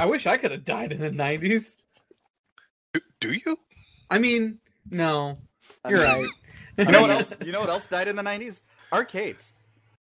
I 0.00 0.06
wish 0.06 0.26
I 0.26 0.38
could 0.38 0.50
have 0.50 0.64
died 0.64 0.92
in 0.92 1.00
the 1.02 1.10
'90s. 1.10 1.74
Do, 2.94 3.00
do 3.20 3.34
you? 3.34 3.58
I 4.10 4.18
mean, 4.18 4.58
no, 4.90 5.36
you're 5.86 5.98
mean, 5.98 6.06
right. 6.06 6.28
You 6.78 6.84
know 6.86 7.02
what 7.02 7.10
else? 7.18 7.34
You 7.44 7.52
know 7.52 7.60
what 7.60 7.68
else 7.68 7.86
died 7.86 8.08
in 8.08 8.16
the 8.16 8.22
'90s? 8.22 8.62
Arcades. 8.94 9.52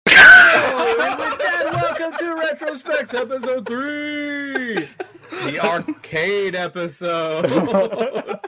Oh, 0.09 0.97
and 1.01 1.19
with 1.19 1.39
that, 1.41 1.73
welcome 1.75 2.13
to 2.13 2.37
Retrospects 2.37 3.13
episode 3.13 3.67
three, 3.67 4.87
the 5.51 5.59
arcade 5.65 6.55
episode. 6.55 8.39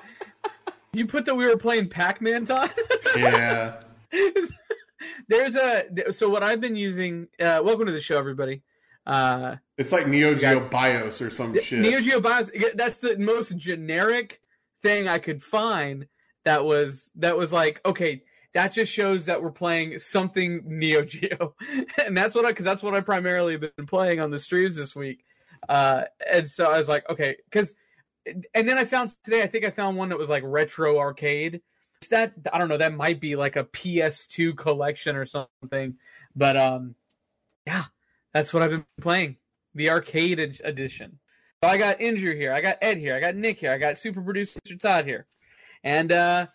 you 0.92 1.05
put 1.05 1.24
that 1.24 1.34
we 1.34 1.46
were 1.46 1.56
playing 1.56 1.88
Pac-Man, 1.88 2.45
Todd. 2.45 2.70
Yeah. 3.16 3.80
There's 5.27 5.56
a 5.56 6.12
so 6.12 6.28
what 6.28 6.45
I've 6.45 6.60
been 6.60 6.77
using. 6.77 7.27
Uh, 7.41 7.60
welcome 7.64 7.87
to 7.87 7.92
the 7.92 8.01
show, 8.01 8.19
everybody. 8.19 8.62
Uh, 9.06 9.56
It's 9.78 9.92
like 9.92 10.06
Neo 10.06 10.34
Geo 10.34 10.68
BIOS 10.68 11.20
or 11.20 11.30
some 11.30 11.58
shit. 11.58 11.80
Neo 11.80 12.00
Geo 12.00 12.20
BIOS. 12.20 12.50
That's 12.74 13.00
the 13.00 13.18
most 13.18 13.56
generic 13.56 14.41
thing 14.82 15.08
I 15.08 15.18
could 15.18 15.42
find. 15.42 16.06
That 16.45 16.64
was 16.64 17.10
that 17.16 17.36
was 17.36 17.52
like 17.52 17.80
okay. 17.84 18.22
That 18.52 18.72
just 18.72 18.91
shows 18.92 19.27
that 19.27 19.41
we're 19.41 19.52
playing 19.52 19.98
something 20.00 20.62
Neo 20.66 21.02
Geo, 21.05 21.55
and 22.05 22.16
that's 22.16 22.34
what 22.34 22.44
I 22.44 22.48
because 22.48 22.64
that's 22.64 22.82
what 22.82 22.94
I 22.94 23.00
primarily 23.00 23.56
been 23.56 23.86
playing 23.86 24.20
on 24.20 24.30
the 24.30 24.38
streams 24.38 24.77
this 24.77 24.96
week. 24.96 25.24
Uh, 25.69 26.05
and 26.30 26.50
so 26.50 26.70
I 26.70 26.78
was 26.78 26.88
like, 26.88 27.08
okay, 27.10 27.36
because, 27.44 27.74
and 28.27 28.69
then 28.69 28.78
I 28.78 28.84
found 28.84 29.14
today. 29.22 29.42
I 29.42 29.46
think 29.46 29.64
I 29.64 29.70
found 29.70 29.96
one 29.96 30.08
that 30.08 30.19
was 30.19 30.28
like 30.28 30.42
retro 30.44 30.98
arcade. 30.98 31.60
That 32.10 32.32
I 32.52 32.58
don't 32.58 32.69
know. 32.69 32.78
That 32.78 32.94
might 32.94 33.20
be 33.20 33.36
like 33.36 33.56
a 33.56 33.64
PS2 33.64 34.56
collection 34.56 35.16
or 35.16 35.27
something. 35.27 35.96
But 36.34 36.56
um, 36.56 36.94
yeah, 37.66 37.84
that's 38.33 38.53
what 38.53 38.62
I've 38.62 38.70
been 38.70 38.86
playing. 39.00 39.36
The 39.75 39.91
arcade 39.91 40.41
ed- 40.41 40.61
edition. 40.64 41.19
So 41.62 41.69
I 41.70 41.77
got 41.77 42.00
Injure 42.00 42.34
here. 42.34 42.53
I 42.53 42.61
got 42.61 42.78
Ed 42.81 42.98
here. 42.98 43.14
I 43.14 43.20
got 43.20 43.37
Nick 43.37 43.61
here. 43.61 43.72
I 43.72 43.78
got 43.78 43.98
super 43.98 44.20
producer 44.22 44.59
Todd 44.81 45.05
here. 45.05 45.27
And 45.84 46.11
uh, 46.12 46.47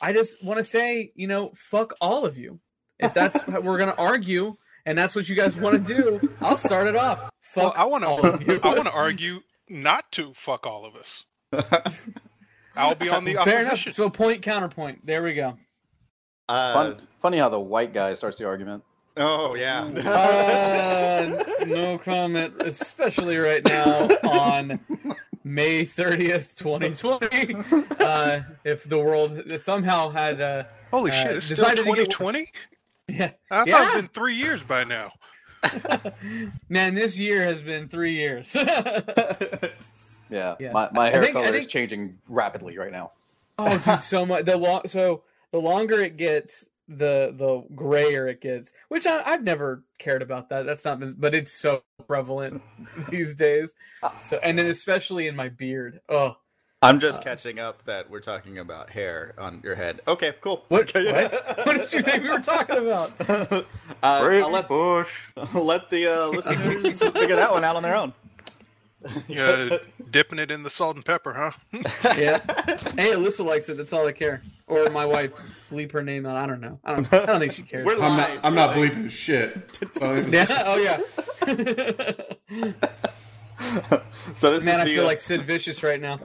I 0.00 0.12
just 0.12 0.42
want 0.44 0.58
to 0.58 0.64
say, 0.64 1.12
you 1.14 1.26
know, 1.26 1.50
fuck 1.54 1.94
all 2.00 2.24
of 2.24 2.36
you. 2.38 2.60
If 2.98 3.14
that's 3.14 3.40
what 3.46 3.64
we're 3.64 3.78
gonna 3.78 3.94
argue, 3.96 4.56
and 4.86 4.96
that's 4.96 5.14
what 5.14 5.28
you 5.28 5.34
guys 5.36 5.56
want 5.56 5.86
to 5.86 5.94
do, 5.94 6.34
I'll 6.40 6.56
start 6.56 6.86
it 6.86 6.96
off. 6.96 7.30
Well, 7.56 7.72
I 7.76 7.84
want 7.86 8.04
all 8.04 8.24
of 8.24 8.40
you. 8.42 8.58
to. 8.58 8.60
I 8.66 8.74
want 8.74 8.84
to 8.84 8.92
argue 8.92 9.40
not 9.68 10.10
to 10.12 10.32
fuck 10.34 10.66
all 10.66 10.84
of 10.84 10.94
us. 10.96 11.24
I'll 12.76 12.94
be 12.94 13.08
on 13.08 13.24
the 13.24 13.34
Fair 13.34 13.60
enough. 13.60 13.72
opposition. 13.72 13.92
So 13.94 14.10
point 14.10 14.42
counterpoint. 14.42 15.04
There 15.06 15.22
we 15.22 15.34
go. 15.34 15.58
Uh, 16.48 16.72
Fun, 16.74 17.02
funny 17.22 17.38
how 17.38 17.48
the 17.48 17.60
white 17.60 17.92
guy 17.94 18.14
starts 18.14 18.38
the 18.38 18.46
argument. 18.46 18.84
Oh 19.16 19.54
yeah. 19.54 19.84
Uh, 21.20 21.44
no 21.66 21.98
comment, 21.98 22.54
especially 22.60 23.36
right 23.36 23.64
now 23.66 24.08
on 24.24 24.80
May 25.44 25.84
30th, 25.84 26.56
2020. 26.56 27.56
Uh, 28.00 28.40
if 28.64 28.84
the 28.84 28.98
world 28.98 29.42
somehow 29.60 30.08
had, 30.10 30.40
uh, 30.40 30.64
Holy 30.90 31.10
uh, 31.10 31.14
shit! 31.14 31.36
It's 31.36 31.44
still 31.46 31.56
decided 31.56 31.84
2020. 31.84 32.50
yeah, 33.08 33.30
I 33.50 33.58
thought 33.58 33.68
Yeah. 33.68 33.84
it's 33.86 33.94
been 33.96 34.08
three 34.08 34.34
years 34.34 34.62
by 34.62 34.84
now. 34.84 35.12
man, 36.68 36.94
this 36.94 37.18
year 37.18 37.44
has 37.44 37.60
been 37.60 37.88
three 37.88 38.14
years. 38.14 38.56
Yeah, 40.30 40.54
Yes. 40.60 40.72
my, 40.72 40.88
my 40.92 41.10
hair 41.10 41.22
think- 41.22 41.32
color 41.34 41.46
think- 41.50 41.66
is 41.66 41.66
changing 41.66 42.16
rapidly 42.28 42.78
right 42.78 42.92
now. 42.92 43.12
oh, 43.58 43.76
dude, 43.78 44.02
so 44.02 44.24
much. 44.24 44.44
The 44.46 44.56
long, 44.56 44.82
so 44.86 45.22
the 45.50 45.58
longer 45.58 46.00
it 46.00 46.16
gets, 46.16 46.66
the 46.90 47.34
the 47.36 47.64
grayer 47.74 48.26
it 48.28 48.40
gets. 48.40 48.74
Which 48.88 49.06
I, 49.06 49.22
I've 49.24 49.42
never 49.42 49.84
cared 49.98 50.22
about 50.22 50.48
that. 50.50 50.66
That's 50.66 50.84
not, 50.84 51.00
been, 51.00 51.14
but 51.18 51.34
it's 51.34 51.52
so 51.52 51.82
prevalent 52.06 52.60
these 53.10 53.34
days. 53.34 53.72
So, 54.18 54.38
and 54.42 54.58
then 54.58 54.66
especially 54.66 55.28
in 55.28 55.36
my 55.36 55.48
beard. 55.48 56.00
Oh, 56.08 56.36
I'm 56.82 56.98
just 56.98 57.22
catching 57.22 57.58
up 57.58 57.84
that 57.84 58.10
we're 58.10 58.20
talking 58.20 58.58
about 58.58 58.88
hair 58.88 59.34
on 59.38 59.60
your 59.62 59.74
head. 59.74 60.00
Okay, 60.08 60.34
cool. 60.40 60.64
What? 60.68 60.92
What? 60.94 61.58
what 61.64 61.76
did 61.76 61.92
you 61.92 62.00
think 62.00 62.22
we 62.22 62.30
were 62.30 62.40
talking 62.40 62.78
about? 62.78 63.12
uh, 63.30 63.62
I'll 64.02 64.50
let, 64.50 64.68
Bush. 64.68 65.28
I'll 65.36 65.64
let 65.64 65.90
the 65.90 66.06
uh, 66.06 66.28
listeners 66.28 67.02
figure 67.02 67.36
that 67.36 67.52
one 67.52 67.64
out 67.64 67.76
on 67.76 67.82
their 67.82 67.96
own. 67.96 68.14
Uh, 69.04 69.78
dipping 70.10 70.38
it 70.38 70.50
in 70.50 70.62
the 70.62 70.70
salt 70.70 70.96
and 70.96 71.04
pepper, 71.04 71.32
huh? 71.32 71.50
Yeah. 72.18 72.40
Hey, 72.96 73.12
Alyssa 73.12 73.44
likes 73.44 73.68
it. 73.68 73.76
That's 73.76 73.92
all 73.92 74.06
I 74.06 74.12
care. 74.12 74.42
Or 74.66 74.90
my 74.90 75.06
wife, 75.06 75.30
bleep 75.70 75.92
her 75.92 76.02
name 76.02 76.26
out. 76.26 76.36
I 76.36 76.46
don't 76.46 76.60
know. 76.60 76.78
I 76.84 76.94
don't. 76.94 77.12
I 77.12 77.26
don't 77.26 77.40
think 77.40 77.52
she 77.52 77.62
cares. 77.62 77.86
We're 77.86 77.94
I'm 77.94 78.16
not. 78.16 78.30
live, 78.30 78.40
I'm 78.42 78.54
not 78.54 78.76
like- 78.76 78.92
bleeping 78.92 79.10
shit. 79.10 79.56
Yeah. 80.32 80.62
Oh 80.66 80.76
yeah. 80.76 81.00
so 84.34 84.52
this 84.52 84.64
Man, 84.64 84.80
I 84.80 84.84
the, 84.84 84.94
feel 84.94 85.04
uh, 85.04 85.06
like 85.06 85.20
Sid 85.20 85.42
Vicious 85.42 85.82
right 85.82 86.00
now. 86.00 86.18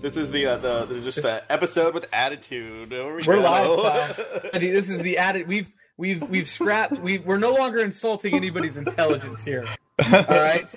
this 0.00 0.16
is 0.16 0.30
the 0.30 0.46
uh, 0.46 0.56
the, 0.56 0.84
the 0.86 1.00
just 1.00 1.22
the 1.22 1.42
episode 1.52 1.94
with 1.94 2.06
attitude. 2.12 2.90
We 2.90 2.96
We're 2.98 3.22
go. 3.22 3.40
live. 3.40 4.50
I 4.54 4.58
mean, 4.58 4.72
this 4.72 4.88
is 4.88 4.98
the 5.00 5.18
added. 5.18 5.46
We've 5.48 5.72
we've 5.96 6.22
we've 6.28 6.46
scrapped. 6.48 6.98
We 6.98 7.18
we're 7.18 7.38
no 7.38 7.52
longer 7.54 7.80
insulting 7.80 8.34
anybody's 8.34 8.76
intelligence 8.76 9.44
here. 9.44 9.66
All 10.12 10.22
right. 10.28 10.72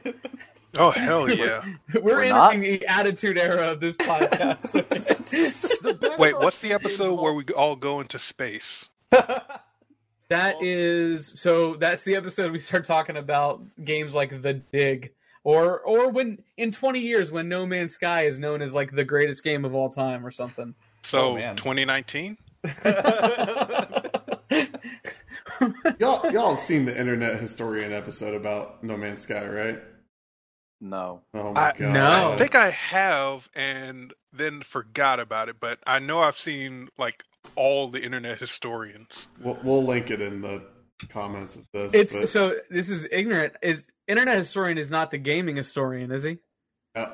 Oh 0.77 0.91
hell 0.91 1.29
yeah! 1.33 1.61
We're, 1.93 2.01
We're 2.01 2.21
entering 2.23 2.61
not? 2.61 2.79
the 2.79 2.85
attitude 2.87 3.37
era 3.37 3.71
of 3.71 3.79
this 3.79 3.95
podcast. 3.95 4.73
Wait, 6.19 6.37
what's 6.39 6.59
the 6.59 6.73
episode 6.73 7.19
where 7.21 7.33
we 7.33 7.45
all 7.55 7.75
go 7.75 7.99
into 8.01 8.19
space? 8.19 8.89
That 10.29 10.55
is 10.63 11.33
so. 11.35 11.75
That's 11.75 12.03
the 12.03 12.15
episode 12.15 12.51
we 12.51 12.57
start 12.57 12.83
talking 12.85 13.15
about 13.15 13.61
games 13.83 14.15
like 14.15 14.41
The 14.41 14.53
Dig, 14.55 15.11
or 15.43 15.81
or 15.81 16.09
when 16.09 16.41
in 16.57 16.71
twenty 16.71 16.99
years 17.01 17.29
when 17.31 17.47
No 17.47 17.63
Man's 17.67 17.93
Sky 17.93 18.25
is 18.25 18.39
known 18.39 18.63
as 18.63 18.73
like 18.73 18.91
the 18.91 19.03
greatest 19.03 19.43
game 19.43 19.65
of 19.65 19.75
all 19.75 19.91
time 19.91 20.25
or 20.25 20.31
something. 20.31 20.73
So 21.03 21.37
Oh, 21.37 21.53
2019. 21.53 22.37
y'all, 25.99 26.31
y'all 26.31 26.49
have 26.55 26.59
seen 26.59 26.85
the 26.85 26.99
Internet 26.99 27.39
Historian 27.39 27.93
episode 27.93 28.33
about 28.33 28.83
No 28.83 28.97
Man's 28.97 29.21
Sky, 29.21 29.47
right? 29.47 29.79
No. 30.85 31.21
Oh 31.33 31.51
my 31.53 31.69
I- 31.69 31.73
god! 31.77 31.93
No. 31.93 32.31
I 32.33 32.37
think 32.37 32.53
I 32.53 32.69
have, 32.69 33.49
and 33.55 34.13
then 34.31 34.61
forgot 34.61 35.19
about 35.19 35.49
it. 35.49 35.55
But 35.59 35.79
I 35.87 35.97
know 35.99 36.19
I've 36.19 36.37
seen 36.37 36.89
like 36.97 37.23
all 37.55 37.87
the 37.87 38.01
internet 38.01 38.37
historians. 38.39 39.27
We'll, 39.41 39.57
we'll 39.63 39.83
link 39.83 40.11
it 40.11 40.21
in 40.21 40.41
the 40.41 40.63
comments 41.09 41.55
of 41.55 41.65
this. 41.73 41.93
It's 41.93 42.15
but- 42.15 42.29
so 42.29 42.55
this 42.69 42.89
is 42.89 43.07
ignorant. 43.11 43.53
Is 43.63 43.89
internet 44.07 44.37
historian 44.37 44.77
is 44.77 44.91
not 44.91 45.09
the 45.09 45.17
gaming 45.17 45.55
historian, 45.55 46.11
is 46.11 46.23
he? 46.23 46.37
Uh, 46.95 47.07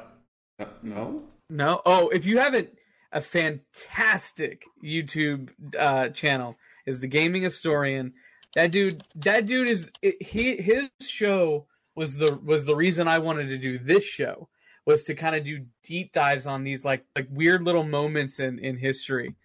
uh, 0.59 0.65
no. 0.83 1.19
No. 1.49 1.81
Oh, 1.85 2.09
if 2.09 2.25
you 2.25 2.39
haven't, 2.39 2.69
a 3.13 3.21
fantastic 3.21 4.63
YouTube 4.83 5.49
uh, 5.79 6.09
channel 6.09 6.57
is 6.85 6.99
the 6.99 7.07
gaming 7.07 7.43
historian. 7.43 8.13
That 8.55 8.71
dude. 8.71 9.01
That 9.15 9.45
dude 9.45 9.69
is 9.69 9.89
it, 10.01 10.21
he. 10.21 10.57
His 10.61 10.89
show 10.99 11.67
was 11.95 12.17
the 12.17 12.39
was 12.43 12.65
the 12.65 12.75
reason 12.75 13.07
I 13.07 13.19
wanted 13.19 13.47
to 13.47 13.57
do 13.57 13.77
this 13.77 14.03
show 14.03 14.49
was 14.85 15.03
to 15.05 15.15
kind 15.15 15.35
of 15.35 15.43
do 15.43 15.65
deep 15.83 16.11
dives 16.11 16.47
on 16.47 16.63
these 16.63 16.85
like 16.85 17.05
like 17.15 17.27
weird 17.29 17.63
little 17.63 17.83
moments 17.83 18.39
in 18.39 18.59
in 18.59 18.77
history 18.77 19.35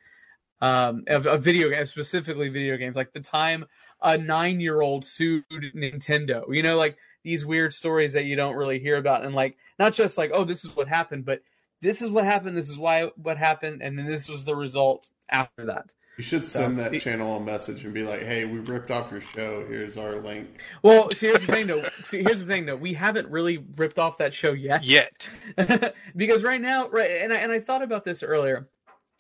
um 0.63 1.05
of, 1.09 1.27
of 1.27 1.43
video 1.43 1.69
games 1.69 1.91
specifically 1.91 2.49
video 2.49 2.77
games 2.77 2.97
like 2.97 3.13
the 3.13 3.21
time 3.21 3.65
a 4.03 4.17
nine 4.17 4.61
year 4.61 4.81
old 4.81 5.05
sued 5.05 5.45
nintendo. 5.51 6.45
You 6.49 6.63
know 6.63 6.77
like 6.77 6.97
these 7.25 7.45
weird 7.45 7.75
stories 7.75 8.13
that 8.13 8.25
you 8.25 8.37
don't 8.37 8.55
really 8.55 8.79
hear 8.79 8.97
about 8.97 9.25
and 9.25 9.35
like 9.35 9.57
not 9.79 9.93
just 9.93 10.17
like 10.17 10.31
oh 10.33 10.45
this 10.45 10.65
is 10.65 10.75
what 10.77 10.89
happened 10.89 11.25
but 11.25 11.41
this 11.83 12.01
is 12.01 12.11
what 12.11 12.25
happened 12.25 12.57
this 12.57 12.71
is 12.71 12.79
why 12.79 13.11
what 13.17 13.37
happened 13.37 13.83
and 13.83 13.99
then 13.99 14.07
this 14.07 14.29
was 14.29 14.45
the 14.45 14.55
result 14.55 15.09
after 15.31 15.67
that 15.67 15.93
You 16.17 16.25
should 16.25 16.45
send 16.47 16.79
So- 16.79 16.89
that 16.89 17.01
channel 17.01 17.37
a 17.37 17.41
message 17.41 17.85
and 17.85 17.93
be 17.93 18.03
like, 18.03 18.23
"Hey, 18.23 18.45
we 18.47 18.59
ripped 18.59 18.91
off 18.91 19.11
your 19.11 19.21
show. 19.21 19.67
Here's 19.67 19.99
our 19.99 20.17
link." 20.17 20.63
well 20.83 21.11
see 21.11 21.27
here's 21.27 21.45
the 21.45 21.53
thing 21.53 21.67
though. 21.67 21.83
See 22.05 22.23
here's 22.23 22.41
the 22.41 22.47
thing 22.47 22.65
though. 22.67 22.77
We 22.77 22.95
haven't 22.95 23.29
really 23.29 23.59
ripped 23.77 23.99
off 23.99 24.19
that 24.19 24.33
show 24.33 24.53
yet. 24.53 24.83
Yet, 24.85 25.29
because 26.17 26.43
right 26.43 26.61
now 26.61 26.89
right 26.89 27.11
and 27.11 27.33
I, 27.33 27.37
and 27.37 27.53
I 27.53 27.61
thought 27.61 27.83
about 27.83 28.05
this 28.05 28.23
earlier. 28.23 28.69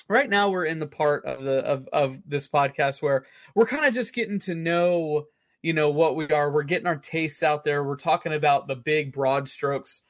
Right 0.08 0.30
now 0.30 0.50
we're 0.50 0.66
in 0.66 0.78
the 0.78 0.86
part 0.86 1.24
of 1.24 1.42
the 1.42 1.58
of, 1.58 1.88
of 1.92 2.18
this 2.26 2.46
podcast 2.46 3.02
where 3.02 3.26
we're 3.54 3.66
kind 3.66 3.84
of 3.84 3.92
just 3.92 4.12
getting 4.14 4.38
to 4.40 4.54
know 4.54 5.26
you 5.62 5.72
know 5.72 5.90
what 5.90 6.16
we 6.16 6.28
are. 6.28 6.50
We're 6.50 6.62
getting 6.62 6.86
our 6.86 6.96
tastes 6.96 7.42
out 7.42 7.64
there. 7.64 7.82
We're 7.82 7.96
talking 7.96 8.32
about 8.32 8.68
the 8.68 8.76
big 8.76 9.12
broad 9.12 9.48
strokes 9.48 10.02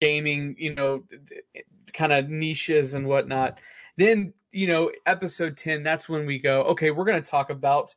gaming 0.00 0.54
you 0.58 0.74
know 0.74 1.04
kind 1.92 2.12
of 2.12 2.28
niches 2.30 2.94
and 2.94 3.06
whatnot. 3.06 3.58
Then 3.96 4.32
you 4.52 4.66
know 4.66 4.90
episode 5.06 5.56
10 5.56 5.82
that's 5.82 6.08
when 6.08 6.26
we 6.26 6.38
go 6.38 6.62
okay 6.64 6.90
we're 6.90 7.04
going 7.04 7.22
to 7.22 7.30
talk 7.30 7.50
about 7.50 7.94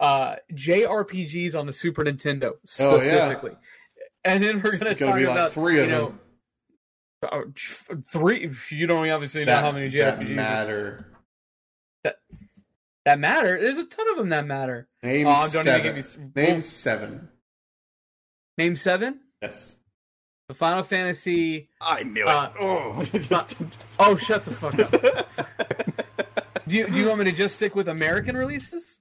uh 0.00 0.36
jrpgs 0.54 1.58
on 1.58 1.66
the 1.66 1.72
super 1.72 2.04
nintendo 2.04 2.52
Oh, 2.80 2.94
yeah. 2.96 2.98
specifically 3.00 3.52
and 4.24 4.42
then 4.44 4.56
we're 4.62 4.70
going 4.78 4.78
to 4.80 4.90
It's 4.90 5.00
gonna 5.00 5.12
talk 5.12 5.18
be 5.18 5.26
like 5.26 5.34
about 5.36 5.52
three 5.52 5.80
of 5.80 5.86
you 5.86 5.90
know, 5.90 6.06
them 6.08 6.20
uh, 7.22 7.40
three. 8.10 8.50
You 8.70 8.86
don't 8.86 9.10
obviously 9.10 9.44
know 9.44 9.56
how 9.56 9.72
many 9.72 9.88
that 9.90 10.18
JRPGs 10.20 10.28
matter. 10.30 11.06
that 13.04 13.18
matter. 13.18 13.60
There's 13.60 13.76
a 13.78 13.84
ton 13.84 14.10
of 14.10 14.16
them 14.16 14.30
that 14.30 14.46
matter. 14.46 14.88
Name 15.02 15.26
Oh, 15.26 15.46
don't 15.52 15.66
even 15.68 16.02
seven. 16.02 16.24
me. 16.34 16.42
Name 16.42 16.52
well, 16.54 16.62
seven. 16.62 17.28
name 18.56 18.76
seven. 18.76 19.20
Yes. 19.42 19.76
the 20.48 20.54
Final 20.54 20.82
Fantasy. 20.82 21.68
I 21.80 22.02
knew 22.04 22.22
it. 22.22 22.28
Uh, 22.28 22.50
oh. 22.60 23.04
Oh, 23.98 24.16
shut 24.16 24.44
the 24.46 24.50
fuck 24.52 24.78
up. 24.78 25.26
do 26.70 26.76
you, 26.78 26.86
do 26.86 26.94
you 26.96 27.06
want 27.08 27.18
me 27.18 27.24
to 27.26 27.32
just 27.32 27.56
stick 27.56 27.74
with 27.74 27.88
American 27.88 28.36
releases? 28.36 29.00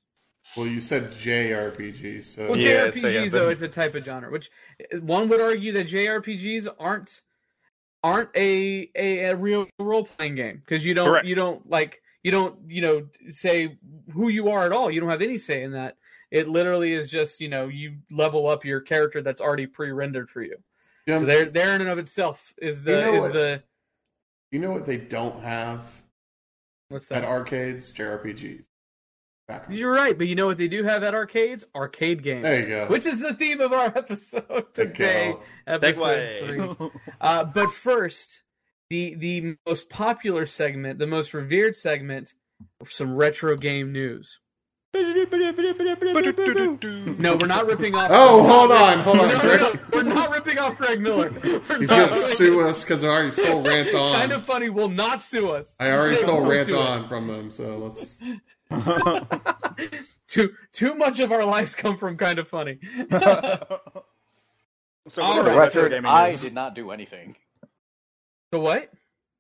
Well, 0.58 0.66
you 0.68 0.80
said 0.80 1.12
JRPGs, 1.12 2.24
so 2.24 2.50
Well, 2.50 2.58
Yeah, 2.60 2.88
JRPGs 2.88 3.02
so 3.02 3.08
yeah, 3.08 3.28
though 3.30 3.46
but- 3.46 3.52
it's 3.52 3.62
a 3.62 3.68
type 3.68 3.94
of 3.96 4.04
genre, 4.04 4.32
which 4.32 4.50
one 5.02 5.30
would 5.30 5.40
argue 5.42 5.72
that 5.74 5.88
JRPGs 5.88 6.68
aren't 6.80 7.22
aren't 8.04 8.30
a 8.36 8.90
a, 8.96 9.20
a 9.26 9.36
real 9.36 9.68
role 9.78 10.06
playing 10.06 10.36
game 10.36 10.62
because 10.66 10.86
you 10.86 10.94
don't 10.94 11.08
Correct. 11.10 11.26
you 11.28 11.36
don't 11.36 11.70
like 11.70 12.02
you 12.24 12.32
don't 12.32 12.58
you 12.68 12.82
know 12.82 13.06
say 13.30 13.78
who 14.14 14.30
you 14.30 14.50
are 14.50 14.66
at 14.66 14.72
all. 14.72 14.90
You 14.90 15.02
don't 15.02 15.10
have 15.10 15.22
any 15.22 15.38
say 15.38 15.64
in 15.64 15.74
that. 15.74 15.98
It 16.32 16.48
literally 16.48 16.94
is 16.94 17.12
just 17.12 17.42
you 17.42 17.50
know 17.50 17.68
you 17.68 17.98
level 18.10 18.48
up 18.48 18.64
your 18.66 18.80
character 18.82 19.22
that's 19.22 19.42
already 19.42 19.68
pre 19.68 19.92
rendered 19.92 20.30
for 20.30 20.42
you. 20.42 20.58
Yeah, 21.08 21.20
So 21.20 21.26
there 21.26 21.46
there 21.46 21.76
in 21.76 21.82
and 21.82 21.90
of 21.90 21.98
itself 21.98 22.54
is 22.62 22.82
the 22.84 22.92
You 22.92 22.98
know 23.02 23.14
is 23.16 23.22
what? 23.24 23.34
the 23.34 23.64
you 24.52 24.60
know 24.60 24.72
what 24.72 24.86
they 24.86 24.98
don't 24.98 25.44
have 25.44 25.82
what's 26.90 27.12
at 27.12 27.22
that? 27.22 27.30
arcades? 27.30 27.92
JRPGs. 27.92 28.66
You're 29.70 29.92
right, 29.92 30.16
but 30.16 30.28
you 30.28 30.36
know 30.36 30.46
what 30.46 30.58
they 30.58 30.68
do 30.68 30.84
have 30.84 31.04
at 31.04 31.16
arcades? 31.16 31.66
Arcade 31.74 32.22
games. 32.22 32.44
There 32.44 32.60
you 32.60 32.68
go. 32.68 32.86
Which 32.88 33.06
is 33.06 33.20
the 33.20 33.34
theme 33.34 33.62
of 33.62 33.74
our 33.74 33.86
episode 33.96 34.66
There 34.74 34.86
today. 34.86 35.36
Episode 35.66 36.78
three. 36.78 36.90
Uh, 37.22 37.44
but 37.46 37.72
first, 37.72 38.44
the 38.90 39.16
the 39.16 39.56
most 39.66 39.90
popular 39.90 40.46
segment, 40.46 41.00
the 41.00 41.08
most 41.08 41.34
revered 41.34 41.76
segment, 41.76 42.34
some 42.88 43.16
retro 43.16 43.56
game 43.58 43.92
news. 43.92 44.40
No, 44.94 45.02
we're 47.36 47.48
not 47.48 47.68
ripping 47.68 47.94
off. 47.96 48.10
Oh, 48.12 48.48
hold 48.48 48.72
on, 48.72 49.00
hold 49.00 49.20
on. 49.20 49.28
no, 49.30 49.40
Greg. 49.40 49.60
no, 49.62 49.74
we're 49.94 50.04
not 50.04 50.32
ripping 50.32 50.58
off 50.58 50.78
Greg 50.78 51.00
Miller. 51.02 51.30
We're 51.44 51.60
He's 51.80 51.90
gonna 51.90 52.04
ripping- 52.06 52.18
sue 52.18 52.68
us 52.68 52.84
because 52.84 53.04
I 53.04 53.08
already 53.10 53.30
stole 53.32 53.62
rant 53.62 53.94
on. 53.94 54.16
Kind 54.16 54.32
of 54.32 54.44
funny. 54.44 54.70
Will 54.70 54.90
not 54.90 55.22
sue 55.22 55.50
us. 55.52 55.76
I 55.80 55.92
already 55.92 56.16
They 56.16 56.22
stole 56.24 56.38
won't 56.38 56.50
rant 56.50 56.70
do 56.70 56.78
it. 56.78 56.82
on 56.82 57.08
from 57.08 57.28
them, 57.28 57.52
so 57.52 57.78
let's. 57.78 58.20
Too 60.28 60.54
too 60.74 60.96
much 60.96 61.20
of 61.20 61.32
our 61.32 61.46
lives 61.46 61.76
come 61.76 61.98
from 61.98 62.18
kind 62.18 62.40
of 62.40 62.48
funny. 62.48 62.80
so 63.12 63.92
All 65.22 65.36
For 65.38 65.44
the 65.44 65.56
record, 65.58 65.94
I 65.94 66.34
did 66.34 66.54
not 66.54 66.74
do 66.76 66.92
anything. 66.92 67.36
so 68.54 68.60
what? 68.60 68.92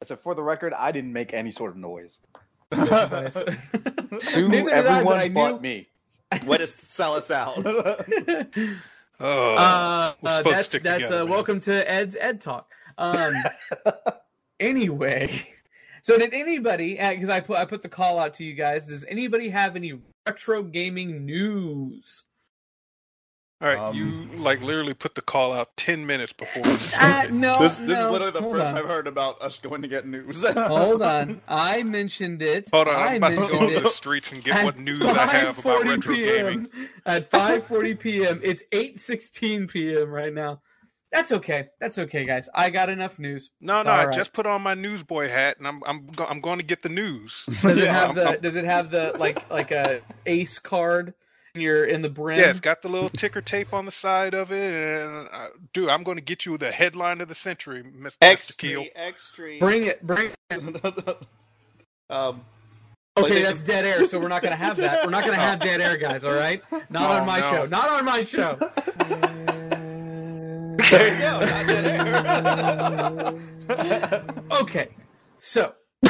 I 0.01 0.05
said, 0.05 0.19
for 0.21 0.33
the 0.33 0.41
record, 0.43 0.73
I 0.73 0.91
didn't 0.91 1.13
make 1.13 1.33
any 1.33 1.51
sort 1.51 1.71
of 1.71 1.77
noise. 1.77 2.19
Sue 2.73 2.79
Sue 4.19 4.47
Neither 4.49 4.69
did 4.69 4.85
I, 4.85 4.99
everyone 4.99 5.05
but 5.05 5.17
I 5.17 5.29
but 5.29 5.51
knew. 5.53 5.59
me. 5.59 5.87
Way 6.45 6.57
to 6.59 6.67
sell 6.67 7.15
us 7.15 7.31
out. 7.31 7.65
Oh, 9.21 9.55
uh, 9.55 10.13
we're 10.21 10.29
uh, 10.29 10.37
supposed 10.37 10.45
to 10.45 10.51
that's 10.55 10.67
stick 10.69 10.83
that's 10.83 11.03
together, 11.03 11.23
uh, 11.23 11.25
welcome 11.25 11.59
to 11.59 11.91
Ed's 11.91 12.15
Ed 12.15 12.39
Talk. 12.39 12.71
Um, 12.97 13.33
anyway, 14.61 15.45
so 16.03 16.17
did 16.17 16.33
anybody? 16.33 16.95
Because 16.95 17.27
I 17.27 17.41
put 17.41 17.57
I 17.57 17.65
put 17.65 17.81
the 17.81 17.89
call 17.89 18.17
out 18.17 18.33
to 18.35 18.45
you 18.45 18.53
guys. 18.53 18.87
Does 18.87 19.03
anybody 19.09 19.49
have 19.49 19.75
any 19.75 19.99
retro 20.25 20.63
gaming 20.63 21.25
news? 21.25 22.23
All 23.61 23.67
right, 23.67 23.77
Um, 23.77 23.93
you 23.93 24.37
like 24.37 24.61
literally 24.61 24.93
put 24.93 25.15
the 25.15 25.21
call 25.21 25.51
out 25.51 25.75
ten 25.75 26.05
minutes 26.05 26.31
before 26.31 26.61
we 26.63 26.69
Uh, 26.99 27.27
no, 27.29 27.59
this 27.59 27.75
this 27.77 27.99
is 27.99 28.05
literally 28.05 28.31
the 28.31 28.39
hold 28.41 28.55
first 28.55 28.67
on. 28.67 28.77
I've 28.77 28.85
heard 28.85 29.05
about 29.05 29.41
us 29.41 29.59
going 29.59 29.81
to 29.81 29.89
get 29.89 30.07
news. 30.07 30.45
Hold 30.45 31.01
on, 31.01 31.41
I 31.47 31.83
mentioned 31.83 32.41
it. 32.41 32.69
Hold 32.71 32.87
on, 32.87 32.95
I 32.95 33.07
I'm 33.15 33.17
about 33.17 33.29
to 33.31 33.35
go 33.35 33.41
mentioned 33.41 33.63
into 33.71 33.79
the 33.81 33.89
streets 33.89 34.31
and 34.31 34.41
get 34.41 34.63
what 34.63 34.79
news 34.79 35.01
I 35.03 35.25
have 35.27 35.59
about 35.59 35.83
retro 35.83 36.13
PM. 36.15 36.45
gaming. 36.45 36.67
At 37.05 37.29
5:40 37.29 37.99
p.m. 37.99 38.39
It's 38.43 38.63
8:16 38.71 39.69
p.m. 39.69 40.09
right 40.09 40.33
now. 40.33 40.61
That's 41.11 41.31
okay. 41.33 41.69
That's 41.81 41.97
okay, 41.97 42.23
guys. 42.23 42.47
I 42.53 42.69
got 42.69 42.87
enough 42.89 43.17
news. 43.19 43.49
No, 43.59 43.77
It's 43.79 43.87
no, 43.87 43.91
all 43.91 43.97
I 44.07 44.11
just 44.11 44.31
put 44.31 44.45
on 44.45 44.61
my 44.61 44.75
newsboy 44.75 45.27
hat 45.27 45.57
and 45.57 45.67
I'm 45.67 45.81
I'm 45.85 46.07
go- 46.07 46.25
I'm 46.27 46.39
going 46.39 46.59
to 46.59 46.63
get 46.65 46.81
the 46.81 46.89
news. 46.89 47.45
Does 47.61 47.77
it 47.79 47.87
have 47.89 48.05
I'm- 48.09 48.15
the 48.15 48.29
I'm- 48.29 48.41
Does 48.41 48.55
it 48.55 48.63
have 48.65 48.89
the 48.91 49.15
like 49.19 49.49
like 49.51 49.71
a 49.71 49.99
ace 50.25 50.59
card? 50.59 51.13
And 51.55 51.63
you're 51.63 51.83
in 51.85 52.01
the 52.03 52.09
brim. 52.09 52.39
Yeah, 52.39 52.49
it's 52.51 52.59
got 52.59 52.81
the 52.83 52.89
little 52.89 53.09
ticker 53.09 53.41
tape 53.41 53.73
on 53.73 53.85
the 53.85 53.91
side 53.91 54.33
of 54.35 54.51
it, 54.51 54.71
and 54.73 55.27
uh, 55.31 55.47
dude, 55.73 55.89
I'm 55.89 56.03
going 56.03 56.17
to 56.17 56.23
get 56.23 56.45
you 56.45 56.57
the 56.57 56.71
headline 56.71 57.21
of 57.21 57.27
the 57.27 57.33
century, 57.35 57.81
Mr. 57.83 58.17
Mr. 58.21 58.55
Keel. 58.57 58.81
Extreme, 58.81 59.07
extreme. 59.07 59.59
Bring 59.59 59.83
it. 59.85 60.05
Bring 60.05 60.31
it. 60.51 60.83
um, 62.09 62.41
Okay, 63.17 63.31
PlayStation- 63.31 63.43
that's 63.43 63.63
dead 63.63 63.85
air. 63.85 64.05
So 64.05 64.19
we're 64.19 64.27
not 64.29 64.41
gonna 64.43 64.55
have 64.55 64.77
that. 64.77 65.03
We're 65.03 65.09
not 65.11 65.25
gonna 65.25 65.35
have 65.37 65.59
dead 65.59 65.81
air, 65.81 65.97
guys. 65.97 66.23
All 66.23 66.33
right. 66.33 66.61
Not 66.89 67.09
Oh, 67.09 67.19
on 67.19 67.25
my 67.25 67.39
no. 67.41 67.49
show. 67.51 67.65
Not 67.65 67.89
on 67.89 68.05
my 68.05 68.23
show. 68.23 68.55
there 70.89 71.13
you 71.13 71.19
go. 71.19 71.39
not 71.39 71.67
dead 71.67 71.85
air. 73.69 74.23
Okay. 74.61 74.89
So 75.39 75.73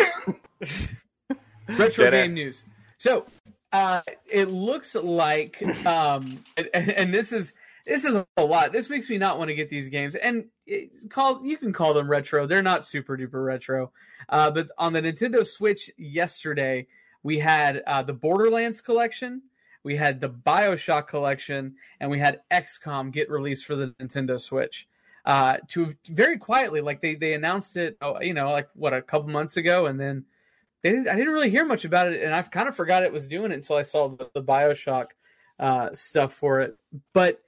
retro 1.69 2.03
Dead 2.06 2.13
air. 2.13 2.25
game 2.25 2.33
news. 2.33 2.63
So 2.97 3.25
uh 3.71 4.01
it 4.25 4.50
looks 4.50 4.95
like 4.95 5.62
um 5.86 6.44
and, 6.57 6.89
and 6.89 7.13
this 7.13 7.31
is 7.31 7.54
this 7.89 8.06
is 8.06 8.24
a 8.38 8.44
lot. 8.44 8.71
This 8.71 8.88
makes 8.88 9.10
me 9.10 9.18
not 9.18 9.39
want 9.39 9.50
to 9.50 9.56
get 9.56 9.68
these 9.68 9.89
games. 9.89 10.13
And 10.13 10.45
it, 10.68 11.10
call 11.10 11.44
you 11.44 11.57
can 11.57 11.74
call 11.74 11.95
them 11.95 12.10
retro. 12.10 12.45
They're 12.45 12.62
not 12.62 12.86
super 12.86 13.18
duper 13.18 13.44
retro. 13.44 13.92
Uh 14.30 14.51
but 14.51 14.69
on 14.77 14.94
the 14.94 15.01
Nintendo 15.01 15.45
Switch 15.45 15.92
yesterday, 15.98 16.86
we 17.24 17.39
had 17.39 17.81
uh 17.88 18.04
the 18.04 18.13
Borderlands 18.13 18.80
collection, 18.80 19.42
we 19.83 19.95
had 19.95 20.22
the 20.22 20.30
BioShock 20.30 21.07
collection, 21.07 21.75
and 22.00 22.12
we 22.12 22.19
had 22.19 22.42
XCOM 22.51 23.12
get 23.12 23.30
released 23.30 23.65
for 23.65 23.75
the 23.75 23.88
Nintendo 24.00 24.39
Switch. 24.39 24.88
Uh 25.25 25.57
to 25.69 25.94
very 26.10 26.38
quietly 26.38 26.81
like 26.81 27.01
they 27.01 27.15
they 27.15 27.33
announced 27.33 27.75
it 27.75 27.98
oh, 28.01 28.22
you 28.22 28.33
know 28.33 28.51
like 28.51 28.69
what 28.75 28.94
a 28.94 29.01
couple 29.01 29.30
months 29.30 29.57
ago 29.57 29.88
and 29.88 30.00
then 30.00 30.25
they 30.81 30.91
didn't, 30.91 31.07
I 31.07 31.15
didn't 31.15 31.33
really 31.33 31.49
hear 31.49 31.65
much 31.65 31.85
about 31.85 32.07
it, 32.07 32.23
and 32.23 32.33
I've 32.33 32.51
kind 32.51 32.67
of 32.67 32.75
forgot 32.75 33.03
it 33.03 33.11
was 33.11 33.27
doing 33.27 33.51
it 33.51 33.55
until 33.55 33.75
I 33.75 33.83
saw 33.83 34.07
the, 34.09 34.29
the 34.33 34.43
Bioshock 34.43 35.07
uh, 35.59 35.89
stuff 35.93 36.33
for 36.33 36.61
it. 36.61 36.77
But 37.13 37.41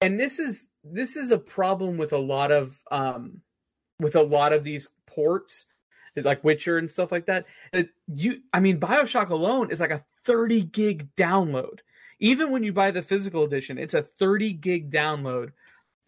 and 0.00 0.18
this 0.18 0.38
is 0.38 0.68
this 0.84 1.16
is 1.16 1.30
a 1.32 1.38
problem 1.38 1.96
with 1.98 2.12
a 2.12 2.18
lot 2.18 2.50
of 2.50 2.78
um, 2.90 3.40
with 4.00 4.16
a 4.16 4.22
lot 4.22 4.52
of 4.52 4.64
these 4.64 4.88
ports, 5.06 5.66
like 6.16 6.42
Witcher 6.42 6.78
and 6.78 6.90
stuff 6.90 7.12
like 7.12 7.26
that. 7.26 7.46
That 7.72 7.88
you, 8.08 8.40
I 8.52 8.60
mean, 8.60 8.80
Bioshock 8.80 9.28
alone 9.28 9.70
is 9.70 9.80
like 9.80 9.90
a 9.90 10.04
thirty 10.24 10.62
gig 10.62 11.14
download. 11.16 11.80
Even 12.20 12.50
when 12.50 12.62
you 12.62 12.72
buy 12.72 12.90
the 12.90 13.02
physical 13.02 13.42
edition, 13.44 13.78
it's 13.78 13.94
a 13.94 14.02
thirty 14.02 14.52
gig 14.52 14.90
download 14.90 15.52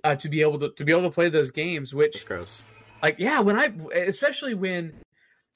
uh, 0.03 0.15
to 0.17 0.29
be 0.29 0.41
able 0.41 0.59
to 0.61 0.71
to 0.71 0.85
be 0.85 0.93
able 0.93 1.03
to 1.03 1.11
play 1.11 1.29
those 1.29 1.51
games. 1.51 1.93
Which 1.95 2.17
It's 2.17 2.25
gross. 2.25 2.65
like 3.03 3.17
yeah 3.19 3.41
when 3.41 3.57
i 3.57 3.73
especially 3.95 4.55
when 4.55 4.95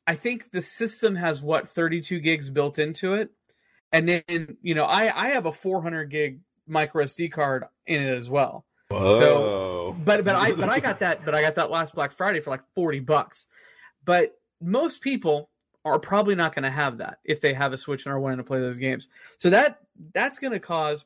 i 0.09 0.15
think 0.15 0.51
the 0.51 0.63
system 0.63 1.15
has 1.15 1.43
what 1.43 1.69
32 1.69 2.21
gigs 2.21 2.51
built 2.51 2.79
into 2.79 3.15
it? 3.15 3.31
And 3.93 4.09
then 4.09 4.57
you 4.63 4.75
know 4.75 4.85
i 4.85 5.03
i 5.15 5.29
have 5.31 5.47
a 5.47 5.53
400 5.53 6.07
gig 6.07 6.41
micro 6.67 7.05
sd 7.05 7.31
card 7.31 7.65
in 7.87 8.03
it 8.03 8.15
as 8.15 8.29
well. 8.29 8.65
Whoa. 8.91 9.95
but 10.05 10.25
but 10.25 10.35
i 10.35 10.53
but 10.53 10.69
i 10.69 10.81
got 10.81 10.99
that 11.01 11.25
but 11.25 11.35
i 11.35 11.43
got 11.43 11.55
that 11.57 11.71
last 11.71 11.95
black 11.95 12.13
friday 12.13 12.41
for 12.41 12.51
like 12.51 12.63
40 12.75 13.01
bucks. 13.01 13.47
But 14.05 14.39
most 14.61 15.03
people 15.03 15.51
are 15.85 15.99
probably 15.99 16.35
not 16.35 16.55
going 16.55 16.65
to 16.65 16.71
have 16.71 16.99
that 16.99 17.19
if 17.25 17.41
they 17.41 17.55
have 17.55 17.73
a 17.73 17.79
switch 17.79 18.05
and 18.05 18.13
are 18.13 18.19
wanting 18.19 18.39
to 18.39 18.45
play 18.45 18.59
those 18.59 18.79
games. 18.79 19.09
So 19.39 19.51
that 19.51 19.81
that's 20.13 20.39
going 20.39 20.53
to 20.53 20.61
cause 20.61 21.05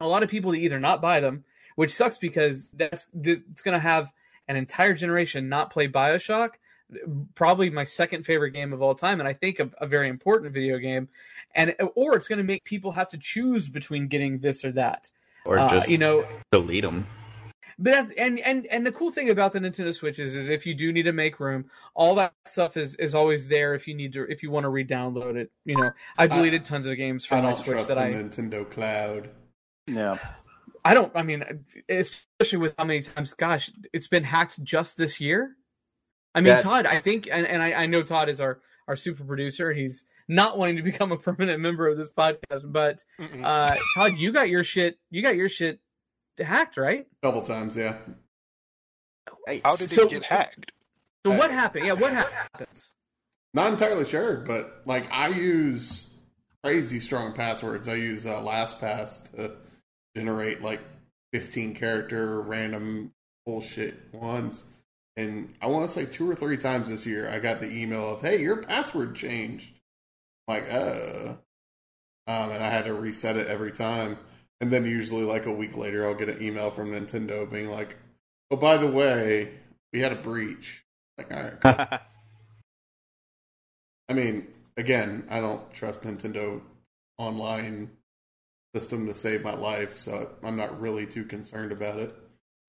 a 0.00 0.06
lot 0.06 0.22
of 0.22 0.28
people 0.28 0.52
to 0.52 0.58
either 0.58 0.78
not 0.78 1.00
buy 1.00 1.20
them 1.20 1.44
which 1.76 1.94
sucks 1.94 2.18
because 2.18 2.70
that's 2.72 3.06
it's 3.22 3.62
going 3.62 3.74
to 3.74 3.78
have 3.78 4.12
an 4.48 4.56
entire 4.56 4.94
generation 4.94 5.48
not 5.48 5.70
play 5.70 5.86
bioshock 5.86 6.50
probably 7.34 7.68
my 7.70 7.84
second 7.84 8.24
favorite 8.24 8.52
game 8.52 8.72
of 8.72 8.80
all 8.80 8.94
time 8.94 9.18
and 9.20 9.28
i 9.28 9.32
think 9.32 9.58
a, 9.58 9.68
a 9.80 9.86
very 9.86 10.08
important 10.08 10.52
video 10.52 10.78
game 10.78 11.08
and 11.54 11.74
or 11.94 12.14
it's 12.14 12.28
going 12.28 12.38
to 12.38 12.44
make 12.44 12.62
people 12.64 12.92
have 12.92 13.08
to 13.08 13.18
choose 13.18 13.68
between 13.68 14.06
getting 14.06 14.38
this 14.38 14.64
or 14.64 14.70
that 14.72 15.10
or 15.44 15.58
Uh, 15.58 15.68
just 15.70 15.88
you 15.88 15.98
know 15.98 16.26
delete 16.52 16.84
them. 16.84 17.06
but 17.78 17.90
that's 17.90 18.10
and 18.12 18.38
and 18.40 18.66
and 18.66 18.86
the 18.86 18.92
cool 18.92 19.10
thing 19.10 19.30
about 19.30 19.52
the 19.52 19.58
Nintendo 19.58 19.94
Switch 19.94 20.18
is, 20.18 20.34
is 20.34 20.48
if 20.48 20.64
you 20.66 20.74
do 20.74 20.92
need 20.92 21.04
to 21.04 21.12
make 21.12 21.38
room, 21.40 21.66
all 21.94 22.14
that 22.16 22.32
stuff 22.44 22.76
is 22.76 22.94
is 22.96 23.14
always 23.14 23.46
there 23.48 23.74
if 23.74 23.86
you 23.86 23.94
need 23.94 24.12
to 24.14 24.22
if 24.30 24.42
you 24.42 24.50
want 24.50 24.64
to 24.64 24.70
re-download 24.70 25.36
it. 25.36 25.50
You 25.64 25.76
know, 25.76 25.90
I 26.18 26.26
deleted 26.26 26.64
tons 26.64 26.86
of 26.86 26.96
games 26.96 27.24
from 27.24 27.42
my 27.42 27.50
don't 27.50 27.54
Switch 27.56 27.66
trust 27.76 27.88
that 27.88 27.94
the 27.94 28.02
I 28.02 28.12
Nintendo 28.12 28.68
Cloud. 28.68 29.30
Yeah. 29.86 30.18
I 30.84 30.94
don't. 30.94 31.12
I 31.14 31.22
mean, 31.22 31.44
especially 31.88 32.58
with 32.58 32.74
how 32.78 32.84
many 32.84 33.02
times, 33.02 33.34
gosh, 33.34 33.70
it's 33.92 34.08
been 34.08 34.24
hacked 34.24 34.62
just 34.64 34.96
this 34.96 35.20
year. 35.20 35.56
I 36.36 36.40
mean, 36.40 36.54
That- 36.54 36.62
Todd, 36.62 36.86
I 36.86 37.00
think, 37.00 37.28
and, 37.30 37.46
and 37.46 37.62
I, 37.62 37.72
I 37.72 37.86
know 37.86 38.02
Todd 38.02 38.28
is 38.28 38.40
our 38.40 38.60
our 38.86 38.94
super 38.94 39.24
producer, 39.24 39.70
and 39.70 39.80
he's 39.80 40.04
not 40.28 40.58
wanting 40.58 40.76
to 40.76 40.82
become 40.82 41.10
a 41.10 41.16
permanent 41.28 41.60
member 41.60 41.88
of 41.88 41.96
this 41.96 42.10
podcast. 42.10 42.70
But 42.70 43.02
uh, 43.42 43.74
Todd, 43.96 44.12
you 44.16 44.30
got 44.32 44.48
your 44.48 44.62
shit, 44.62 44.98
you 45.10 45.22
got 45.22 45.34
your 45.34 45.48
shit 45.48 45.80
hacked, 46.38 46.76
right? 46.76 47.06
Couple 47.22 47.42
times, 47.42 47.76
yeah. 47.76 47.96
How 49.64 49.76
did 49.76 49.90
so- 49.90 50.02
it 50.02 50.10
get 50.10 50.22
hacked? 50.22 50.72
So 51.24 51.36
what 51.36 51.50
happened? 51.50 51.86
Yeah, 51.86 51.94
what 51.94 52.12
happens? 52.12 52.90
Not 53.52 53.72
entirely 53.72 54.04
sure, 54.04 54.36
but 54.46 54.82
like 54.84 55.10
I 55.10 55.28
use 55.28 56.14
crazy 56.62 57.00
strong 57.00 57.32
passwords. 57.32 57.88
I 57.88 57.94
use 57.94 58.26
uh, 58.26 58.40
LastPass 58.40 59.32
to 59.34 59.56
generate 60.16 60.62
like 60.62 60.82
15 61.32 61.74
character 61.74 62.40
random 62.42 63.12
bullshit 63.44 63.96
once, 64.12 64.64
and 65.16 65.54
I 65.62 65.66
want 65.68 65.88
to 65.88 65.92
say 65.92 66.06
two 66.06 66.30
or 66.30 66.34
three 66.34 66.56
times 66.56 66.88
this 66.88 67.06
year, 67.06 67.28
I 67.28 67.38
got 67.38 67.60
the 67.60 67.70
email 67.70 68.10
of, 68.10 68.20
"Hey, 68.22 68.40
your 68.42 68.62
password 68.62 69.14
changed." 69.16 69.70
I'm 70.48 70.56
like, 70.56 70.72
uh, 70.72 71.36
um, 72.28 72.50
and 72.52 72.64
I 72.64 72.68
had 72.70 72.84
to 72.86 72.94
reset 72.94 73.36
it 73.36 73.46
every 73.48 73.72
time. 73.72 74.18
And 74.60 74.72
then 74.72 74.86
usually, 74.86 75.24
like 75.24 75.46
a 75.46 75.52
week 75.52 75.76
later, 75.76 76.06
I'll 76.06 76.14
get 76.14 76.28
an 76.30 76.42
email 76.42 76.70
from 76.70 76.90
Nintendo 76.92 77.50
being 77.50 77.70
like, 77.70 77.96
"Oh, 78.50 78.56
by 78.56 78.76
the 78.78 78.86
way, 78.90 79.54
we 79.92 80.00
had 80.00 80.12
a 80.12 80.16
breach." 80.16 80.84
Like, 81.18 81.32
all 81.32 81.42
right, 81.42 81.60
cool. 81.60 81.86
I 84.08 84.14
mean, 84.14 84.48
again, 84.76 85.26
I 85.30 85.40
don't 85.40 85.72
trust 85.72 86.02
Nintendo 86.02 86.60
online 87.18 87.90
system 88.74 89.06
to 89.08 89.14
save 89.14 89.44
my 89.44 89.54
life, 89.54 89.98
so 89.98 90.36
I'm 90.44 90.56
not 90.56 90.80
really 90.80 91.06
too 91.06 91.24
concerned 91.24 91.72
about 91.72 91.98
it. 92.00 92.14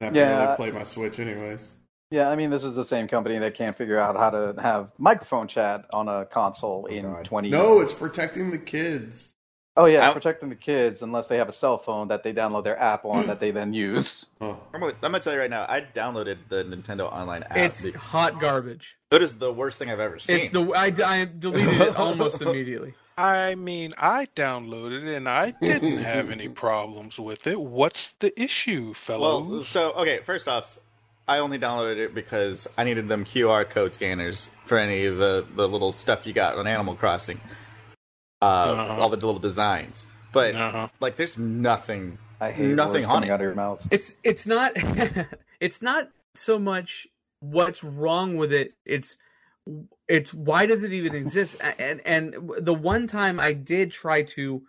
And 0.01 0.09
I 0.11 0.13
Yeah. 0.13 0.17
barely 0.17 0.47
play 0.47 0.71
my 0.71 0.83
Switch 0.83 1.19
anyways. 1.19 1.73
Yeah, 2.09 2.29
I 2.29 2.35
mean, 2.37 2.49
this 2.49 2.63
is 2.63 2.75
the 2.75 2.85
same 2.85 3.07
company 3.07 3.37
that 3.39 3.53
can't 3.55 3.75
figure 3.75 3.99
out 3.99 4.15
how 4.15 4.29
to 4.29 4.55
have 4.61 4.91
microphone 4.97 5.47
chat 5.47 5.85
on 5.91 6.07
a 6.07 6.25
console 6.25 6.87
oh, 6.89 6.93
in 6.93 7.03
God. 7.03 7.25
20 7.25 7.49
No, 7.49 7.81
it's 7.81 7.93
protecting 7.93 8.51
the 8.51 8.57
kids. 8.57 9.33
Oh 9.75 9.85
yeah, 9.85 9.99
I- 9.99 10.07
it's 10.07 10.13
protecting 10.13 10.49
the 10.49 10.55
kids 10.55 11.03
unless 11.03 11.27
they 11.27 11.37
have 11.37 11.49
a 11.49 11.53
cell 11.53 11.77
phone 11.77 12.07
that 12.07 12.23
they 12.23 12.33
download 12.33 12.63
their 12.63 12.79
app 12.79 13.03
on 13.05 13.27
that 13.27 13.39
they 13.39 13.51
then 13.51 13.73
use. 13.73 14.25
Oh, 14.41 14.57
I'm 14.73 14.79
gonna, 14.79 14.93
I'm 14.93 15.11
gonna 15.11 15.19
tell 15.19 15.33
you 15.33 15.39
right 15.39 15.49
now. 15.49 15.63
I 15.67 15.81
downloaded 15.93 16.37
the 16.47 16.63
Nintendo 16.63 17.11
Online 17.11 17.43
app. 17.43 17.57
It's 17.57 17.81
The- 17.81 17.91
hot 17.91 18.39
garbage. 18.39 18.95
it 19.11 19.21
is 19.21 19.37
the 19.37 19.51
worst 19.51 19.77
thing 19.77 19.89
I've 19.91 19.99
ever 19.99 20.17
seen. 20.19 20.37
It's 20.39 20.49
the 20.51 20.61
I, 20.73 20.85
I 21.05 21.25
deleted 21.25 21.81
it 21.81 21.95
almost 21.97 22.41
immediately. 22.41 22.93
I 23.17 23.55
mean, 23.55 23.93
I 23.97 24.27
downloaded 24.35 25.03
it 25.07 25.15
and 25.15 25.27
I 25.27 25.51
didn't 25.51 25.97
have 25.97 26.29
any 26.31 26.47
problems 26.65 27.19
with 27.19 27.47
it. 27.47 27.59
What's 27.59 28.13
the 28.19 28.39
issue, 28.41 28.85
well, 28.85 28.93
fellows? 28.93 29.67
so 29.67 29.91
okay. 29.93 30.19
First 30.23 30.47
off, 30.47 30.77
I 31.27 31.39
only 31.39 31.60
downloaded 31.60 31.98
it 31.98 32.15
because 32.15 32.67
I 32.77 32.84
needed 32.86 33.07
them 33.10 33.25
QR 33.25 33.69
code 33.69 33.93
scanners 33.93 34.50
for 34.65 34.77
any 34.77 35.05
of 35.05 35.17
the 35.17 35.46
the 35.55 35.67
little 35.67 35.91
stuff 35.91 36.25
you 36.25 36.34
got 36.34 36.57
on 36.57 36.67
Animal 36.67 36.96
Crossing. 36.96 37.39
Uh, 38.41 38.46
Uh-huh. 38.46 39.01
all 39.01 39.10
the 39.10 39.15
little 39.15 39.39
designs, 39.39 40.05
but 40.31 40.55
uh-huh. 40.55 40.88
like, 41.00 41.15
there's 41.15 41.38
nothing. 41.39 42.19
I 42.39 42.51
hate 42.51 42.67
Nothing 42.67 43.01
words 43.01 43.07
on 43.07 43.24
it. 43.24 43.29
out 43.31 43.36
of 43.39 43.41
your 43.41 43.55
mouth. 43.55 43.86
It's 43.89 44.15
it's 44.24 44.46
not 44.46 44.74
it's 45.60 45.81
not 45.81 46.10
so 46.36 46.60
much 46.60 47.07
what's 47.39 47.84
wrong 47.84 48.38
with 48.38 48.53
it. 48.53 48.74
It's 48.86 49.17
it's 50.07 50.34
why 50.36 50.67
does 50.67 50.84
it 50.84 50.93
even 50.93 51.15
exist? 51.15 51.57
And 51.79 52.00
and 52.05 52.36
the 52.60 52.75
one 52.75 53.07
time 53.07 53.39
I 53.39 53.53
did 53.53 53.89
try 53.91 54.22
to 54.38 54.62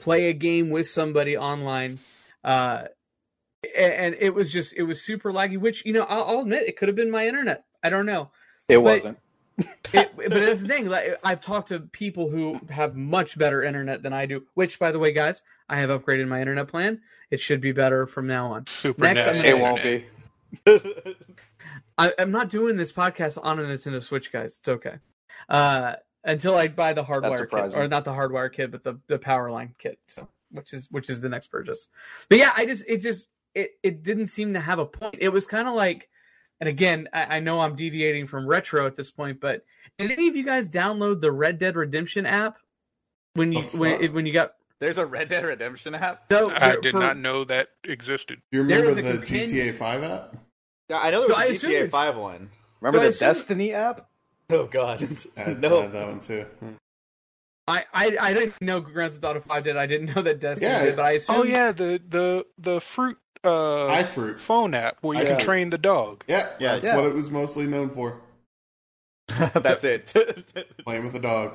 play 0.00 0.28
a 0.30 0.32
game 0.32 0.70
with 0.70 0.88
somebody 0.88 1.36
online, 1.36 2.00
uh, 2.42 2.82
a- 2.82 2.88
and 3.76 4.16
it 4.18 4.34
was 4.34 4.52
just 4.52 4.74
it 4.74 4.82
was 4.82 5.00
super 5.02 5.32
laggy. 5.32 5.58
Which 5.58 5.84
you 5.84 5.92
know 5.92 6.02
I'll, 6.02 6.24
I'll 6.24 6.40
admit 6.40 6.68
it 6.68 6.76
could 6.76 6.88
have 6.88 6.96
been 6.96 7.10
my 7.10 7.26
internet. 7.26 7.64
I 7.82 7.90
don't 7.90 8.06
know. 8.06 8.30
It 8.68 8.76
But- 8.76 8.82
wasn't. 8.82 9.18
It, 9.92 10.10
but 10.16 10.30
that's 10.30 10.62
the 10.62 10.68
thing. 10.68 10.88
Like, 10.88 11.18
I've 11.22 11.42
talked 11.42 11.68
to 11.68 11.80
people 11.80 12.30
who 12.30 12.58
have 12.70 12.96
much 12.96 13.36
better 13.36 13.62
internet 13.62 14.02
than 14.02 14.14
I 14.14 14.24
do. 14.24 14.44
Which, 14.54 14.78
by 14.78 14.90
the 14.90 14.98
way, 14.98 15.12
guys, 15.12 15.42
I 15.68 15.78
have 15.80 15.90
upgraded 15.90 16.26
my 16.28 16.40
internet 16.40 16.68
plan. 16.68 17.02
It 17.30 17.38
should 17.40 17.60
be 17.60 17.72
better 17.72 18.06
from 18.06 18.26
now 18.26 18.52
on. 18.52 18.66
Super 18.66 19.02
Next, 19.02 19.26
I'm 19.26 19.34
It 19.44 19.60
won't 19.60 19.82
be. 19.82 20.06
I, 21.98 22.12
I'm 22.18 22.30
not 22.30 22.48
doing 22.48 22.76
this 22.76 22.90
podcast 22.92 23.38
on 23.42 23.58
a 23.58 23.62
Nintendo 23.64 24.02
Switch, 24.02 24.32
guys. 24.32 24.58
It's 24.60 24.68
okay. 24.68 24.94
Uh, 25.50 25.96
until 26.24 26.56
I 26.56 26.68
buy 26.68 26.94
the 26.94 27.04
hardwire 27.04 27.48
kit, 27.50 27.74
or 27.74 27.86
not 27.88 28.04
the 28.04 28.12
hardwire 28.12 28.52
kit, 28.52 28.70
but 28.70 28.82
the 28.82 28.98
the 29.08 29.18
power 29.18 29.50
line 29.50 29.74
kit. 29.78 29.98
So, 30.08 30.26
which 30.52 30.72
is 30.72 30.88
which 30.90 31.10
is 31.10 31.20
the 31.20 31.28
next 31.28 31.48
purchase. 31.48 31.88
But 32.28 32.38
yeah, 32.38 32.52
I 32.56 32.64
just 32.64 32.84
it 32.88 32.98
just 32.98 33.28
it 33.54 33.72
it 33.82 34.02
didn't 34.02 34.28
seem 34.28 34.54
to 34.54 34.60
have 34.60 34.78
a 34.78 34.86
point. 34.86 35.16
It 35.18 35.28
was 35.30 35.46
kind 35.46 35.68
of 35.68 35.74
like, 35.74 36.08
and 36.60 36.68
again, 36.68 37.08
I, 37.12 37.36
I 37.36 37.40
know 37.40 37.60
I'm 37.60 37.74
deviating 37.76 38.26
from 38.26 38.46
retro 38.46 38.86
at 38.86 38.96
this 38.96 39.10
point, 39.10 39.40
but 39.40 39.64
did 39.98 40.10
any 40.10 40.28
of 40.28 40.36
you 40.36 40.44
guys 40.44 40.68
download 40.70 41.20
the 41.20 41.32
Red 41.32 41.58
Dead 41.58 41.76
Redemption 41.76 42.24
app 42.26 42.56
when 43.34 43.52
you 43.52 43.62
The 43.62 43.76
when 43.78 44.02
it, 44.02 44.12
when 44.12 44.26
you 44.26 44.32
got? 44.32 44.52
There's 44.78 44.98
a 44.98 45.06
Red 45.06 45.28
Dead 45.28 45.44
Redemption 45.44 45.94
app. 45.94 46.24
No, 46.30 46.50
I 46.56 46.76
did 46.76 46.90
for- 46.92 46.98
not 47.00 47.16
know 47.16 47.44
that 47.44 47.68
existed. 47.84 48.40
Do 48.50 48.58
you 48.58 48.62
remember 48.64 48.94
the 48.94 49.02
companion- 49.02 49.48
GTA 49.50 49.74
5 49.74 50.02
app? 50.02 50.36
Yeah, 50.88 50.98
I 50.98 51.10
know 51.12 51.20
there 51.20 51.28
was 51.28 51.36
I 51.38 51.44
a 51.46 51.50
assume 51.50 51.70
GTA 51.70 51.74
it's- 51.76 51.90
Five 51.92 52.16
one. 52.16 52.50
Remember 52.80 52.98
So 52.98 53.02
the 53.04 53.08
assume- 53.10 53.28
Destiny 53.34 53.72
app? 53.74 54.08
Oh 54.50 54.66
God, 54.66 55.02
I 55.36 55.40
had, 55.40 55.48
I 55.48 55.52
no. 55.60 55.82
had 55.82 55.92
that 55.92 56.06
one 56.08 56.20
too. 56.20 56.46
I, 57.68 57.84
I 57.94 58.16
I 58.20 58.34
didn't 58.34 58.60
know 58.60 58.80
Grand 58.80 59.12
Theft 59.12 59.24
Auto 59.24 59.40
Five 59.40 59.62
did. 59.64 59.76
I 59.76 59.86
didn't 59.86 60.14
know 60.16 60.22
that 60.22 60.40
Destiny 60.40 60.68
Yeah. 60.70 60.84
did, 60.84 60.96
but 60.96 61.04
I 61.04 61.12
assume. 61.12 61.36
Oh 61.36 61.42
yeah, 61.44 61.70
the 61.70 62.02
the 62.08 62.44
the 62.58 62.80
fruit 62.80 63.16
uh 63.44 63.88
iFruit. 63.90 64.38
phone 64.38 64.74
app 64.74 64.98
where 65.02 65.16
you 65.16 65.24
Yeah. 65.24 65.36
can 65.36 65.44
train 65.44 65.70
the 65.70 65.78
dog. 65.78 66.24
Yeah, 66.28 66.48
Yeah, 66.60 66.74
that's 66.74 66.86
yeah. 66.86 66.96
what 66.96 67.06
it 67.06 67.14
was 67.14 67.30
mostly 67.30 67.66
known 67.66 67.90
for. 67.90 68.20
That's 69.54 69.84
it. 69.84 70.12
Playing 70.84 71.04
with 71.04 71.14
a 71.14 71.20
dog. 71.20 71.54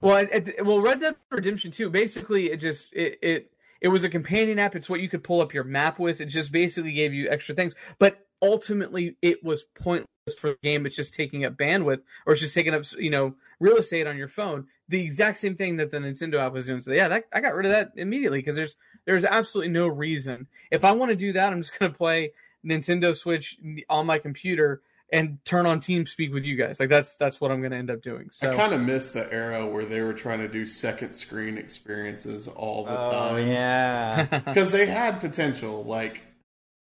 Well, 0.00 0.18
it, 0.18 0.48
it- 0.48 0.64
well, 0.64 0.80
Red 0.80 1.00
Dead 1.00 1.16
Redemption 1.30 1.70
2, 1.72 1.90
basically, 1.90 2.50
it 2.52 2.58
just 2.58 2.92
it, 2.92 3.18
it 3.22 3.52
it 3.80 3.88
was 3.88 4.04
a 4.04 4.08
companion 4.08 4.58
app. 4.58 4.76
It's 4.76 4.88
what 4.88 5.00
you 5.00 5.08
could 5.08 5.24
pull 5.24 5.40
up 5.40 5.52
your 5.52 5.64
map 5.64 5.98
with. 5.98 6.20
It 6.20 6.26
just 6.26 6.52
basically 6.52 6.92
gave 6.92 7.12
you 7.14 7.28
extra 7.30 7.54
things, 7.54 7.74
but 7.98 8.24
ultimately, 8.42 9.16
it 9.22 9.42
was 9.42 9.64
pointless 9.74 10.06
for 10.38 10.50
the 10.50 10.58
game. 10.62 10.86
It's 10.86 10.96
just 10.96 11.14
taking 11.14 11.44
up 11.44 11.56
bandwidth, 11.56 12.02
or 12.26 12.32
it's 12.32 12.42
just 12.42 12.54
taking 12.54 12.74
up 12.74 12.84
you 12.98 13.10
know 13.10 13.34
real 13.58 13.76
estate 13.76 14.06
on 14.06 14.16
your 14.16 14.28
phone. 14.28 14.66
The 14.88 15.00
exact 15.00 15.38
same 15.38 15.56
thing 15.56 15.76
that 15.76 15.90
the 15.90 15.98
Nintendo 15.98 16.38
app 16.38 16.52
was 16.52 16.66
doing. 16.66 16.82
So 16.82 16.92
yeah, 16.92 17.08
that, 17.08 17.24
I 17.32 17.40
got 17.40 17.54
rid 17.54 17.66
of 17.66 17.72
that 17.72 17.92
immediately 17.96 18.38
because 18.38 18.56
there's 18.56 18.76
there's 19.04 19.24
absolutely 19.24 19.72
no 19.72 19.88
reason. 19.88 20.46
If 20.70 20.84
I 20.84 20.92
want 20.92 21.10
to 21.10 21.16
do 21.16 21.32
that, 21.32 21.52
I'm 21.52 21.62
just 21.62 21.78
gonna 21.78 21.92
play 21.92 22.32
Nintendo 22.64 23.16
Switch 23.16 23.58
on 23.88 24.06
my 24.06 24.18
computer 24.18 24.82
and 25.12 25.38
turn 25.44 25.66
on 25.66 25.80
TeamSpeak 25.80 26.32
with 26.32 26.44
you 26.44 26.56
guys. 26.56 26.78
Like 26.78 26.88
that's 26.88 27.16
that's 27.16 27.40
what 27.40 27.50
I'm 27.50 27.62
gonna 27.62 27.76
end 27.76 27.90
up 27.90 28.02
doing. 28.02 28.30
So 28.30 28.50
I 28.50 28.54
kind 28.54 28.72
of 28.72 28.80
miss 28.80 29.10
the 29.10 29.32
era 29.32 29.66
where 29.66 29.84
they 29.84 30.02
were 30.02 30.12
trying 30.12 30.38
to 30.40 30.48
do 30.48 30.64
second 30.64 31.14
screen 31.14 31.58
experiences 31.58 32.48
all 32.48 32.84
the 32.84 32.98
oh 32.98 33.10
time. 33.10 33.46
yeah. 33.48 34.26
Because 34.44 34.72
they 34.72 34.86
had 34.86 35.20
potential. 35.20 35.84
Like, 35.84 36.22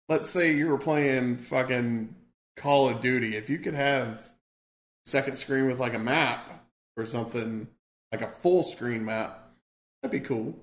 let's 0.08 0.30
say 0.30 0.54
you 0.54 0.68
were 0.68 0.78
playing 0.78 1.38
fucking 1.38 2.14
Call 2.56 2.88
of 2.88 3.00
Duty. 3.00 3.36
If 3.36 3.48
you 3.50 3.58
could 3.58 3.74
have 3.74 4.30
second 5.06 5.36
screen 5.36 5.66
with 5.66 5.78
like 5.80 5.94
a 5.94 5.98
map 5.98 6.66
or 6.96 7.06
something, 7.06 7.68
like 8.12 8.22
a 8.22 8.28
full 8.28 8.62
screen 8.62 9.04
map, 9.04 9.38
that'd 10.02 10.12
be 10.12 10.26
cool. 10.26 10.54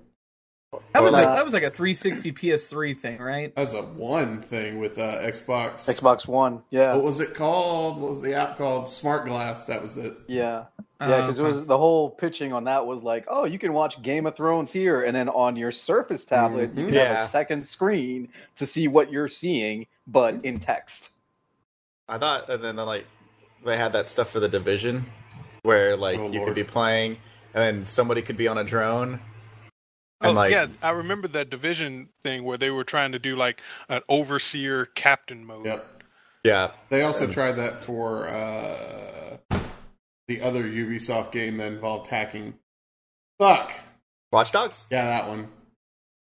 That 0.92 1.02
was 1.02 1.12
like 1.12 1.26
uh, 1.26 1.34
that 1.34 1.44
was 1.44 1.52
like 1.52 1.64
a 1.64 1.70
360 1.70 2.30
PS3 2.32 2.96
thing, 2.96 3.18
right? 3.20 3.52
As 3.56 3.74
a 3.74 3.82
one 3.82 4.40
thing 4.40 4.78
with 4.78 5.00
uh, 5.00 5.16
Xbox. 5.18 5.88
Xbox 5.92 6.28
One. 6.28 6.62
Yeah. 6.70 6.94
What 6.94 7.02
was 7.02 7.18
it 7.18 7.34
called? 7.34 8.00
What 8.00 8.10
was 8.10 8.20
the 8.22 8.34
app 8.34 8.56
called? 8.56 8.88
Smart 8.88 9.26
Glass. 9.26 9.64
That 9.66 9.82
was 9.82 9.96
it. 9.96 10.16
Yeah. 10.28 10.66
Yeah, 11.00 11.22
because 11.22 11.38
it 11.38 11.42
Uh, 11.42 11.48
was 11.48 11.64
the 11.66 11.78
whole 11.78 12.10
pitching 12.10 12.52
on 12.52 12.64
that 12.64 12.86
was 12.86 13.02
like, 13.02 13.24
oh, 13.26 13.46
you 13.46 13.58
can 13.58 13.72
watch 13.72 14.00
Game 14.02 14.26
of 14.26 14.36
Thrones 14.36 14.70
here, 14.70 15.02
and 15.02 15.16
then 15.16 15.28
on 15.30 15.56
your 15.56 15.72
Surface 15.72 16.24
tablet, 16.26 16.72
you 16.76 16.84
Mhm. 16.86 16.92
can 16.92 17.06
have 17.16 17.24
a 17.24 17.28
second 17.28 17.66
screen 17.66 18.28
to 18.56 18.66
see 18.66 18.86
what 18.86 19.10
you're 19.10 19.26
seeing, 19.26 19.86
but 20.06 20.44
in 20.44 20.60
text. 20.60 21.09
I 22.10 22.18
thought, 22.18 22.50
and 22.50 22.62
then 22.62 22.76
like 22.76 23.06
they 23.64 23.76
had 23.76 23.92
that 23.92 24.10
stuff 24.10 24.30
for 24.30 24.40
the 24.40 24.48
division, 24.48 25.06
where 25.62 25.96
like 25.96 26.18
Oh, 26.18 26.26
you 26.30 26.40
Lord. 26.40 26.46
could 26.48 26.54
be 26.56 26.64
playing, 26.64 27.18
and 27.54 27.62
then 27.62 27.84
somebody 27.84 28.20
could 28.22 28.36
be 28.36 28.48
on 28.48 28.58
a 28.58 28.64
drone. 28.64 29.20
Oh 30.22 30.32
like, 30.32 30.50
yeah, 30.50 30.66
I 30.82 30.90
remember 30.90 31.28
that 31.28 31.48
division 31.48 32.10
thing 32.22 32.44
where 32.44 32.58
they 32.58 32.68
were 32.70 32.84
trying 32.84 33.12
to 33.12 33.18
do 33.18 33.36
like 33.36 33.62
an 33.88 34.02
overseer 34.08 34.84
captain 34.86 35.46
mode. 35.46 35.64
Yep. 35.64 36.02
yeah, 36.44 36.70
They 36.90 37.00
also 37.02 37.26
tried 37.26 37.52
that 37.52 37.80
for 37.80 38.28
uh, 38.28 39.38
the 40.28 40.42
other 40.42 40.64
Ubisoft 40.64 41.32
game 41.32 41.56
that 41.56 41.72
involved 41.72 42.08
hacking. 42.08 42.54
Fuck. 43.38 43.72
Watch 44.30 44.52
Dogs. 44.52 44.86
Yeah, 44.90 45.06
that 45.06 45.28
one. 45.28 45.48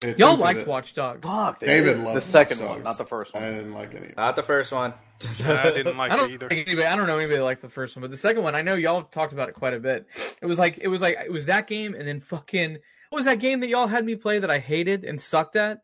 They 0.01 0.15
Y'all 0.15 0.29
attempted 0.29 0.43
liked 0.43 0.59
it. 0.61 0.67
Watch 0.67 0.93
Dogs. 0.93 1.27
Fuck, 1.27 1.59
David 1.59 1.97
loved 1.99 2.15
the 2.17 2.21
second 2.21 2.59
Watch 2.59 2.69
one, 2.69 2.83
not 2.83 2.97
the 2.97 3.03
first 3.05 3.33
one. 3.33 3.43
I 3.43 3.51
didn't 3.51 3.73
like 3.73 3.93
any. 3.93 4.13
Not 4.15 4.37
the 4.37 4.43
first 4.43 4.71
one. 4.71 4.93
I 5.45 5.71
didn't 5.71 5.97
like 5.97 6.11
I 6.11 6.15
don't 6.15 6.31
it 6.31 6.35
either. 6.35 6.47
anybody. 6.51 6.85
I 6.85 6.95
don't 6.95 7.05
know 7.07 7.17
anybody 7.17 7.37
that 7.37 7.43
liked 7.43 7.61
the 7.61 7.67
first 7.67 7.97
one, 7.97 8.01
but 8.01 8.11
the 8.11 8.15
second 8.17 8.43
one, 8.43 8.55
I 8.55 8.61
know 8.61 8.75
y'all 8.75 9.03
talked 9.03 9.33
about 9.33 9.49
it 9.49 9.55
quite 9.55 9.73
a 9.73 9.79
bit. 9.79 10.07
It 10.41 10.45
was 10.45 10.57
like 10.57 10.77
it 10.81 10.87
was 10.87 11.01
like 11.01 11.17
it 11.25 11.31
was 11.31 11.47
that 11.47 11.67
game, 11.67 11.95
and 11.95 12.07
then 12.07 12.21
fucking 12.21 12.77
what 13.09 13.17
was 13.17 13.25
that 13.25 13.39
game 13.39 13.59
that 13.59 13.67
y'all 13.67 13.87
had 13.87 14.05
me 14.05 14.15
play 14.15 14.39
that 14.39 14.49
I 14.49 14.59
hated 14.59 15.03
and 15.03 15.19
sucked 15.21 15.57
at? 15.57 15.81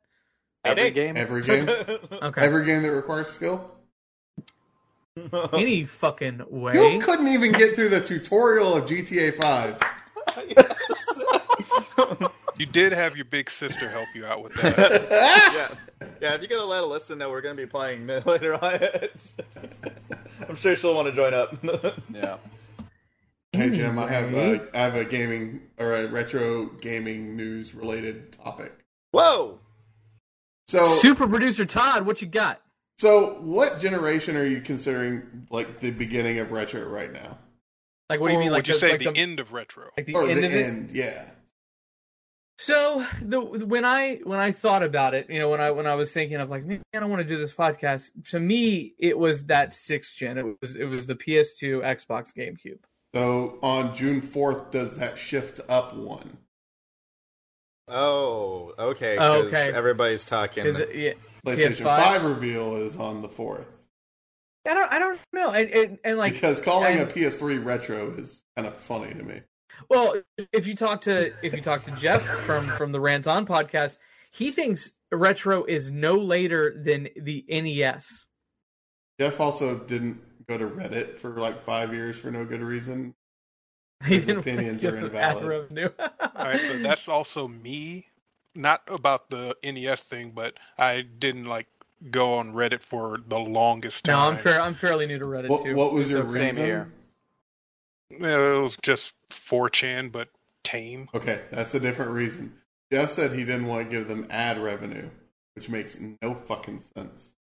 Every 0.64 0.84
Hey, 0.84 0.92
game. 0.92 1.18
Every 1.18 1.42
game, 1.44 1.68
Okay, 1.70 2.42
every 2.42 2.66
game 2.66 2.84
that 2.84 2.92
requires 2.92 3.28
skill. 3.28 3.70
any 5.52 5.84
fucking 5.84 6.42
way. 6.50 6.94
You 6.94 7.00
couldn't 7.00 7.28
even 7.28 7.52
get 7.52 7.76
through 7.76 7.90
the 7.90 8.00
tutorial 8.00 8.76
of 8.76 8.86
GTA 8.86 9.36
Five. 9.42 9.78
You 12.58 12.66
did 12.66 12.94
have 12.94 13.16
your 13.16 13.26
big 13.26 13.50
sister 13.50 13.90
help 13.90 14.08
you 14.16 14.26
out 14.26 14.42
with 14.44 14.54
that. 14.56 15.08
yeah, 15.12 16.08
yeah. 16.22 16.34
If 16.36 16.42
you're 16.42 16.48
gonna 16.58 16.70
let 16.70 16.84
Alyssa 16.84 17.18
know 17.18 17.30
we're 17.30 17.42
gonna 17.42 17.56
be 17.56 17.66
playing 17.66 18.08
later 18.26 18.54
on, 18.54 18.80
I'm 20.50 20.56
sure 20.56 20.76
she'll 20.76 20.96
want 20.96 21.08
to 21.08 21.14
join 21.14 21.34
up. 21.34 21.58
Yeah. 22.14 22.38
Hey 23.52 23.70
Jim, 23.72 23.98
I 24.00 24.08
have 24.08 24.34
Anyway. 24.34 24.60
uh, 24.74 24.78
have 24.78 24.96
a 24.96 25.06
gaming 25.06 25.62
or 25.78 25.94
a 25.96 26.08
retro 26.08 26.66
gaming 26.82 27.36
news 27.36 27.74
related 27.76 28.32
topic. 28.34 28.74
Whoa! 29.12 29.60
So 30.68 30.86
Super 30.86 31.28
producer 31.28 31.66
Todd, 31.66 32.06
what 32.06 32.22
you 32.22 32.28
got? 32.28 32.62
So, 32.98 33.36
what 33.42 33.80
generation 33.80 34.38
are 34.38 34.46
you 34.46 34.62
considering 34.62 35.48
like 35.50 35.82
the 35.82 35.92
beginning 35.92 36.40
of 36.40 36.52
retro 36.52 36.88
right 36.88 37.12
now? 37.12 37.38
Like, 38.10 38.20
what 38.22 38.28
do 38.28 38.34
you 38.34 38.40
mean? 38.40 38.52
Like 38.52 38.60
would 38.60 38.68
you 38.70 38.74
the, 38.76 38.80
say 38.80 38.92
like 38.92 39.00
the, 39.00 39.12
the, 39.12 39.18
end 39.18 39.40
of 39.42 39.52
retro? 39.52 39.90
like 39.98 40.06
the 40.06 40.16
or 40.16 40.24
end 40.30 40.40
the 40.40 40.46
of 40.46 40.54
it? 40.54 40.66
end? 40.66 40.92
Yeah. 40.94 41.26
So 42.58 43.06
the 43.22 43.42
when 43.42 43.84
I 43.84 44.22
when 44.24 44.40
I 44.40 44.52
thought 44.52 44.82
about 44.82 45.14
it, 45.14 45.30
you 45.30 45.40
know, 45.40 45.50
when 45.50 45.60
I 45.60 45.72
when 45.72 45.88
I 45.88 45.96
was 45.96 46.12
thinking 46.12 46.38
of 46.38 46.50
like, 46.50 46.64
man, 46.66 46.82
I 46.94 47.00
don't 47.00 47.10
want 47.10 47.22
to 47.22 47.28
do 47.28 47.38
this 47.38 47.52
podcast. 47.54 48.12
To 48.30 48.40
me, 48.40 48.94
it 48.98 49.18
was 49.18 49.46
that 49.46 49.74
sixth 49.74 50.16
gen. 50.16 50.38
It 50.38 50.58
was 50.62 50.76
it 50.76 50.86
was 50.86 51.06
the 51.06 51.16
PS2, 51.16 51.82
Xbox, 51.84 52.34
GameCube. 52.34 52.80
So 53.14 53.60
on 53.62 53.94
June 53.96 54.22
fourth, 54.22 54.72
does 54.72 54.96
that 54.98 55.18
shift 55.18 55.60
up 55.68 55.96
one? 55.96 56.38
Oh, 57.88 58.74
okay. 58.80 59.18
Oh, 59.18 59.44
'cause 59.44 59.54
okay. 59.54 59.72
everybody's 59.74 60.26
talking. 60.26 60.66
Is 60.66 60.78
it? 60.80 60.96
Yeah. 60.96 61.14
PlayStation 61.46 61.84
PS5? 61.84 61.84
Five 61.84 62.24
reveal 62.24 62.76
is 62.78 62.98
on 62.98 63.22
the 63.22 63.30
fourth 63.30 63.68
I 64.68 64.74
don't 64.74 64.92
I 64.92 64.98
don't 64.98 65.20
know. 65.32 65.52
And 65.52 65.70
and, 65.70 66.00
and 66.04 66.18
like 66.18 66.34
because 66.34 66.60
calling 66.60 67.00
and- 67.00 67.10
a 67.10 67.14
PS3 67.14 67.64
retro 67.64 68.12
is 68.18 68.44
kind 68.56 68.68
of 68.68 68.74
funny 68.76 69.14
to 69.14 69.24
me. 69.24 69.42
Well, 69.90 70.16
if 70.52 70.68
you 70.68 70.76
talk 70.76 71.02
to 71.02 71.34
if 71.44 71.54
you 71.54 71.62
talk 71.62 71.84
to 71.84 71.92
Jeff 71.92 72.24
from 72.46 72.68
from 72.70 72.92
the 72.92 73.00
Rant 73.00 73.28
On 73.28 73.46
podcast, 73.46 73.98
he 74.32 74.52
thinks 74.52 74.92
retro 75.12 75.64
is 75.66 75.92
no 75.92 76.16
later 76.16 76.76
than 76.84 77.08
the 77.16 77.46
NES. 77.50 78.26
Jeff 79.20 79.40
also 79.40 79.78
didn't 79.80 80.20
go 80.48 80.58
to 80.58 80.68
Reddit 80.68 81.16
for 81.18 81.40
like 81.40 81.64
five 81.64 81.94
years 81.94 82.18
for 82.18 82.32
no 82.32 82.46
good 82.46 82.62
reason. 82.62 83.14
His 84.04 84.28
opinions 84.28 84.84
are 84.84 84.98
invalid. 84.98 85.94
All 86.00 86.46
right, 86.46 86.60
so 86.60 86.80
that's 86.80 87.08
also 87.08 87.48
me. 87.48 88.08
Not 88.54 88.82
about 88.88 89.30
the 89.30 89.56
NES 89.64 90.02
thing, 90.02 90.32
but 90.36 90.54
I 90.78 91.02
didn't 91.02 91.46
like 91.46 91.68
go 92.12 92.36
on 92.36 92.54
Reddit 92.54 92.82
for 92.82 93.20
the 93.28 93.40
longest 93.40 94.06
time. 94.06 94.14
no, 94.14 94.20
time. 94.20 94.34
I'm 94.34 94.38
fair. 94.40 94.62
I'm 94.62 94.76
fairly 94.76 95.08
new 95.08 95.18
to 95.20 95.26
Reddit 95.26 95.50
What, 95.50 95.64
too. 95.64 95.76
what 95.76 95.94
was 95.94 96.10
your 96.10 96.28
Same 96.30 96.42
reason? 96.48 96.66
here. 96.66 96.92
It 98.20 98.62
was 98.62 98.78
just 98.82 99.14
4chan, 99.30 100.12
but 100.12 100.30
tame. 100.64 101.10
Okay, 101.14 101.42
that's 101.52 101.74
a 101.76 101.80
different 101.80 102.12
reason. 102.12 102.54
Jeff 102.92 103.12
said 103.12 103.32
he 103.34 103.44
didn't 103.46 103.66
want 103.68 103.90
to 103.90 103.96
give 103.98 104.08
them 104.08 104.28
ad 104.30 104.58
revenue, 104.62 105.10
which 105.56 105.70
makes 105.70 106.00
no 106.22 106.36
fucking 106.36 106.80
sense. 106.96 107.34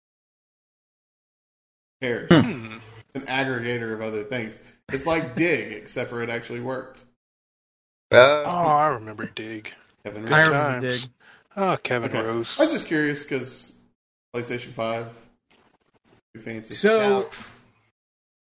Cares. 2.01 2.29
Hmm. 2.29 2.77
an 3.15 3.21
aggregator 3.21 3.93
of 3.93 4.01
other 4.01 4.23
things. 4.23 4.59
It's 4.91 5.05
like 5.05 5.35
Digg, 5.35 5.71
except 5.73 6.09
for 6.09 6.21
it 6.23 6.29
actually 6.29 6.59
worked. 6.59 7.03
Oh, 8.11 8.17
Uh, 8.45 8.49
I 8.49 8.87
remember 8.89 9.25
Digg. 9.27 9.73
Kevin 10.03 10.25
Good 10.25 10.33
I 10.33 10.41
Rose. 10.43 10.51
times. 10.51 11.01
Digg. 11.01 11.09
Oh, 11.55 11.77
Kevin 11.83 12.09
Okay. 12.09 12.21
Rose. 12.21 12.59
I 12.59 12.63
was 12.63 12.71
just 12.71 12.87
curious 12.87 13.23
because 13.23 13.77
PlayStation 14.35 14.71
Five, 14.71 15.19
too 16.33 16.41
fancy. 16.41 16.73
So 16.73 17.21
Now, 17.21 17.25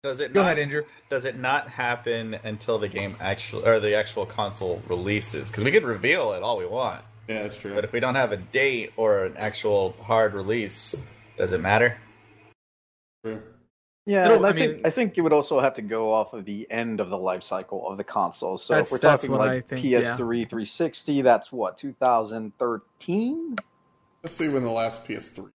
does 0.07 0.19
it 0.19 0.33
go 0.33 0.41
not, 0.41 0.47
ahead, 0.47 0.59
Andrew. 0.59 0.83
Does 1.09 1.25
it 1.25 1.37
not 1.37 1.67
happen 1.69 2.35
until 2.43 2.79
the 2.79 2.87
game 2.87 3.17
actually 3.19 3.65
or 3.65 3.79
the 3.79 3.95
actual 3.95 4.25
console 4.25 4.81
releases? 4.87 5.49
Because 5.49 5.63
we 5.63 5.71
could 5.71 5.83
reveal 5.83 6.33
it 6.33 6.43
all 6.43 6.57
we 6.57 6.65
want, 6.65 7.03
yeah, 7.27 7.43
that's 7.43 7.57
true. 7.57 7.75
but 7.75 7.83
if 7.83 7.91
we 7.91 7.99
don't 7.99 8.15
have 8.15 8.31
a 8.31 8.37
date 8.37 8.93
or 8.95 9.25
an 9.25 9.35
actual 9.37 9.95
hard 10.01 10.33
release, 10.33 10.95
does 11.37 11.51
it 11.51 11.59
matter? 11.59 11.97
True. 13.25 13.41
Yeah, 14.05 14.23
It'll- 14.23 14.37
and 14.37 14.45
I, 14.45 14.49
I 14.49 14.53
think 14.53 14.87
I 14.87 14.89
think 14.89 15.17
it 15.17 15.21
would 15.21 15.33
also 15.33 15.59
have 15.59 15.73
to 15.73 15.81
go 15.81 16.13
off 16.13 16.31
of 16.31 16.45
the 16.45 16.65
end 16.71 17.01
of 17.01 17.09
the 17.09 17.17
life 17.17 17.43
cycle 17.43 17.89
of 17.89 17.97
the 17.97 18.05
console. 18.05 18.57
So 18.57 18.77
if 18.77 18.89
we're 18.89 18.99
talking 18.99 19.31
what 19.31 19.41
like 19.41 19.67
think, 19.67 19.85
PS3, 19.85 20.01
yeah. 20.01 20.15
360, 20.15 21.21
that's 21.23 21.51
what 21.51 21.77
2013. 21.77 23.57
Let's 24.23 24.35
see 24.35 24.47
when 24.47 24.63
the 24.63 24.71
last 24.71 25.05
PS3. 25.05 25.51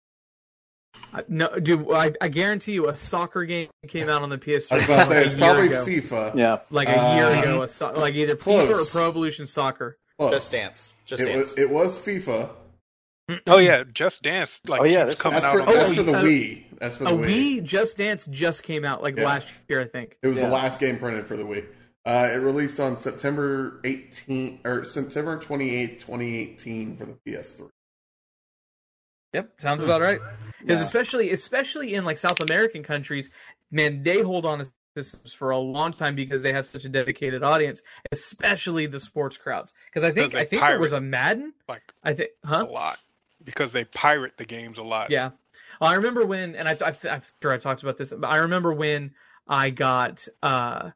I- 1.13 1.23
No, 1.27 1.47
dude, 1.59 1.87
I, 1.91 2.13
I 2.21 2.27
guarantee 2.29 2.73
you, 2.73 2.87
a 2.87 2.95
soccer 2.95 3.43
game 3.45 3.69
came 3.87 4.09
out 4.09 4.21
on 4.21 4.29
the 4.29 4.37
PS3 4.37 4.71
I 4.71 4.75
was 4.75 4.85
about 4.85 4.99
to 4.99 5.05
say 5.07 5.25
it's 5.25 5.33
probably 5.33 5.67
ago. 5.67 5.85
FIFA. 5.85 6.35
Yeah, 6.35 6.59
like 6.69 6.87
a 6.89 7.15
year 7.15 7.25
Uh, 7.25 7.41
ago, 7.41 7.61
a 7.63 7.69
so- 7.69 7.91
like 7.93 8.15
either 8.15 8.35
FIFA 8.35 8.69
or. 8.81 8.85
Pro 8.91 9.07
Evolution 9.09 9.47
Soccer. 9.47 9.97
Close. 10.17 10.31
Just 10.31 10.51
Dance. 10.51 10.95
Just 11.05 11.23
It 11.23 11.25
Dance. 11.27 11.39
was, 11.49 11.57
it 11.57 11.69
was 11.69 11.97
FIFA. 11.99 12.49
Oh 13.47 13.57
yeah, 13.59 13.83
Just 13.93 14.23
Dance. 14.23 14.59
Like 14.67 14.81
Oh, 14.81 14.83
yeah, 14.85 14.99
that's- 15.05 15.15
coming 15.15 15.41
That's 15.41 15.45
out. 15.45 15.53
for, 15.53 15.61
on 15.61 15.69
Oh, 15.69 15.73
that's 15.73 15.89
the 15.89 15.95
for 15.97 16.03
the 16.03 16.13
uh, 16.17 16.23
Wii. 16.23 16.63
That's 16.79 16.97
for 16.97 17.03
A 17.05 17.07
the 17.07 17.13
Wii. 17.13 17.57
Wii 17.59 17.63
Just 17.63 17.97
Dance 17.97 18.25
just 18.27 18.63
came 18.63 18.83
out 18.85 19.01
like 19.01 19.15
Yeah. 19.17 19.25
last 19.25 19.53
year, 19.69 19.81
I 19.81 19.85
think. 19.85 20.17
It 20.21 20.27
was 20.27 20.37
Yeah. 20.39 20.47
the 20.47 20.53
last 20.53 20.79
game 20.79 20.99
printed 20.99 21.25
for 21.27 21.37
the 21.37 21.43
Wii. 21.43 21.65
Uh, 22.05 22.29
it 22.33 22.37
released 22.37 22.79
on 22.79 22.97
September 22.97 23.79
18 23.83 24.59
or 24.65 24.83
September 24.85 25.37
28, 25.37 25.99
2018 25.99 26.97
for 26.97 27.05
the 27.05 27.13
PS3. 27.25 27.69
Yep, 29.33 29.61
sounds 29.61 29.83
about 29.83 30.01
right. 30.01 30.19
Because 30.59 30.79
Yeah. 30.79 30.85
especially, 30.85 31.31
especially 31.31 31.93
in 31.95 32.05
like 32.05 32.17
South 32.17 32.39
American 32.39 32.83
countries, 32.83 33.31
man, 33.71 34.03
they 34.03 34.21
hold 34.21 34.45
on 34.45 34.59
to 34.59 34.71
systems 34.95 35.33
for 35.33 35.51
a 35.51 35.57
long 35.57 35.91
time 35.91 36.15
because 36.15 36.41
they 36.41 36.51
have 36.51 36.65
such 36.65 36.83
a 36.85 36.89
dedicated 36.89 37.43
audience, 37.43 37.81
especially 38.11 38.85
the 38.87 38.99
sports 38.99 39.37
crowds. 39.37 39.73
Because 39.85 40.03
I 40.03 40.11
think 40.11 40.31
Because 40.31 40.41
I 40.41 40.45
think 40.45 40.61
there 40.63 40.79
was 40.79 40.91
a 40.93 41.01
Madden. 41.01 41.53
like 41.67 41.81
I 42.03 42.13
think, 42.13 42.31
huh? 42.43 42.65
a 42.67 42.71
lot 42.71 42.99
because 43.43 43.71
they 43.71 43.85
pirate 43.85 44.37
the 44.37 44.45
games 44.45 44.77
a 44.77 44.83
lot. 44.83 45.09
Yeah, 45.09 45.31
I 45.79 45.95
remember 45.95 46.25
when, 46.25 46.55
and 46.55 46.67
I, 46.67 46.77
I, 46.85 46.95
I'm 47.09 47.21
sure 47.41 47.53
I 47.53 47.57
talked 47.57 47.81
about 47.83 47.97
this, 47.97 48.13
but 48.13 48.27
I 48.27 48.37
remember 48.37 48.73
when 48.73 49.11
I 49.47 49.69
got 49.71 50.27
uh, 50.43 50.91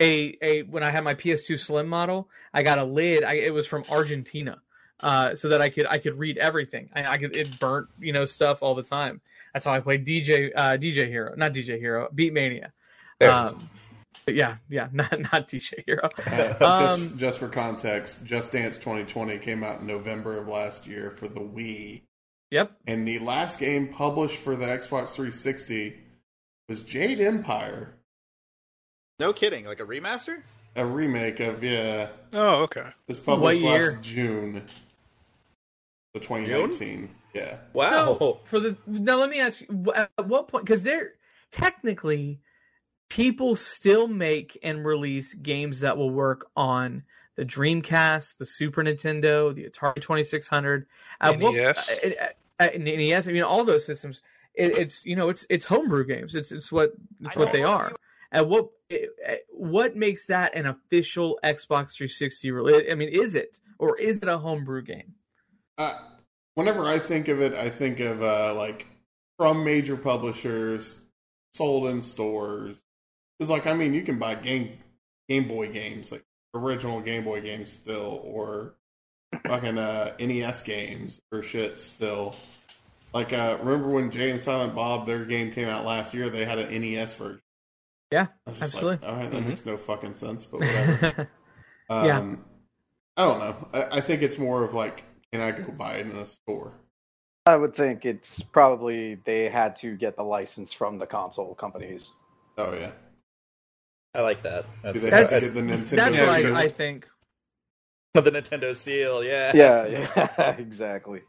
a 0.00 0.38
a 0.40 0.62
when 0.62 0.82
I 0.82 0.90
had 0.90 1.04
my 1.04 1.14
PS2 1.14 1.58
Slim 1.58 1.86
model, 1.88 2.30
I 2.54 2.62
got 2.62 2.78
a 2.78 2.84
lid. 2.84 3.24
I, 3.24 3.34
it 3.34 3.52
was 3.52 3.66
from 3.66 3.84
Argentina, 3.90 4.60
uh, 5.02 5.34
so 5.34 5.48
that 5.48 5.60
I 5.62 5.68
could 5.68 5.86
I 5.86 5.98
could 5.98 6.18
read 6.18 6.38
everything. 6.38 6.88
I, 6.94 7.06
I 7.06 7.18
could 7.18 7.34
it 7.36 7.58
burnt 7.58 7.88
you 7.98 8.12
know 8.12 8.24
stuff 8.24 8.62
all 8.62 8.74
the 8.74 8.82
time. 8.82 9.20
That's 9.52 9.64
how 9.64 9.72
I 9.72 9.80
played 9.80 10.06
DJ 10.06 10.50
uh, 10.54 10.72
DJ 10.72 11.08
Hero, 11.08 11.34
not 11.36 11.52
DJ 11.52 11.78
Hero, 11.78 12.08
Beat 12.14 12.32
Mania. 12.32 12.72
There 13.18 13.28
it 13.30 13.44
is. 13.46 13.52
Um, 13.52 13.70
but 14.24 14.34
yeah, 14.34 14.56
yeah, 14.68 14.88
not 14.92 15.18
not 15.20 15.48
DJ 15.48 15.84
Hero. 15.86 16.08
Uh, 16.26 16.54
Um, 16.94 17.00
just, 17.08 17.16
just 17.16 17.38
for 17.38 17.48
context, 17.48 18.24
Just 18.24 18.52
Dance 18.52 18.76
2020 18.76 19.38
came 19.38 19.64
out 19.64 19.80
in 19.80 19.86
November 19.86 20.38
of 20.38 20.48
last 20.48 20.86
year 20.86 21.10
for 21.10 21.26
the 21.28 21.40
Wii. 21.40 22.02
Yep. 22.50 22.72
And 22.86 23.06
the 23.06 23.18
last 23.20 23.60
game 23.60 23.88
published 23.88 24.36
for 24.36 24.56
the 24.56 24.66
Xbox 24.66 25.10
360 25.14 25.96
was 26.68 26.82
Jade 26.82 27.20
Empire, 27.20 27.94
no 29.18 29.32
kidding. 29.32 29.64
Like 29.66 29.80
a 29.80 29.84
remaster? 29.84 30.42
a 30.76 30.86
remake 30.86 31.40
of, 31.40 31.62
yeah, 31.64 32.08
Oh, 32.32 32.62
okay. 32.62 32.80
it 32.82 32.94
was 33.08 33.18
published 33.18 33.62
What 33.64 33.72
year? 33.72 33.92
last 33.92 34.02
June. 34.02 34.62
The 36.12 36.20
2019. 36.20 37.08
Yeah. 37.34 37.58
Wow. 37.72 38.16
No, 38.20 38.40
for 38.44 38.58
the 38.58 38.76
now, 38.86 39.16
let 39.16 39.30
me 39.30 39.40
ask 39.40 39.60
you: 39.60 39.92
at 39.94 40.10
what 40.26 40.48
point? 40.48 40.64
Because 40.64 40.82
they're 40.82 41.12
technically 41.52 42.40
people 43.08 43.54
still 43.54 44.08
make 44.08 44.58
and 44.62 44.84
release 44.84 45.34
games 45.34 45.80
that 45.80 45.96
will 45.96 46.10
work 46.10 46.50
on 46.56 47.04
the 47.36 47.44
Dreamcast, 47.44 48.38
the 48.38 48.46
Super 48.46 48.82
Nintendo, 48.82 49.54
the 49.54 49.68
Atari 49.68 50.00
Twenty 50.00 50.24
Six 50.24 50.48
Hundred, 50.48 50.86
NES. 51.22 51.40
What, 51.40 51.56
uh, 51.58 52.26
uh, 52.60 52.68
NES. 52.76 53.28
I 53.28 53.32
mean, 53.32 53.42
all 53.42 53.64
those 53.64 53.86
systems. 53.86 54.20
It, 54.54 54.76
it's 54.76 55.06
you 55.06 55.14
know, 55.14 55.28
it's 55.28 55.46
it's 55.48 55.64
homebrew 55.64 56.06
games. 56.06 56.34
It's 56.34 56.50
it's 56.50 56.72
what 56.72 56.92
it's 57.20 57.36
I 57.36 57.40
what 57.40 57.52
they 57.52 57.62
are. 57.62 57.92
And 58.32 58.48
what 58.48 58.70
uh, 58.92 59.34
what 59.50 59.96
makes 59.96 60.26
that 60.26 60.54
an 60.54 60.66
official 60.66 61.38
Xbox 61.44 61.94
360 61.94 62.50
release? 62.50 62.84
I 62.90 62.94
mean, 62.94 63.08
is 63.08 63.34
it 63.36 63.60
or 63.78 63.98
is 63.98 64.18
it 64.18 64.28
a 64.28 64.38
homebrew 64.38 64.82
game? 64.82 65.14
Uh, 65.80 65.98
whenever 66.56 66.84
I 66.84 66.98
think 66.98 67.28
of 67.28 67.40
it, 67.40 67.54
I 67.54 67.70
think 67.70 68.00
of 68.00 68.22
uh, 68.22 68.54
like 68.54 68.86
from 69.38 69.64
major 69.64 69.96
publishers, 69.96 71.06
sold 71.54 71.86
in 71.86 72.02
stores. 72.02 72.84
It's 73.38 73.48
like 73.50 73.66
I 73.66 73.72
mean, 73.72 73.94
you 73.94 74.02
can 74.02 74.18
buy 74.18 74.34
game 74.34 74.78
Game 75.28 75.48
Boy 75.48 75.72
games, 75.72 76.12
like 76.12 76.24
original 76.54 77.00
Game 77.00 77.24
Boy 77.24 77.40
games 77.40 77.72
still, 77.72 78.20
or 78.24 78.74
fucking 79.46 79.78
uh, 79.78 80.12
NES 80.20 80.62
games 80.64 81.22
or 81.32 81.42
shit 81.42 81.80
still. 81.80 82.34
Like 83.14 83.32
uh, 83.32 83.56
remember 83.62 83.88
when 83.88 84.10
Jay 84.10 84.30
and 84.30 84.40
Silent 84.40 84.74
Bob 84.74 85.06
their 85.06 85.24
game 85.24 85.50
came 85.50 85.68
out 85.68 85.86
last 85.86 86.12
year? 86.12 86.28
They 86.28 86.44
had 86.44 86.58
an 86.58 86.78
NES 86.78 87.14
version. 87.14 87.40
Yeah, 88.12 88.26
I 88.46 88.50
absolutely. 88.50 88.90
Like, 88.96 89.04
All 89.04 89.16
right, 89.16 89.30
that 89.30 89.42
Mhm. 89.42 89.46
makes 89.48 89.64
no 89.64 89.76
fucking 89.78 90.14
sense, 90.14 90.44
but 90.44 90.60
whatever. 90.60 91.28
Um, 91.88 92.04
Yeah. 92.06 92.36
I 93.16 93.24
don't 93.24 93.38
know. 93.38 93.68
I, 93.72 93.96
I 93.98 94.00
think 94.02 94.22
it's 94.22 94.36
more 94.38 94.62
of 94.62 94.74
like, 94.74 95.04
can 95.32 95.40
I 95.42 95.52
go 95.52 95.72
buy 95.72 95.94
it 95.94 96.06
in 96.06 96.16
a 96.16 96.26
store? 96.26 96.74
I 97.46 97.56
would 97.56 97.74
think 97.74 98.04
it's 98.04 98.42
probably 98.42 99.16
they 99.24 99.48
had 99.48 99.76
to 99.76 99.96
get 99.96 100.16
the 100.16 100.22
license 100.22 100.72
from 100.72 100.98
the 100.98 101.06
console 101.06 101.54
companies. 101.54 102.10
Oh 102.58 102.74
yeah. 102.74 102.90
I 104.14 104.22
like 104.22 104.42
that. 104.42 104.64
Do 104.64 104.68
That's, 104.82 105.02
they 105.02 105.10
That's- 105.10 105.30
have 105.32 105.40
to 105.40 105.46
get 105.46 105.54
the 105.54 105.60
Nintendo? 105.62 105.90
That's 105.96 106.16
Yeah, 106.16 106.26
what 106.26 106.40
seal? 106.40 106.56
I, 106.56 106.60
I 106.62 106.68
think. 106.68 107.08
the 108.14 108.22
Nintendo 108.22 108.74
seal. 108.74 109.22
Yeah. 109.22 109.52
Yeah, 109.54 109.86
yeah, 109.86 110.50
exactly. 110.58 111.22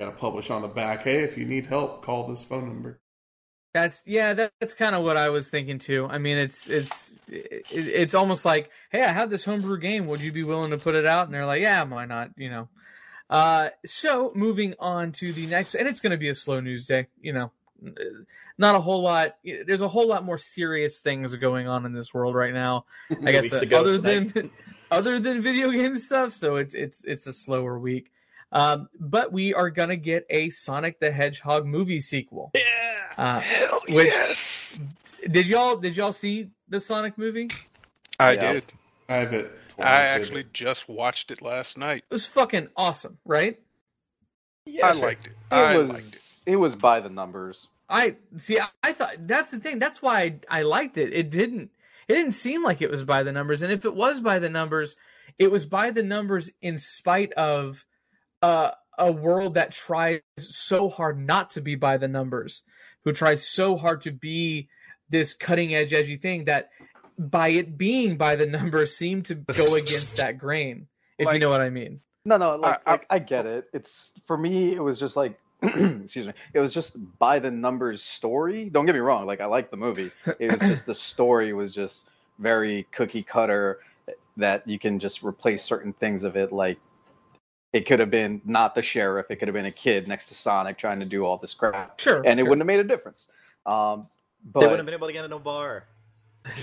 Got 0.00 0.06
to 0.06 0.12
publish 0.12 0.50
on 0.50 0.62
the 0.62 0.68
back. 0.68 1.02
Hey, 1.04 1.22
if 1.22 1.36
you 1.36 1.44
need 1.44 1.66
help, 1.66 2.02
call 2.02 2.26
this 2.26 2.42
phone 2.44 2.66
number. 2.66 2.98
That's 3.74 4.02
yeah. 4.06 4.34
That, 4.34 4.52
that's 4.60 4.74
kind 4.74 4.94
of 4.94 5.02
what 5.02 5.16
I 5.16 5.28
was 5.30 5.48
thinking 5.50 5.78
too. 5.78 6.06
I 6.10 6.18
mean, 6.18 6.36
it's 6.38 6.68
it's 6.68 7.14
it, 7.28 7.64
it's 7.70 8.14
almost 8.14 8.44
like, 8.44 8.70
hey, 8.90 9.02
I 9.02 9.12
have 9.12 9.30
this 9.30 9.44
homebrew 9.44 9.78
game. 9.78 10.06
Would 10.06 10.20
you 10.20 10.32
be 10.32 10.42
willing 10.42 10.70
to 10.70 10.78
put 10.78 10.94
it 10.94 11.06
out? 11.06 11.26
And 11.26 11.34
they're 11.34 11.46
like, 11.46 11.62
yeah, 11.62 11.82
why 11.84 12.04
not? 12.06 12.30
You 12.36 12.50
know. 12.50 12.68
Uh, 13.32 13.70
so 13.86 14.30
moving 14.34 14.74
on 14.78 15.10
to 15.12 15.32
the 15.32 15.46
next, 15.46 15.74
and 15.74 15.88
it's 15.88 16.00
going 16.00 16.10
to 16.10 16.18
be 16.18 16.28
a 16.28 16.34
slow 16.34 16.60
news 16.60 16.86
day. 16.86 17.06
You 17.22 17.32
know, 17.32 17.50
not 18.58 18.74
a 18.74 18.78
whole 18.80 19.00
lot. 19.00 19.36
There's 19.42 19.80
a 19.80 19.88
whole 19.88 20.06
lot 20.06 20.22
more 20.24 20.36
serious 20.36 21.00
things 21.00 21.34
going 21.36 21.66
on 21.66 21.86
in 21.86 21.94
this 21.94 22.12
world 22.12 22.34
right 22.34 22.52
now. 22.52 22.84
I 23.10 23.14
guess 23.32 23.50
uh, 23.50 23.64
other 23.74 23.96
tonight. 23.96 24.34
than 24.34 24.50
other 24.90 25.18
than 25.18 25.40
video 25.40 25.70
game 25.70 25.96
stuff. 25.96 26.32
So 26.34 26.56
it's 26.56 26.74
it's 26.74 27.04
it's 27.04 27.26
a 27.26 27.32
slower 27.32 27.78
week. 27.78 28.12
Um, 28.52 28.90
but 29.00 29.32
we 29.32 29.54
are 29.54 29.70
gonna 29.70 29.96
get 29.96 30.26
a 30.28 30.50
Sonic 30.50 31.00
the 31.00 31.10
Hedgehog 31.10 31.64
movie 31.64 32.00
sequel. 32.00 32.50
Yeah. 32.54 32.60
Uh, 33.16 33.40
Hell 33.40 33.80
Which- 33.88 34.08
yes, 34.08 34.78
did 35.30 35.46
y'all 35.46 35.76
did 35.76 35.96
y'all 35.96 36.12
see 36.12 36.50
the 36.68 36.80
Sonic 36.80 37.16
movie? 37.16 37.48
I 38.20 38.32
Yeah. 38.34 38.52
did. 38.52 38.64
I 39.08 39.14
have 39.16 39.32
it. 39.32 39.50
I 39.82 39.90
torrented. 39.90 40.20
actually 40.20 40.44
just 40.52 40.88
watched 40.88 41.30
it 41.30 41.42
last 41.42 41.78
night. 41.78 42.04
It 42.10 42.14
was 42.14 42.26
fucking 42.26 42.68
awesome, 42.76 43.18
right? 43.24 43.60
Yeah, 44.66 44.88
I 44.88 44.92
sure. 44.92 45.02
liked 45.02 45.26
it. 45.26 45.32
It 45.50 45.54
I 45.54 45.76
was 45.76 45.90
liked 45.90 46.14
it. 46.14 46.42
it 46.46 46.56
was 46.56 46.76
by 46.76 47.00
the 47.00 47.10
numbers. 47.10 47.66
I 47.88 48.16
see. 48.36 48.58
I, 48.58 48.68
I 48.82 48.92
thought 48.92 49.26
that's 49.26 49.50
the 49.50 49.58
thing. 49.58 49.78
That's 49.78 50.00
why 50.00 50.20
I, 50.20 50.38
I 50.48 50.62
liked 50.62 50.98
it. 50.98 51.12
It 51.12 51.30
didn't. 51.30 51.70
It 52.08 52.14
didn't 52.14 52.32
seem 52.32 52.64
like 52.64 52.82
it 52.82 52.90
was 52.90 53.04
by 53.04 53.22
the 53.22 53.32
numbers. 53.32 53.62
And 53.62 53.72
if 53.72 53.84
it 53.84 53.94
was 53.94 54.20
by 54.20 54.38
the 54.38 54.50
numbers, 54.50 54.96
it 55.38 55.50
was 55.50 55.66
by 55.66 55.90
the 55.90 56.02
numbers 56.02 56.50
in 56.60 56.78
spite 56.78 57.32
of 57.34 57.86
uh, 58.42 58.72
a 58.98 59.10
world 59.10 59.54
that 59.54 59.72
tries 59.72 60.20
so 60.36 60.88
hard 60.88 61.18
not 61.18 61.50
to 61.50 61.60
be 61.60 61.74
by 61.74 61.96
the 61.96 62.08
numbers, 62.08 62.62
who 63.04 63.12
tries 63.12 63.48
so 63.48 63.76
hard 63.76 64.02
to 64.02 64.10
be 64.10 64.68
this 65.08 65.34
cutting 65.34 65.74
edge, 65.74 65.92
edgy 65.92 66.16
thing 66.16 66.44
that 66.46 66.70
by 67.18 67.48
it 67.48 67.76
being 67.78 68.16
by 68.16 68.36
the 68.36 68.46
numbers 68.46 68.96
seemed 68.96 69.26
to 69.26 69.34
go 69.34 69.74
against 69.74 70.16
that 70.16 70.38
grain. 70.38 70.86
If 71.18 71.32
you 71.32 71.38
know 71.38 71.50
what 71.50 71.60
I 71.60 71.70
mean. 71.70 72.00
No, 72.24 72.36
no, 72.36 72.56
like 72.56 72.80
I- 72.86 72.90
I, 72.90 72.92
like, 72.92 73.06
I 73.10 73.18
get 73.18 73.46
it. 73.46 73.68
It's 73.72 74.12
for 74.26 74.36
me. 74.36 74.74
It 74.74 74.82
was 74.82 74.98
just 74.98 75.16
like, 75.16 75.38
excuse 75.62 76.26
me. 76.26 76.32
It 76.54 76.60
was 76.60 76.72
just 76.72 76.96
by 77.18 77.38
the 77.38 77.50
numbers 77.50 78.02
story. 78.02 78.68
Don't 78.70 78.86
get 78.86 78.94
me 78.94 79.00
wrong. 79.00 79.26
Like 79.26 79.40
I 79.40 79.46
like 79.46 79.70
the 79.70 79.76
movie. 79.76 80.10
It 80.38 80.50
was 80.52 80.60
just 80.60 80.86
the 80.86 80.94
story 80.94 81.52
was 81.52 81.72
just 81.72 82.08
very 82.38 82.86
cookie 82.92 83.22
cutter. 83.22 83.80
That 84.36 84.66
you 84.66 84.78
can 84.78 84.98
just 84.98 85.22
replace 85.22 85.62
certain 85.62 85.92
things 85.92 86.24
of 86.24 86.36
it. 86.36 86.52
Like 86.52 86.78
it 87.72 87.86
could 87.86 88.00
have 88.00 88.10
been 88.10 88.40
not 88.44 88.74
the 88.74 88.82
sheriff. 88.82 89.26
It 89.30 89.36
could 89.36 89.48
have 89.48 89.54
been 89.54 89.66
a 89.66 89.70
kid 89.70 90.08
next 90.08 90.26
to 90.26 90.34
Sonic 90.34 90.78
trying 90.78 91.00
to 91.00 91.06
do 91.06 91.24
all 91.24 91.36
this 91.38 91.54
crap, 91.54 92.00
Sure. 92.00 92.22
and 92.24 92.38
it 92.40 92.42
wouldn't 92.42 92.60
have 92.60 92.66
made 92.66 92.80
a 92.80 92.84
difference. 92.84 93.28
Um, 93.66 94.08
but 94.44 94.60
They 94.60 94.66
wouldn't 94.66 94.78
have 94.80 94.86
been 94.86 94.94
able 94.94 95.06
to 95.08 95.12
get 95.12 95.24
in 95.24 95.32
a 95.32 95.38
bar. 95.38 95.84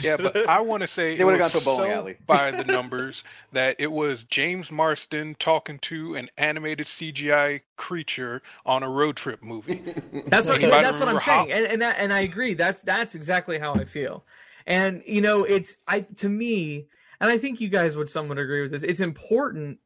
Yeah, 0.01 0.17
but 0.17 0.35
I 0.47 0.59
want 0.61 0.81
to 0.81 0.87
say 0.87 1.15
They 1.15 1.21
it 1.21 1.25
would've 1.25 1.39
was 1.39 1.53
gone 1.53 1.61
to 1.61 1.69
a 1.71 1.75
bowling 1.75 1.91
so 1.91 1.95
alley. 1.97 2.17
by 2.27 2.51
the 2.51 2.63
numbers 2.71 3.23
that 3.53 3.77
it 3.79 3.91
was 3.91 4.23
James 4.25 4.71
Marsden 4.71 5.35
talking 5.39 5.79
to 5.79 6.15
an 6.15 6.29
animated 6.37 6.87
CGI 6.87 7.61
creature 7.77 8.41
on 8.65 8.83
a 8.83 8.89
road 8.89 9.15
trip 9.15 9.41
movie. 9.43 9.81
That's 10.27 10.47
what 10.47 10.57
Anybody 10.57 10.83
that's 10.83 10.99
what 10.99 11.07
I'm 11.07 11.15
remember 11.15 11.19
how- 11.21 11.45
saying, 11.45 11.51
and 11.51 11.65
and 11.67 11.81
that, 11.81 11.95
and 11.99 12.11
I 12.13 12.21
agree. 12.21 12.53
That's 12.55 12.81
that's 12.81 13.15
exactly 13.15 13.57
how 13.57 13.73
I 13.73 13.85
feel. 13.85 14.25
And 14.67 15.01
you 15.05 15.21
know, 15.21 15.43
it's 15.45 15.77
I 15.87 16.01
to 16.17 16.27
me, 16.29 16.87
and 17.21 17.29
I 17.31 17.37
think 17.37 17.61
you 17.61 17.69
guys 17.69 17.95
would 17.95 18.09
somewhat 18.09 18.37
agree 18.37 18.61
with 18.61 18.71
this. 18.71 18.83
It's 18.83 18.99
important. 18.99 19.79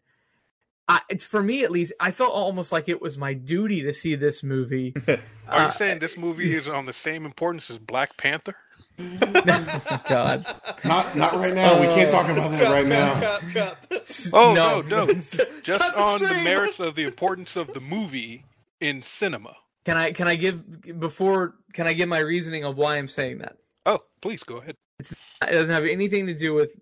I, 0.88 1.00
it's 1.10 1.26
for 1.26 1.42
me 1.42 1.64
at 1.64 1.72
least. 1.72 1.94
I 2.00 2.12
felt 2.12 2.34
almost 2.34 2.72
like 2.72 2.90
it 2.90 3.02
was 3.02 3.18
my 3.18 3.34
duty 3.34 3.84
to 3.84 3.94
see 3.94 4.16
this 4.16 4.44
movie. 4.44 4.94
Are 5.08 5.18
Uh, 5.48 5.66
you 5.68 5.72
saying 5.72 6.00
this 6.00 6.18
movie 6.18 6.54
is 6.56 6.68
on 6.68 6.86
the 6.86 6.94
same 6.94 7.26
importance 7.26 7.70
as 7.70 7.78
Black 7.78 8.18
Panther? 8.18 8.56
God, 9.30 10.46
Not 10.84 11.16
not 11.16 11.34
right 11.36 11.54
now. 11.54 11.80
we 11.80 11.88
can't 11.88 12.12
talk 12.12 12.28
about 12.30 12.52
that 12.52 12.70
right 12.70 12.86
now. 12.86 13.20
Cup, 13.20 13.42
cup, 13.50 13.90
cup. 13.90 14.04
Oh 14.34 14.54
no, 14.54 14.82
no, 14.82 15.08
just 15.14 15.64
Cut 15.64 15.96
the 15.96 16.00
on 16.02 16.20
the 16.20 16.42
merits 16.44 16.80
of 16.80 16.96
the 16.96 17.04
importance 17.04 17.56
of 17.56 17.74
the 17.74 17.80
movie 17.80 18.46
in 18.82 19.02
cinema. 19.02 19.56
can 19.86 19.98
I 19.98 20.12
can 20.12 20.28
I 20.28 20.36
give 20.36 21.00
before 21.00 21.56
can 21.74 21.88
I 21.88 21.94
give 21.94 22.08
my 22.10 22.20
reasoning 22.20 22.66
of 22.66 22.78
why 22.78 22.98
I'm 22.98 23.08
saying 23.08 23.40
that? 23.40 23.56
Oh, 23.86 24.00
please 24.22 24.44
go 24.44 24.58
ahead. 24.58 24.76
It 25.00 25.08
doesn't 25.42 25.70
have 25.70 25.86
anything 25.86 26.28
to 26.28 26.36
do 26.36 26.54
with 26.54 26.74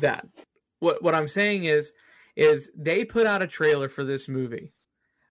that. 0.00 0.26
What 0.80 1.02
what 1.02 1.14
I'm 1.14 1.28
saying 1.28 1.64
is 1.64 1.92
is 2.38 2.70
they 2.76 3.04
put 3.04 3.26
out 3.26 3.42
a 3.42 3.46
trailer 3.48 3.88
for 3.88 4.04
this 4.04 4.28
movie 4.28 4.72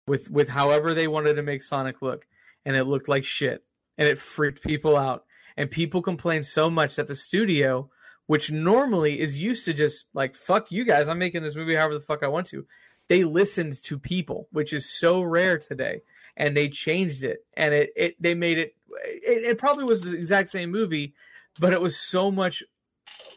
with 0.07 0.29
with 0.29 0.49
however 0.49 0.93
they 0.93 1.07
wanted 1.07 1.35
to 1.35 1.41
make 1.41 1.63
Sonic 1.63 2.01
look 2.01 2.27
and 2.65 2.75
it 2.75 2.83
looked 2.83 3.07
like 3.07 3.23
shit 3.23 3.63
and 3.97 4.07
it 4.07 4.19
freaked 4.19 4.61
people 4.61 4.95
out 4.97 5.25
and 5.55 5.71
people 5.71 6.01
complained 6.01 6.45
so 6.45 6.69
much 6.69 6.97
that 6.97 7.07
the 7.07 7.15
studio 7.15 7.89
which 8.25 8.51
normally 8.51 9.19
is 9.19 9.39
used 9.39 9.63
to 9.65 9.73
just 9.73 10.05
like 10.13 10.35
fuck 10.35 10.69
you 10.69 10.83
guys 10.83 11.07
I'm 11.07 11.17
making 11.17 11.43
this 11.43 11.55
movie 11.55 11.75
however 11.75 11.93
the 11.93 12.01
fuck 12.01 12.23
I 12.23 12.27
want 12.27 12.47
to 12.47 12.67
they 13.07 13.23
listened 13.23 13.81
to 13.83 13.97
people 13.97 14.49
which 14.51 14.73
is 14.73 14.87
so 14.87 15.21
rare 15.21 15.57
today 15.57 16.01
and 16.35 16.55
they 16.55 16.67
changed 16.67 17.23
it 17.23 17.45
and 17.55 17.73
it, 17.73 17.93
it 17.95 18.21
they 18.21 18.35
made 18.35 18.57
it, 18.57 18.75
it 19.05 19.43
it 19.43 19.57
probably 19.57 19.85
was 19.85 20.01
the 20.01 20.15
exact 20.15 20.49
same 20.49 20.71
movie 20.71 21.13
but 21.57 21.71
it 21.71 21.81
was 21.81 21.97
so 21.97 22.29
much 22.29 22.63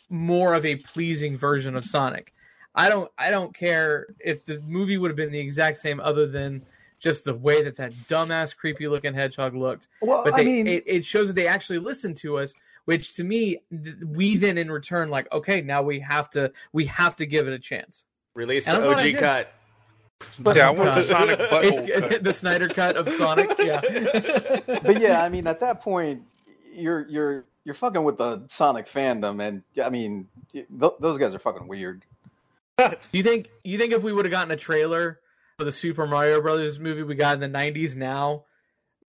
more 0.09 0.55
of 0.55 0.67
a 0.67 0.75
pleasing 0.75 1.37
version 1.37 1.77
of 1.77 1.85
Sonic. 1.85 2.35
I 2.75 2.89
don't 2.89 3.11
I 3.19 3.31
don't 3.31 3.55
care 3.55 4.07
if 4.21 4.45
the 4.47 4.61
movie 4.61 4.99
would 4.99 5.11
have 5.11 5.17
been 5.17 5.33
the 5.33 5.39
exact 5.41 5.79
same 5.79 6.01
other 6.01 6.27
than 6.27 6.63
just 6.99 7.25
the 7.25 7.35
way 7.35 7.63
that 7.65 7.77
that 7.77 7.93
dumbass 8.09 8.55
creepy 8.57 8.87
looking 8.87 9.15
hedgehog 9.15 9.55
looked. 9.55 9.89
well, 10.03 10.23
But 10.23 10.35
I 10.35 10.39
they 10.39 10.45
mean, 10.45 10.67
it, 10.67 10.85
it 10.87 11.05
shows 11.05 11.29
that 11.29 11.33
they 11.35 11.47
actually 11.47 11.79
listened 11.79 12.17
to 12.19 12.39
us, 12.39 12.55
which 12.85 13.15
to 13.17 13.25
me 13.25 13.61
we 14.07 14.37
then 14.37 14.59
in 14.59 14.71
return 14.71 15.11
like 15.11 15.31
okay, 15.33 15.61
now 15.63 15.83
we 15.83 15.99
have 16.01 16.31
to 16.31 16.53
we 16.73 16.85
have 16.87 17.17
to 17.17 17.27
give 17.27 17.49
it 17.49 17.55
a 17.55 17.59
chance. 17.59 18.05
Release 18.35 18.69
And 18.69 18.83
the 18.83 18.89
I'm 18.89 19.15
OG 19.15 19.19
cut. 19.19 19.53
but, 20.39 20.57
yeah, 20.57 20.69
I 20.69 20.71
want 20.71 20.95
the 20.95 21.01
Sonic 21.01 21.39
butthole 21.41 21.51
cut. 21.51 21.65
It's 22.13 22.19
the 22.23 22.33
Snyder 22.33 22.69
cut 22.69 22.97
of 22.97 23.09
Sonic, 23.15 23.51
yeah. 23.59 23.81
but 24.67 25.01
yeah, 25.01 25.25
I 25.25 25.29
mean, 25.31 25.47
at 25.47 25.59
that 25.61 25.81
point, 25.81 26.23
you're 26.73 27.07
you're 27.09 27.45
you're 27.65 27.75
fucking 27.75 28.05
with 28.05 28.19
the 28.19 28.43
Sonic 28.49 28.87
fandom, 28.89 29.43
and 29.47 29.63
I 29.85 29.89
mean, 29.91 30.29
th- 30.53 30.67
those 31.01 31.19
guys 31.19 31.35
are 31.35 31.39
fucking 31.39 31.67
weird. 31.67 32.05
You 33.13 33.23
think 33.23 33.49
you 33.65 33.79
think 33.79 33.93
if 33.93 34.03
we 34.03 34.13
would 34.13 34.25
have 34.25 34.31
gotten 34.33 34.51
a 34.51 34.57
trailer 34.57 35.21
for 35.59 35.65
the 35.65 35.73
Super 35.73 36.07
Mario 36.07 36.41
Brothers 36.41 36.79
movie 36.79 37.03
we 37.03 37.15
got 37.15 37.35
in 37.35 37.41
the 37.53 37.59
'90s 37.59 37.97
now, 37.97 38.45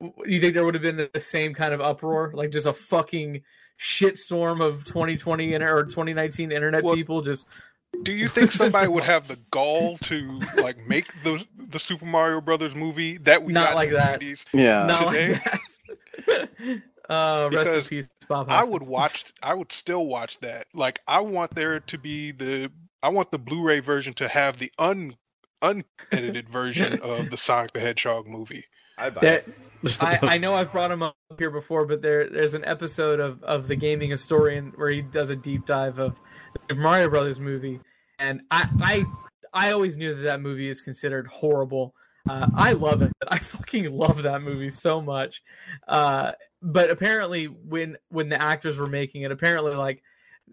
w- 0.02 0.34
you 0.36 0.42
think 0.42 0.54
there 0.54 0.66
would 0.66 0.74
have 0.76 0.84
been 0.84 1.08
the 1.14 1.20
same 1.22 1.54
kind 1.54 1.74
of 1.74 1.82
uproar, 1.82 2.32
like 2.34 2.52
just 2.52 2.68
a 2.68 2.74
fucking 2.74 3.42
shitstorm 3.80 4.62
of 4.64 4.86
2020 4.86 5.54
inter- 5.54 5.76
or 5.78 5.84
2019 5.86 6.52
internet 6.52 6.84
Well, 6.84 6.94
people 6.96 7.22
just 7.24 7.48
Do 8.04 8.12
you 8.14 8.28
think 8.28 8.52
somebody 8.52 8.88
would 8.88 9.04
have 9.16 9.28
the 9.28 9.38
gall 9.50 9.98
to 10.00 10.40
like 10.58 10.86
make 10.88 11.08
the 11.24 11.44
the 11.58 11.80
Super 11.80 12.06
Mario 12.06 12.42
Brothers 12.42 12.76
movie 12.76 13.18
that 13.20 13.44
we 13.44 13.54
Not 13.54 13.70
got 13.70 13.76
like 13.76 13.88
in 13.88 13.94
the 13.94 14.00
that. 14.00 14.20
90s? 14.22 14.46
Yeah, 14.54 14.86
not 14.86 15.12
today? 15.12 15.32
like 15.34 15.44
that. 16.28 16.82
uh, 17.10 17.50
rest 17.52 17.68
in 17.68 17.74
Because 17.74 17.88
peace, 17.88 18.08
Bob. 18.28 18.48
I 18.50 18.64
would 18.64 18.84
watch. 18.84 19.34
I 19.42 19.54
would 19.54 19.72
still 19.72 20.06
watch 20.06 20.40
that. 20.40 20.68
Like 20.74 21.00
I 21.08 21.22
want 21.22 21.56
there 21.56 21.80
to 21.80 21.98
be 21.98 22.32
the. 22.32 22.72
I 23.04 23.10
want 23.10 23.32
the 23.32 23.40
Blu-ray 23.40 23.80
version 23.80 24.14
to 24.16 24.28
have 24.28 24.58
the 24.60 24.72
un 24.78 25.16
unedited 25.62 26.50
version 26.52 27.00
of 27.02 27.30
the 27.30 27.38
Sonic 27.38 27.74
the 27.74 27.80
Hedgehog 27.80 28.28
movie. 28.28 28.66
I'd 28.98 29.16
buy 29.16 29.22
That, 29.22 29.48
it. 29.48 29.98
I, 30.00 30.20
I 30.22 30.38
know 30.38 30.54
I've 30.54 30.72
brought 30.72 30.92
him 30.92 31.02
up 31.02 31.16
here 31.40 31.50
before, 31.50 31.86
but 31.86 32.02
there 32.04 32.30
there's 32.30 32.54
an 32.54 32.64
episode 32.66 33.20
of, 33.20 33.44
of 33.44 33.68
the 33.68 33.76
gaming 33.76 34.12
historian 34.12 34.74
where 34.76 34.90
he 34.90 35.02
does 35.02 35.32
a 35.32 35.36
deep 35.36 35.66
dive 35.66 35.98
of 35.98 36.20
the 36.70 36.76
Mario 36.76 37.10
Brothers 37.10 37.40
movie, 37.40 37.80
and 38.20 38.42
I 38.52 38.70
I 38.80 39.06
I 39.54 39.72
always 39.72 39.98
knew 39.98 40.14
that 40.14 40.22
that 40.22 40.42
movie 40.42 40.70
is 40.70 40.82
considered 40.82 41.26
horrible. 41.28 41.96
Uh, 42.30 42.48
I 42.56 42.74
love 42.74 43.02
it. 43.02 43.12
I 43.28 43.40
fucking 43.40 43.90
love 43.92 44.22
that 44.22 44.44
movie 44.44 44.70
so 44.70 45.02
much. 45.02 45.42
Uh, 45.88 46.34
but 46.62 46.92
apparently, 46.92 47.46
when 47.46 47.98
when 48.10 48.30
the 48.30 48.40
actors 48.40 48.78
were 48.78 48.86
making 48.88 49.24
it, 49.24 49.32
apparently 49.32 49.74
like 49.74 50.04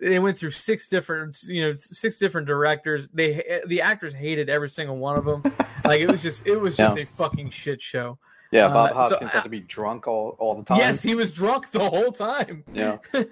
they 0.01 0.19
went 0.19 0.39
through 0.39 0.51
six 0.53 0.89
different 0.89 1.43
you 1.45 1.63
know 1.63 1.73
six 1.75 2.19
different 2.19 2.47
directors. 2.47 3.09
They 3.13 3.61
the 3.67 3.81
actors 3.83 4.13
hated 4.15 4.49
every 4.51 4.69
single 4.69 4.97
one 4.99 5.19
of 5.19 5.25
them. 5.25 5.43
Like 5.85 6.01
it 6.01 6.11
was 6.11 6.23
just 6.23 6.47
it 6.47 6.57
was 6.57 6.77
just 6.77 6.97
Yeah. 6.97 7.03
a 7.05 7.07
fucking 7.07 7.51
shit 7.51 7.81
show. 7.81 8.19
yeah. 8.51 8.69
Bob 8.69 8.91
uh, 8.91 8.93
so 8.95 8.95
Hoskins 9.11 9.31
I- 9.31 9.35
had 9.37 9.43
to 9.45 9.49
be 9.49 9.61
drunk 9.61 10.07
all 10.07 10.37
all 10.39 10.57
the 10.57 10.65
time. 10.65 10.79
Yes, 10.79 11.01
he 11.03 11.15
was 11.15 11.33
drunk 11.33 11.71
the 11.71 11.89
whole 11.89 12.13
time. 12.13 12.65
Yeah. 12.75 12.99
so 13.13 13.25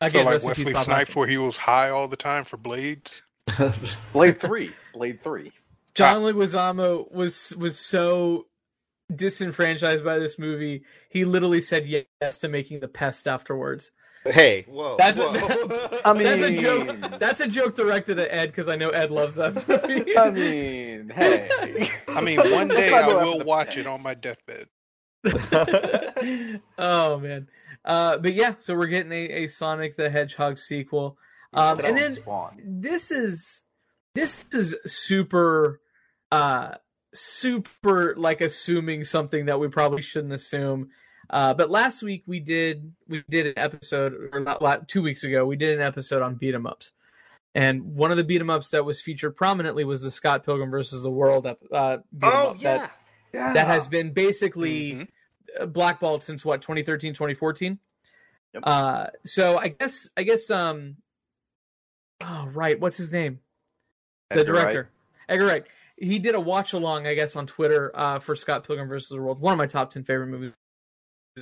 Again, 0.00 0.24
like 0.26 0.34
rest 0.34 0.44
in 0.44 0.50
peace, 0.50 0.58
Wesley 0.58 0.72
Bob 0.72 0.84
Snipes, 0.84 1.16
where 1.16 1.26
he 1.26 1.36
was 1.36 1.56
high 1.56 1.90
all 1.90 2.06
the 2.08 2.16
time 2.16 2.44
for 2.44 2.56
Blades. 2.56 3.22
Blade 4.12 4.40
three. 4.40 4.72
Blade 4.94 5.22
three. 5.22 5.52
John 5.94 6.22
Leguizamo 6.22 7.10
was 7.12 7.54
was 7.58 7.78
so 7.78 8.46
disenfranchised 9.14 10.04
by 10.04 10.18
this 10.18 10.38
movie. 10.38 10.84
He 11.10 11.24
literally 11.24 11.60
said 11.60 11.86
yes 12.20 12.38
to 12.38 12.48
making 12.48 12.80
the 12.80 12.88
pest 12.88 13.26
afterwards. 13.26 13.90
Hey, 14.24 14.64
whoa. 14.68 14.96
That's 14.98 15.18
a- 15.18 15.22
whoa. 15.22 16.00
I 16.04 16.12
mean, 16.12 16.24
That's 16.24 16.42
a 16.42 16.56
joke. 16.56 17.18
That's 17.18 17.40
a 17.40 17.48
joke 17.48 17.74
directed 17.74 18.18
at 18.18 18.28
Ed 18.30 18.46
because 18.46 18.68
I 18.68 18.76
know 18.76 18.90
Ed 18.90 19.10
loves 19.10 19.36
that 19.36 19.54
movie. 19.68 20.16
I 20.16 20.30
mean, 20.30 21.10
hey. 21.10 21.90
I 22.08 22.20
mean, 22.20 22.38
one 22.50 22.68
day 22.68 22.92
I 22.92 23.06
will 23.08 23.40
watch 23.40 23.76
it 23.76 23.86
on 23.86 24.02
my 24.02 24.14
deathbed. 24.14 24.68
oh 26.78 27.18
man. 27.18 27.48
Uh, 27.84 28.18
but 28.18 28.34
yeah, 28.34 28.54
so 28.60 28.74
we're 28.76 28.86
getting 28.86 29.12
a, 29.12 29.44
a 29.44 29.46
Sonic 29.48 29.96
the 29.96 30.10
Hedgehog 30.10 30.58
sequel. 30.58 31.16
Um, 31.52 31.80
and 31.82 31.96
then 31.96 32.14
Spawn. 32.14 32.60
this 32.62 33.10
is 33.10 33.62
this 34.14 34.44
is 34.52 34.76
super 34.84 35.80
uh 36.30 36.74
super 37.14 38.14
like 38.16 38.42
assuming 38.42 39.04
something 39.04 39.46
that 39.46 39.58
we 39.58 39.68
probably 39.68 40.02
shouldn't 40.02 40.34
assume 40.34 40.90
Uh, 41.30 41.52
but 41.54 41.70
last 41.70 42.02
week 42.02 42.22
we 42.26 42.40
did 42.40 42.92
we 43.08 43.22
did 43.28 43.46
an 43.46 43.54
episode, 43.56 44.30
or 44.32 44.40
not 44.40 44.62
la- 44.62 44.76
two 44.86 45.02
weeks 45.02 45.24
ago 45.24 45.44
we 45.46 45.56
did 45.56 45.78
an 45.78 45.84
episode 45.84 46.22
on 46.22 46.34
beat 46.36 46.54
'em 46.54 46.66
ups, 46.66 46.92
and 47.54 47.94
one 47.96 48.10
of 48.10 48.16
the 48.16 48.24
beat 48.24 48.40
'em 48.40 48.48
ups 48.50 48.70
that 48.70 48.84
was 48.84 49.00
featured 49.00 49.36
prominently 49.36 49.84
was 49.84 50.00
the 50.00 50.10
Scott 50.10 50.44
Pilgrim 50.44 50.70
versus 50.70 51.02
the 51.02 51.10
World 51.10 51.46
ep- 51.46 51.58
uh, 51.70 51.98
beat 52.18 52.26
'em 52.28 52.32
Oh 52.32 52.48
up 52.50 52.62
yeah. 52.62 52.78
that 52.78 52.92
Yeah. 53.34 53.52
that 53.52 53.66
has 53.66 53.88
been 53.88 54.12
basically 54.12 54.92
Mhm. 54.92 55.08
uh, 55.60 55.66
blackballed 55.66 56.22
since 56.22 56.44
what 56.46 56.62
2013 56.62 57.12
2014 57.12 57.78
Yep. 58.54 58.62
uh 58.66 59.06
so 59.26 59.58
i 59.58 59.68
guess 59.68 60.08
i 60.16 60.22
guess 60.22 60.48
um 60.50 60.96
oh 62.22 62.48
right 62.54 62.80
what's 62.80 62.96
his 62.96 63.12
name 63.12 63.38
the 64.30 64.40
Edgar 64.40 64.52
Wright. 64.54 64.62
director 64.62 64.90
edgar 65.28 65.44
wright 65.46 65.66
he 65.98 66.18
did 66.18 66.34
a 66.34 66.40
watch 66.40 66.72
along 66.72 67.06
i 67.06 67.12
guess 67.14 67.36
on 67.36 67.46
twitter 67.46 67.90
uh 67.94 68.18
for 68.18 68.34
scott 68.36 68.66
pilgrim 68.66 68.88
versus 68.88 69.10
the 69.10 69.20
world 69.20 69.38
one 69.40 69.52
of 69.52 69.58
my 69.58 69.66
top 69.66 69.90
10 69.90 70.02
favorite 70.04 70.28
movies 70.28 70.52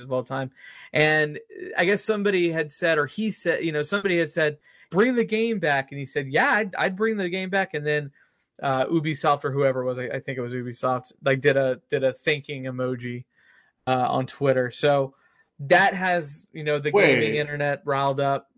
of 0.03 0.11
all 0.11 0.23
time 0.23 0.51
and 0.93 1.39
i 1.77 1.85
guess 1.85 2.03
somebody 2.03 2.51
had 2.51 2.71
said 2.71 2.97
or 2.97 3.05
he 3.05 3.31
said 3.31 3.63
you 3.63 3.71
know 3.71 3.81
somebody 3.81 4.17
had 4.17 4.29
said 4.29 4.57
bring 4.89 5.15
the 5.15 5.23
game 5.23 5.59
back 5.59 5.91
and 5.91 5.99
he 5.99 6.05
said 6.05 6.27
yeah 6.27 6.51
i'd, 6.53 6.75
I'd 6.75 6.95
bring 6.95 7.17
the 7.17 7.29
game 7.29 7.49
back 7.49 7.73
and 7.73 7.85
then 7.85 8.11
uh 8.63 8.85
ubisoft 8.85 9.43
or 9.45 9.51
whoever 9.51 9.81
it 9.81 9.85
was 9.85 9.99
I, 9.99 10.03
I 10.05 10.19
think 10.19 10.37
it 10.37 10.41
was 10.41 10.53
ubisoft 10.53 11.13
like 11.23 11.41
did 11.41 11.57
a 11.57 11.79
did 11.89 12.03
a 12.03 12.13
thinking 12.13 12.63
emoji 12.63 13.25
uh 13.85 14.07
on 14.09 14.25
twitter 14.25 14.71
so 14.71 15.13
that 15.59 15.93
has 15.93 16.47
you 16.53 16.63
know 16.63 16.79
the 16.79 16.91
Wait. 16.91 17.19
gaming 17.19 17.35
internet 17.35 17.81
riled 17.85 18.19
up 18.19 18.49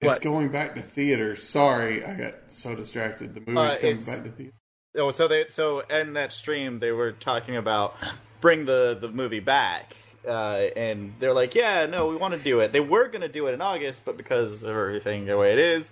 It's 0.00 0.08
What? 0.08 0.22
going 0.22 0.48
back 0.50 0.74
to 0.74 0.82
theaters. 0.82 1.42
Sorry, 1.42 2.04
I 2.04 2.14
got 2.14 2.34
so 2.48 2.74
distracted. 2.76 3.34
The 3.34 3.40
movie's 3.40 3.76
Uh, 3.76 3.80
coming 3.80 4.04
back 4.04 4.22
to 4.24 4.30
theaters. 4.30 4.54
Oh, 4.96 5.10
so 5.10 5.26
they 5.28 5.46
so 5.48 5.80
in 5.80 6.12
that 6.12 6.30
stream 6.32 6.78
they 6.78 6.92
were 6.92 7.12
talking 7.12 7.56
about 7.56 7.94
bring 8.40 8.64
the 8.64 8.96
the 9.00 9.08
movie 9.08 9.40
back, 9.40 9.96
uh, 10.26 10.68
and 10.76 11.14
they're 11.18 11.32
like, 11.34 11.54
yeah, 11.54 11.86
no, 11.86 12.06
we 12.08 12.16
want 12.16 12.34
to 12.34 12.40
do 12.40 12.60
it. 12.60 12.72
They 12.72 12.80
were 12.80 13.08
gonna 13.08 13.28
do 13.28 13.46
it 13.46 13.52
in 13.54 13.60
August, 13.60 14.02
but 14.04 14.16
because 14.16 14.62
of 14.62 14.70
everything 14.70 15.26
the 15.26 15.36
way 15.36 15.52
it 15.52 15.58
is, 15.58 15.90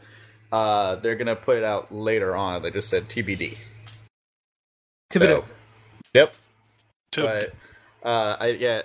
uh, 0.50 0.96
they're 0.96 1.16
gonna 1.16 1.36
put 1.36 1.58
it 1.58 1.64
out 1.64 1.92
later 1.94 2.34
on. 2.36 2.62
They 2.62 2.70
just 2.70 2.88
said 2.88 3.08
TBD. 3.08 3.56
Thibodeau. 5.10 5.42
So, 5.42 5.44
yep. 6.14 6.34
To- 7.12 7.22
But 7.22 8.08
uh, 8.08 8.36
I 8.40 8.46
yeah. 8.48 8.82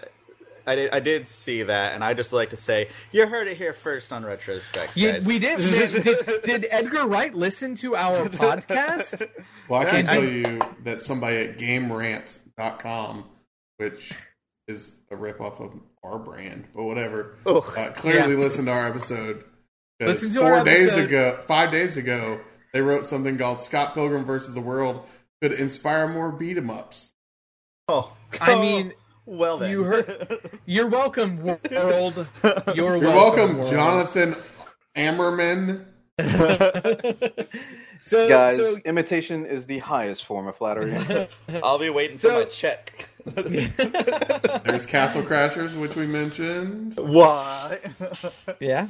I 0.69 0.75
did, 0.75 0.91
I 0.91 0.99
did 0.99 1.25
see 1.27 1.63
that, 1.63 1.93
and 1.93 2.03
I 2.03 2.13
just 2.13 2.33
like 2.33 2.49
to 2.49 2.57
say 2.57 2.89
you 3.13 3.25
heard 3.25 3.47
it 3.47 3.55
here 3.55 3.71
first 3.71 4.11
on 4.11 4.23
Retrospects, 4.23 4.97
Yeah, 4.97 5.19
we 5.25 5.39
did. 5.39 5.59
Did, 5.59 6.03
did. 6.03 6.41
did 6.43 6.67
Edgar 6.69 7.07
Wright 7.07 7.33
listen 7.33 7.73
to 7.75 7.95
our 7.95 8.25
podcast? 8.27 9.25
Well, 9.69 9.79
I 9.79 9.85
can 9.85 9.95
I- 9.95 10.13
tell 10.13 10.23
you 10.25 10.59
that 10.83 11.01
somebody 11.01 11.37
at 11.37 11.57
GameRant.com, 11.57 13.23
which 13.77 14.11
is 14.67 14.99
a 15.11 15.15
ripoff 15.15 15.59
of 15.61 15.73
our 16.03 16.19
brand, 16.19 16.67
but 16.75 16.83
whatever, 16.83 17.35
Oh. 17.45 17.59
uh, 17.77 17.91
clearly 17.93 18.33
Yeah. 18.33 18.39
listened 18.39 18.67
to 18.67 18.73
our 18.73 18.87
episode. 18.87 19.43
Listen 19.99 20.31
to 20.33 20.39
four 20.41 20.53
our 20.55 20.63
days 20.63 20.87
episode. 20.89 21.05
ago, 21.07 21.39
five 21.47 21.71
days 21.71 21.97
ago, 21.97 22.39
they 22.73 22.81
wrote 22.81 23.05
something 23.05 23.37
called 23.37 23.61
"Scott 23.61 23.93
Pilgrim 23.93 24.25
versus 24.25 24.53
the 24.53 24.61
World" 24.61 25.07
could 25.41 25.53
inspire 25.53 26.07
more 26.07 26.31
beat 26.31 26.57
'em 26.57 26.69
ups. 26.69 27.13
Oh, 27.87 28.11
I 28.41 28.59
mean, 28.59 28.93
well 29.25 29.57
then 29.57 29.71
you 29.71 29.83
heard- 29.83 30.59
You're 30.65 30.89
welcome, 30.89 31.37
world. 31.41 31.59
You're, 31.71 31.77
You're 32.75 32.99
welcome, 32.99 32.99
welcome, 32.99 33.57
world. 33.57 33.71
Jonathan 33.71 34.35
Ammerman. 34.95 35.85
so, 38.01 38.27
Guys, 38.29 38.57
so 38.57 38.75
imitation 38.85 39.45
is 39.45 39.65
the 39.65 39.79
highest 39.79 40.25
form 40.25 40.47
of 40.47 40.55
flattery. 40.55 41.27
I'll 41.63 41.79
be 41.79 41.89
waiting 41.89 42.17
So- 42.17 42.29
for 42.29 42.39
my 42.39 42.45
check. 42.45 43.09
There's 43.25 44.85
Castle 44.85 45.21
Crashers, 45.21 45.79
which 45.79 45.95
we 45.95 46.07
mentioned. 46.07 46.95
Why? 46.97 47.79
yeah. 48.59 48.87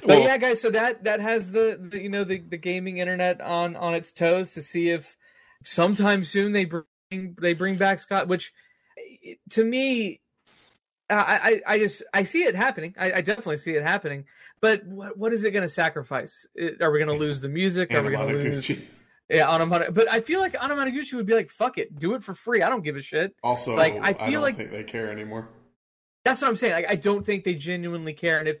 But 0.00 0.08
Well- 0.08 0.20
yeah, 0.20 0.36
guys. 0.38 0.60
So 0.60 0.70
that 0.70 1.04
that 1.04 1.20
has 1.20 1.50
the, 1.50 1.78
the 1.80 2.00
you 2.00 2.08
know 2.08 2.24
the, 2.24 2.38
the 2.38 2.56
gaming 2.56 2.98
internet 2.98 3.40
on 3.40 3.76
on 3.76 3.94
its 3.94 4.12
toes 4.12 4.54
to 4.54 4.62
see 4.62 4.90
if 4.90 5.16
sometime 5.64 6.24
soon 6.24 6.52
they 6.52 6.64
bring 6.64 6.84
they 7.40 7.54
bring 7.54 7.76
back 7.76 7.98
Scott. 8.00 8.28
Which 8.28 8.52
eh, 8.98 9.34
to 9.50 9.64
me, 9.64 10.20
I 11.10 11.60
I, 11.66 11.74
I 11.74 11.78
just 11.78 12.02
I 12.12 12.22
see 12.24 12.44
it 12.44 12.54
happening. 12.54 12.94
I, 12.98 13.12
I 13.14 13.20
definitely 13.22 13.56
see 13.58 13.72
it 13.74 13.82
happening. 13.82 14.24
But 14.60 14.84
what 14.86 15.16
what 15.16 15.32
is 15.32 15.44
it 15.44 15.52
going 15.52 15.62
to 15.62 15.68
sacrifice? 15.68 16.46
Are 16.80 16.90
we 16.90 16.98
going 16.98 17.10
to 17.10 17.16
lose 17.18 17.40
the 17.40 17.48
music? 17.48 17.94
Are 17.94 18.02
we 18.02 18.12
going 18.12 18.28
to 18.28 18.34
lose? 18.50 18.70
Yeah, 19.30 19.46
Anamana. 19.46 19.92
But 19.92 20.10
I 20.10 20.20
feel 20.22 20.40
like 20.40 20.54
Anamanaguchi 20.54 21.12
would 21.14 21.26
be 21.26 21.34
like, 21.34 21.50
"Fuck 21.50 21.76
it, 21.78 21.98
do 21.98 22.14
it 22.14 22.22
for 22.22 22.34
free. 22.34 22.62
I 22.62 22.70
don't 22.70 22.82
give 22.82 22.96
a 22.96 23.02
shit." 23.02 23.34
Also, 23.42 23.76
Like, 23.76 23.94
I 23.94 24.08
I, 24.08 24.12
feel 24.14 24.30
don't 24.32 24.42
like- 24.42 24.56
think 24.56 24.70
they 24.70 24.84
care 24.84 25.10
anymore. 25.10 25.48
That's 26.24 26.40
what 26.42 26.48
I'm 26.48 26.56
saying. 26.56 26.72
Like, 26.72 26.90
I 26.90 26.94
don't 26.94 27.24
think 27.24 27.44
they 27.44 27.54
genuinely 27.54 28.12
care, 28.14 28.38
and 28.38 28.48
if 28.48 28.56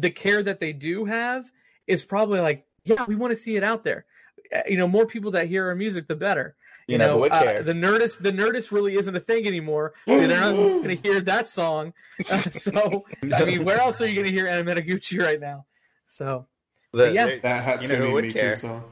the 0.00 0.10
care 0.10 0.42
that 0.42 0.58
they 0.60 0.72
do 0.72 1.04
have 1.04 1.50
is 1.86 2.04
probably 2.04 2.40
like, 2.40 2.66
yeah, 2.84 3.04
we 3.06 3.14
want 3.14 3.30
to 3.32 3.36
see 3.36 3.56
it 3.56 3.62
out 3.62 3.84
there. 3.84 4.06
Uh, 4.54 4.60
You 4.68 4.76
know, 4.78 4.88
more 4.88 5.06
people 5.06 5.30
that 5.32 5.46
hear 5.48 5.66
our 5.68 5.74
music, 5.74 6.08
the 6.08 6.16
better. 6.16 6.56
You 6.88 6.98
never 6.98 7.12
know, 7.14 7.18
would 7.18 7.32
uh, 7.32 7.42
care. 7.42 7.62
the 7.64 7.72
Nerdist, 7.72 8.20
the 8.22 8.30
Nerdist 8.32 8.70
really 8.70 8.94
isn't 8.94 9.14
a 9.16 9.20
thing 9.20 9.46
anymore. 9.46 9.94
So 10.06 10.18
they're 10.26 10.28
not 10.40 10.52
going 10.56 10.96
to 10.96 11.08
hear 11.08 11.20
that 11.22 11.48
song. 11.48 11.92
Uh, 12.30 12.40
so, 12.50 13.04
I 13.34 13.44
mean, 13.44 13.64
where 13.64 13.78
else 13.78 14.00
are 14.00 14.06
you 14.06 14.14
going 14.14 14.26
to 14.26 14.32
hear 14.32 14.46
Anamanaguchi 14.46 15.20
right 15.22 15.40
now? 15.40 15.66
So, 16.06 16.46
The- 16.92 17.12
yeah. 17.12 17.26
they- 17.26 17.38
That 17.40 17.82
You 17.82 17.88
know 17.88 17.94
who 17.96 18.04
Hatsune 18.06 18.12
would 18.12 18.24
Miku 18.24 18.32
care? 18.32 18.56
song. 18.56 18.84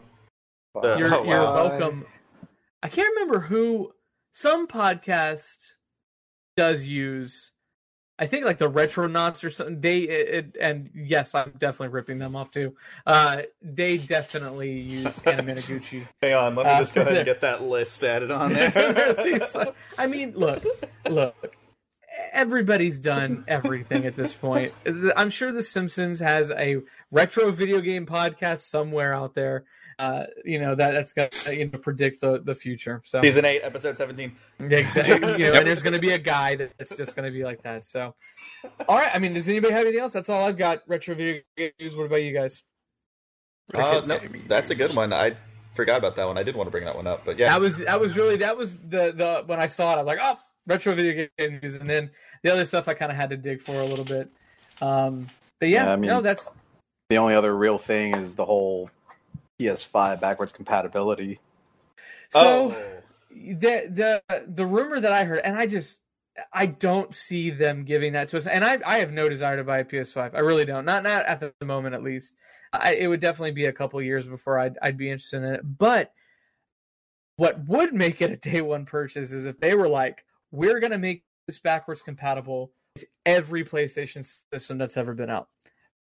The- 0.83 0.96
you're 0.96 1.14
Oh, 1.14 1.22
you're 1.24 1.38
wow. 1.40 1.54
welcome. 1.68 2.04
I 2.83 2.88
can't 2.88 3.09
remember 3.14 3.38
who 3.40 3.92
some 4.33 4.66
podcast 4.66 5.74
does 6.57 6.85
use. 6.87 7.52
I 8.18 8.27
think 8.27 8.44
like 8.44 8.59
the 8.59 8.68
retro 8.68 9.09
Retronauts 9.09 9.42
or 9.42 9.50
something. 9.50 9.81
They 9.81 9.98
it, 10.00 10.29
it- 10.29 10.57
and 10.61 10.90
yes, 10.94 11.35
I'm 11.35 11.50
definitely 11.59 11.88
ripping 11.88 12.18
them 12.18 12.37
off 12.37 12.50
too. 12.50 12.77
Uh, 13.07 13.42
they 13.61 13.98
definitely 13.98 14.72
use 14.79 15.05
Anamanaguchi. 15.20 16.07
Hang 16.22 16.35
on, 16.35 16.55
let 16.55 16.66
me 16.66 16.72
Uh, 16.72 16.79
just 16.79 16.94
go 16.94 17.00
ahead 17.03 17.16
and 17.16 17.24
get 17.27 17.40
that 17.40 17.62
list 17.62 18.03
added 18.05 18.31
on 18.31 18.53
there. 18.55 19.72
I 19.98 20.07
mean, 20.07 20.33
look, 20.37 20.62
look. 21.09 21.57
Everybody's 22.33 23.00
done 23.00 23.44
everything 23.48 24.07
at 24.07 24.14
this 24.14 24.33
point. 24.33 24.72
I'm 25.16 25.31
sure 25.31 25.50
The 25.50 25.64
Simpsons 25.64 26.20
has 26.20 26.50
a 26.53 26.77
retro 27.11 27.50
video 27.50 27.81
game 27.81 28.07
podcast 28.07 28.61
somewhere 28.61 29.12
out 29.14 29.35
there. 29.35 29.64
Uh, 29.98 30.24
you 30.44 30.59
know 30.59 30.74
that 30.74 30.92
that's 30.92 31.12
got 31.12 31.30
to 31.33 31.54
you 31.57 31.70
know 31.70 31.78
predict 31.78 32.20
the 32.20 32.40
the 32.40 32.54
future. 32.54 33.00
So 33.04 33.20
Season 33.22 33.44
eight, 33.44 33.61
episode 33.62 33.96
seventeen. 33.96 34.35
Yeah, 34.59 34.78
exactly. 34.78 35.14
You 35.44 35.52
know, 35.52 35.59
and 35.59 35.66
there's 35.66 35.83
going 35.83 35.92
to 35.94 35.98
be 36.00 36.11
a 36.11 36.18
guy 36.18 36.57
that's 36.57 36.96
just 36.96 37.14
going 37.16 37.26
to 37.26 37.37
be 37.37 37.44
like 37.44 37.62
that. 37.62 37.85
So, 37.85 38.14
all 38.88 38.96
right. 38.96 39.11
I 39.14 39.18
mean, 39.18 39.35
does 39.35 39.48
anybody 39.48 39.72
have 39.72 39.83
anything 39.83 40.00
else? 40.00 40.12
That's 40.12 40.28
all 40.28 40.44
I've 40.46 40.57
got. 40.59 40.83
Retro 40.87 41.14
video 41.14 41.40
games. 41.57 41.94
What 41.96 42.07
about 42.07 42.22
you 42.22 42.33
guys? 42.33 42.62
Uh, 43.72 44.02
no, 44.07 44.18
that's 44.46 44.70
a 44.70 44.74
good 44.74 44.94
one. 44.94 45.12
I 45.12 45.37
forgot 45.74 45.98
about 45.98 46.16
that 46.16 46.26
one. 46.26 46.37
I 46.38 46.42
did 46.42 46.54
want 46.54 46.66
to 46.66 46.70
bring 46.70 46.85
that 46.85 46.94
one 46.94 47.07
up, 47.07 47.24
but 47.24 47.38
yeah, 47.38 47.48
That 47.48 47.61
was 47.61 47.78
that 47.78 47.98
was 48.00 48.16
really 48.16 48.37
that 48.37 48.57
was 48.57 48.78
the 48.78 49.12
the 49.12 49.42
when 49.46 49.59
I 49.61 49.66
saw 49.68 49.94
it, 49.96 49.98
I'm 50.00 50.07
like, 50.07 50.18
oh, 50.22 50.37
retro 50.66 50.94
video 50.94 51.26
game 51.38 51.61
news, 51.62 51.74
and 51.74 51.88
then 51.88 52.11
the 52.42 52.52
other 52.52 52.64
stuff 52.64 52.88
I 52.88 52.94
kind 52.94 53.11
of 53.11 53.16
had 53.16 53.30
to 53.30 53.37
dig 53.37 53.61
for 53.62 53.72
a 53.80 53.85
little 53.85 54.04
bit. 54.04 54.28
Um, 54.83 55.26
but 55.61 55.68
yeah, 55.70 55.87
Yeah, 55.87 55.92
I 55.92 55.96
mean- 55.96 56.11
no, 56.11 56.20
that's 56.20 56.50
the 57.09 57.16
only 57.16 57.35
other 57.35 57.57
real 57.57 57.78
thing 57.78 58.14
is 58.16 58.35
the 58.35 58.44
whole 58.44 58.90
PS5 59.61 60.21
backwards 60.21 60.53
compatibility. 60.53 61.38
so. 62.31 62.75
Oh. 62.75 63.01
the 63.31 63.90
the 64.31 64.45
the 64.49 64.67
rumor 64.67 65.01
that 65.01 65.12
I 65.12 65.25
heard, 65.25 65.40
and 65.45 65.57
I 65.57 65.67
just 65.67 66.01
I 66.53 66.67
don't 66.67 67.14
see 67.14 67.51
them 67.51 67.85
giving 67.85 68.12
that 68.14 68.29
to 68.29 68.38
us. 68.38 68.47
And 68.47 68.64
I 68.64 68.79
I 68.85 68.99
have 68.99 69.12
no 69.12 69.29
desire 69.29 69.57
to 69.57 69.64
buy 69.64 69.79
a 69.79 69.85
PS5. 69.85 70.35
I 70.35 70.40
really 70.40 70.64
don't. 70.64 70.85
Not 70.85 71.03
not 71.03 71.25
at 71.27 71.40
the 71.40 71.53
moment, 71.64 71.95
at 71.95 72.03
least. 72.03 72.37
I, 72.73 72.95
it 72.95 73.07
would 73.07 73.21
definitely 73.21 73.53
be 73.53 73.67
a 73.67 73.73
couple 73.73 74.03
years 74.03 74.27
before 74.27 74.59
I'd 74.59 74.77
I'd 74.83 74.97
be 74.97 75.11
interested 75.11 75.43
in 75.43 75.55
it. 75.55 75.79
But 75.79 76.12
what 77.37 77.64
would 77.67 77.95
make 77.95 78.21
it 78.21 78.31
a 78.31 78.37
day 78.37 78.61
one 78.61 78.87
purchase 78.87 79.33
is 79.33 79.45
if 79.45 79.59
they 79.61 79.75
were 79.75 79.88
like, 79.88 80.25
we're 80.51 80.81
gonna 80.81 80.99
make 80.99 81.25
this 81.47 81.59
backwards 81.59 82.03
compatible 82.03 82.73
with 82.95 83.05
every 83.27 83.64
PlayStation 83.64 84.25
system 84.53 84.79
that's 84.79 84.97
ever 84.97 85.14
been 85.14 85.31
out. 85.31 85.49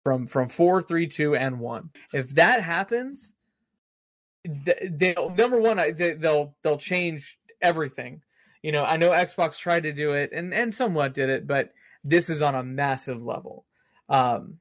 From 0.07 0.25
from 0.25 0.49
four, 0.49 0.83
three, 0.83 1.09
two, 1.09 1.35
and 1.35 1.59
one. 1.59 1.91
If 2.13 2.31
that 2.37 2.63
happens, 2.63 3.33
they'll 4.45 5.31
number 5.31 5.61
one 5.61 5.79
they, 5.97 6.13
they'll 6.15 6.55
they'll 6.63 6.79
change 6.79 7.41
everything 7.61 8.21
you 8.63 8.71
know 8.71 8.85
i 8.85 8.97
know 8.97 9.11
xbox 9.11 9.59
tried 9.59 9.83
to 9.83 9.93
do 9.93 10.13
it 10.13 10.31
and 10.33 10.55
and 10.55 10.73
somewhat 10.73 11.15
did 11.15 11.29
it 11.29 11.47
but 11.47 11.73
this 12.05 12.31
is 12.31 12.43
on 12.43 12.55
a 12.55 12.63
massive 12.63 13.21
level 13.21 13.65
um 14.09 14.59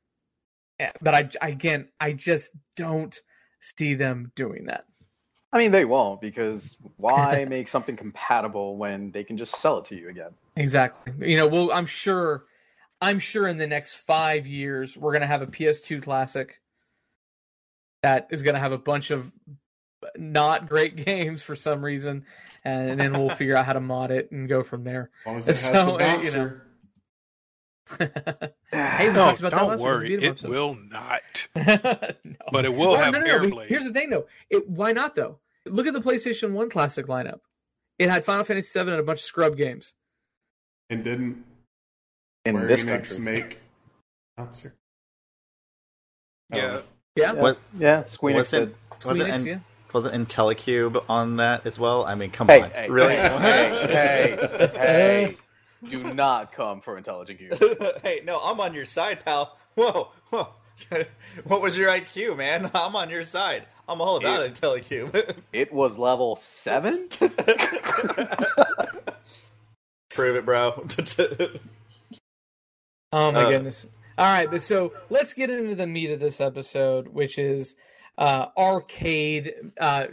eh, 0.80 0.90
but 1.02 1.14
i 1.14 1.30
again 1.48 1.88
i 2.00 2.12
just 2.12 2.52
don't 2.76 3.20
see 3.60 3.94
them 3.94 4.32
doing 4.36 4.66
that 4.66 4.86
I 5.54 5.60
mean, 5.60 5.72
they 5.72 5.86
won't 5.86 6.20
because 6.20 6.76
why 6.98 7.46
make 7.50 7.70
something 7.70 7.96
compatible 7.96 8.76
when 8.76 9.12
they 9.12 9.24
can 9.24 9.38
just 9.38 9.56
sell 9.62 9.78
it 9.78 9.86
to 9.86 9.96
you 9.96 10.10
again? 10.10 10.32
exactly 10.58 11.14
you 11.30 11.38
know 11.38 11.48
well 11.48 11.72
i'm 11.72 11.86
sure 11.86 12.46
i'm 13.02 13.20
sure 13.20 13.48
in 13.48 13.58
the 13.58 13.68
next 13.68 13.96
five 13.96 14.48
years 14.48 14.96
we're 14.98 15.12
going 15.12 15.22
to 15.22 15.28
have 15.28 15.42
a 15.42 15.48
ps2 15.48 16.02
classic 16.02 16.60
that 18.04 18.28
is 18.32 18.44
going 18.44 18.54
to 18.56 18.60
have 18.60 18.72
a 18.72 18.78
bunch 18.78 19.12
of 19.12 19.32
not 20.18 20.68
great 20.70 20.96
games 21.06 21.42
for 21.42 21.56
some 21.56 21.84
reason 21.84 22.26
and 22.64 23.00
then 23.00 23.14
we'll 23.14 23.30
figure 23.36 23.56
out 23.56 23.66
how 23.66 23.74
to 23.74 23.82
mod 23.82 24.12
it 24.12 24.32
and 24.32 24.48
go 24.50 24.64
from 24.64 24.84
there 24.84 25.10
As 25.26 25.28
long 25.28 25.38
as 25.38 25.48
it 25.48 25.48
has 25.56 25.60
So, 25.62 25.98
the 25.98 26.24
you 26.24 26.32
know. 26.32 26.52
hey, 28.72 29.08
we 29.10 29.14
No, 29.14 29.26
talked 29.26 29.40
about 29.40 29.52
don't 29.52 29.70
last 29.70 29.80
worry, 29.82 30.16
it 30.16 30.24
up, 30.24 30.40
so- 30.40 30.50
will 30.50 30.76
not. 30.76 31.48
no. 31.56 31.78
But 32.52 32.66
it 32.66 32.74
will 32.74 32.92
Well, 32.94 32.96
have 32.96 33.14
no, 33.14 33.20
no, 33.20 33.38
no. 33.46 33.60
Here's 33.60 33.84
the 33.84 33.94
thing, 33.94 34.10
though. 34.10 34.26
It, 34.50 34.68
why 34.68 34.92
not, 34.92 35.14
though? 35.14 35.38
Look 35.68 35.86
at 35.86 35.94
the 35.94 36.02
PlayStation 36.02 36.52
One 36.54 36.70
classic 36.70 37.06
lineup. 37.06 37.42
It 38.00 38.10
had 38.10 38.26
Final 38.26 38.44
Fantasy 38.44 38.72
VII 38.80 38.90
and 38.92 39.00
a 39.00 39.04
bunch 39.04 39.20
of 39.20 39.26
scrub 39.26 39.56
games. 39.56 39.94
And 40.90 41.04
didn't 41.04 41.46
In 42.46 42.56
Square 42.56 42.68
this 42.68 42.84
Enix 42.84 42.88
country. 43.10 43.20
make 43.20 43.58
Monster? 44.38 44.74
Yeah. 46.54 46.82
Yeah, 47.16 47.34
Yeah, 47.34 47.42
What- 47.42 47.58
yeah, 47.78 48.04
Squeenix 48.04 48.36
wasn't 48.36 48.76
did. 49.00 49.06
wasn't 49.06 49.30
Squeenix, 49.30 49.36
in, 49.42 49.46
yeah. 49.46 49.60
wasn't 49.94 50.28
IntelliCube 50.28 51.06
on 51.10 51.38
that 51.38 51.66
as 51.66 51.80
well? 51.80 52.06
I 52.06 52.16
mean, 52.16 52.32
come 52.32 52.48
Hey, 52.50 52.62
on, 52.64 52.72
hey, 52.72 52.90
really? 52.90 53.16
Hey, 53.16 53.88
hey, 53.88 54.38
hey, 54.76 55.38
Do 55.90 56.04
not 56.14 56.52
come 56.52 56.82
for 56.82 56.98
Intelligent 56.98 57.40
Cube. 57.40 57.58
hey, 58.04 58.22
no, 58.26 58.40
I'm 58.40 58.60
on 58.60 58.74
your 58.74 58.86
side, 58.86 59.24
pal. 59.24 59.58
Whoa, 59.76 60.10
whoa. 60.30 60.50
what 61.46 61.62
was 61.62 61.78
your 61.78 61.90
IQ, 61.90 62.36
man? 62.38 62.70
I'm 62.76 62.96
on 62.96 63.10
your 63.10 63.24
side. 63.24 63.66
I'm 63.88 64.02
all 64.02 64.18
about 64.18 64.42
Yeah. 64.42 64.48
IntelliCube. 64.50 65.36
It 65.54 65.72
was 65.74 65.98
level 65.98 66.36
seven. 66.36 67.08
Prove 70.12 70.36
it, 70.38 70.46
bro. 70.46 70.86
Oh 73.16 73.32
my 73.32 73.44
Uh, 73.46 73.50
goodness. 73.50 73.88
All 74.18 74.26
right, 74.26 74.52
but 74.52 74.62
so 74.62 74.92
let's 75.10 75.34
get 75.34 75.50
into 75.50 75.74
the 75.74 75.88
meat 75.88 76.12
of 76.12 76.20
this 76.20 76.42
episode, 76.42 77.08
which 77.08 77.38
is 77.38 77.76
uh, 78.18 78.48
arcade, 78.58 79.54
uh, 79.80 80.08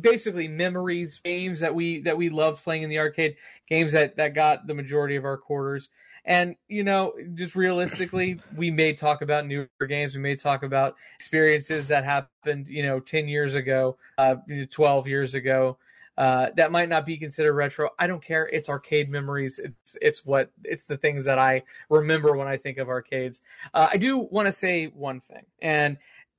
basically 0.00 0.48
memories, 0.48 1.20
games 1.22 1.60
that 1.60 1.74
we 1.74 2.00
that 2.00 2.16
we 2.16 2.30
loved 2.30 2.64
playing 2.64 2.82
in 2.82 2.88
the 2.88 2.98
arcade, 2.98 3.36
games 3.68 3.92
that 3.92 4.16
that 4.16 4.34
got 4.34 4.66
the 4.66 4.74
majority 4.74 5.16
of 5.16 5.24
our 5.26 5.36
quarters. 5.36 5.90
And 6.24 6.56
you 6.66 6.82
know, 6.82 7.12
just 7.34 7.54
realistically, 7.54 8.40
we 8.56 8.70
may 8.70 8.94
talk 8.94 9.20
about 9.20 9.46
newer 9.46 9.68
games. 9.86 10.16
We 10.16 10.22
may 10.22 10.34
talk 10.34 10.62
about 10.62 10.96
experiences 11.14 11.88
that 11.88 12.04
happened, 12.04 12.68
you 12.68 12.82
know, 12.82 13.00
ten 13.00 13.28
years 13.28 13.54
ago, 13.54 13.98
uh, 14.16 14.36
twelve 14.70 15.06
years 15.06 15.34
ago. 15.34 15.76
Uh, 16.18 16.48
that 16.56 16.72
might 16.72 16.88
not 16.88 17.04
be 17.04 17.16
considered 17.16 17.52
retro. 17.52 17.90
I 17.98 18.06
don't 18.06 18.24
care. 18.24 18.48
It's 18.48 18.68
arcade 18.68 19.10
memories. 19.10 19.58
It's 19.58 19.96
it's 20.00 20.24
what 20.24 20.50
it's 20.64 20.86
the 20.86 20.96
things 20.96 21.24
that 21.26 21.38
I 21.38 21.62
remember 21.90 22.36
when 22.36 22.48
I 22.48 22.56
think 22.56 22.78
of 22.78 22.88
arcades. 22.88 23.42
Uh, 23.74 23.88
I 23.90 23.98
do 23.98 24.18
want 24.18 24.46
to 24.46 24.52
say 24.52 24.86
one 24.86 25.20
thing, 25.20 25.44
and 25.60 25.98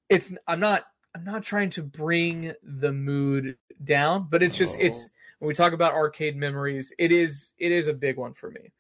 it's 0.09 0.33
I'm 0.47 0.59
not 0.59 0.87
I'm 1.13 1.23
not 1.23 1.43
trying 1.43 1.69
to 1.71 1.83
bring 1.83 2.53
the 2.63 2.91
mood 2.91 3.57
down, 3.83 4.27
but 4.29 4.41
it's 4.41 4.55
just 4.55 4.75
it's 4.79 5.09
when 5.39 5.47
we 5.47 5.53
talk 5.53 5.73
about 5.73 5.93
arcade 5.93 6.35
memories, 6.35 6.91
it 6.97 7.11
is 7.11 7.53
it 7.59 7.71
is 7.71 7.87
a 7.87 7.93
big 7.93 8.17
one 8.17 8.33
for 8.33 8.49
me. 8.51 8.71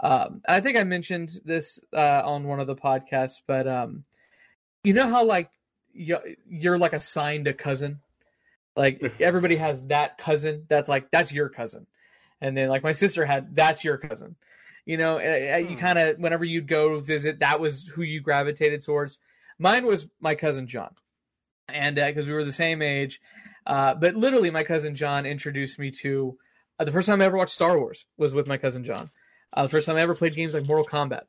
Um, 0.00 0.42
I 0.48 0.60
think 0.60 0.76
I 0.76 0.84
mentioned 0.84 1.40
this 1.44 1.80
uh, 1.92 2.22
on 2.24 2.44
one 2.44 2.60
of 2.60 2.66
the 2.66 2.76
podcasts, 2.76 3.40
but 3.46 3.66
um, 3.66 4.04
you 4.82 4.92
know 4.92 5.08
how 5.08 5.24
like 5.24 5.50
you, 5.92 6.18
you're 6.48 6.78
like 6.78 6.92
assigned 6.92 7.46
a 7.46 7.54
cousin, 7.54 8.00
like 8.76 9.02
everybody 9.20 9.56
has 9.56 9.86
that 9.86 10.18
cousin 10.18 10.66
that's 10.68 10.88
like 10.88 11.10
that's 11.10 11.32
your 11.32 11.48
cousin, 11.48 11.86
and 12.40 12.56
then 12.56 12.68
like 12.68 12.82
my 12.82 12.92
sister 12.92 13.24
had 13.24 13.54
that's 13.54 13.84
your 13.84 13.98
cousin. 13.98 14.36
You 14.86 14.98
know, 14.98 15.18
uh, 15.18 15.56
you 15.58 15.76
Hmm. 15.76 15.80
kind 15.80 15.98
of 15.98 16.18
whenever 16.18 16.44
you'd 16.44 16.68
go 16.68 17.00
visit, 17.00 17.40
that 17.40 17.58
was 17.60 17.88
who 17.88 18.02
you 18.02 18.20
gravitated 18.20 18.82
towards. 18.84 19.18
Mine 19.58 19.86
was 19.86 20.08
my 20.20 20.34
cousin 20.34 20.66
John, 20.66 20.94
and 21.68 21.96
because 21.96 22.26
we 22.26 22.34
were 22.34 22.44
the 22.44 22.52
same 22.52 22.82
age, 22.82 23.20
uh, 23.66 23.94
but 23.94 24.14
literally 24.14 24.50
my 24.50 24.62
cousin 24.62 24.94
John 24.94 25.24
introduced 25.26 25.78
me 25.78 25.90
to 25.92 26.36
uh, 26.78 26.84
the 26.84 26.92
first 26.92 27.06
time 27.06 27.22
I 27.22 27.26
ever 27.26 27.36
watched 27.36 27.52
Star 27.54 27.78
Wars 27.78 28.06
was 28.16 28.34
with 28.34 28.46
my 28.46 28.56
cousin 28.56 28.84
John. 28.84 29.10
Uh, 29.52 29.62
the 29.62 29.68
first 29.68 29.86
time 29.86 29.96
I 29.96 30.00
ever 30.00 30.14
played 30.14 30.34
games 30.34 30.54
like 30.54 30.66
Mortal 30.66 30.84
Kombat. 30.84 31.22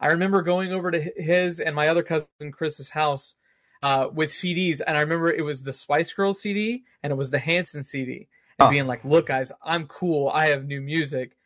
I 0.00 0.08
remember 0.08 0.42
going 0.42 0.72
over 0.72 0.90
to 0.90 1.00
his 1.16 1.60
and 1.60 1.74
my 1.74 1.88
other 1.88 2.02
cousin 2.02 2.52
Chris's 2.52 2.88
house 2.88 3.34
uh, 3.82 4.08
with 4.12 4.30
CDs, 4.30 4.80
and 4.86 4.96
I 4.96 5.00
remember 5.00 5.30
it 5.30 5.44
was 5.44 5.62
the 5.62 5.72
Spice 5.72 6.12
Girls 6.12 6.40
CD 6.40 6.84
and 7.02 7.12
it 7.12 7.16
was 7.16 7.30
the 7.30 7.38
Hanson 7.38 7.82
CD, 7.82 8.28
and 8.58 8.66
Huh. 8.66 8.70
being 8.70 8.86
like, 8.86 9.04
"Look, 9.04 9.26
guys, 9.26 9.52
I'm 9.62 9.86
cool. 9.86 10.28
I 10.30 10.46
have 10.46 10.66
new 10.66 10.80
music," 10.80 11.36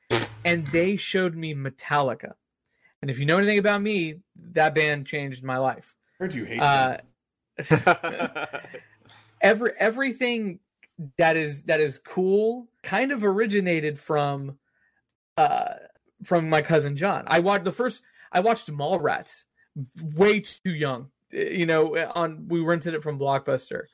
and 0.45 0.67
they 0.69 0.97
showed 0.97 1.35
me 1.35 1.55
Metallica. 1.55 2.35
And 3.01 3.11
if 3.11 3.19
you 3.19 3.27
know 3.27 3.39
anything 3.39 3.59
about 3.59 3.83
me, 3.83 4.21
that 4.53 4.75
band 4.75 5.07
changed 5.07 5.43
my 5.43 5.59
life. 5.59 5.95
Heard 6.19 6.35
you 6.35 6.45
hate 6.45 6.61
Uh, 6.61 6.99
every 9.41 9.73
everything 9.79 10.61
that 11.19 11.37
is 11.37 11.65
that 11.65 11.81
is 11.81 11.99
cool 11.99 12.69
kind 12.83 13.13
of 13.13 13.25
originated 13.25 13.99
from 13.99 14.59
uh 15.37 15.75
from 16.25 16.49
my 16.49 16.63
cousin 16.63 16.97
John. 16.97 17.25
I 17.27 17.41
watched 17.41 17.65
the 17.65 17.73
first 17.73 18.03
I 18.31 18.41
watched 18.41 18.71
Mallrats 18.71 19.45
way 20.01 20.41
too 20.41 20.71
young. 20.73 21.11
Uh, 21.35 21.39
You 21.39 21.67
know, 21.67 21.97
on 22.15 22.49
we 22.49 22.61
rented 22.61 22.95
it 22.95 23.03
from 23.03 23.19
Blockbuster. 23.19 23.85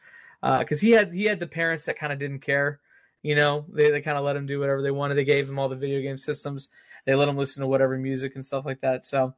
Uh 0.42 0.62
cuz 0.64 0.80
he 0.80 0.90
had 0.90 1.12
he 1.12 1.24
had 1.24 1.40
the 1.40 1.46
parents 1.46 1.84
that 1.86 1.98
kind 1.98 2.12
of 2.12 2.18
didn't 2.18 2.40
care. 2.40 2.80
You 3.22 3.34
know, 3.34 3.66
they 3.68 3.90
they 3.90 4.00
kind 4.00 4.18
of 4.18 4.24
let 4.24 4.36
him 4.36 4.46
do 4.46 4.60
whatever 4.60 4.82
they 4.82 4.90
wanted. 4.92 5.16
They 5.16 5.24
gave 5.24 5.48
him 5.48 5.58
all 5.58 5.68
the 5.68 5.76
video 5.76 6.00
game 6.00 6.18
systems. 6.18 6.68
They 7.04 7.14
let 7.14 7.28
him 7.28 7.36
listen 7.36 7.60
to 7.62 7.66
whatever 7.66 7.98
music 7.98 8.34
and 8.36 8.44
stuff 8.44 8.64
like 8.64 8.80
that. 8.80 9.04
So 9.04 9.34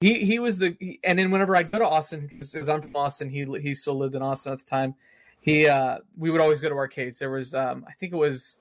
he 0.00 0.24
he 0.24 0.38
was 0.38 0.58
the 0.58 0.76
he, 0.80 1.00
and 1.04 1.18
then 1.18 1.30
whenever 1.30 1.56
I 1.56 1.62
go 1.62 1.78
to 1.78 1.88
Austin 1.88 2.26
because 2.26 2.68
I'm 2.68 2.82
from 2.82 2.96
Austin, 2.96 3.30
he 3.30 3.44
he 3.60 3.72
still 3.74 3.96
lived 3.96 4.14
in 4.14 4.22
Austin 4.22 4.52
at 4.52 4.58
the 4.58 4.64
time. 4.66 4.94
He 5.40 5.66
uh 5.66 5.98
we 6.16 6.30
would 6.30 6.40
always 6.40 6.60
go 6.60 6.68
to 6.68 6.74
arcades. 6.74 7.18
There 7.18 7.30
was 7.30 7.54
um 7.54 7.84
I 7.88 7.92
think 7.92 8.12
it 8.12 8.16
was 8.16 8.56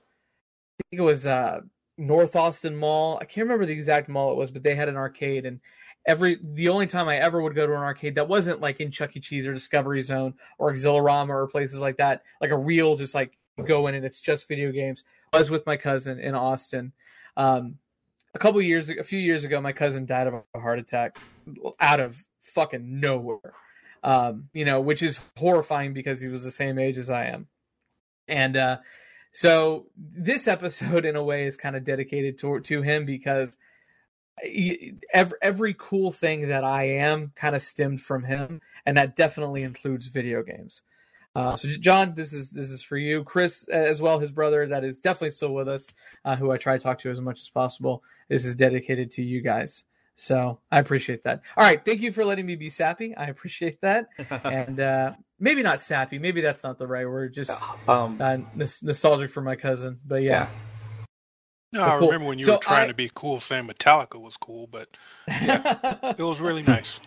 I 0.80 0.84
think 0.90 1.00
it 1.02 1.04
was 1.04 1.26
uh 1.26 1.62
North 1.98 2.36
Austin 2.36 2.76
Mall. 2.76 3.18
I 3.22 3.26
can't 3.26 3.46
remember 3.46 3.66
the 3.66 3.74
exact 3.74 4.10
mall 4.10 4.32
it 4.32 4.38
was, 4.38 4.52
but 4.52 4.64
they 4.64 4.76
had 4.76 4.90
an 4.90 4.96
arcade 4.98 5.46
and 5.46 5.60
every 6.06 6.40
the 6.42 6.70
only 6.70 6.88
time 6.88 7.08
I 7.08 7.18
ever 7.18 7.42
would 7.42 7.56
go 7.56 7.66
to 7.66 7.74
an 7.74 7.80
arcade 7.80 8.16
that 8.16 8.28
wasn't 8.28 8.62
like 8.62 8.80
in 8.80 8.92
Chuck 8.92 9.16
E. 9.16 9.20
Cheese 9.20 9.48
or 9.48 9.54
Discovery 9.54 10.02
Zone 10.02 10.34
or 10.58 10.74
Exhilarama 10.74 11.30
or 11.30 11.48
places 11.48 11.82
like 11.82 11.98
that, 11.98 12.24
like 12.42 12.52
a 12.52 12.58
real 12.58 12.96
just 12.96 13.16
like 13.16 13.38
go 13.66 13.88
in 13.88 13.96
and 13.96 14.06
it's 14.06 14.22
just 14.22 14.48
video 14.48 14.72
games, 14.72 15.04
was 15.32 15.50
with 15.50 15.66
my 15.66 15.78
cousin 15.78 16.20
in 16.20 16.36
Austin. 16.36 16.92
Um 17.38 17.78
a 18.36 18.40
couple 18.40 18.62
years 18.62 18.90
a 18.90 19.04
few 19.04 19.20
years 19.20 19.44
ago 19.44 19.62
my 19.62 19.72
cousin 19.72 20.06
died 20.06 20.28
of 20.28 20.34
a 20.34 20.60
heart 20.60 20.80
attack 20.80 21.18
out 21.80 22.00
of 22.00 22.18
fucking 22.40 23.00
nowhere 23.00 23.54
um 24.04 24.50
you 24.54 24.66
know 24.66 24.82
which 24.82 25.02
is 25.02 25.20
horrifying 25.38 25.94
because 25.94 26.22
he 26.22 26.28
was 26.28 26.44
the 26.44 26.52
same 26.52 26.80
age 26.80 26.98
as 26.98 27.10
i 27.10 27.26
am 27.26 27.48
and 28.28 28.58
uh 28.58 28.78
so 29.32 29.88
this 29.98 30.48
episode 30.48 31.06
in 31.06 31.16
a 31.16 31.24
way 31.24 31.46
is 31.46 31.58
kind 31.58 31.76
of 31.76 31.84
dedicated 31.84 32.38
to 32.38 32.60
to 32.62 32.82
him 32.82 33.06
because 33.06 33.58
every, 34.42 35.38
every 35.42 35.76
cool 35.78 36.12
thing 36.12 36.48
that 36.48 36.64
i 36.64 36.84
am 36.84 37.32
kind 37.36 37.56
of 37.56 37.62
stemmed 37.62 38.02
from 38.02 38.24
him 38.24 38.62
and 38.86 38.98
that 38.98 39.16
definitely 39.16 39.64
includes 39.64 40.08
video 40.08 40.42
games 40.44 40.82
uh, 41.36 41.56
so 41.56 41.68
John, 41.80 42.14
this 42.14 42.32
is 42.32 42.52
this 42.52 42.70
is 42.70 42.84
for 42.84 42.98
you. 42.98 43.24
Chris, 43.24 43.68
as 43.70 44.02
well, 44.02 44.20
his 44.20 44.32
brother 44.32 44.68
that 44.68 44.84
is 44.84 45.00
definitely 45.00 45.32
still 45.32 45.54
with 45.54 45.68
us, 45.68 45.88
uh, 46.26 46.36
who 46.36 46.52
I 46.52 46.58
try 46.58 46.78
to 46.78 46.84
talk 46.84 47.00
to 47.00 47.10
as 47.10 47.20
much 47.20 47.42
as 47.42 47.50
possible. 47.50 48.04
This 48.30 48.46
is 48.46 48.56
dedicated 48.56 49.10
to 49.12 49.24
you 49.24 49.42
guys. 49.42 49.84
So 50.16 50.60
I 50.72 50.80
appreciate 50.80 51.24
that. 51.24 51.42
All 51.58 51.64
right, 51.64 51.84
thank 51.84 52.02
you 52.02 52.12
for 52.12 52.24
letting 52.24 52.46
me 52.46 52.56
be 52.56 52.70
sappy. 52.70 53.16
I 53.16 53.26
appreciate 53.26 53.82
that. 53.82 54.10
and 54.44 54.80
uh, 54.80 55.14
maybe 55.40 55.64
not 55.64 55.82
sappy. 55.82 56.20
Maybe 56.20 56.40
that's 56.40 56.64
not 56.64 56.78
the 56.78 56.86
right 56.86 57.08
word. 57.08 57.34
Just 57.34 57.52
um, 57.88 58.18
uh, 58.22 58.38
nos- 58.54 58.84
nostalgic 58.84 59.32
for 59.32 59.42
my 59.42 59.56
cousin. 59.56 60.00
But 60.06 60.22
yeah. 60.22 60.50
No, 61.74 61.82
I 61.84 61.98
cool. 61.98 62.08
remember 62.08 62.28
when 62.28 62.38
you 62.40 62.46
So 62.46 62.54
were 62.54 62.58
trying 62.60 62.84
I- 62.86 62.88
to 62.88 62.94
be 62.94 63.10
cool 63.16 63.42
saying 63.42 63.68
Metallica 63.68 64.20
was 64.22 64.38
cool, 64.38 64.68
but 64.68 64.88
it 65.28 66.20
was 66.20 66.40
really 66.40 66.64
nice. 66.76 67.00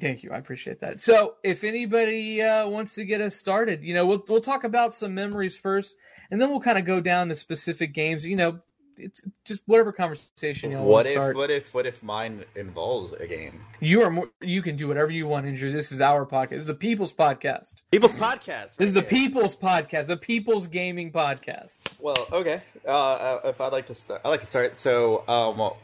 Thank 0.00 0.22
you. 0.22 0.30
I 0.32 0.38
appreciate 0.38 0.80
that. 0.80 1.00
So, 1.00 1.36
if 1.42 1.64
anybody 1.64 2.42
uh, 2.42 2.66
wants 2.68 2.94
to 2.96 3.04
get 3.04 3.20
us 3.22 3.34
started, 3.34 3.82
you 3.82 3.94
know, 3.94 4.04
we'll 4.04 4.22
we'll 4.28 4.42
talk 4.42 4.64
about 4.64 4.94
some 4.94 5.14
memories 5.14 5.56
first, 5.56 5.96
and 6.30 6.38
then 6.40 6.50
we'll 6.50 6.60
kind 6.60 6.76
of 6.76 6.84
go 6.84 7.00
down 7.00 7.28
to 7.28 7.34
specific 7.34 7.94
games. 7.94 8.26
You 8.26 8.36
know, 8.36 8.58
it's 8.98 9.20
just 9.44 9.62
whatever 9.66 9.92
conversation 9.92 10.70
you 10.70 10.76
want 10.78 10.88
what 10.88 11.02
to 11.04 11.08
if 11.10 11.14
start. 11.14 11.36
what 11.36 11.50
if 11.50 11.74
what 11.74 11.86
if 11.86 12.02
mine 12.02 12.44
involves 12.54 13.12
a 13.12 13.26
game? 13.26 13.60
You 13.80 14.02
are 14.02 14.10
more. 14.10 14.28
You 14.40 14.62
can 14.62 14.76
do 14.76 14.88
whatever 14.88 15.10
you 15.10 15.26
want, 15.26 15.46
Andrew. 15.46 15.70
This 15.70 15.92
is 15.92 16.00
our 16.00 16.24
podcast. 16.26 16.50
This 16.50 16.60
is 16.60 16.66
the 16.66 16.74
People's 16.74 17.12
Podcast. 17.12 17.74
People's 17.90 18.12
podcast. 18.12 18.76
This 18.76 18.88
is 18.88 18.94
the 18.94 19.00
here. 19.00 19.08
People's 19.10 19.56
Podcast. 19.56 20.06
The 20.06 20.16
People's 20.16 20.66
Gaming 20.66 21.12
Podcast. 21.12 21.92
Well, 22.00 22.16
okay. 22.32 22.62
Uh, 22.86 22.90
uh, 22.90 23.40
if 23.44 23.60
I'd 23.60 23.72
like 23.72 23.86
to 23.86 23.94
start, 23.94 24.22
I'd 24.24 24.28
like 24.30 24.40
to 24.40 24.46
start. 24.46 24.76
So, 24.76 25.26
um, 25.28 25.58
well, 25.58 25.76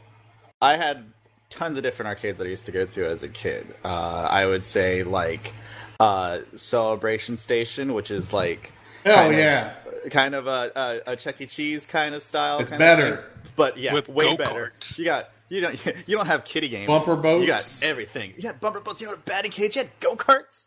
I 0.61 0.75
had 0.77 1.05
tons 1.49 1.77
of 1.77 1.83
different 1.83 2.07
arcades 2.07 2.39
that 2.39 2.45
I 2.47 2.49
used 2.49 2.65
to 2.65 2.71
go 2.71 2.85
to 2.85 3.07
as 3.07 3.21
a 3.23 3.29
kid. 3.29 3.75
Uh, 3.85 3.87
I 3.87 4.45
would 4.45 4.63
say 4.63 5.03
like 5.03 5.53
uh, 5.99 6.39
Celebration 6.55 7.37
Station, 7.37 7.93
which 7.93 8.09
is 8.11 8.33
like 8.33 8.73
Oh 9.05 9.13
kind 9.13 9.33
of- 9.33 9.39
yeah. 9.39 9.73
Kind 10.09 10.35
of 10.35 10.47
a, 10.47 10.71
a, 11.07 11.11
a 11.13 11.15
Chuck 11.15 11.39
E. 11.41 11.45
Cheese 11.45 11.85
kind 11.87 12.13
of 12.15 12.21
style. 12.21 12.59
It's 12.59 12.69
kind 12.69 12.81
of 12.81 12.85
better. 12.85 13.15
thing. 13.17 13.25
but 13.55 13.77
yeah, 13.77 13.93
With 13.93 14.09
way 14.09 14.25
go-karts. 14.25 14.37
better. 14.37 14.73
You 14.97 15.05
got 15.05 15.29
you 15.49 15.61
don't 15.61 15.85
you 16.07 16.15
don't 16.17 16.25
have 16.27 16.43
kitty 16.45 16.67
games. 16.69 16.87
Bumper 16.87 17.15
boats. 17.15 17.41
You 17.41 17.47
got 17.47 17.79
everything. 17.81 18.33
You 18.37 18.47
had 18.47 18.59
bumper 18.59 18.79
boats. 18.79 19.01
You 19.01 19.07
had 19.09 19.17
a 19.17 19.21
batting 19.21 19.51
cage. 19.51 19.75
You 19.75 19.83
had 19.83 19.91
go 19.99 20.15
karts. 20.15 20.65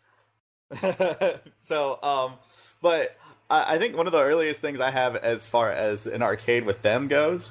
so, 1.62 2.03
um, 2.03 2.34
but 2.82 3.16
I, 3.51 3.74
I 3.74 3.78
think 3.78 3.97
one 3.97 4.07
of 4.07 4.12
the 4.12 4.22
earliest 4.22 4.61
things 4.61 4.80
I 4.80 4.91
have 4.91 5.16
as 5.16 5.47
far 5.47 5.70
as 5.70 6.07
an 6.07 6.22
arcade 6.22 6.64
with 6.64 6.82
them 6.82 7.09
goes, 7.09 7.51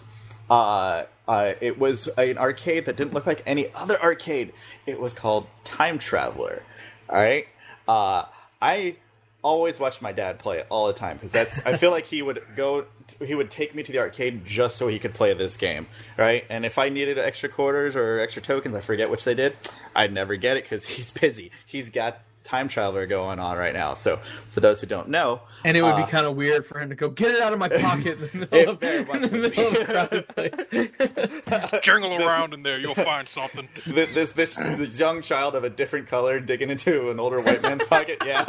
uh, 0.50 1.04
Uh, 1.28 1.54
it 1.62 1.80
was 1.80 2.08
an 2.18 2.38
arcade 2.38 2.86
that 2.86 2.96
didn't 2.98 3.14
look 3.14 3.26
like 3.26 3.42
any 3.46 3.74
other 3.74 4.02
arcade. 4.02 4.54
It 4.86 5.00
was 5.00 5.14
called 5.14 5.48
Time 5.64 5.98
Traveler. 5.98 6.62
All 7.10 7.18
right. 7.18 7.48
Uh, 7.88 8.26
I 8.62 8.98
always 9.46 9.80
watched 9.80 10.02
my 10.02 10.12
dad 10.12 10.40
play 10.40 10.58
it 10.58 10.66
all 10.70 10.88
the 10.88 10.94
time 10.94 11.18
because 11.18 11.32
that's. 11.32 11.62
I 11.66 11.78
feel 11.78 11.92
like 11.92 12.06
he 12.06 12.22
would 12.24 12.42
go. 12.56 12.86
He 13.24 13.36
would 13.36 13.52
take 13.52 13.76
me 13.76 13.84
to 13.84 13.92
the 13.92 14.00
arcade 14.00 14.44
just 14.44 14.76
so 14.76 14.88
he 14.88 14.98
could 14.98 15.14
play 15.14 15.34
this 15.36 15.56
game, 15.56 15.86
right? 16.18 16.44
And 16.50 16.66
if 16.66 16.80
I 16.80 16.90
needed 16.90 17.20
extra 17.20 17.48
quarters 17.48 17.96
or 17.96 18.20
extra 18.20 18.42
tokens, 18.42 18.74
I 18.74 18.82
forget 18.82 19.10
which 19.10 19.24
they 19.24 19.36
did. 19.36 19.56
I'd 19.96 20.12
never 20.12 20.36
get 20.36 20.58
it 20.58 20.64
because 20.64 20.84
he's 20.86 21.12
busy. 21.12 21.52
He's 21.66 21.90
got 21.90 22.22
time 22.46 22.68
traveler 22.70 23.06
going 23.08 23.40
on 23.40 23.58
right 23.58 23.74
now. 23.74 23.94
So 23.96 24.20
for 24.50 24.62
those 24.62 24.80
who 24.80 24.88
don't 24.88 25.10
know, 25.10 25.42
And 25.66 25.76
it 25.76 25.82
would 25.82 25.94
uh, 25.96 26.06
be 26.06 26.10
kind 26.10 26.26
of 26.26 26.36
weird 26.38 26.66
for 26.66 26.80
him 26.80 26.90
to 26.90 26.96
go 26.96 27.10
get 27.10 27.36
it 27.36 27.42
out 27.42 27.52
of 27.52 27.60
my 27.60 27.68
pocket 27.68 28.20
in 28.34 28.40
the 28.42 28.48
middle, 28.52 28.74
of, 28.76 28.84
in 28.84 29.22
the 29.22 29.38
middle 29.40 29.68
of 29.68 29.76
a 29.76 29.86
crowded 29.86 30.28
place. 30.30 31.72
Jingle 31.84 32.16
around 32.24 32.54
in 32.54 32.64
there, 32.64 32.80
you'll 32.80 32.96
find 32.96 33.28
something. 33.28 33.68
Th- 33.84 34.10
this 34.14 34.32
this 34.32 34.56
this 34.56 34.98
young 34.98 35.22
child 35.22 35.56
of 35.56 35.64
a 35.64 35.70
different 35.70 36.08
color 36.08 36.40
digging 36.40 36.70
into 36.70 37.10
an 37.12 37.20
older 37.20 37.42
white 37.42 37.62
man's 37.62 37.84
pocket. 37.86 38.22
Yeah. 38.26 38.44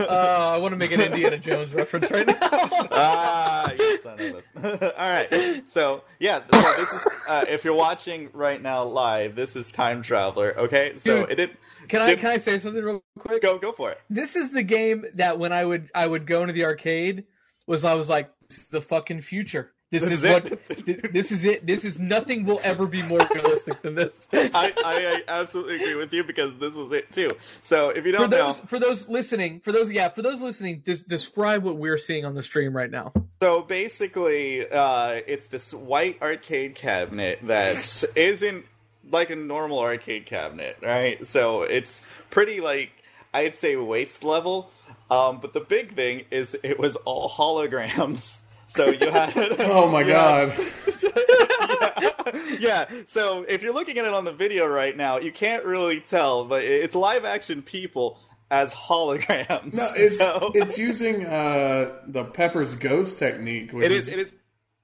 Uh, 0.00 0.52
I 0.54 0.58
want 0.58 0.72
to 0.72 0.76
make 0.76 0.92
an 0.92 1.00
Indiana 1.00 1.38
Jones 1.38 1.74
reference 1.74 2.10
right 2.10 2.26
now. 2.26 2.36
ah, 2.42 3.72
you 3.72 3.98
son 3.98 4.20
of 4.20 4.64
a. 4.64 5.00
All 5.00 5.10
right. 5.10 5.68
So 5.68 6.02
yeah, 6.18 6.40
so 6.52 6.74
this 6.76 6.92
is 6.92 7.02
uh, 7.28 7.44
if 7.48 7.64
you're 7.64 7.74
watching 7.74 8.28
right 8.32 8.60
now 8.60 8.84
live, 8.84 9.34
this 9.34 9.56
is 9.56 9.70
Time 9.70 10.02
Traveler. 10.02 10.54
Okay. 10.58 10.96
So 10.96 11.20
Dude, 11.20 11.30
it 11.30 11.34
did. 11.36 11.56
Can 11.88 12.02
I 12.02 12.07
did- 12.10 12.20
can 12.20 12.30
I 12.30 12.38
say 12.38 12.58
something 12.58 12.82
real 12.82 13.02
quick? 13.18 13.42
go 13.42 13.58
go 13.58 13.72
for 13.72 13.90
it? 13.90 14.00
This 14.10 14.36
is 14.36 14.52
the 14.52 14.62
game 14.62 15.04
that 15.14 15.38
when 15.38 15.52
I 15.52 15.64
would 15.64 15.90
I 15.94 16.06
would 16.06 16.26
go 16.26 16.42
into 16.42 16.52
the 16.52 16.64
arcade 16.64 17.24
was 17.66 17.84
I 17.84 17.94
was 17.94 18.08
like 18.08 18.30
this 18.48 18.58
is 18.58 18.68
the 18.68 18.80
fucking 18.80 19.20
future. 19.20 19.72
This, 19.90 20.02
This 20.02 20.12
is, 20.12 20.24
is 20.24 20.30
what 20.32 20.46
it. 20.86 21.12
this 21.14 21.32
is 21.32 21.44
it. 21.46 21.66
This 21.66 21.82
is 21.82 21.98
nothing 21.98 22.44
will 22.44 22.60
ever 22.62 22.86
be 22.86 23.00
more 23.04 23.26
realistic 23.32 23.80
than 23.80 23.94
this. 23.94 24.28
I, 24.34 24.50
I, 24.54 24.72
I 24.84 25.22
absolutely 25.28 25.76
agree 25.76 25.94
with 25.94 26.12
you 26.12 26.24
because 26.24 26.58
this 26.58 26.74
was 26.74 26.92
it 26.92 27.10
too. 27.10 27.30
So 27.62 27.88
if 27.88 28.04
you 28.04 28.12
don't 28.12 28.28
know, 28.30 28.48
those 28.48 28.58
for 28.60 28.78
those 28.78 29.08
listening, 29.08 29.60
for 29.60 29.72
those 29.72 29.90
yeah, 29.90 30.10
for 30.10 30.20
those 30.20 30.42
listening, 30.42 30.82
des- 30.84 30.96
describe 31.08 31.62
what 31.62 31.78
we're 31.78 31.96
seeing 31.96 32.26
on 32.26 32.34
the 32.34 32.42
stream 32.42 32.76
right 32.76 32.90
now. 32.90 33.14
So 33.42 33.62
basically, 33.62 34.70
uh, 34.70 35.22
it's 35.26 35.46
this 35.46 35.72
white 35.72 36.20
arcade 36.20 36.74
cabinet 36.74 37.38
that 37.44 38.04
isn't 38.14 38.66
like 39.10 39.30
a 39.30 39.36
normal 39.36 39.78
arcade 39.78 40.26
cabinet, 40.26 40.76
right? 40.82 41.26
So 41.26 41.62
it's 41.62 42.02
pretty 42.30 42.60
like 42.60 42.90
I'd 43.34 43.56
say 43.56 43.76
waist 43.76 44.24
level. 44.24 44.70
Um, 45.10 45.40
but 45.40 45.52
the 45.54 45.60
big 45.60 45.94
thing 45.94 46.24
is 46.30 46.56
it 46.62 46.78
was 46.78 46.96
all 46.96 47.28
holograms. 47.28 48.38
So 48.70 48.90
you 48.90 49.08
had 49.10 49.32
Oh 49.60 49.88
my 49.90 50.02
you 50.02 50.12
had- 50.12 50.54
god. 50.54 52.32
yeah. 52.32 52.42
yeah. 52.60 52.84
So 53.06 53.44
if 53.48 53.62
you're 53.62 53.72
looking 53.72 53.96
at 53.96 54.04
it 54.04 54.12
on 54.12 54.26
the 54.26 54.32
video 54.32 54.66
right 54.66 54.94
now, 54.94 55.18
you 55.18 55.32
can't 55.32 55.64
really 55.64 56.00
tell, 56.00 56.44
but 56.44 56.62
it's 56.64 56.94
live 56.94 57.24
action 57.24 57.62
people 57.62 58.18
as 58.50 58.74
holograms. 58.74 59.72
No, 59.72 59.88
it's 59.94 60.18
So- 60.18 60.52
it's 60.54 60.76
using 60.78 61.24
uh, 61.24 61.98
the 62.06 62.24
Pepper's 62.24 62.74
Ghost 62.76 63.18
technique, 63.18 63.72
which 63.72 63.86
it 63.86 63.92
is, 63.92 64.08
is 64.08 64.12
it 64.12 64.18
is 64.18 64.32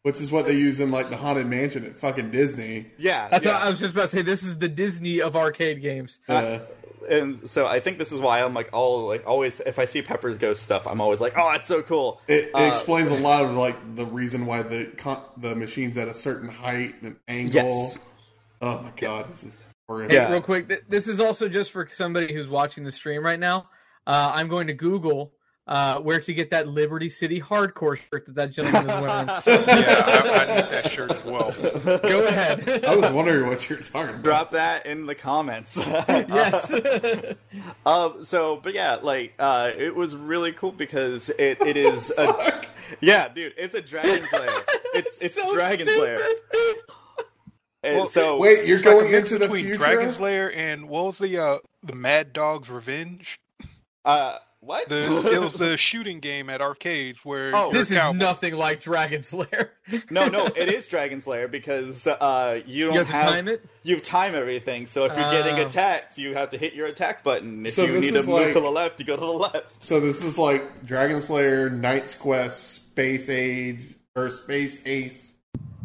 which 0.04 0.20
is 0.20 0.30
what 0.30 0.46
they 0.46 0.52
use 0.52 0.80
in 0.80 0.90
like 0.90 1.08
the 1.10 1.16
Haunted 1.16 1.46
Mansion 1.46 1.84
at 1.86 1.96
fucking 1.96 2.30
Disney. 2.30 2.86
yeah. 2.98 3.26
That's 3.30 3.44
yeah. 3.44 3.54
what 3.54 3.62
I 3.62 3.68
was 3.70 3.80
just 3.80 3.94
about 3.94 4.02
to 4.02 4.08
say. 4.08 4.22
This 4.22 4.42
is 4.42 4.58
the 4.58 4.68
Disney 4.68 5.20
of 5.22 5.34
arcade 5.34 5.80
games. 5.80 6.20
Uh, 6.28 6.58
and 7.08 7.48
so 7.48 7.66
I 7.66 7.80
think 7.80 7.98
this 7.98 8.12
is 8.12 8.20
why 8.20 8.42
I'm 8.42 8.52
like 8.54 8.70
all 8.74 9.08
like 9.08 9.26
always 9.26 9.60
if 9.60 9.78
I 9.78 9.86
see 9.86 10.02
Pepper's 10.02 10.36
Ghost 10.38 10.62
stuff, 10.62 10.86
I'm 10.86 11.00
always 11.00 11.20
like, 11.20 11.32
oh, 11.38 11.50
that's 11.52 11.66
so 11.68 11.80
cool. 11.82 12.20
it, 12.28 12.44
it 12.44 12.54
Uh, 12.54 12.62
explains 12.64 13.10
a 13.10 13.16
lot 13.18 13.44
of 13.44 13.52
like 13.52 13.76
the 13.96 14.04
reason 14.06 14.44
why 14.46 14.62
the 14.62 14.84
con- 14.96 15.22
the 15.38 15.54
machine's 15.56 15.96
at 15.98 16.06
a 16.08 16.14
certain 16.14 16.48
height 16.50 16.94
and 17.02 17.16
angle. 17.26 17.54
Yes. 17.64 17.98
Oh 18.62 18.80
my 18.82 18.90
god, 18.96 19.30
this 19.32 19.44
is 19.44 19.58
horrific. 19.88 20.12
Hey, 20.12 20.16
Yeah. 20.18 20.30
real 20.30 20.40
quick, 20.42 20.68
th- 20.68 20.82
this 20.88 21.08
is 21.08 21.18
also 21.18 21.48
just 21.48 21.72
for 21.72 21.88
somebody 21.90 22.32
who's 22.32 22.48
watching 22.48 22.84
the 22.84 22.92
stream 22.92 23.22
right 23.24 23.40
now. 23.40 23.68
Uh, 24.06 24.32
I'm 24.34 24.48
going 24.48 24.66
to 24.66 24.74
Google 24.74 25.32
uh, 25.66 25.98
where 26.00 26.20
to 26.20 26.34
get 26.34 26.50
that 26.50 26.68
Liberty 26.68 27.08
City 27.08 27.40
hardcore 27.40 27.96
shirt 27.96 28.26
that 28.26 28.34
that 28.34 28.50
gentleman 28.52 28.82
is 28.82 29.02
wearing. 29.02 29.28
Yeah, 29.74 30.04
I, 30.06 30.46
I 30.48 30.56
need 30.56 30.70
that 30.70 30.92
shirt 30.92 31.10
as 31.10 31.24
well. 31.24 31.54
Go 32.00 32.26
ahead. 32.26 32.84
I 32.84 32.94
was 32.94 33.10
wondering 33.12 33.46
what 33.48 33.68
you're 33.68 33.78
talking 33.78 34.10
about. 34.10 34.22
Drop 34.22 34.50
that 34.52 34.84
in 34.86 35.06
the 35.06 35.14
comments. 35.14 35.76
yes. 36.08 36.72
Um. 37.86 38.24
So, 38.24 38.56
but 38.56 38.74
yeah, 38.74 38.96
like, 38.96 39.34
uh, 39.38 39.70
it 39.76 39.94
was 39.94 40.16
really 40.16 40.52
cool 40.52 40.72
because 40.72 41.30
it, 41.30 41.60
it 41.62 41.76
is 41.76 42.10
a 42.16 42.62
yeah, 43.00 43.28
dude. 43.28 43.54
It's 43.56 43.74
a 43.74 43.80
Dragon 43.80 44.26
Slayer. 44.28 44.48
It's 44.94 45.18
it's 45.18 45.40
So 45.40 45.52
Dragon 45.54 45.86
stupid. 45.86 46.00
Slayer. 46.00 46.74
And 47.82 47.96
Well, 47.98 48.06
so 48.06 48.38
Wait, 48.38 48.66
you're 48.66 48.78
It's 48.78 48.86
like 48.86 48.96
going 48.96 49.14
into 49.14 49.38
the 49.38 49.48
future? 49.48 49.76
Dragon's 49.76 50.18
Lair 50.18 50.54
and 50.54 50.88
what 50.88 51.04
was 51.06 51.18
the 51.18 51.38
uh, 51.38 51.58
the 51.82 51.94
Mad 51.94 52.32
Dog's 52.32 52.70
Revenge? 52.70 53.38
uh, 54.04 54.38
what? 54.64 54.88
The 54.88 55.30
it 55.34 55.40
was 55.40 55.54
the 55.54 55.76
shooting 55.76 56.20
game 56.20 56.48
at 56.50 56.60
arcades 56.60 57.18
where 57.24 57.54
Oh, 57.54 57.70
this 57.72 57.90
is 57.90 57.98
cowboy. 57.98 58.18
nothing 58.18 58.54
like 58.56 58.80
Dragon 58.80 59.22
Slayer. 59.22 59.72
no, 60.10 60.28
no, 60.28 60.46
it 60.56 60.68
is 60.68 60.88
Dragon 60.88 61.20
Slayer 61.20 61.48
because 61.48 62.06
uh, 62.06 62.60
you 62.66 62.86
don't 62.86 62.94
You 62.94 62.98
have 63.04 63.06
to 63.08 63.12
time 63.12 63.48
it? 63.48 63.64
You 63.82 64.00
time 64.00 64.34
everything. 64.34 64.86
So 64.86 65.04
if 65.04 65.12
you're 65.16 65.30
getting 65.30 65.58
Oh. 65.58 65.66
attacked, 65.66 66.18
you 66.18 66.34
have 66.34 66.50
to 66.50 66.58
hit 66.58 66.74
your 66.74 66.86
attack 66.86 67.22
button. 67.22 67.66
If 67.66 67.72
So 67.72 67.84
you 67.84 68.00
need 68.00 68.12
to 68.12 68.18
is 68.18 68.26
move 68.26 68.36
like- 68.40 68.52
to 68.54 68.60
the 68.60 68.70
left, 68.70 68.98
you 69.00 69.06
go 69.06 69.16
to 69.16 69.20
the 69.20 69.26
left. 69.26 69.84
So 69.84 70.00
this 70.00 70.24
is 70.24 70.38
like 70.38 70.84
Dragon 70.86 71.20
Slayer, 71.20 71.68
Knight's 71.70 72.14
Quest, 72.14 72.86
Space 72.86 73.28
Age, 73.28 73.80
or 74.16 74.30
Space 74.30 74.86
Ace. 74.86 75.34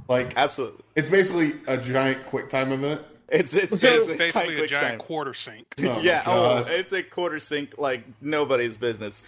Like 0.07 0.33
Absolutely. 0.35 0.83
it's 0.95 1.09
basically 1.09 1.53
a 1.67 1.77
giant 1.77 2.25
quick 2.25 2.49
time 2.49 2.71
event. 2.71 3.01
It's 3.31 3.53
it's 3.53 3.79
So- 3.79 4.07
basically, 4.07 4.17
basically 4.17 4.63
a 4.63 4.67
giant 4.67 4.87
time. 4.87 4.97
quarter 4.99 5.33
sink. 5.33 5.75
Oh 5.79 5.99
yeah, 6.01 6.23
oh, 6.25 6.65
it's 6.67 6.91
a 6.93 7.03
quarter 7.03 7.39
sink 7.39 7.77
like 7.77 8.03
nobody's 8.21 8.77
business. 8.77 9.21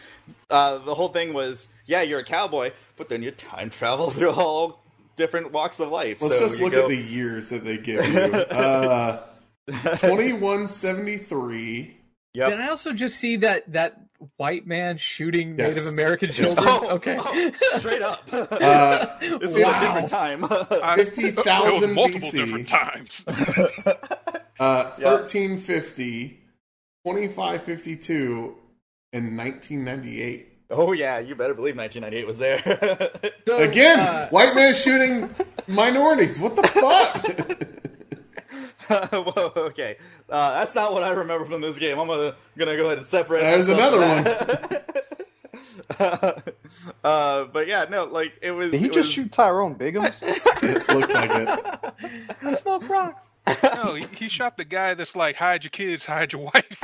Uh, 0.49 0.77
the 0.79 0.95
whole 0.95 1.09
thing 1.09 1.33
was, 1.33 1.67
yeah, 1.85 2.01
you're 2.01 2.19
a 2.19 2.25
cowboy, 2.25 2.71
but 2.97 3.09
then 3.09 3.21
you 3.23 3.31
time 3.31 3.69
travel 3.69 4.09
through 4.11 4.31
all 4.31 4.81
different 5.17 5.51
walks 5.51 5.79
of 5.79 5.89
life. 5.89 6.21
Let's 6.21 6.35
so 6.35 6.39
just 6.47 6.59
look 6.59 6.73
go, 6.73 6.83
at 6.83 6.89
the 6.89 6.97
years 6.97 7.49
that 7.49 7.63
they 7.63 7.77
give 7.77 8.05
you. 8.07 8.19
Uh, 8.21 9.23
2173. 9.67 11.97
Yep. 12.33 12.49
Did 12.49 12.59
I 12.61 12.69
also 12.69 12.93
just 12.93 13.17
see 13.17 13.35
that 13.37 13.71
that 13.73 13.99
white 14.37 14.65
man 14.67 14.97
shooting 14.97 15.57
Yes. 15.57 15.75
Native 15.75 15.87
American 15.87 16.31
children? 16.31 16.65
Oh, 16.67 16.89
okay. 16.95 17.17
oh, 17.19 17.51
straight 17.79 18.01
up. 18.01 18.27
Uh, 18.33 19.17
this 19.19 19.53
was 19.53 19.55
wow. 19.57 19.69
a 19.77 19.79
different 19.79 20.09
time. 20.09 20.45
I- 20.83 20.95
50,000 20.95 21.89
it 21.89 21.93
multiple 21.93 22.29
BC. 22.29 22.31
different 22.31 22.67
times. 22.67 23.23
Uh, 24.59 24.91
1350, 24.99 26.27
2552, 27.05 28.55
and 29.13 29.37
1998. 29.37 30.47
oh 30.69 30.91
yeah, 30.93 31.19
you 31.19 31.35
better 31.35 31.53
believe 31.53 31.75
1998 31.75 32.27
was 32.27 32.37
there. 32.37 32.59
So, 33.47 33.57
Again, 33.57 33.99
uh, 33.99 34.29
white 34.29 34.53
man 34.55 34.73
shooting 34.75 35.33
minorities. 35.67 36.39
What 36.39 36.55
the 36.55 36.63
fuck? 36.63 37.80
Whoa, 39.11 39.51
okay, 39.55 39.97
uh, 40.29 40.53
that's 40.59 40.75
not 40.75 40.93
what 40.93 41.03
I 41.03 41.11
remember 41.11 41.45
from 41.45 41.61
this 41.61 41.77
game. 41.77 41.99
I'm 41.99 42.07
gonna 42.07 42.35
gonna 42.57 42.75
go 42.75 42.85
ahead 42.85 42.97
and 42.99 43.07
separate. 43.07 43.41
There's 43.41 43.69
another 43.69 43.99
one. 43.99 44.23
that. 44.23 44.87
uh, 47.03 47.45
but 47.45 47.67
yeah, 47.67 47.85
no, 47.89 48.05
like 48.05 48.33
it 48.41 48.51
was. 48.51 48.71
Did 48.71 48.79
he 48.81 48.87
it 48.87 48.93
just 48.93 49.07
was- 49.07 49.13
shoot 49.13 49.31
Tyrone 49.31 49.75
Biggums? 49.75 50.17
it 50.21 50.89
looked 50.89 51.13
like 51.13 51.31
it. 51.31 52.33
I 52.41 52.53
smoke 52.53 52.87
rocks. 52.89 53.29
no, 53.63 53.95
he, 53.95 54.05
he 54.15 54.29
shot 54.29 54.57
the 54.57 54.65
guy 54.65 54.93
that's 54.93 55.15
like, 55.15 55.35
hide 55.35 55.63
your 55.63 55.71
kids, 55.71 56.05
hide 56.05 56.31
your 56.33 56.43
wife. 56.43 56.77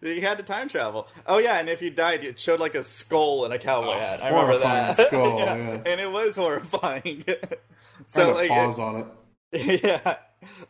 he 0.00 0.20
had 0.20 0.38
to 0.38 0.44
time 0.44 0.68
travel. 0.68 1.08
Oh 1.26 1.38
yeah, 1.38 1.58
and 1.58 1.68
if 1.68 1.82
you 1.82 1.90
died, 1.90 2.24
it 2.24 2.38
showed 2.38 2.60
like 2.60 2.74
a 2.74 2.84
skull 2.84 3.44
and 3.44 3.52
a 3.54 3.58
cowboy 3.58 3.94
Oh, 3.94 3.98
hat. 3.98 4.22
I 4.22 4.28
remember 4.28 4.58
that. 4.58 4.96
skull, 4.96 5.38
yeah. 5.40 5.54
and 5.84 6.00
it 6.00 6.10
was 6.10 6.36
horrifying. 6.36 7.24
So 8.08 8.26
to 8.26 8.32
like, 8.34 8.50
pause 8.50 8.78
on 8.78 8.96
it. 8.96 9.06
yeah, 9.82 10.16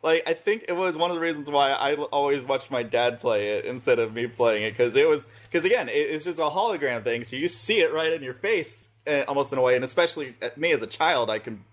like 0.02 0.22
I 0.26 0.34
think 0.34 0.64
it 0.68 0.72
was 0.72 0.96
one 0.96 1.10
of 1.10 1.16
the 1.16 1.20
reasons 1.20 1.50
why 1.50 1.70
I 1.70 1.94
always 1.94 2.44
watched 2.44 2.70
my 2.70 2.82
dad 2.82 3.20
play 3.20 3.58
it 3.58 3.64
instead 3.64 3.98
of 3.98 4.12
me 4.14 4.26
playing 4.26 4.62
it 4.62 4.70
because 4.72 4.94
it 4.96 5.08
was 5.08 5.24
because 5.44 5.64
again 5.64 5.88
it, 5.88 5.92
it's 5.92 6.24
just 6.24 6.38
a 6.38 6.42
hologram 6.42 7.02
thing, 7.04 7.24
so 7.24 7.36
you 7.36 7.48
see 7.48 7.80
it 7.80 7.92
right 7.92 8.12
in 8.12 8.22
your 8.22 8.34
face 8.34 8.88
uh, 9.06 9.24
almost 9.28 9.52
in 9.52 9.58
a 9.58 9.62
way, 9.62 9.76
and 9.76 9.84
especially 9.84 10.34
at 10.42 10.58
me 10.58 10.72
as 10.72 10.82
a 10.82 10.86
child, 10.86 11.30
I 11.30 11.38
can 11.38 11.64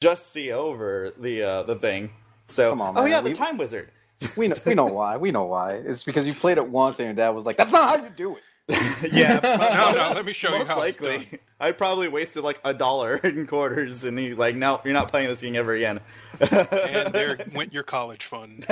just 0.00 0.32
see 0.32 0.52
over 0.52 1.12
the 1.18 1.42
uh, 1.42 1.62
the 1.64 1.76
thing. 1.76 2.10
So 2.46 2.70
Come 2.70 2.80
on, 2.80 2.96
oh 2.98 3.04
yeah, 3.04 3.20
the 3.20 3.30
We- 3.30 3.34
time 3.34 3.58
wizard. 3.58 3.90
We 4.34 4.48
know, 4.48 4.56
we 4.64 4.72
know 4.74 4.86
why. 4.86 5.18
We 5.18 5.30
know 5.30 5.44
why. 5.44 5.72
It's 5.74 6.02
because 6.02 6.26
you 6.26 6.32
played 6.34 6.56
it 6.56 6.66
once 6.66 6.98
and 6.98 7.04
your 7.04 7.14
dad 7.14 7.30
was 7.30 7.44
like, 7.44 7.58
"That's 7.58 7.70
not 7.70 7.98
how 7.98 8.02
you 8.02 8.10
do 8.10 8.36
it." 8.36 8.42
yeah, 9.12 9.38
no, 9.44 9.92
no, 9.92 10.12
let 10.14 10.24
me 10.24 10.32
show 10.32 10.56
you 10.56 10.64
how 10.64 10.78
likely. 10.78 11.28
I 11.60 11.70
probably 11.70 12.08
wasted 12.08 12.42
like 12.42 12.60
a 12.64 12.74
dollar 12.74 13.16
in 13.16 13.46
quarters, 13.46 14.04
and 14.04 14.18
he's 14.18 14.36
like, 14.36 14.56
"No, 14.56 14.80
you're 14.84 14.92
not 14.92 15.08
playing 15.08 15.28
this 15.28 15.40
game 15.40 15.54
ever 15.54 15.72
again." 15.72 16.00
And 16.40 17.14
there 17.14 17.38
went 17.54 17.72
your 17.72 17.84
college 17.84 18.24
fund. 18.24 18.66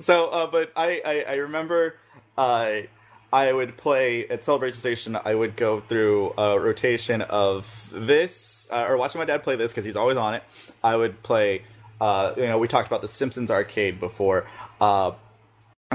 so, 0.00 0.26
uh, 0.28 0.46
but 0.46 0.70
I, 0.76 1.02
I, 1.04 1.24
I 1.28 1.34
remember 1.38 1.96
uh, 2.38 2.82
I 3.32 3.52
would 3.52 3.76
play 3.76 4.28
at 4.28 4.44
Celebration 4.44 4.78
Station. 4.78 5.18
I 5.22 5.34
would 5.34 5.56
go 5.56 5.80
through 5.80 6.32
a 6.38 6.58
rotation 6.60 7.22
of 7.22 7.88
this, 7.92 8.68
uh, 8.70 8.86
or 8.88 8.96
watching 8.96 9.18
my 9.18 9.24
dad 9.24 9.42
play 9.42 9.56
this 9.56 9.72
because 9.72 9.84
he's 9.84 9.96
always 9.96 10.16
on 10.16 10.34
it. 10.34 10.44
I 10.82 10.94
would 10.94 11.22
play. 11.24 11.64
Uh, 12.00 12.34
you 12.36 12.46
know, 12.46 12.58
we 12.58 12.68
talked 12.68 12.86
about 12.86 13.02
the 13.02 13.08
Simpsons 13.08 13.50
arcade 13.50 13.98
before. 13.98 14.46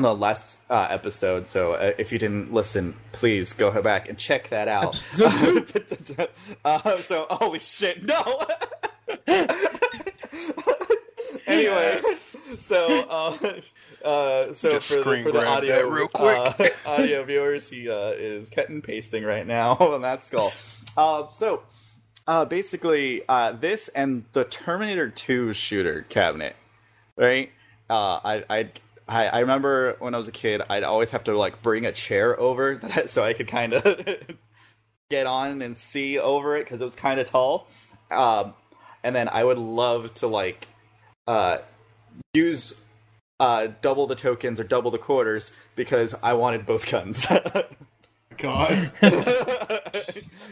In 0.02 0.04
the 0.04 0.16
last 0.16 0.58
uh, 0.68 0.88
episode, 0.90 1.46
so 1.46 1.74
uh, 1.74 1.92
if 2.00 2.12
you 2.12 2.18
didn't 2.18 2.52
listen, 2.52 2.96
please 3.12 3.54
go 3.54 3.80
back 3.84 4.10
and 4.10 4.18
check 4.18 4.50
that 4.50 4.68
out. 4.68 5.00
uh, 6.66 6.98
so, 6.98 7.28
holy 7.30 7.60
shit, 7.60 8.04
no! 8.04 8.42
anyway, 11.46 12.02
so 12.58 13.00
uh, 13.08 13.62
uh, 14.04 14.52
so 14.54 14.72
Just 14.72 14.92
for 14.92 15.04
the, 15.04 15.22
for 15.22 15.32
the 15.34 15.46
audio 15.46 15.88
real 15.88 16.08
quick. 16.08 16.74
uh, 16.84 16.90
audio 16.90 17.24
viewers, 17.24 17.70
he 17.70 17.88
uh, 17.88 18.10
is 18.18 18.50
cutting 18.50 18.78
and 18.78 18.84
pasting 18.84 19.24
right 19.24 19.46
now 19.46 19.74
on 19.74 20.02
that 20.02 20.26
skull. 20.26 20.52
Uh, 20.98 21.30
so 21.30 21.62
uh, 22.26 22.44
basically, 22.46 23.22
uh, 23.30 23.52
this 23.52 23.88
and 23.90 24.26
the 24.34 24.46
Terminator 24.46 25.12
2 25.12 25.54
shooter 25.54 26.08
cabinet, 26.10 26.56
right? 27.16 27.52
Uh, 27.88 28.20
I 28.24 28.44
I 28.50 28.72
I 29.12 29.28
I 29.28 29.40
remember 29.40 29.96
when 30.00 30.14
I 30.16 30.18
was 30.18 30.28
a 30.28 30.32
kid, 30.32 30.62
I'd 30.70 30.84
always 30.84 31.10
have 31.12 31.26
to 31.26 31.38
like 31.38 31.62
bring 31.62 31.86
a 31.86 31.92
chair 31.92 32.40
over 32.40 32.76
that, 32.84 33.10
so 33.10 33.24
I 33.24 33.34
could 33.34 33.48
kind 33.48 33.74
of 33.74 34.06
get 35.10 35.28
on 35.28 35.62
and 35.62 35.76
see 35.76 36.18
over 36.18 36.56
it 36.56 36.66
because 36.66 36.82
it 36.82 36.86
was 36.86 36.96
kind 36.96 37.20
of 37.20 37.30
tall. 37.30 37.68
Um, 38.10 38.54
and 39.04 39.16
then 39.16 39.28
I 39.30 39.44
would 39.44 39.58
love 39.58 40.14
to 40.16 40.28
like 40.28 40.68
uh, 41.28 41.58
use 42.34 42.74
uh, 43.40 43.68
double 43.82 44.08
the 44.08 44.16
tokens 44.16 44.60
or 44.60 44.64
double 44.64 44.92
the 44.92 44.98
quarters 44.98 45.52
because 45.76 46.16
I 46.22 46.34
wanted 46.34 46.66
both 46.66 46.90
guns. 46.90 47.26
God. 48.42 48.92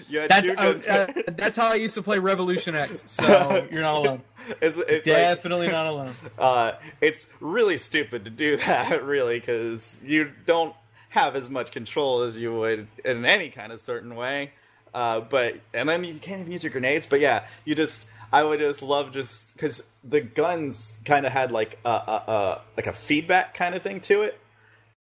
you 0.10 0.20
had 0.20 0.30
That's 0.30 0.50
uh, 0.50 0.80
uh, 0.88 1.32
that's 1.32 1.58
how 1.58 1.68
I 1.68 1.76
used 1.76 1.96
to 1.96 2.04
play 2.04 2.20
Revolution 2.20 2.76
X. 2.76 3.04
So 3.08 3.68
you're 3.72 3.82
not 3.82 3.96
alone. 3.96 4.22
it's, 4.62 4.78
it's 4.78 5.08
like, 5.08 5.18
Definitely 5.18 5.70
not 5.70 5.88
alone. 5.88 6.14
uh, 6.40 6.74
it's 7.02 7.26
really 7.40 7.80
stupid 7.80 8.26
to 8.26 8.32
do 8.32 8.58
that, 8.58 9.04
really, 9.04 9.40
because 9.40 9.98
you 10.04 10.32
don't 10.46 10.76
have 11.10 11.36
as 11.36 11.50
much 11.50 11.72
control 11.72 12.22
as 12.22 12.38
you 12.38 12.54
would 12.54 12.88
in 13.04 13.26
any 13.26 13.50
kind 13.50 13.72
of 13.72 13.82
certain 13.82 14.16
way. 14.16 14.52
Uh, 14.94 15.22
but 15.22 15.56
and 15.74 15.90
then 15.90 16.04
you 16.04 16.16
can't 16.16 16.42
even 16.42 16.52
use 16.52 16.64
your 16.64 16.72
grenades. 16.72 17.08
But 17.08 17.20
yeah, 17.20 17.48
you 17.66 17.74
just 17.74 18.06
I 18.32 18.44
would 18.44 18.60
just 18.60 18.84
love 18.84 19.12
just 19.12 19.52
because 19.54 19.84
the 20.04 20.22
guns 20.22 21.00
kind 21.06 21.26
of 21.26 21.32
had 21.32 21.52
like 21.52 21.80
a, 21.84 21.90
a, 21.90 22.24
a 22.28 22.62
like 22.78 22.88
a 22.88 22.94
feedback 22.94 23.56
kind 23.56 23.74
of 23.74 23.82
thing 23.82 24.00
to 24.02 24.22
it, 24.22 24.40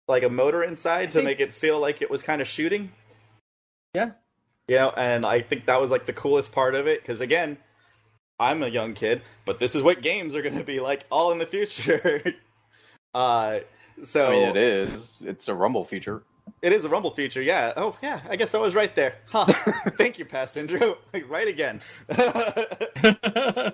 like 0.07 0.23
a 0.23 0.29
motor 0.29 0.63
inside 0.63 1.11
to 1.11 1.21
make 1.21 1.39
it 1.39 1.53
feel 1.53 1.79
like 1.79 2.01
it 2.01 2.09
was 2.09 2.23
kind 2.23 2.41
of 2.41 2.47
shooting. 2.47 2.91
Yeah. 3.93 4.11
Yeah, 4.67 4.87
and 4.97 5.25
I 5.25 5.41
think 5.41 5.65
that 5.65 5.79
was 5.79 5.89
like 5.89 6.05
the 6.05 6.13
coolest 6.13 6.51
part 6.51 6.75
of 6.75 6.87
it 6.87 7.01
because 7.01 7.21
again, 7.21 7.57
I'm 8.39 8.63
a 8.63 8.67
young 8.67 8.93
kid, 8.93 9.21
but 9.45 9.59
this 9.59 9.75
is 9.75 9.83
what 9.83 10.01
games 10.01 10.35
are 10.35 10.41
going 10.41 10.57
to 10.57 10.63
be 10.63 10.79
like 10.79 11.05
all 11.09 11.31
in 11.31 11.37
the 11.37 11.45
future. 11.45 12.35
uh, 13.13 13.59
so 14.03 14.27
I 14.27 14.29
mean, 14.31 14.49
it 14.49 14.57
is. 14.57 15.15
It's 15.21 15.47
a 15.47 15.55
Rumble 15.55 15.85
feature. 15.85 16.23
It 16.61 16.73
is 16.73 16.85
a 16.85 16.89
Rumble 16.89 17.11
feature, 17.11 17.41
yeah. 17.41 17.73
Oh, 17.77 17.95
yeah. 18.01 18.21
I 18.29 18.35
guess 18.35 18.55
I 18.55 18.59
was 18.59 18.75
right 18.75 18.93
there. 18.95 19.15
Huh. 19.27 19.45
Thank 19.97 20.19
you, 20.19 20.25
Past 20.25 20.57
Andrew. 20.57 20.95
right 21.27 21.47
again. 21.47 21.81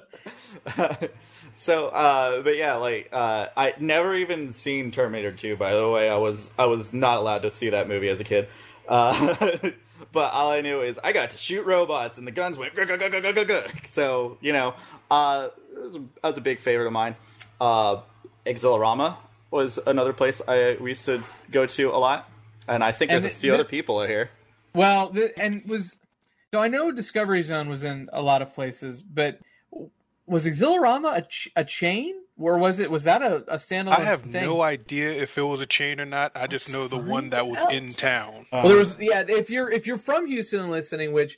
so, 1.53 1.88
uh, 1.88 2.41
but 2.41 2.57
yeah, 2.57 2.76
like 2.76 3.09
uh, 3.11 3.47
I 3.55 3.74
never 3.80 4.15
even 4.15 4.53
seen 4.53 4.91
Terminator 4.91 5.32
Two. 5.32 5.55
By 5.55 5.74
the 5.74 5.89
way, 5.89 6.09
I 6.09 6.17
was 6.17 6.51
I 6.57 6.65
was 6.65 6.93
not 6.93 7.17
allowed 7.17 7.43
to 7.43 7.51
see 7.51 7.69
that 7.69 7.88
movie 7.88 8.09
as 8.09 8.19
a 8.19 8.24
kid. 8.24 8.47
Uh, 8.88 9.55
but 10.11 10.34
all 10.34 10.51
I 10.51 10.61
knew 10.61 10.82
is 10.82 10.99
I 11.03 11.13
got 11.13 11.32
to 11.32 11.38
shoot 11.38 11.65
robots, 11.65 12.17
and 12.17 12.28
the 12.28 12.32
guns 12.32 12.57
went. 12.57 12.76
"Gah, 12.76 12.86
gah, 12.86 12.97
gah, 12.97 13.09
gah, 13.09 13.21
gah, 13.21 13.32
gah, 13.32 13.43
gah." 13.43 13.63
So 13.86 14.38
you 14.41 14.53
know, 14.53 14.76
uh, 15.09 15.49
was, 15.76 15.95
a, 15.95 15.99
that 15.99 16.24
was 16.24 16.38
a 16.38 16.41
big 16.41 16.59
favorite 16.59 16.88
of 16.88 16.93
mine. 16.93 17.15
Uh, 17.61 18.01
Exhilarama 18.45 19.17
was 19.51 19.80
another 19.86 20.13
place 20.13 20.41
I 20.47 20.78
we 20.80 20.91
used 20.91 21.05
to 21.05 21.24
go 21.51 21.65
to 21.65 21.89
a 21.91 21.97
lot, 21.97 22.30
and 22.68 22.84
I 22.84 22.91
think 22.91 23.11
And 23.11 23.22
there's 23.24 23.34
a 23.34 23.36
few 23.36 23.51
the- 23.51 23.55
other 23.55 23.64
people 23.66 23.99
out 23.99 24.09
here. 24.09 24.30
Well, 24.76 25.09
the, 25.09 25.38
and 25.39 25.64
was 25.68 25.95
so 26.51 26.59
I 26.59 26.68
know 26.68 26.91
Discovery 26.91 27.43
Zone 27.43 27.70
was 27.70 27.84
in 27.84 28.09
a 28.14 28.22
lot 28.22 28.41
of 28.41 28.53
places, 28.53 29.01
but 29.01 29.39
was 30.26 30.45
Exhilarama 30.45 31.18
a, 31.18 31.22
ch- 31.24 31.49
a 31.55 31.64
chain, 31.66 32.16
or 32.39 32.57
was 32.57 32.80
it 32.80 32.89
was 32.89 33.03
that 33.03 33.22
a, 33.22 33.36
a 33.53 33.57
standalone? 33.57 33.99
I 33.99 34.03
have 34.03 34.22
thing? 34.24 34.45
no 34.45 34.61
idea 34.61 35.11
if 35.11 35.38
it 35.38 35.41
was 35.43 35.61
a 35.61 35.66
chain 35.66 35.99
or 35.99 36.05
not. 36.05 36.32
I 36.36 36.47
just 36.47 36.72
know 36.72 36.88
the 36.88 36.97
one 36.97 37.30
that 37.32 37.45
was 37.45 37.59
in 37.72 37.91
town. 37.91 38.45
Well, 38.51 38.68
there 38.68 38.78
was 38.78 38.95
yeah. 38.99 39.24
If 39.28 39.49
you're 39.49 39.72
if 39.72 39.86
you're 39.86 39.97
from 39.97 40.26
Houston 40.26 40.61
and 40.61 40.72
listening, 40.72 41.11
which 41.14 41.38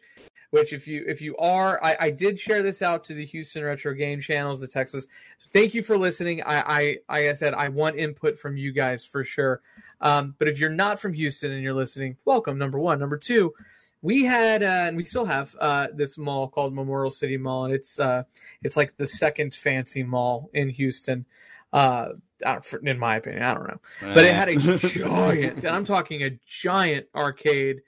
which 0.52 0.72
if 0.72 0.88
you 0.88 1.04
if 1.08 1.22
you 1.22 1.36
are, 1.38 1.84
I, 1.84 1.98
I 2.00 2.10
did 2.12 2.40
share 2.40 2.64
this 2.64 2.82
out 2.82 3.04
to 3.06 3.14
the 3.14 3.26
Houston 3.26 3.64
Retro 3.64 3.94
Game 3.94 4.22
channels, 4.22 4.60
the 4.62 4.68
Texas. 4.68 5.08
Thank 5.52 5.74
you 5.74 5.84
for 5.84 5.98
listening. 5.98 6.42
I 6.44 6.62
I 6.62 6.98
like 7.10 7.26
I 7.30 7.34
said, 7.34 7.54
I 7.54 7.68
want 7.70 7.98
input 7.98 8.38
from 8.40 8.56
you 8.56 8.72
guys 8.72 9.04
for 9.04 9.24
sure. 9.26 9.62
Um, 10.02 10.36
but 10.38 10.48
if 10.48 10.60
you're 10.60 10.70
not 10.70 11.00
from 11.00 11.14
Houston 11.14 11.52
and 11.52 11.62
you're 11.64 11.74
listening, 11.74 12.18
welcome. 12.26 12.58
Number 12.58 12.80
one, 12.80 13.00
number 13.00 13.18
two. 13.18 13.54
We 14.02 14.24
had 14.24 14.62
uh, 14.62 14.86
and 14.88 14.98
we 14.98 15.04
still 15.04 15.26
have 15.26 15.56
uh, 15.60 15.88
this 15.94 16.18
mall 16.18 16.48
called 16.48 16.76
Memorial 16.76 17.10
City 17.10 17.38
Mall, 17.38 17.66
and 17.66 17.74
it's 17.74 18.00
uh, 18.00 18.24
it's 18.62 18.78
like 18.78 18.96
the 18.98 19.08
second 19.08 19.56
fancy 19.56 20.04
mall 20.04 20.50
in 20.54 20.70
Houston. 20.70 21.26
Uh, 21.74 22.10
I 22.46 22.54
don't, 22.54 22.66
for- 22.66 22.86
in 22.86 23.00
my 23.00 23.16
opinion, 23.16 23.42
I 23.44 23.54
don't 23.54 23.68
know 23.68 23.80
but 24.14 24.26
it 24.26 24.36
had 24.36 24.50
a 24.50 24.56
giant 24.78 25.64
and 25.64 25.68
i'm 25.76 25.86
talking 25.86 26.22
a 26.24 26.38
giant 26.46 27.08
arcade 27.16 27.82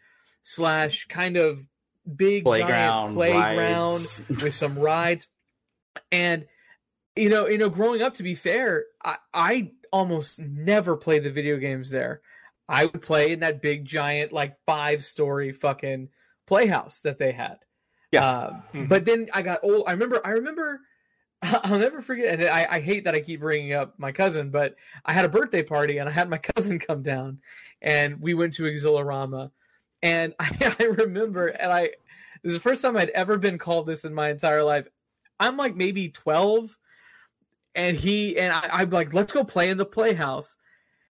slash 0.43 1.05
kind 1.07 1.35
of 1.37 1.67
big 2.15 2.43
playground, 2.45 3.07
giant 3.07 3.15
playground 3.15 3.93
rides. 3.93 4.23
with 4.43 4.53
some 4.53 4.79
rides 4.79 5.27
and 6.11 6.45
you 7.15 7.29
know 7.29 7.47
you 7.47 7.57
know 7.57 7.69
growing 7.69 8.01
up 8.01 8.13
to 8.15 8.23
be 8.23 8.35
fair 8.35 8.85
i 9.03 9.17
i 9.33 9.71
almost 9.91 10.39
never 10.39 10.95
play 10.95 11.19
the 11.19 11.31
video 11.31 11.57
games 11.57 11.89
there 11.89 12.21
i 12.69 12.85
would 12.85 13.01
play 13.01 13.31
in 13.31 13.39
that 13.39 13.61
big 13.61 13.85
giant 13.85 14.31
like 14.31 14.55
five 14.65 15.03
story 15.03 15.51
fucking 15.51 16.09
playhouse 16.45 17.01
that 17.01 17.17
they 17.19 17.31
had 17.31 17.57
Yeah. 18.11 18.27
Um, 18.27 18.63
Mhm. 18.73 18.89
but 18.89 19.05
then 19.05 19.27
i 19.33 19.41
got 19.41 19.59
old 19.63 19.83
i 19.87 19.91
remember 19.91 20.21
i 20.25 20.29
remember 20.31 20.81
I'll 21.43 21.77
never 21.77 22.01
forget, 22.01 22.39
and 22.39 22.49
I, 22.49 22.65
I 22.67 22.79
hate 22.79 23.03
that 23.03 23.13
I 23.13 23.19
keep 23.19 23.41
bringing 23.41 23.73
up 23.73 23.93
my 23.99 24.11
cousin, 24.11 24.49
but 24.49 24.73
I 25.05 25.13
had 25.13 25.23
a 25.23 25.29
birthday 25.29 25.61
party 25.61 25.99
and 25.99 26.09
I 26.09 26.11
had 26.11 26.31
my 26.31 26.39
cousin 26.55 26.79
come 26.79 27.03
down, 27.03 27.39
and 27.79 28.19
we 28.19 28.33
went 28.33 28.53
to 28.53 28.63
Exhilarama, 28.63 29.51
and 30.01 30.33
I, 30.39 30.75
I 30.79 30.85
remember, 30.85 31.45
and 31.49 31.71
I 31.71 31.81
this 32.41 32.49
is 32.51 32.53
the 32.53 32.59
first 32.59 32.81
time 32.81 32.97
I'd 32.97 33.11
ever 33.11 33.37
been 33.37 33.59
called 33.59 33.85
this 33.85 34.03
in 34.03 34.15
my 34.15 34.29
entire 34.31 34.63
life. 34.63 34.87
I'm 35.39 35.57
like 35.57 35.75
maybe 35.75 36.09
twelve, 36.09 36.75
and 37.77 37.95
he 37.95 38.37
and 38.37 38.51
I, 38.51 38.67
I'm 38.73 38.89
like, 38.89 39.13
let's 39.13 39.31
go 39.31 39.45
play 39.45 39.69
in 39.69 39.77
the 39.77 39.85
playhouse. 39.85 40.57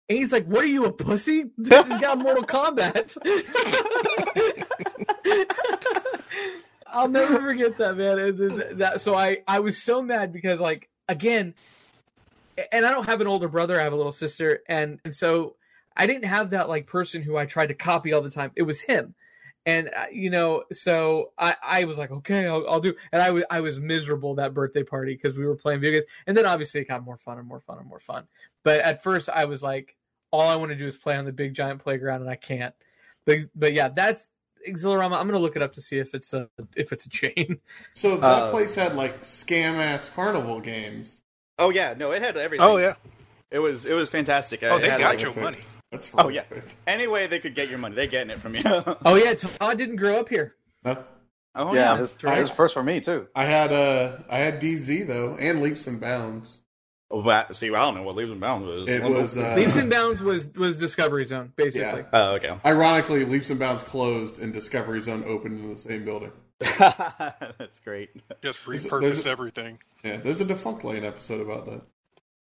And 0.10 0.18
he's 0.18 0.34
like, 0.34 0.46
"What 0.46 0.64
are 0.64 0.68
you 0.68 0.86
a 0.86 0.92
pussy? 0.92 1.46
This 1.58 1.88
has 1.88 2.02
got 2.02 2.20
Mortal 2.20 2.44
Kombat." 2.44 3.18
I'll 6.88 7.08
never 7.08 7.40
forget 7.40 7.78
that, 7.78 7.98
man. 7.98 8.20
And 8.20 8.80
that 8.80 9.02
so 9.02 9.16
I 9.16 9.38
I 9.48 9.60
was 9.60 9.82
so 9.82 10.02
mad 10.02 10.34
because 10.34 10.60
like 10.60 10.90
again, 11.08 11.54
and 12.72 12.86
I 12.86 12.92
don't 12.92 13.06
have 13.06 13.22
an 13.22 13.28
older 13.28 13.48
brother. 13.48 13.80
I 13.80 13.84
have 13.84 13.94
a 13.94 13.98
little 13.98 14.12
sister, 14.12 14.60
and 14.68 15.00
and 15.06 15.16
so 15.16 15.56
I 15.96 16.08
didn't 16.08 16.26
have 16.26 16.50
that 16.50 16.68
like 16.68 16.88
person 16.88 17.22
who 17.22 17.38
I 17.38 17.46
tried 17.46 17.68
to 17.68 17.76
copy 17.76 18.12
all 18.12 18.22
the 18.22 18.32
time. 18.32 18.52
It 18.56 18.64
was 18.64 18.82
him, 18.82 19.14
and 19.70 19.90
uh, 19.96 20.06
you 20.12 20.30
know, 20.30 20.64
so 20.72 21.32
I 21.38 21.56
I 21.62 21.84
was 21.86 21.98
like, 21.98 22.12
okay, 22.12 22.48
I'll, 22.48 22.68
I'll 22.68 22.80
do. 22.80 22.94
And 23.12 23.22
I 23.22 23.30
was 23.32 23.44
I 23.50 23.60
was 23.60 23.80
miserable 23.80 24.34
that 24.36 24.54
birthday 24.54 24.84
party 24.84 25.14
because 25.16 25.38
we 25.38 25.46
were 25.46 25.56
playing 25.56 25.82
video 25.82 26.00
games, 26.00 26.12
and 26.28 26.36
then 26.36 26.46
obviously 26.46 26.82
it 26.82 26.88
got 26.88 27.04
more 27.04 27.18
fun 27.18 27.38
and 27.38 27.48
more 27.48 27.60
fun 27.60 27.78
and 27.78 27.88
more 27.88 28.00
fun. 28.00 28.28
But 28.64 28.80
at 28.82 29.04
first, 29.04 29.30
I 29.30 29.46
was 29.46 29.62
like, 29.62 29.96
all 30.32 30.48
I 30.48 30.56
want 30.56 30.72
to 30.72 30.76
do 30.76 30.88
is 30.88 30.98
play 30.98 31.16
on 31.18 31.26
the 31.26 31.32
big 31.32 31.54
giant 31.54 31.82
playground, 31.82 32.22
and 32.22 32.30
I 32.30 32.36
can't. 32.36 32.74
But 33.26 33.40
but 33.56 33.74
yeah, 33.74 33.90
that's 33.90 34.30
Exhilarama. 34.68 35.18
I'm 35.18 35.28
gonna 35.28 35.40
look 35.40 35.56
it 35.56 35.62
up 35.62 35.74
to 35.74 35.82
see 35.82 35.98
if 36.00 36.14
it's 36.14 36.34
a 36.34 36.50
if 36.76 36.92
it's 36.92 37.06
a 37.06 37.10
chain. 37.10 37.60
So 37.94 38.18
that 38.18 38.44
Uh, 38.44 38.52
place 38.52 38.76
had 38.76 38.96
like 38.96 39.22
scam 39.22 39.76
ass 39.76 40.10
carnival 40.10 40.60
games. 40.60 41.22
Oh 41.58 41.70
yeah, 41.70 41.94
no, 41.98 42.12
it 42.12 42.22
had 42.22 42.38
everything. 42.38 42.66
Oh 42.66 42.78
yeah. 42.78 42.96
it 43.52 43.60
was 43.60 43.86
it 43.86 43.94
was 43.94 44.10
fantastic. 44.10 44.64
Oh, 44.64 44.78
It 44.78 44.82
they 44.82 44.90
had, 44.90 45.00
got 45.00 45.16
like, 45.16 45.22
your 45.22 45.36
money. 45.36 45.60
That's 45.92 46.12
Oh, 46.18 46.30
yeah. 46.30 46.44
horrific. 46.50 46.70
Any 46.86 47.08
way 47.08 47.28
they 47.28 47.40
could 47.40 47.56
get 47.56 47.70
your 47.70 47.80
money, 47.80 47.96
they're 47.96 48.08
getting 48.08 48.30
it 48.30 48.40
from 48.40 48.56
you. 48.56 48.62
Oh 49.06 49.16
yeah, 49.16 49.34
Todd 49.34 49.78
didn't 49.78 49.96
grow 49.98 50.20
up 50.20 50.30
here. 50.30 50.56
Huh? 50.86 50.96
oh 51.56 51.74
yeah, 51.74 51.94
yeah, 51.96 51.98
this, 51.98 52.18
right. 52.24 52.38
this 52.44 52.52
first 52.52 52.74
for 52.76 52.84
me 52.84 53.02
too. 53.02 53.28
I 53.36 53.46
had 53.46 53.74
uh 53.74 54.18
I 54.30 54.38
had 54.38 54.62
DZ 54.62 55.08
though 55.08 55.36
and 55.40 55.62
leaps 55.62 55.88
and 55.88 56.00
bounds. 56.00 56.62
Oh, 57.12 57.24
that, 57.24 57.56
see, 57.56 57.70
I 57.70 57.72
don't 57.72 57.96
know 57.96 58.04
what 58.04 58.16
leaves 58.16 58.30
and 58.30 58.40
bounds 58.40 58.68
was. 58.68 58.88
It 58.88 59.02
was 59.02 59.36
uh, 59.36 59.56
Leaps 59.56 59.76
and 59.78 59.90
Bounds 59.90 60.22
was 60.22 60.48
was 60.54 60.78
Discovery 60.78 61.26
Zone 61.26 61.52
basically. 61.56 62.02
Yeah. 62.02 62.10
Oh, 62.14 62.34
okay. 62.36 62.56
ironically 62.64 63.26
leaps 63.26 63.50
and 63.50 63.60
bounds 63.60 63.82
closed 63.82 64.40
and 64.40 64.54
Discovery 64.54 65.02
Zone 65.02 65.24
opened 65.26 65.60
in 65.64 65.70
the 65.72 65.76
same 65.76 66.06
building. 66.06 66.32
That's 66.78 67.80
great. 67.84 68.12
Just 68.42 68.60
There's 68.66 68.86
a- 68.86 68.90
repurpose 68.90 69.02
there's 69.02 69.26
a- 69.26 69.30
everything. 69.30 69.80
Yeah, 70.04 70.18
there's 70.18 70.40
a 70.42 70.46
Defunctland 70.46 71.04
episode 71.04 71.42
about 71.42 71.66
that. 71.66 71.82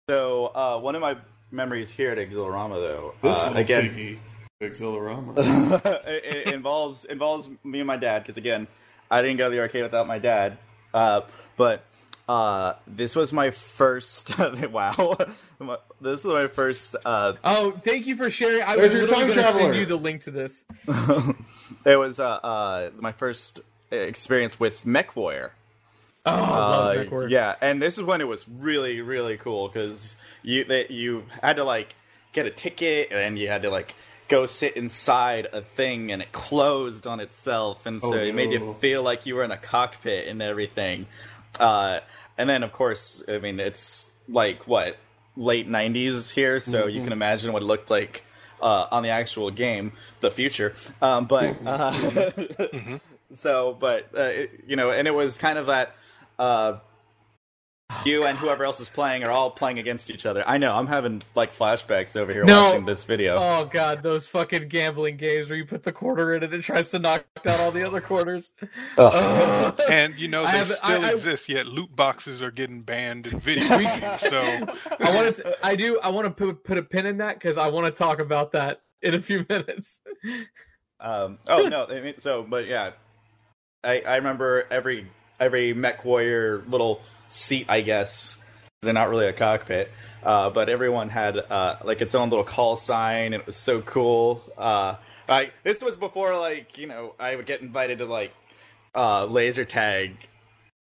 So 0.09 0.47
uh, 0.47 0.78
one 0.80 0.95
of 0.95 1.03
my 1.03 1.16
memories 1.51 1.91
here 1.91 2.11
at 2.11 2.19
Exhilarama, 2.19 2.75
though, 2.75 3.15
This 3.23 3.39
uh, 3.39 3.47
little 3.49 3.57
again, 3.59 3.89
piggy. 3.91 4.21
Exhilarama. 4.61 5.37
it, 6.07 6.25
it 6.47 6.55
involves 6.55 7.05
involves 7.05 7.49
me 7.63 7.81
and 7.81 7.87
my 7.87 7.97
dad 7.97 8.23
because 8.23 8.37
again, 8.37 8.67
I 9.11 9.23
didn't 9.23 9.37
go 9.37 9.49
to 9.51 9.55
the 9.55 9.61
arcade 9.61 9.83
without 9.83 10.07
my 10.07 10.19
dad. 10.19 10.59
Uh, 10.95 11.23
but 11.57 11.85
uh, 12.29 12.75
this 12.87 13.15
was 13.15 13.33
my 13.33 13.51
first. 13.51 14.37
wow, 14.71 15.17
this 16.01 16.25
was 16.25 16.33
my 16.33 16.47
first. 16.47 16.97
Uh, 17.05 17.35
Oh, 17.45 17.73
thank 17.85 18.07
you 18.07 18.17
for 18.17 18.31
sharing. 18.31 18.63
I 18.63 18.77
There's 18.77 18.93
was 18.95 19.01
your 19.03 19.19
time 19.19 19.29
to 19.29 19.35
traveler. 19.35 19.61
send 19.63 19.77
you 19.77 19.87
the 19.87 19.97
link 19.97 20.23
to 20.23 20.31
this. 20.31 20.65
it 21.85 21.97
was 21.99 22.19
uh, 22.19 22.27
uh, 22.27 22.91
my 22.99 23.13
first 23.13 23.61
experience 23.91 24.59
with 24.59 24.83
MechWarrior. 24.85 25.51
Oh, 26.27 26.33
Uh, 26.33 26.93
yeah, 27.29 27.55
and 27.61 27.81
this 27.81 27.99
is 27.99 28.05
when 28.05 28.20
it 28.20 28.29
was 28.29 28.47
really, 28.49 29.01
really 29.01 29.37
cool 29.37 29.68
because 29.68 30.16
you 30.43 30.64
that 30.64 30.91
you 30.91 31.24
had 31.43 31.57
to 31.57 31.64
like 31.64 31.95
get 32.33 32.47
a 32.47 32.51
ticket 32.51 33.09
and 33.12 33.39
you 33.39 33.49
had 33.49 33.62
to 33.62 33.70
like 33.70 33.95
go 34.29 34.45
sit 34.45 34.77
inside 34.77 35.47
a 35.53 35.61
thing 35.61 36.11
and 36.11 36.20
it 36.20 36.33
closed 36.33 37.07
on 37.07 37.20
itself, 37.20 37.87
and 37.87 38.01
so 38.01 38.14
Oh, 38.14 38.18
it 38.18 38.35
made 38.35 38.51
you 38.53 38.77
feel 38.81 39.03
like 39.03 39.24
you 39.27 39.37
were 39.37 39.45
in 39.45 39.53
a 39.53 39.57
cockpit 39.57 40.27
and 40.29 40.43
everything. 40.43 41.07
Uh, 41.61 42.01
and 42.37 42.51
then, 42.51 42.62
of 42.64 42.72
course, 42.72 43.22
I 43.29 43.39
mean, 43.39 43.61
it's 43.61 44.11
like 44.29 44.66
what 44.66 44.97
late 45.37 45.68
'90s 45.68 46.31
here, 46.33 46.59
so 46.61 46.87
you 46.87 47.03
can 47.03 47.12
imagine 47.12 47.53
what 47.53 47.62
it 47.62 47.66
looked 47.66 47.91
like 47.91 48.24
uh, 48.61 48.87
on 48.91 49.03
the 49.05 49.11
actual 49.11 49.51
game, 49.51 49.93
the 50.20 50.31
future. 50.31 50.74
Um, 51.01 51.27
but 51.27 51.57
uh, 51.64 52.31
so, 53.35 53.77
but 53.79 54.09
uh, 54.16 54.22
it, 54.22 54.51
you 54.66 54.77
know, 54.77 54.91
and 54.91 55.07
it 55.09 55.14
was 55.14 55.39
kind 55.39 55.59
of 55.59 55.66
that. 55.66 55.95
Uh, 56.39 56.78
you 58.05 58.24
and 58.24 58.37
whoever 58.37 58.64
else 58.64 58.80
is 58.80 58.89
playing 58.89 59.22
are 59.22 59.30
all 59.30 59.49
playing 59.49 59.78
against 59.78 60.11
each 60.11 60.26
other. 60.26 60.43
I 60.45 60.59
know. 60.59 60.74
I'm 60.74 60.89
having 60.89 61.22
like 61.37 61.57
flashbacks 61.57 62.16
over 62.16 62.32
here 62.32 62.45
No. 62.45 62.70
watching 62.70 62.84
this 62.84 63.05
video. 63.05 63.37
Oh 63.37 63.64
god, 63.64 64.03
those 64.03 64.26
fucking 64.26 64.68
gambling 64.68 65.16
games 65.16 65.49
where 65.49 65.57
you 65.57 65.64
put 65.64 65.84
the 65.84 65.93
quarter 65.93 66.34
in 66.34 66.43
it 66.43 66.47
and 66.47 66.55
it 66.55 66.62
tries 66.62 66.91
to 66.91 66.99
knock 66.99 67.24
down 67.45 67.61
all 67.61 67.70
the 67.70 67.84
other 67.87 68.01
quarters. 68.01 68.51
Ugh. 68.99 69.80
And 69.89 70.18
you 70.18 70.26
know 70.26 70.43
I 70.45 70.53
they 70.53 70.59
have- 70.59 70.66
still 70.68 71.05
I- 71.05 71.09
I- 71.09 71.12
exist, 71.12 71.49
yet 71.49 71.66
loot 71.66 71.95
boxes 71.95 72.43
are 72.43 72.51
getting 72.51 72.82
banned 72.82 73.28
in 73.28 73.39
video 73.41 73.68
games. 73.78 74.20
So 74.20 74.41
I 75.01 75.14
wanted 75.14 75.37
to, 75.37 75.57
I 75.66 75.76
do 75.76 76.01
I 76.01 76.09
want 76.09 76.26
to 76.26 76.30
put 76.32 76.64
put 76.64 76.78
a 76.78 76.82
pin 76.82 77.07
in 77.07 77.18
that 77.18 77.37
because 77.37 77.57
I 77.57 77.68
want 77.68 77.87
to 77.87 77.93
talk 77.93 78.18
about 78.18 78.51
that 78.53 78.80
in 79.01 79.14
a 79.14 79.22
few 79.22 79.47
minutes. 79.49 80.01
Um, 80.99 81.39
oh 81.47 81.68
no, 81.68 81.87
I 81.87 82.01
mean, 82.01 82.14
so 82.18 82.43
but 82.43 82.66
yeah, 82.66 82.91
I 83.84 84.01
I 84.01 84.16
remember 84.16 84.66
every 84.72 85.07
every 85.39 85.72
Mech 85.72 86.05
Warrior 86.05 86.64
little 86.68 87.01
seat, 87.28 87.66
I 87.68 87.80
guess. 87.80 88.39
They're 88.82 88.93
not 88.93 89.09
really 89.09 89.26
a 89.26 89.32
cockpit, 89.32 89.91
uh, 90.22 90.51
but 90.51 90.68
everyone 90.68 91.09
had 91.09 91.39
uh, 91.39 91.76
like 91.84 92.01
its 92.01 92.14
own 92.14 92.30
little 92.30 92.45
call 92.45 92.76
sign, 92.76 93.32
and 93.32 93.34
it 93.34 93.47
was 93.47 93.57
so 93.57 93.80
cool. 93.80 94.43
Uh, 94.57 94.97
I 95.28 95.51
this 95.64 95.80
was 95.80 95.97
before 95.97 96.37
like 96.39 96.78
you 96.78 96.87
know 96.87 97.14
I 97.18 97.37
would 97.37 97.47
get 97.47 97.62
invited 97.62 97.99
to 97.99 98.07
like 98.07 98.32
uh, 98.95 99.24
laser 99.26 99.64
tag, 99.64 100.16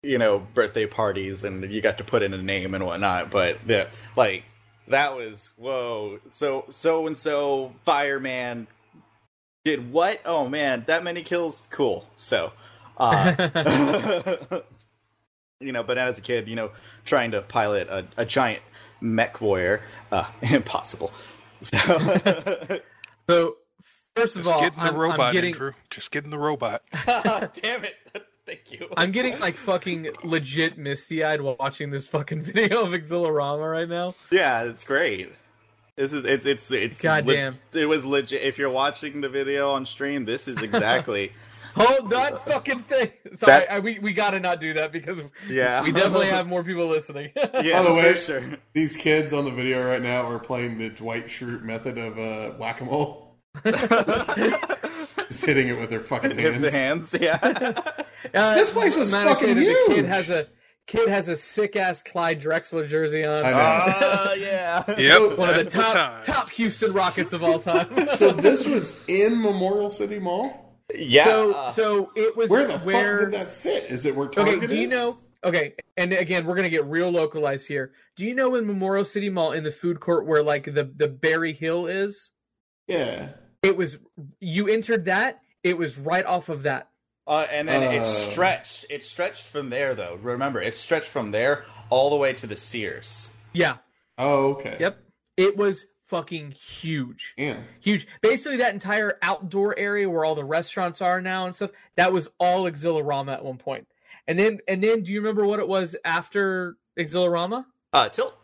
you 0.02 0.18
know, 0.18 0.38
birthday 0.54 0.86
parties, 0.86 1.44
and 1.44 1.70
you 1.70 1.80
got 1.80 1.98
to 1.98 2.04
put 2.04 2.22
in 2.22 2.34
a 2.34 2.42
name 2.42 2.74
and 2.74 2.84
whatnot. 2.84 3.30
But 3.30 3.58
yeah, 3.66 3.88
like 4.16 4.44
that 4.88 5.14
was 5.14 5.50
whoa. 5.56 6.18
So 6.26 6.64
so 6.68 7.06
and 7.06 7.16
so 7.16 7.72
fireman 7.84 8.66
did 9.64 9.92
what? 9.92 10.20
Oh 10.24 10.48
man, 10.48 10.84
that 10.86 11.04
many 11.04 11.22
kills, 11.22 11.68
cool. 11.70 12.06
So, 12.16 12.52
uh, 12.96 14.46
you 15.60 15.72
know, 15.72 15.82
but 15.82 15.98
as 15.98 16.18
a 16.18 16.20
kid, 16.20 16.48
you 16.48 16.56
know, 16.56 16.70
trying 17.04 17.32
to 17.32 17.42
pilot 17.42 17.88
a, 17.88 18.06
a 18.16 18.24
giant 18.26 18.62
mech 19.00 19.40
warrior, 19.40 19.82
uh, 20.10 20.26
impossible. 20.42 21.12
So, 21.60 21.78
So 23.30 23.56
first 24.16 24.36
of 24.36 24.42
just 24.42 24.54
all, 24.54 24.60
getting 24.60 24.78
the 24.78 24.84
I'm, 24.86 24.96
robot, 24.96 25.20
I'm 25.20 25.32
getting 25.32 25.54
Andrew. 25.54 25.72
Just 25.90 26.10
getting 26.10 26.30
the 26.30 26.38
robot. 26.38 26.82
damn 27.06 27.84
it! 27.84 27.94
Thank 28.44 28.72
you. 28.72 28.88
I'm 28.96 29.12
getting 29.12 29.38
like 29.38 29.54
fucking 29.54 30.08
legit 30.24 30.76
misty 30.76 31.22
eyed 31.22 31.40
while 31.40 31.56
watching 31.58 31.90
this 31.90 32.08
fucking 32.08 32.42
video 32.42 32.82
of 32.82 32.92
Exhilarama 32.92 33.70
right 33.70 33.88
now. 33.88 34.14
Yeah, 34.30 34.64
it's 34.64 34.84
great. 34.84 35.32
This 35.96 36.12
is 36.12 36.24
it's 36.24 36.44
it's 36.44 36.70
it's 36.70 37.00
Goddamn. 37.00 37.58
it 37.72 37.86
was 37.86 38.04
legit. 38.04 38.42
If 38.42 38.58
you're 38.58 38.70
watching 38.70 39.20
the 39.20 39.28
video 39.28 39.70
on 39.70 39.86
stream, 39.86 40.24
this 40.24 40.48
is 40.48 40.58
exactly. 40.58 41.32
Hold 41.74 42.10
that 42.10 42.44
fucking 42.46 42.80
thing. 42.82 43.10
Sorry, 43.36 43.60
That- 43.60 43.70
I, 43.72 43.78
we 43.80 43.98
we 43.98 44.12
gotta 44.12 44.38
not 44.40 44.60
do 44.60 44.72
that 44.74 44.92
because 44.92 45.18
Yeah, 45.48 45.82
we 45.82 45.92
definitely 45.92 46.26
have 46.26 46.46
more 46.46 46.62
people 46.62 46.86
listening. 46.86 47.30
Yeah, 47.36 47.82
By 47.82 47.88
the 47.88 47.94
way- 47.94 48.12
for 48.12 48.18
sure. 48.18 48.42
These 48.74 48.96
kids 48.96 49.32
on 49.32 49.44
the 49.44 49.50
video 49.50 49.86
right 49.86 50.02
now 50.02 50.22
are 50.26 50.38
playing 50.38 50.78
the 50.78 50.90
Dwight 50.90 51.26
Schrute 51.26 51.62
method 51.62 51.96
of 51.98 52.18
uh, 52.18 52.56
whack 52.58 52.80
a 52.80 52.84
mole. 52.84 53.38
Just 53.64 55.44
hitting 55.44 55.68
it 55.68 55.78
with 55.80 55.90
their 55.90 56.00
fucking 56.00 56.36
Hit 56.38 56.60
the 56.60 56.70
hands. 56.70 57.12
hands, 57.12 57.22
yeah. 57.22 57.82
Uh, 58.34 58.54
This 58.54 58.70
place 58.70 58.94
was 58.96 59.10
might 59.12 59.24
fucking 59.24 59.56
that 59.56 59.86
The 59.88 59.94
kid 59.94 60.04
has 60.06 60.30
a 60.30 60.46
kid 60.86 61.08
has 61.08 61.28
a 61.28 61.36
sick 61.36 61.74
ass 61.76 62.02
Clyde 62.04 62.40
Drexler 62.40 62.88
jersey 62.88 63.24
on. 63.24 63.44
I 63.44 63.50
know. 63.50 63.56
Ah, 63.58 64.32
yeah. 64.34 64.84
Yep, 64.88 64.96
So- 65.18 65.36
One 65.36 65.50
of 65.50 65.56
the 65.56 65.64
top 65.70 65.92
time. 65.92 66.24
top 66.24 66.48
Houston 66.50 66.92
Rockets 66.92 67.32
of 67.32 67.42
all 67.42 67.58
time. 67.58 68.08
So 68.12 68.30
this 68.30 68.64
was 68.64 68.98
in 69.08 69.42
Memorial 69.42 69.90
City 69.90 70.18
Mall. 70.20 70.61
Yeah. 70.94 71.24
so 71.24 71.52
uh, 71.52 71.70
so 71.72 72.12
it 72.16 72.36
was 72.36 72.50
Where 72.50 72.66
the 72.66 72.78
where 72.78 73.20
fuck 73.20 73.30
did 73.32 73.40
that 73.40 73.50
fit? 73.50 73.84
Is 73.84 74.04
it 74.06 74.14
where 74.14 74.28
Target 74.28 74.58
Okay, 74.58 74.66
do 74.66 74.76
you 74.76 74.88
know? 74.88 75.16
Okay, 75.44 75.74
and 75.96 76.12
again, 76.12 76.46
we're 76.46 76.54
gonna 76.54 76.68
get 76.68 76.84
real 76.86 77.10
localized 77.10 77.66
here. 77.66 77.92
Do 78.16 78.24
you 78.24 78.34
know 78.34 78.54
in 78.54 78.66
Memorial 78.66 79.04
City 79.04 79.28
Mall 79.28 79.52
in 79.52 79.64
the 79.64 79.72
food 79.72 80.00
court 80.00 80.26
where 80.26 80.42
like 80.42 80.64
the 80.64 80.92
the 80.96 81.08
Berryhill 81.08 81.86
is? 81.86 82.30
Yeah. 82.88 83.28
It 83.62 83.76
was 83.76 83.98
you 84.40 84.68
entered 84.68 85.04
that. 85.06 85.40
It 85.62 85.78
was 85.78 85.98
right 85.98 86.26
off 86.26 86.48
of 86.48 86.64
that. 86.64 86.88
Uh, 87.26 87.46
and 87.50 87.68
then 87.68 87.82
it 87.94 88.00
Uh. 88.02 88.04
stretched. 88.04 88.86
It 88.90 89.04
stretched 89.04 89.44
from 89.44 89.70
there, 89.70 89.94
though. 89.94 90.18
Remember, 90.20 90.60
it 90.60 90.74
stretched 90.74 91.08
from 91.08 91.30
there 91.30 91.64
all 91.88 92.10
the 92.10 92.16
way 92.16 92.32
to 92.34 92.46
the 92.48 92.56
Sears. 92.56 93.30
Yeah. 93.52 93.76
Oh, 94.18 94.50
okay. 94.54 94.76
Yep. 94.80 94.98
It 95.36 95.56
was 95.56 95.86
fucking 96.04 96.52
huge. 96.52 97.34
Yeah. 97.36 97.56
Huge. 97.80 98.06
Basically, 98.20 98.58
that 98.58 98.74
entire 98.74 99.18
outdoor 99.22 99.78
area 99.78 100.08
where 100.08 100.24
all 100.24 100.34
the 100.34 100.44
restaurants 100.44 101.00
are 101.00 101.20
now 101.20 101.46
and 101.46 101.54
stuff. 101.54 101.70
That 101.96 102.12
was 102.12 102.28
all 102.38 102.64
Exhilarama 102.64 103.32
at 103.32 103.44
one 103.44 103.58
point. 103.58 103.86
And 104.28 104.38
then, 104.38 104.60
and 104.68 104.82
then, 104.82 105.02
do 105.02 105.12
you 105.12 105.20
remember 105.20 105.46
what 105.46 105.58
it 105.58 105.66
was 105.66 105.96
after 106.04 106.76
Exhilarama? 106.98 107.64
Uh, 107.92 108.08
tilt. 108.08 108.36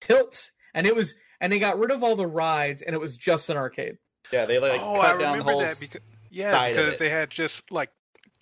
Tilt. 0.00 0.50
And 0.74 0.86
it 0.86 0.94
was, 0.94 1.14
and 1.40 1.52
they 1.52 1.58
got 1.58 1.78
rid 1.78 1.90
of 1.90 2.02
all 2.02 2.16
the 2.16 2.26
rides, 2.26 2.82
and 2.82 2.94
it 2.94 2.98
was 2.98 3.16
just 3.16 3.50
an 3.50 3.56
arcade. 3.56 3.98
Yeah, 4.32 4.46
they 4.46 4.58
like 4.58 4.80
oh, 4.80 4.94
cut 4.94 5.16
I 5.16 5.18
down 5.18 5.38
the 5.38 5.44
whole. 5.44 5.60
that 5.60 5.78
because 5.78 6.00
yeah, 6.30 6.70
because 6.70 6.98
they 6.98 7.10
had 7.10 7.30
just 7.30 7.70
like 7.70 7.90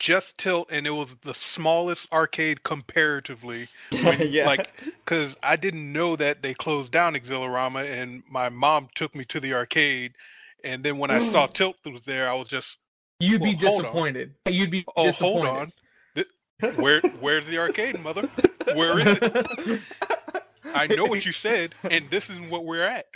just 0.02 0.36
tilt, 0.36 0.68
and 0.72 0.84
it 0.84 0.90
was 0.90 1.14
the 1.22 1.32
smallest 1.32 2.12
arcade 2.12 2.64
comparatively. 2.64 3.68
When, 4.02 4.32
yeah. 4.32 4.46
Like, 4.46 4.68
because 4.84 5.36
I 5.42 5.54
didn't 5.54 5.92
know 5.92 6.16
that 6.16 6.42
they 6.42 6.54
closed 6.54 6.90
down 6.90 7.14
exhilarama 7.14 7.88
and 7.88 8.24
my 8.28 8.48
mom 8.48 8.88
took 8.96 9.14
me 9.14 9.24
to 9.26 9.38
the 9.38 9.54
arcade, 9.54 10.14
and 10.64 10.82
then 10.82 10.98
when 10.98 11.12
I 11.12 11.20
saw 11.20 11.46
mm. 11.46 11.52
Tilt 11.52 11.76
was 11.86 12.02
there, 12.04 12.28
I 12.28 12.34
was 12.34 12.48
just, 12.48 12.78
You'd 13.20 13.42
be 13.42 13.54
Well, 13.54 13.76
on. 13.76 13.82
disappointed. 13.82 14.34
You'd 14.48 14.70
be 14.72 14.84
oh, 14.96 15.06
disappointed. 15.06 15.46
hold 15.46 15.58
on. 15.58 15.72
Th- 16.16 16.76
Where 16.76 17.00
where's 17.20 17.46
the 17.46 17.58
arcade, 17.58 18.00
mother? 18.00 18.28
Where 18.74 18.98
is 18.98 19.18
it? 19.20 19.80
I 20.74 20.86
know 20.86 21.04
what 21.04 21.24
you 21.24 21.32
said, 21.32 21.74
and 21.90 22.08
this 22.10 22.30
is 22.30 22.40
what 22.40 22.64
we're 22.64 22.82
at. 22.84 23.06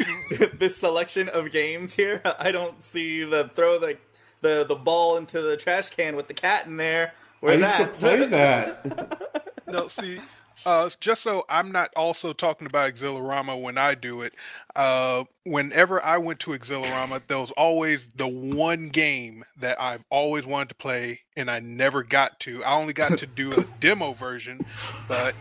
this 0.54 0.76
selection 0.76 1.28
of 1.28 1.50
games 1.50 1.94
here, 1.94 2.20
I 2.38 2.52
don't 2.52 2.82
see 2.84 3.24
the 3.24 3.50
throw 3.54 3.78
the 3.78 3.96
the 4.40 4.64
the 4.64 4.74
ball 4.76 5.16
into 5.16 5.40
the 5.42 5.56
trash 5.56 5.90
can 5.90 6.16
with 6.16 6.28
the 6.28 6.34
cat 6.34 6.66
in 6.66 6.76
there. 6.76 7.12
Where's 7.40 7.62
I 7.62 7.66
used 7.66 7.78
that? 7.78 7.94
to 7.94 8.00
play 8.00 8.26
that. 8.26 9.62
no, 9.68 9.88
see, 9.88 10.18
uh, 10.64 10.88
just 11.00 11.22
so 11.22 11.44
I'm 11.48 11.70
not 11.70 11.90
also 11.96 12.32
talking 12.32 12.66
about 12.66 12.92
Exhilarama 12.94 13.60
when 13.60 13.78
I 13.78 13.94
do 13.94 14.22
it. 14.22 14.34
Uh, 14.74 15.24
whenever 15.44 16.02
I 16.02 16.18
went 16.18 16.40
to 16.40 16.50
Exhilarama, 16.52 17.22
there 17.28 17.38
was 17.38 17.50
always 17.52 18.06
the 18.16 18.26
one 18.26 18.88
game 18.88 19.44
that 19.60 19.80
I've 19.80 20.04
always 20.10 20.46
wanted 20.46 20.70
to 20.70 20.74
play, 20.76 21.20
and 21.36 21.50
I 21.50 21.60
never 21.60 22.02
got 22.02 22.40
to. 22.40 22.64
I 22.64 22.74
only 22.74 22.92
got 22.94 23.16
to 23.18 23.26
do 23.26 23.52
a 23.60 23.64
demo 23.80 24.12
version, 24.14 24.64
but 25.08 25.34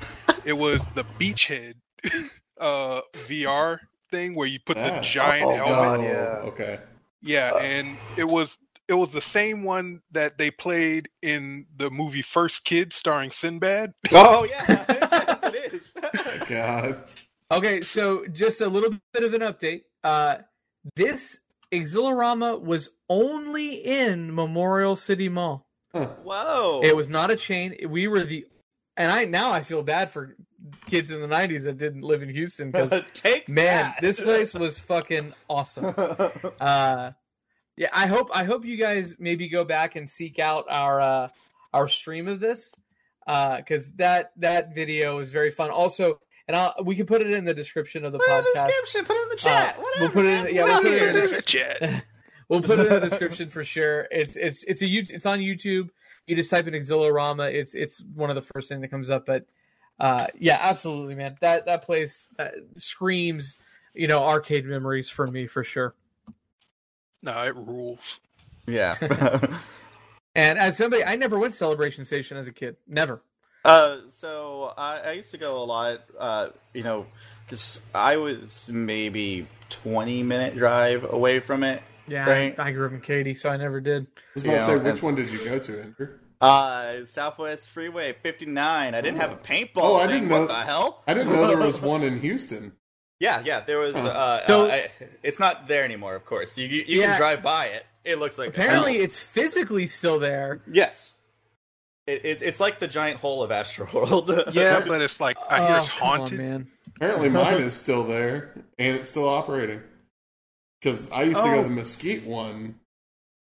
it 0.43 0.53
was 0.53 0.81
the 0.95 1.05
Beachhead 1.19 1.75
uh, 2.59 3.01
VR 3.27 3.79
thing 4.11 4.35
where 4.35 4.47
you 4.47 4.59
put 4.59 4.77
the 4.77 4.91
Ah. 4.91 5.01
giant 5.01 5.49
Oh, 5.49 5.55
helmet. 5.55 5.75
God, 5.75 5.99
Oh, 5.99 6.03
yeah. 6.03 6.49
Okay. 6.49 6.79
Yeah, 7.21 7.57
and 7.57 7.97
it 8.17 8.25
was 8.27 8.59
it 8.87 8.93
was 8.93 9.11
the 9.11 9.21
same 9.21 9.63
one 9.63 10.01
that 10.11 10.37
they 10.37 10.51
played 10.51 11.09
in 11.21 11.65
the 11.77 11.89
movie 11.89 12.21
First 12.21 12.63
Kid 12.65 12.93
starring 12.93 13.31
Sinbad. 13.31 13.93
oh 14.11 14.43
yeah, 14.43 14.85
yes, 14.89 15.53
it 15.53 15.73
is. 15.73 16.47
God. 16.47 17.03
Okay, 17.51 17.81
so 17.81 18.25
just 18.27 18.61
a 18.61 18.67
little 18.67 18.97
bit 19.13 19.23
of 19.23 19.33
an 19.33 19.41
update. 19.41 19.83
Uh, 20.03 20.37
this 20.95 21.39
Exhilarama 21.71 22.61
was 22.61 22.89
only 23.09 23.75
in 23.75 24.33
Memorial 24.33 24.95
City 24.95 25.29
Mall. 25.29 25.65
Huh. 25.93 26.07
Whoa! 26.23 26.81
It 26.83 26.95
was 26.95 27.09
not 27.09 27.31
a 27.31 27.35
chain. 27.35 27.75
We 27.87 28.07
were 28.07 28.23
the, 28.23 28.45
and 28.97 29.11
I 29.11 29.25
now 29.25 29.51
I 29.51 29.63
feel 29.63 29.81
bad 29.81 30.11
for 30.11 30.35
kids 30.87 31.11
in 31.11 31.21
the 31.21 31.27
'90s 31.27 31.63
that 31.63 31.77
didn't 31.77 32.01
live 32.01 32.21
in 32.21 32.29
Houston 32.29 32.71
because 32.71 33.03
take 33.13 33.47
man, 33.47 33.83
that. 33.83 33.97
this 34.01 34.19
place 34.19 34.53
was 34.53 34.79
fucking 34.79 35.33
awesome. 35.49 35.93
Uh, 36.59 37.11
Yeah, 37.77 37.89
I 37.91 38.07
hope 38.07 38.29
I 38.33 38.43
hope 38.43 38.65
you 38.65 38.77
guys 38.77 39.15
maybe 39.19 39.49
go 39.49 39.63
back 39.65 39.95
and 39.95 40.09
seek 40.09 40.39
out 40.39 40.65
our 40.69 41.01
uh, 41.01 41.27
our 41.73 41.87
stream 41.87 42.27
of 42.27 42.39
this 42.39 42.73
because 43.25 43.91
that 43.93 44.31
that 44.37 44.73
video 44.73 45.19
is 45.19 45.29
very 45.29 45.51
fun. 45.51 45.71
Also, 45.71 46.19
and 46.47 46.55
I'll, 46.55 46.73
we 46.83 46.95
can 46.95 47.05
put 47.05 47.21
it 47.21 47.31
in 47.31 47.43
the 47.43 47.53
description 47.53 48.05
of 48.05 48.11
the 48.13 48.19
Put 48.19 48.29
it 48.29 48.37
in 48.37 48.43
the 48.43 48.59
podcast. 48.59 48.67
description. 48.67 49.05
Put 49.05 49.17
it 49.17 49.23
in 49.23 49.29
the 49.29 49.35
chat. 49.35 49.75
Uh, 49.77 49.81
whatever, 49.81 50.01
we'll 50.03 50.11
put 50.11 50.25
it 50.25 50.29
in- 50.37 50.43
man, 50.45 50.55
yeah, 50.55 50.63
we'll 50.63 50.81
put 50.81 50.93
it 50.93 51.01
in 51.03 51.13
whatever. 51.15 51.35
the 51.35 51.41
Chat. 51.41 52.05
we'll 52.49 52.61
put 52.61 52.79
it 52.79 52.87
in 52.87 52.93
the 53.01 53.09
description 53.09 53.49
for 53.49 53.63
sure. 53.63 54.07
It's 54.11 54.35
it's 54.35 54.63
it's 54.63 54.81
a 54.81 54.85
YouTube, 54.87 55.11
it's 55.11 55.25
on 55.25 55.39
YouTube. 55.39 55.89
You 56.27 56.35
just 56.35 56.49
type 56.49 56.67
in 56.67 56.73
Exhilarama. 56.73 57.53
It's 57.53 57.75
it's 57.75 58.01
one 58.13 58.29
of 58.29 58.35
the 58.35 58.41
first 58.53 58.69
thing 58.69 58.81
that 58.81 58.87
comes 58.89 59.09
up. 59.09 59.25
But 59.25 59.45
uh, 59.99 60.27
yeah, 60.39 60.57
absolutely, 60.61 61.15
man. 61.15 61.35
That 61.41 61.65
that 61.65 61.81
place 61.83 62.29
uh, 62.39 62.49
screams, 62.77 63.57
you 63.93 64.07
know, 64.07 64.23
arcade 64.23 64.65
memories 64.65 65.09
for 65.09 65.27
me 65.27 65.45
for 65.47 65.63
sure. 65.63 65.93
No, 67.25 67.43
it 67.43 67.55
rules. 67.55 68.19
Yeah. 68.67 68.93
And 70.37 70.59
as 70.59 70.75
somebody, 70.75 71.01
I 71.01 71.15
never 71.15 71.39
went 71.39 71.51
to 71.53 71.57
Celebration 71.57 72.03
Station 72.03 72.35
as 72.35 72.49
a 72.49 72.51
kid. 72.51 72.75
Never. 72.89 73.21
Uh, 73.63 73.99
so 74.09 74.73
I, 74.77 74.99
I 74.99 75.11
used 75.13 75.31
to 75.31 75.37
go 75.37 75.63
a 75.63 75.63
lot. 75.63 76.01
Uh, 76.19 76.49
you 76.73 76.83
know, 76.83 77.05
because 77.45 77.79
I 77.93 78.17
was 78.17 78.69
maybe 78.69 79.47
twenty 79.69 80.23
minute 80.23 80.57
drive 80.57 81.05
away 81.09 81.39
from 81.39 81.63
it. 81.63 81.81
Yeah, 82.07 82.29
Right. 82.29 82.59
I, 82.59 82.67
I 82.67 82.71
grew 82.73 82.85
up 82.85 82.91
in 82.91 82.99
Katy, 82.99 83.33
so 83.33 83.49
I 83.49 83.55
never 83.55 83.79
did. 83.79 84.07
I 84.07 84.19
was 84.35 84.43
about 84.43 84.51
to 84.53 84.65
say, 84.65 84.75
which 84.75 84.85
and- 84.95 85.01
one 85.03 85.15
did 85.15 85.29
you 85.31 85.39
go 85.45 85.57
to, 85.57 85.81
Andrew? 85.81 86.09
Uh, 86.41 87.05
Southwest 87.05 87.69
Freeway 87.69 88.13
59. 88.21 88.93
I 88.93 88.99
didn't 88.99 89.21
have 89.21 89.31
a 89.31 89.37
paintball. 89.37 89.69
Oh, 89.77 89.95
I 89.95 90.07
thing. 90.07 90.15
didn't 90.23 90.29
What 90.31 90.37
know- 90.41 90.47
the 90.47 90.53
hell? 90.53 91.03
I 91.07 91.13
didn't 91.13 91.31
know 91.31 91.47
there 91.47 91.57
was 91.57 91.79
one 91.93 92.03
in 92.03 92.19
Houston. 92.19 92.73
Yeah, 93.19 93.41
yeah, 93.45 93.61
there 93.61 93.79
was. 93.79 93.95
Uh, 93.95 94.45
So- 94.47 94.67
uh, 94.67 94.71
I, 94.73 94.89
it's 95.23 95.39
not 95.39 95.67
there 95.67 95.83
anymore. 95.85 96.15
Of 96.15 96.25
course, 96.25 96.57
you 96.57 96.67
you, 96.67 96.83
you 96.87 96.99
Yeah. 97.01 97.07
can 97.11 97.17
drive 97.17 97.41
by 97.41 97.65
it. 97.67 97.85
It 98.03 98.19
looks 98.19 98.37
like 98.37 98.49
Apparently, 98.49 98.95
hell. 98.95 99.03
it's 99.03 99.17
physically 99.17 99.87
still 99.87 100.19
there. 100.19 100.61
yes. 100.71 101.13
It, 102.07 102.23
it, 102.23 102.41
it's 102.43 102.59
like 102.59 102.77
the 102.79 102.87
giant 102.87 103.19
hole 103.19 103.41
of 103.41 103.49
Astroworld. 103.49 104.29
Yeah, 104.53 104.83
but 104.87 105.01
it's 105.01 105.19
like 105.19 105.37
I 105.49 105.65
hear 105.65 105.77
Oh, 105.77 105.79
it's 105.81 105.89
on, 105.89 105.97
haunted. 106.19 106.37
man. 106.37 106.67
Apparently, 106.97 107.29
mine 107.43 107.61
is 107.63 107.75
still 107.75 108.03
there 108.03 108.53
and 108.77 108.95
it's 108.95 109.09
still 109.09 109.27
operating. 109.27 109.81
Because 110.79 111.09
I 111.09 111.23
used 111.23 111.41
to 111.41 111.47
go 111.47 111.53
Oh. 111.55 111.63
to 111.63 111.67
the 111.69 111.73
Mesquite 111.73 112.23
one 112.25 112.75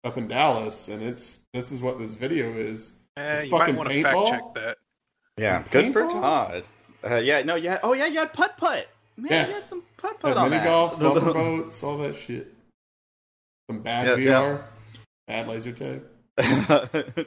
up 0.05 0.19
in 0.19 0.29
Dallas, 0.29 0.89
and 0.89 1.03
it's 1.03 1.41
this 1.55 1.73
is 1.73 1.81
what 1.81 1.99
this 1.99 2.13
video 2.13 2.53
is. 2.53 2.99
Eh, 3.17 3.41
The 3.41 3.45
you 3.47 3.51
might 3.53 3.59
fucking 3.61 3.77
want 3.77 3.89
to 3.89 4.03
fact 4.03 4.27
check 4.29 4.55
that. 4.57 4.77
yeah, 5.39 5.65
good 5.71 5.93
for 5.95 6.03
Todd. 6.03 6.65
Uh, 7.03 7.15
yeah, 7.17 7.41
no, 7.41 7.55
yeah, 7.55 7.79
oh 7.83 7.95
yeah, 7.95 8.05
you 8.07 8.19
had 8.19 8.35
putt 8.35 8.59
putt. 8.59 8.87
Man, 9.21 9.33
Yeah. 9.33 9.47
you 9.49 9.53
had 9.55 9.69
some 9.69 9.83
putt 9.97 10.13
Had 10.13 10.21
putt 10.21 10.37
on 10.37 10.51
mini 10.51 10.59
that. 10.63 10.67
golf, 10.69 10.99
bumper 10.99 11.33
boats, 11.33 11.83
all 11.83 11.99
that 11.99 12.17
shit. 12.17 12.53
Some 13.71 13.81
bad 13.83 14.07
Yeah, 14.07 14.17
VR, 14.17 14.65
bad 15.29 15.49
laser 15.49 15.73
tag. 15.73 16.03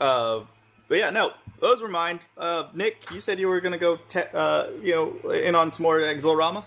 uh, 0.00 0.40
but 0.88 0.98
yeah, 0.98 1.10
no, 1.10 1.32
those 1.60 1.80
were 1.80 1.88
mine. 1.88 2.20
Uh, 2.36 2.64
Nick, 2.74 3.10
you 3.12 3.20
said 3.20 3.38
you 3.38 3.48
were 3.48 3.60
gonna 3.60 3.78
go, 3.78 3.96
te- 4.08 4.20
uh, 4.32 4.68
you 4.82 4.94
know, 5.22 5.30
in 5.30 5.54
on 5.54 5.70
some 5.70 5.82
more 5.82 5.98
Exhilarama. 5.98 6.64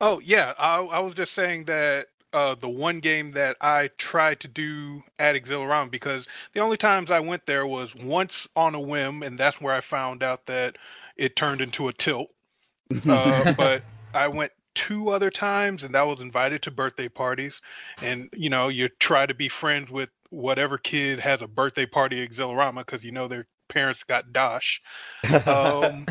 Oh 0.00 0.18
yeah, 0.20 0.54
I, 0.58 0.78
I 0.80 0.98
was 1.00 1.14
just 1.14 1.32
saying 1.34 1.64
that 1.66 2.06
uh, 2.32 2.54
the 2.58 2.68
one 2.68 3.00
game 3.00 3.32
that 3.32 3.56
I 3.60 3.90
tried 3.98 4.40
to 4.40 4.48
do 4.48 5.02
at 5.18 5.36
Exhilarama 5.36 5.90
because 5.90 6.26
the 6.54 6.60
only 6.60 6.76
times 6.78 7.10
I 7.10 7.20
went 7.20 7.46
there 7.46 7.66
was 7.66 7.94
once 7.94 8.48
on 8.56 8.74
a 8.74 8.80
whim, 8.80 9.22
and 9.22 9.38
that's 9.38 9.60
where 9.60 9.74
I 9.74 9.80
found 9.80 10.22
out 10.22 10.46
that 10.46 10.76
it 11.16 11.36
turned 11.36 11.60
into 11.60 11.88
a 11.88 11.92
tilt. 11.92 12.30
Uh, 13.08 13.52
but 13.56 13.82
I 14.14 14.28
went 14.28 14.52
two 14.74 15.10
other 15.10 15.30
times, 15.30 15.82
and 15.82 15.94
that 15.94 16.06
was 16.06 16.20
invited 16.20 16.62
to 16.62 16.70
birthday 16.70 17.08
parties, 17.08 17.60
and 18.02 18.28
you 18.32 18.50
know 18.50 18.68
you 18.68 18.88
try 18.98 19.26
to 19.26 19.34
be 19.34 19.48
friends 19.48 19.90
with 19.90 20.10
whatever 20.30 20.78
kid 20.78 21.18
has 21.18 21.42
a 21.42 21.46
birthday 21.46 21.86
party 21.86 22.22
at 22.22 22.30
Exhilarama 22.30 22.78
because 22.78 23.04
you 23.04 23.12
know 23.12 23.28
their 23.28 23.46
parents 23.68 24.04
got 24.04 24.32
dosh. 24.32 24.82
Um, 25.46 26.06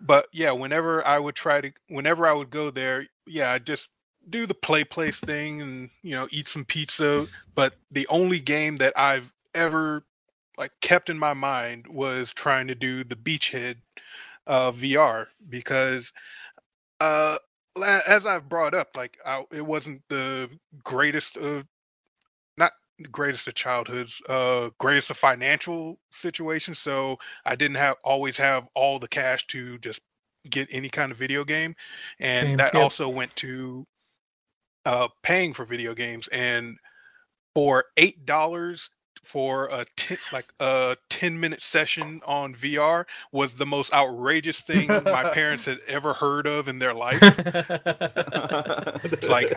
but 0.00 0.28
yeah, 0.32 0.52
whenever 0.52 1.06
I 1.06 1.18
would 1.18 1.34
try 1.34 1.60
to, 1.60 1.72
whenever 1.88 2.26
I 2.26 2.32
would 2.32 2.50
go 2.50 2.70
there, 2.70 3.06
yeah, 3.26 3.52
I 3.52 3.58
just 3.58 3.88
do 4.30 4.46
the 4.46 4.54
play 4.54 4.84
place 4.84 5.20
thing 5.20 5.60
and 5.60 5.90
you 6.02 6.12
know 6.12 6.28
eat 6.30 6.48
some 6.48 6.64
pizza. 6.64 7.26
But 7.54 7.74
the 7.90 8.06
only 8.08 8.40
game 8.40 8.76
that 8.76 8.98
I've 8.98 9.32
ever 9.54 10.04
like 10.56 10.72
kept 10.80 11.10
in 11.10 11.18
my 11.18 11.34
mind 11.34 11.86
was 11.86 12.32
trying 12.32 12.68
to 12.68 12.74
do 12.74 13.04
the 13.04 13.16
Beachhead 13.16 13.76
uh, 14.46 14.72
VR 14.72 15.26
because 15.48 16.12
uh, 17.00 17.38
as 18.06 18.26
I've 18.26 18.48
brought 18.48 18.74
up, 18.74 18.88
like 18.96 19.18
I, 19.24 19.44
it 19.50 19.64
wasn't 19.64 20.02
the 20.08 20.50
greatest 20.82 21.36
of 21.36 21.66
not 22.56 22.72
the 22.98 23.08
greatest 23.08 23.48
of 23.48 23.54
childhoods, 23.54 24.20
uh, 24.28 24.70
greatest 24.78 25.10
of 25.10 25.16
financial 25.16 25.98
situations. 26.12 26.78
So 26.78 27.18
I 27.44 27.56
didn't 27.56 27.76
have 27.76 27.96
always 28.04 28.36
have 28.38 28.68
all 28.74 28.98
the 28.98 29.08
cash 29.08 29.46
to 29.48 29.78
just 29.78 30.00
get 30.48 30.68
any 30.70 30.88
kind 30.88 31.10
of 31.10 31.18
video 31.18 31.44
game, 31.44 31.74
and 32.20 32.48
Game, 32.48 32.56
that 32.58 32.74
yep. 32.74 32.82
also 32.82 33.08
went 33.08 33.34
to 33.36 33.86
uh, 34.84 35.08
paying 35.22 35.54
for 35.54 35.64
video 35.64 35.94
games. 35.94 36.28
And 36.28 36.76
for 37.54 37.84
eight 37.96 38.26
dollars 38.26 38.90
for 39.24 39.66
a 39.66 39.86
ten, 39.96 40.18
like 40.32 40.46
a 40.60 40.96
ten 41.08 41.38
minute 41.40 41.62
session 41.62 42.20
on 42.26 42.54
VR 42.54 43.06
was 43.32 43.54
the 43.54 43.66
most 43.66 43.92
outrageous 43.92 44.60
thing 44.60 44.88
my 44.88 45.30
parents 45.32 45.66
had 45.66 45.80
ever 45.88 46.12
heard 46.12 46.46
of 46.46 46.68
in 46.68 46.78
their 46.78 46.94
life. 46.94 47.20
Like 49.22 49.52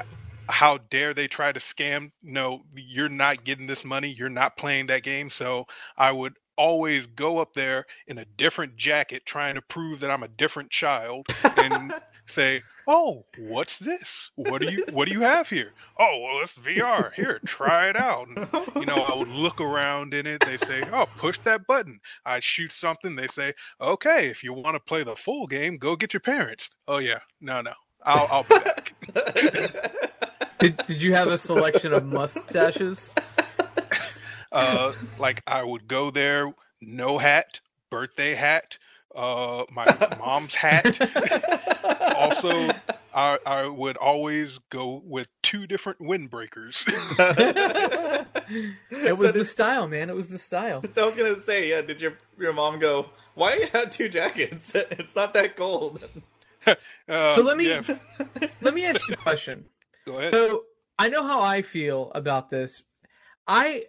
how 0.50 0.78
dare 0.90 1.14
they 1.14 1.28
try 1.28 1.52
to 1.52 1.60
scam? 1.60 2.12
No 2.24 2.64
you're 2.76 3.10
not 3.10 3.44
getting 3.44 3.68
this 3.68 3.84
money. 3.86 4.10
You're 4.10 4.30
not 4.30 4.58
playing 4.58 4.88
that 4.88 5.04
game. 5.04 5.30
So 5.30 5.66
i 5.98 6.12
would 6.12 6.36
always 6.58 7.06
go 7.08 7.38
up 7.38 7.54
there 7.54 7.86
in 8.08 8.18
a 8.18 8.26
different 8.26 8.76
jacket 8.76 9.26
trying 9.26 9.56
to 9.56 9.62
prove 9.62 10.00
that 10.00 10.10
i'm 10.10 10.24
a 10.24 10.28
different 10.28 10.72
child 10.72 11.28
and 11.56 11.94
say 12.28 12.64
oh 12.88 13.24
what's 13.38 13.80
this? 13.80 14.32
What 14.36 14.62
do 14.62 14.72
you 14.72 14.86
what 14.92 15.08
do 15.08 15.14
you 15.14 15.22
have 15.22 15.50
here? 15.50 15.72
Oh 16.00 16.20
well 16.24 16.44
it's 16.44 16.58
vr 16.58 17.14
here 17.14 17.40
try 17.46 17.90
it 17.90 17.96
out. 17.96 18.28
And, 18.28 18.48
you 18.76 18.86
know 18.86 18.96
i 18.96 19.16
would 19.16 19.30
look 19.30 19.62
around 19.62 20.14
in 20.14 20.26
it. 20.26 20.42
They 20.46 20.58
say 20.58 20.84
oh 20.92 21.08
push 21.18 21.40
that 21.46 21.68
button. 21.68 22.00
I'd 22.26 22.44
shoot 22.44 22.72
something. 22.72 23.16
They 23.16 23.28
say 23.28 23.54
okay 23.82 24.28
if 24.28 24.44
you 24.44 24.54
want 24.54 24.76
to 24.76 24.80
play 24.80 25.04
the 25.04 25.16
full 25.16 25.48
game 25.48 25.78
go 25.78 25.96
get 25.96 26.14
your 26.14 26.22
parents. 26.22 26.70
Oh 26.88 27.00
yeah. 27.00 27.20
No 27.42 27.62
no. 27.62 27.74
I'll, 28.04 28.28
I'll 28.32 28.44
be 28.44 28.60
back. 28.60 28.94
Did, 30.60 30.78
did 30.86 31.02
you 31.02 31.14
have 31.14 31.28
a 31.28 31.38
selection 31.38 31.94
of 31.94 32.04
mustaches? 32.06 33.14
uh, 34.52 34.94
like 35.20 35.44
I 35.46 35.64
would 35.64 35.88
go 35.88 36.10
there, 36.10 36.52
no 36.82 37.20
hat, 37.20 37.60
birthday 37.92 38.34
hat, 38.34 38.80
uh, 39.18 39.66
my 39.72 39.86
mom's 40.20 40.56
hat. 40.56 40.98
also, 42.16 42.70
I, 43.14 43.40
I 43.46 43.68
would 43.68 43.98
always 43.98 44.60
go 44.70 45.02
with 45.04 45.28
two 45.42 45.66
different 45.68 46.00
windbreakers. 46.00 46.86
It 48.92 49.18
was 49.18 49.34
the 49.34 49.44
style, 49.46 49.88
man. 49.88 50.10
It 50.10 50.16
was 50.16 50.28
the 50.28 50.38
style. 50.38 50.84
I 50.98 51.04
was 51.06 51.16
gonna 51.16 51.40
say, 51.40 51.70
yeah. 51.70 51.82
Did 51.82 52.00
your 52.02 52.14
your 52.38 52.54
mom 52.54 52.80
go? 52.80 53.08
Why 53.36 53.56
do 53.56 53.62
you 53.62 53.68
have 53.74 53.90
two 53.90 54.10
jackets? 54.10 54.74
It's 54.92 55.16
not 55.16 55.34
that 55.34 55.56
cold. 55.56 56.04
Uh, 56.66 56.76
So 57.36 57.42
let 57.42 57.58
me- 57.58 57.70
yeah, 57.70 57.82
Let 58.62 58.74
me 58.74 58.86
ask 58.86 59.08
you 59.10 59.14
a 59.14 59.18
question. 59.18 59.66
go 60.06 60.18
ahead. 60.20 60.34
So 60.34 60.64
I 61.00 61.10
know 61.10 61.24
how 61.26 61.42
I 61.42 61.62
feel 61.62 62.12
about 62.16 62.50
this. 62.50 62.84
I 63.48 63.86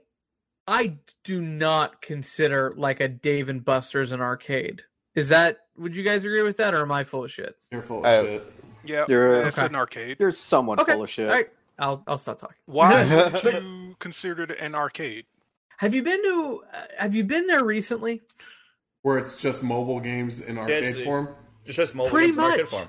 I 0.67 0.99
do 1.25 1.41
not 1.41 2.03
consider 2.03 2.75
like 2.77 3.01
a 3.01 3.09
Dave 3.09 3.49
and 3.49 3.65
Buster's 3.65 4.13
an 4.13 4.21
arcade. 4.21 4.83
Is 5.19 5.29
that 5.31 5.67
would 5.77 5.97
you 5.97 6.05
guys 6.05 6.25
agree 6.25 6.43
with 6.43 6.57
that 6.59 6.75
or 6.75 6.83
am 6.83 6.93
I 6.93 7.03
full 7.03 7.25
of 7.25 7.31
shit? 7.33 7.57
You're 7.73 7.83
full 7.83 7.99
of 8.01 8.05
Uh, 8.07 8.23
shit. 8.23 8.53
Yeah, 8.85 9.05
You're- 9.09 9.41
it's 9.49 9.59
Okay. 9.59 9.67
an 9.67 9.75
arcade. 9.75 10.17
You're 10.21 10.31
somewhat 10.33 10.79
Okay. 10.79 10.93
full 10.93 11.03
of 11.03 11.11
shit. 11.11 11.29
All 11.29 11.35
right. 11.35 11.51
I'll 11.81 12.05
I'll 12.07 12.19
stop 12.19 12.39
talking. 12.39 12.57
Why 12.67 13.05
would 13.33 13.43
you 13.43 13.97
consider 13.99 14.45
it 14.45 14.53
an 14.61 14.75
arcade? 14.77 15.27
Have 15.79 15.93
you 15.95 16.03
been 16.05 16.23
to 16.23 16.63
uh, 16.73 16.77
have 16.99 17.15
you 17.17 17.25
been 17.25 17.47
there 17.49 17.65
recently? 17.65 18.23
Where 19.03 19.19
it's 19.19 19.35
just 19.37 19.63
mobile 19.65 19.99
games 20.01 20.41
in 20.41 20.57
arcade 20.57 20.85
it's- 20.85 21.05
form. 21.05 21.35
It's 21.65 21.77
just 21.77 21.95
mobile 21.97 22.11
Pretty 22.11 22.29
games 22.29 22.39
in 22.39 22.45
arcade 22.45 22.69
form. 22.69 22.89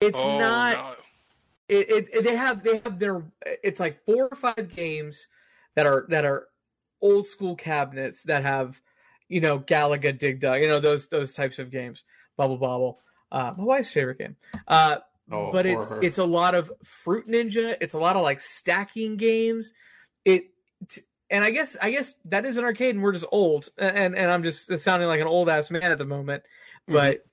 It's 0.00 0.16
oh, 0.18 0.38
not 0.38 0.76
no. 0.76 0.94
it, 1.68 1.90
it, 1.90 2.08
it- 2.14 2.24
they 2.24 2.36
have 2.36 2.62
they 2.62 2.78
have 2.84 2.98
their 3.00 3.24
it's 3.64 3.80
like 3.80 4.04
four 4.04 4.28
or 4.30 4.36
five 4.36 4.68
games 4.74 5.26
that 5.74 5.84
are 5.86 6.06
that 6.10 6.24
are 6.24 6.46
old 7.02 7.26
school 7.26 7.54
cabinets 7.56 8.22
that 8.22 8.42
have 8.42 8.80
you 9.28 9.40
know 9.40 9.58
Galaga 9.58 10.16
Dig 10.16 10.40
Dug 10.40 10.60
you 10.62 10.68
know 10.68 10.80
those 10.80 11.08
those 11.08 11.32
types 11.34 11.58
of 11.58 11.70
games 11.70 12.02
Bubble 12.36 12.58
Bobble 12.58 13.00
uh, 13.32 13.52
my 13.56 13.64
wife's 13.64 13.90
favorite 13.90 14.18
game 14.18 14.36
uh, 14.68 14.96
Oh, 15.28 15.50
but 15.50 15.66
it's 15.66 15.90
her. 15.90 16.00
it's 16.02 16.18
a 16.18 16.24
lot 16.24 16.54
of 16.54 16.70
Fruit 16.84 17.26
Ninja 17.28 17.76
it's 17.80 17.94
a 17.94 17.98
lot 17.98 18.14
of 18.14 18.22
like 18.22 18.40
stacking 18.40 19.16
games 19.16 19.72
it 20.24 20.50
t- 20.88 21.00
and 21.30 21.42
I 21.42 21.50
guess 21.50 21.76
I 21.82 21.90
guess 21.90 22.14
that 22.26 22.44
is 22.46 22.58
an 22.58 22.64
arcade 22.64 22.94
and 22.94 23.02
we're 23.02 23.10
just 23.12 23.26
old 23.32 23.68
and 23.76 24.14
and 24.16 24.30
I'm 24.30 24.44
just 24.44 24.78
sounding 24.78 25.08
like 25.08 25.20
an 25.20 25.26
old 25.26 25.48
ass 25.48 25.70
man 25.70 25.82
at 25.90 25.98
the 25.98 26.04
moment 26.06 26.42
Mm-hmm. 26.88 26.92
but 26.94 27.26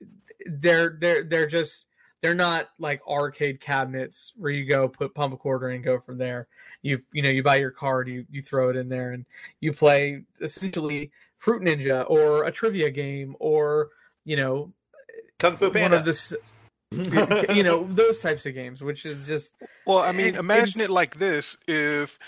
they're 0.46 0.96
they're 1.00 1.22
they're 1.22 1.46
just 1.46 1.86
they're 2.20 2.34
not 2.34 2.70
like 2.80 3.00
arcade 3.06 3.60
cabinets 3.60 4.32
where 4.36 4.50
you 4.50 4.64
go 4.64 4.88
put 4.88 5.14
pump 5.14 5.32
a 5.32 5.36
quarter 5.36 5.68
and 5.68 5.84
go 5.84 6.00
from 6.00 6.18
there. 6.18 6.48
You 6.82 7.00
you 7.12 7.22
know 7.22 7.28
you 7.28 7.44
buy 7.44 7.56
your 7.56 7.70
card, 7.70 8.08
you 8.08 8.26
you 8.32 8.42
throw 8.42 8.70
it 8.70 8.76
in 8.76 8.88
there, 8.88 9.12
and 9.12 9.24
you 9.60 9.72
play 9.72 10.24
essentially 10.40 11.12
Fruit 11.44 11.60
Ninja 11.60 12.08
or 12.08 12.44
a 12.44 12.50
trivia 12.50 12.88
game 12.90 13.36
or 13.38 13.90
you 14.24 14.34
know 14.36 14.72
Kung 15.38 15.58
Fu 15.58 15.68
one 15.68 15.92
of 15.92 16.06
this 16.06 16.32
you 16.90 17.62
know 17.62 17.84
those 17.90 18.20
types 18.20 18.46
of 18.46 18.54
games, 18.54 18.82
which 18.82 19.04
is 19.04 19.26
just 19.26 19.54
Well, 19.86 19.98
I 19.98 20.12
mean, 20.12 20.28
It- 20.28 20.36
imagine 20.36 20.80
it 20.80 20.88
like 20.88 21.18
this: 21.18 21.58
if 21.68 22.18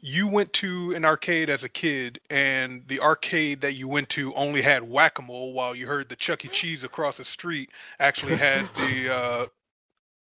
you 0.00 0.26
went 0.26 0.54
to 0.54 0.94
an 0.94 1.04
arcade 1.04 1.50
as 1.50 1.64
a 1.64 1.68
kid, 1.68 2.18
and 2.30 2.82
the 2.88 3.00
arcade 3.00 3.60
that 3.60 3.74
you 3.76 3.88
went 3.88 4.08
to 4.10 4.32
only 4.34 4.62
had 4.62 4.82
whack 4.82 5.18
a 5.18 5.22
mole, 5.22 5.52
while 5.52 5.74
you 5.76 5.86
heard 5.86 6.08
the 6.08 6.16
Chuck 6.16 6.42
E. 6.46 6.48
Cheese 6.48 6.82
across 6.82 7.18
the 7.18 7.26
street 7.26 7.70
actually 8.00 8.36
had 8.36 8.66
the 8.74 9.14
uh, 9.14 9.46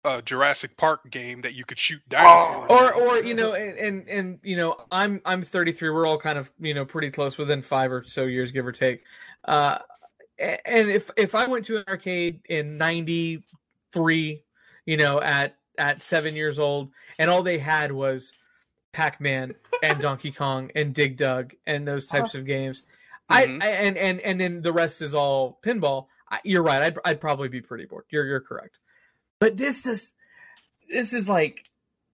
uh, 0.03 0.21
Jurassic 0.21 0.75
Park 0.77 1.09
game 1.11 1.41
that 1.41 1.53
you 1.53 1.63
could 1.65 1.77
shoot 1.77 2.01
dinosaurs. 2.09 2.69
or 2.69 2.93
or 2.93 3.17
you 3.23 3.33
know 3.33 3.53
and, 3.53 3.77
and 3.77 4.09
and 4.09 4.39
you 4.41 4.57
know 4.57 4.75
i'm 4.91 5.21
i'm 5.25 5.43
33 5.43 5.89
we're 5.91 6.07
all 6.07 6.17
kind 6.17 6.39
of 6.39 6.51
you 6.59 6.73
know 6.73 6.83
pretty 6.85 7.11
close 7.11 7.37
within 7.37 7.61
five 7.61 7.91
or 7.91 8.03
so 8.03 8.25
years 8.25 8.51
give 8.51 8.65
or 8.65 8.71
take. 8.71 9.03
Uh 9.45 9.77
and 10.39 10.89
if 10.89 11.11
if 11.17 11.35
i 11.35 11.45
went 11.45 11.65
to 11.65 11.77
an 11.77 11.83
arcade 11.87 12.41
in 12.49 12.77
93 12.77 14.43
you 14.85 14.97
know 14.97 15.21
at 15.21 15.57
at 15.77 16.01
seven 16.01 16.35
years 16.35 16.57
old 16.57 16.91
and 17.19 17.29
all 17.29 17.43
they 17.43 17.59
had 17.59 17.91
was 17.91 18.33
pac-man 18.93 19.53
and 19.83 19.99
donkey 20.01 20.31
kong 20.31 20.71
and 20.75 20.93
dig 20.95 21.15
dug 21.17 21.53
and 21.67 21.87
those 21.87 22.07
types 22.07 22.33
of 22.35 22.45
games 22.45 22.83
Mhm. 23.29 23.61
I, 23.61 23.65
I 23.65 23.69
and 23.69 23.97
and 23.97 24.19
and 24.21 24.41
then 24.41 24.61
the 24.61 24.73
rest 24.73 25.01
is 25.01 25.13
all 25.15 25.59
pinball 25.63 26.07
I, 26.29 26.39
you're 26.43 26.63
right. 26.63 26.81
I'd, 26.81 26.97
I'd 27.05 27.21
probably 27.21 27.49
be 27.49 27.59
pretty 27.61 27.85
bored. 27.85 28.05
You're 28.09 28.25
you're 28.25 28.39
correct 28.41 28.79
but 29.41 29.57
this 29.57 29.85
is 29.85 30.13
this 30.89 31.11
is 31.11 31.27
like 31.27 31.65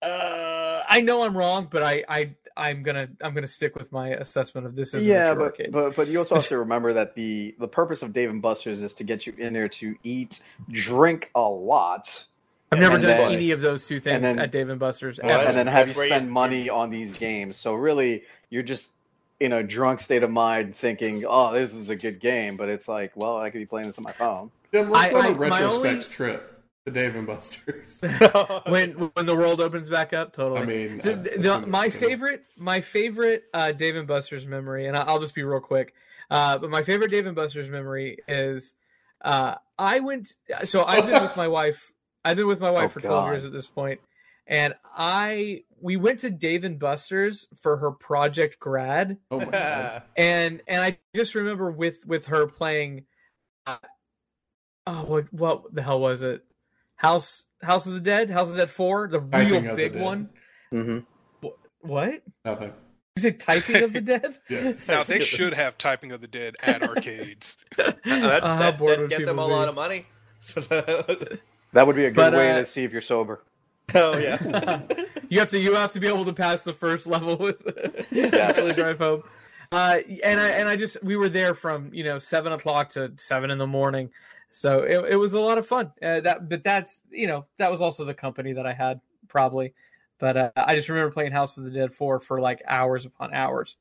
uh 0.01 0.81
i 0.89 1.01
know 1.01 1.21
i'm 1.23 1.37
wrong 1.37 1.67
but 1.69 1.83
i 1.83 2.03
i 2.09 2.31
i'm 2.55 2.81
gonna 2.81 3.07
i'm 3.21 3.33
gonna 3.35 3.47
stick 3.47 3.75
with 3.75 3.91
my 3.91 4.09
assessment 4.09 4.65
of 4.65 4.75
this 4.75 4.93
as 4.95 5.05
yeah, 5.05 5.33
but, 5.35 5.43
arcade 5.43 5.71
but 5.71 5.95
but 5.95 6.07
you 6.07 6.17
also 6.17 6.35
have 6.35 6.47
to 6.47 6.57
remember 6.65 6.93
that 6.93 7.13
the 7.15 7.53
the 7.59 7.67
purpose 7.67 8.01
of 8.01 8.13
Dave 8.13 8.29
and 8.31 8.41
Buster's 8.41 8.81
is 8.81 8.93
to 8.95 9.03
get 9.03 9.27
you 9.27 9.33
in 9.37 9.53
there 9.53 9.67
to 9.69 9.95
eat, 10.03 10.41
drink 10.71 11.29
a 11.35 11.41
lot, 11.47 12.25
i've 12.71 12.79
never 12.79 12.95
done 12.97 13.03
then- 13.05 13.31
any 13.31 13.51
of 13.51 13.61
those 13.61 13.85
two 13.85 13.99
things 13.99 14.21
then- 14.23 14.39
at 14.39 14.51
dave 14.51 14.69
and 14.69 14.79
buster's 14.79 15.19
Well, 15.21 15.39
ever. 15.39 15.49
and 15.49 15.57
then 15.57 15.67
have 15.67 15.87
that's 15.87 15.95
you 15.95 15.97
where 15.99 16.07
you- 16.07 16.13
spend 16.15 16.31
money 16.31 16.69
on 16.69 16.89
these 16.89 17.17
games. 17.17 17.57
So 17.57 17.73
really, 17.75 18.23
you're 18.49 18.63
just 18.63 18.91
in 19.39 19.53
a 19.53 19.61
drunk 19.61 19.99
state 19.99 20.23
of 20.23 20.31
mind, 20.31 20.75
thinking, 20.75 21.23
"Oh, 21.27 21.53
this 21.53 21.73
is 21.73 21.89
a 21.89 21.95
good 21.95 22.19
game," 22.19 22.57
but 22.57 22.69
it's 22.69 22.87
like, 22.87 23.11
well, 23.15 23.37
I 23.37 23.49
could 23.51 23.59
be 23.59 23.65
playing 23.67 23.87
this 23.87 23.97
on 23.99 24.03
my 24.03 24.11
phone. 24.13 24.49
Jim, 24.73 24.89
let's 24.89 25.07
I- 25.07 25.11
go 25.11 25.17
on 25.17 25.25
I- 25.25 25.45
a 25.45 25.49
my 25.49 25.63
only- 25.63 25.99
trip 26.01 26.56
to 26.87 26.91
Dave 26.93 27.15
and 27.15 27.27
Buster's. 27.27 28.01
when 28.67 28.91
when 29.13 29.25
the 29.25 29.35
world 29.35 29.61
opens 29.61 29.89
back 29.89 30.13
up 30.13 30.33
totally 30.33 30.61
I 30.61 30.65
mean, 30.65 31.01
So 31.01 31.11
I 31.11 31.13
the- 31.13 31.29
assume 31.31 31.41
the- 31.41 31.57
it's 31.57 31.67
my 31.67 31.89
favorite, 31.89 32.43
my 32.57 32.81
favorite 32.81 33.43
uh, 33.53 33.71
Dave 33.73 33.95
and 33.95 34.07
Buster's 34.07 34.47
memory, 34.47 34.87
and 34.87 34.95
I'll 34.97 35.19
just 35.19 35.35
be 35.35 35.43
real 35.43 35.59
quick. 35.59 35.93
Uh, 36.29 36.57
but 36.57 36.69
my 36.69 36.83
favorite 36.83 37.11
Dave 37.11 37.25
and 37.25 37.35
Buster's 37.35 37.69
memory 37.69 38.17
is 38.27 38.75
uh, 39.21 39.55
I 39.77 39.99
went. 39.99 40.33
So 40.65 40.83
I've 40.83 41.05
been 41.05 41.21
with 41.21 41.35
my 41.37 41.47
wife. 41.59 41.91
I've 42.25 42.37
been 42.37 42.47
with 42.47 42.59
my 42.59 42.71
wife 42.71 42.85
Oh, 42.91 42.93
for 42.93 42.99
twelve 43.01 43.25
God. 43.25 43.31
years 43.31 43.45
at 43.45 43.51
this 43.53 43.67
point, 43.67 43.99
and 44.45 44.73
I 44.95 45.63
we 45.79 45.95
went 45.97 46.19
to 46.19 46.29
Dave 46.29 46.63
and 46.63 46.77
Buster's 46.79 47.47
for 47.61 47.77
her 47.77 47.91
project 47.91 48.59
grad, 48.59 49.17
Oh 49.31 49.39
my 49.39 49.45
god. 49.45 50.03
and 50.17 50.61
and 50.67 50.81
I 50.83 50.97
just 51.15 51.35
remember 51.35 51.71
with 51.71 52.05
with 52.05 52.25
her 52.27 52.47
playing. 52.47 53.05
Uh, 53.65 53.77
oh, 54.87 55.05
what 55.05 55.33
what 55.33 55.73
the 55.73 55.81
hell 55.81 55.99
was 56.01 56.21
it? 56.21 56.43
House 56.97 57.43
House 57.61 57.85
of 57.87 57.93
the 57.93 57.99
Dead, 58.01 58.29
House 58.29 58.47
of 58.49 58.53
the 58.53 58.59
Dead 58.59 58.69
Four, 58.69 59.07
the 59.07 59.19
Typing 59.19 59.47
real 59.49 59.57
of 59.57 59.63
the 59.63 59.75
big 59.75 59.93
Dead. 59.93 60.01
one. 60.03 60.29
Mm-hmm. 60.73 61.47
What? 61.81 62.21
Nothing. 62.43 62.73
Is 63.15 63.23
it 63.25 63.39
Typing 63.39 63.83
of 63.83 63.93
the 63.93 64.01
Dead? 64.01 64.37
Yes. 64.49 64.87
now 64.89 65.03
they 65.03 65.19
should 65.21 65.53
have 65.53 65.77
Typing 65.77 66.11
of 66.11 66.21
the 66.21 66.27
Dead 66.27 66.55
at 66.61 66.83
arcades. 66.83 67.57
that, 67.77 67.97
Uh, 68.05 68.19
that, 68.27 68.41
that 68.43 68.79
would 68.79 69.09
get 69.09 69.25
them 69.25 69.39
a 69.39 69.43
people 69.43 69.49
lot 69.49 69.69
of 69.69 69.75
money. 69.75 70.05
That 71.73 71.85
would 71.87 71.95
be 71.95 72.05
a 72.05 72.09
good 72.11 72.15
But, 72.15 72.33
way 72.33 72.51
uh, 72.51 72.59
to 72.59 72.65
see 72.65 72.83
if 72.83 72.91
you're 72.91 73.01
sober. 73.01 73.41
oh 73.95 74.17
yeah. 74.17 74.81
You 75.29 75.39
have 75.39 75.49
to 75.51 75.59
you 75.59 75.73
have 75.75 75.91
to 75.93 75.99
be 75.99 76.07
able 76.07 76.25
to 76.25 76.33
pass 76.33 76.63
the 76.63 76.73
first 76.73 77.07
level 77.07 77.37
with 77.37 77.57
Yes. 78.11 78.57
really 78.57 78.73
drive 78.73 78.97
home. 78.97 79.23
Uh, 79.71 79.97
and 80.23 80.39
I 80.39 80.49
and 80.49 80.69
I 80.69 80.75
just 80.77 81.01
we 81.03 81.15
were 81.17 81.29
there 81.29 81.53
from 81.53 81.93
you 81.93 82.03
know 82.03 82.19
seven 82.19 82.53
o'clock 82.53 82.89
to 82.91 83.11
seven 83.17 83.51
in 83.51 83.57
the 83.57 83.67
morning, 83.67 84.09
so 84.51 84.81
it, 84.81 85.13
it 85.13 85.15
was 85.15 85.33
a 85.33 85.39
lot 85.39 85.57
of 85.57 85.67
fun. 85.67 85.91
Uh, 86.01 86.21
that 86.21 86.49
but 86.49 86.63
that's 86.63 87.01
you 87.11 87.27
know 87.27 87.45
that 87.57 87.71
was 87.71 87.81
also 87.81 88.05
the 88.05 88.13
company 88.13 88.53
that 88.53 88.65
I 88.65 88.73
had 88.73 88.99
probably, 89.27 89.73
but 90.19 90.37
uh, 90.37 90.51
I 90.55 90.75
just 90.75 90.89
remember 90.89 91.11
playing 91.11 91.31
House 91.31 91.57
of 91.57 91.63
the 91.63 91.71
Dead 91.71 91.93
four 91.93 92.19
for 92.19 92.39
like 92.39 92.61
hours 92.67 93.05
upon 93.05 93.33
hours. 93.33 93.77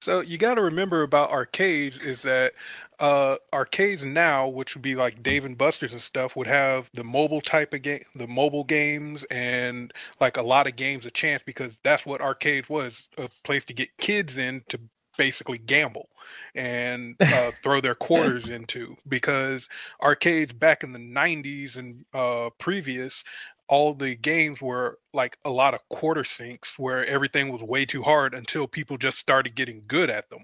So 0.00 0.20
you 0.20 0.38
got 0.38 0.54
to 0.54 0.62
remember 0.62 1.02
about 1.02 1.32
arcades 1.32 1.98
is 1.98 2.22
that 2.22 2.54
uh, 3.00 3.36
arcades 3.52 4.04
now, 4.04 4.46
which 4.46 4.76
would 4.76 4.82
be 4.82 4.94
like 4.94 5.24
Dave 5.24 5.44
and 5.44 5.58
Buster's 5.58 5.92
and 5.92 6.00
stuff, 6.00 6.36
would 6.36 6.46
have 6.46 6.88
the 6.94 7.02
mobile 7.02 7.40
type 7.40 7.74
of 7.74 7.82
game, 7.82 8.04
the 8.14 8.28
mobile 8.28 8.62
games, 8.62 9.24
and 9.24 9.92
like 10.20 10.36
a 10.36 10.42
lot 10.42 10.68
of 10.68 10.76
games 10.76 11.04
a 11.04 11.10
chance 11.10 11.42
because 11.44 11.80
that's 11.82 12.06
what 12.06 12.20
arcades 12.20 12.68
was 12.68 13.08
a 13.18 13.28
place 13.42 13.64
to 13.64 13.72
get 13.72 13.96
kids 13.98 14.38
in 14.38 14.62
to 14.68 14.78
basically 15.18 15.58
gamble 15.58 16.08
and 16.54 17.16
uh, 17.20 17.50
throw 17.62 17.82
their 17.82 17.94
quarters 17.94 18.48
into 18.48 18.96
because 19.06 19.68
arcades 20.02 20.54
back 20.54 20.82
in 20.82 20.92
the 20.92 20.98
90s 20.98 21.76
and 21.76 22.06
uh, 22.14 22.48
previous 22.58 23.22
all 23.68 23.92
the 23.92 24.14
games 24.14 24.62
were 24.62 24.98
like 25.12 25.36
a 25.44 25.50
lot 25.50 25.74
of 25.74 25.86
quarter 25.90 26.24
sinks 26.24 26.78
where 26.78 27.04
everything 27.04 27.52
was 27.52 27.62
way 27.62 27.84
too 27.84 28.02
hard 28.02 28.32
until 28.32 28.66
people 28.66 28.96
just 28.96 29.18
started 29.18 29.54
getting 29.54 29.82
good 29.86 30.08
at 30.08 30.30
them. 30.30 30.40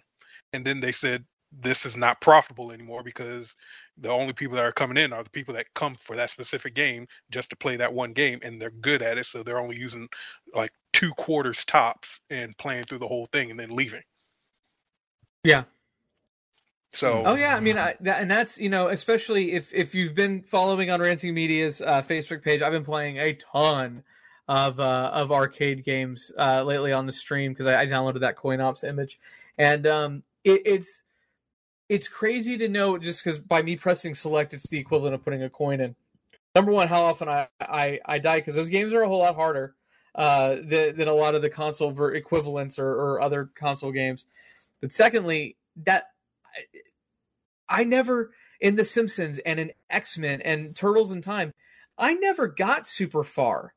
And 0.52 0.64
then 0.64 0.80
they 0.80 0.92
said 0.92 1.24
this 1.60 1.86
is 1.86 1.96
not 1.96 2.20
profitable 2.20 2.72
anymore 2.72 3.02
because 3.02 3.56
the 3.98 4.10
only 4.10 4.32
people 4.32 4.56
that 4.56 4.64
are 4.64 4.72
coming 4.72 4.96
in 4.96 5.12
are 5.12 5.22
the 5.22 5.30
people 5.30 5.54
that 5.54 5.72
come 5.74 5.94
for 5.94 6.16
that 6.16 6.30
specific 6.30 6.74
game 6.74 7.06
just 7.30 7.50
to 7.50 7.56
play 7.56 7.76
that 7.76 7.92
one 7.92 8.12
game 8.12 8.40
and 8.42 8.60
they're 8.60 8.70
good 8.70 9.02
at 9.02 9.18
it 9.18 9.26
so 9.26 9.42
they're 9.42 9.60
only 9.60 9.76
using 9.76 10.08
like 10.54 10.72
two 10.92 11.12
quarters 11.12 11.64
tops 11.64 12.20
and 12.30 12.56
playing 12.58 12.84
through 12.84 12.98
the 12.98 13.08
whole 13.08 13.26
thing 13.26 13.50
and 13.50 13.58
then 13.58 13.70
leaving. 13.70 14.02
Yeah. 15.45 15.64
So 16.90 17.22
Oh 17.24 17.34
yeah, 17.34 17.57
I 17.57 17.61
mean, 17.61 17.76
I, 17.76 17.97
that, 18.01 18.22
and 18.22 18.30
that's 18.30 18.59
you 18.59 18.68
know, 18.68 18.88
especially 18.88 19.53
if 19.53 19.72
if 19.74 19.95
you've 19.95 20.14
been 20.14 20.42
following 20.42 20.90
on 20.90 21.01
Ranting 21.01 21.34
Media's 21.34 21.80
uh, 21.80 22.03
Facebook 22.03 22.42
page, 22.42 22.62
I've 22.62 22.72
been 22.72 22.84
playing 22.84 23.18
a 23.18 23.34
ton 23.34 24.03
of 24.49 24.80
uh, 24.80 25.11
of 25.12 25.32
arcade 25.32 25.84
games 25.84 26.32
uh, 26.38 26.62
lately 26.62 26.92
on 26.92 27.07
the 27.07 27.12
stream 27.12 27.53
because 27.53 27.66
I, 27.66 27.82
I 27.82 27.86
downloaded 27.86 28.20
that 28.20 28.36
Coin 28.36 28.61
Ops 28.61 28.84
image, 28.84 29.18
and 29.59 29.86
um, 29.86 30.22
it, 30.45 30.62
it's 30.64 31.03
it's 31.88 32.09
crazy 32.09 32.57
to 32.59 32.68
know 32.68 32.97
just 32.97 33.24
because 33.24 33.38
by 33.38 33.61
me 33.61 33.76
pressing 33.76 34.14
select, 34.14 34.55
it's 34.55 34.68
the 34.68 34.78
equivalent 34.78 35.14
of 35.14 35.24
putting 35.24 35.42
a 35.42 35.51
coin 35.51 35.80
in. 35.80 35.95
Number 36.55 36.70
one, 36.70 36.86
how 36.86 37.03
often 37.03 37.28
I 37.28 37.49
I, 37.61 37.99
I 38.07 38.18
die 38.18 38.38
because 38.38 38.55
those 38.55 38.68
games 38.68 38.92
are 38.92 39.03
a 39.03 39.09
whole 39.09 39.18
lot 39.18 39.34
harder 39.34 39.74
uh, 40.14 40.57
than, 40.62 40.97
than 40.97 41.09
a 41.09 41.12
lot 41.12 41.34
of 41.34 41.42
the 41.42 41.51
console 41.51 41.90
ver- 41.90 42.14
equivalents 42.14 42.78
or, 42.78 42.88
or 42.88 43.20
other 43.20 43.51
console 43.57 43.90
games. 43.90 44.26
But 44.80 44.92
secondly, 44.92 45.56
that 45.84 46.04
I 47.68 47.84
never 47.84 48.32
in 48.60 48.76
The 48.76 48.84
Simpsons 48.84 49.38
and 49.40 49.58
in 49.58 49.72
X 49.90 50.18
Men 50.18 50.40
and 50.40 50.74
Turtles 50.74 51.12
in 51.12 51.22
Time, 51.22 51.52
I 51.98 52.14
never 52.14 52.48
got 52.48 52.86
super 52.86 53.24
far. 53.24 53.74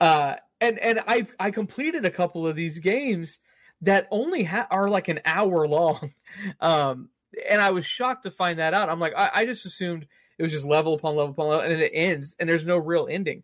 Uh, 0.00 0.36
and 0.60 0.78
and 0.78 1.00
I 1.06 1.26
I 1.38 1.50
completed 1.50 2.04
a 2.04 2.10
couple 2.10 2.46
of 2.46 2.56
these 2.56 2.78
games 2.78 3.38
that 3.82 4.08
only 4.10 4.44
ha- 4.44 4.66
are 4.70 4.88
like 4.88 5.08
an 5.08 5.20
hour 5.24 5.66
long, 5.66 6.12
um, 6.60 7.10
and 7.48 7.60
I 7.60 7.70
was 7.70 7.86
shocked 7.86 8.24
to 8.24 8.30
find 8.30 8.58
that 8.58 8.74
out. 8.74 8.88
I'm 8.88 9.00
like, 9.00 9.14
I, 9.16 9.30
I 9.34 9.46
just 9.46 9.66
assumed 9.66 10.06
it 10.38 10.42
was 10.42 10.52
just 10.52 10.66
level 10.66 10.94
upon 10.94 11.16
level 11.16 11.32
upon 11.32 11.48
level, 11.48 11.70
and 11.70 11.80
it 11.80 11.92
ends, 11.94 12.36
and 12.38 12.48
there's 12.48 12.66
no 12.66 12.78
real 12.78 13.08
ending. 13.10 13.42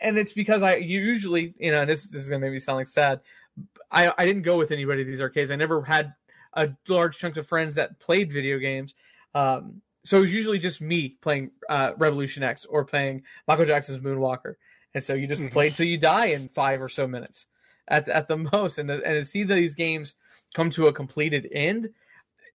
And 0.00 0.16
it's 0.16 0.32
because 0.32 0.62
I 0.62 0.76
usually, 0.76 1.54
you 1.58 1.72
know, 1.72 1.80
and 1.80 1.90
this 1.90 2.04
this 2.04 2.22
is 2.22 2.30
gonna 2.30 2.40
make 2.40 2.52
me 2.52 2.58
sound 2.58 2.76
like 2.76 2.88
sad. 2.88 3.20
I 3.90 4.12
I 4.16 4.26
didn't 4.26 4.42
go 4.42 4.56
with 4.56 4.70
anybody 4.70 5.04
to 5.04 5.10
these 5.10 5.20
arcades. 5.20 5.50
I 5.50 5.56
never 5.56 5.82
had 5.82 6.14
a 6.54 6.70
large 6.88 7.18
chunk 7.18 7.36
of 7.36 7.46
friends 7.46 7.74
that 7.76 7.98
played 7.98 8.32
video 8.32 8.58
games. 8.58 8.94
Um, 9.34 9.80
so 10.04 10.18
it 10.18 10.22
was 10.22 10.32
usually 10.34 10.58
just 10.58 10.80
me 10.80 11.16
playing 11.20 11.50
uh, 11.68 11.92
Revolution 11.96 12.42
X 12.42 12.64
or 12.66 12.84
playing 12.84 13.22
Michael 13.46 13.64
Jackson's 13.64 14.00
Moonwalker, 14.00 14.54
and 14.94 15.02
so 15.02 15.14
you 15.14 15.26
just 15.26 15.40
Mhm. 15.40 15.50
play 15.52 15.70
till 15.70 15.86
you 15.86 15.96
die 15.98 16.26
in 16.26 16.48
five 16.48 16.82
or 16.82 16.88
so 16.88 17.06
minutes 17.06 17.46
at 17.88 18.08
at 18.08 18.28
the 18.28 18.36
most. 18.52 18.78
And 18.78 18.90
and 18.90 19.02
to 19.02 19.24
see 19.24 19.44
these 19.44 19.74
games 19.74 20.14
come 20.54 20.70
to 20.70 20.88
a 20.88 20.92
completed 20.92 21.48
end, 21.52 21.88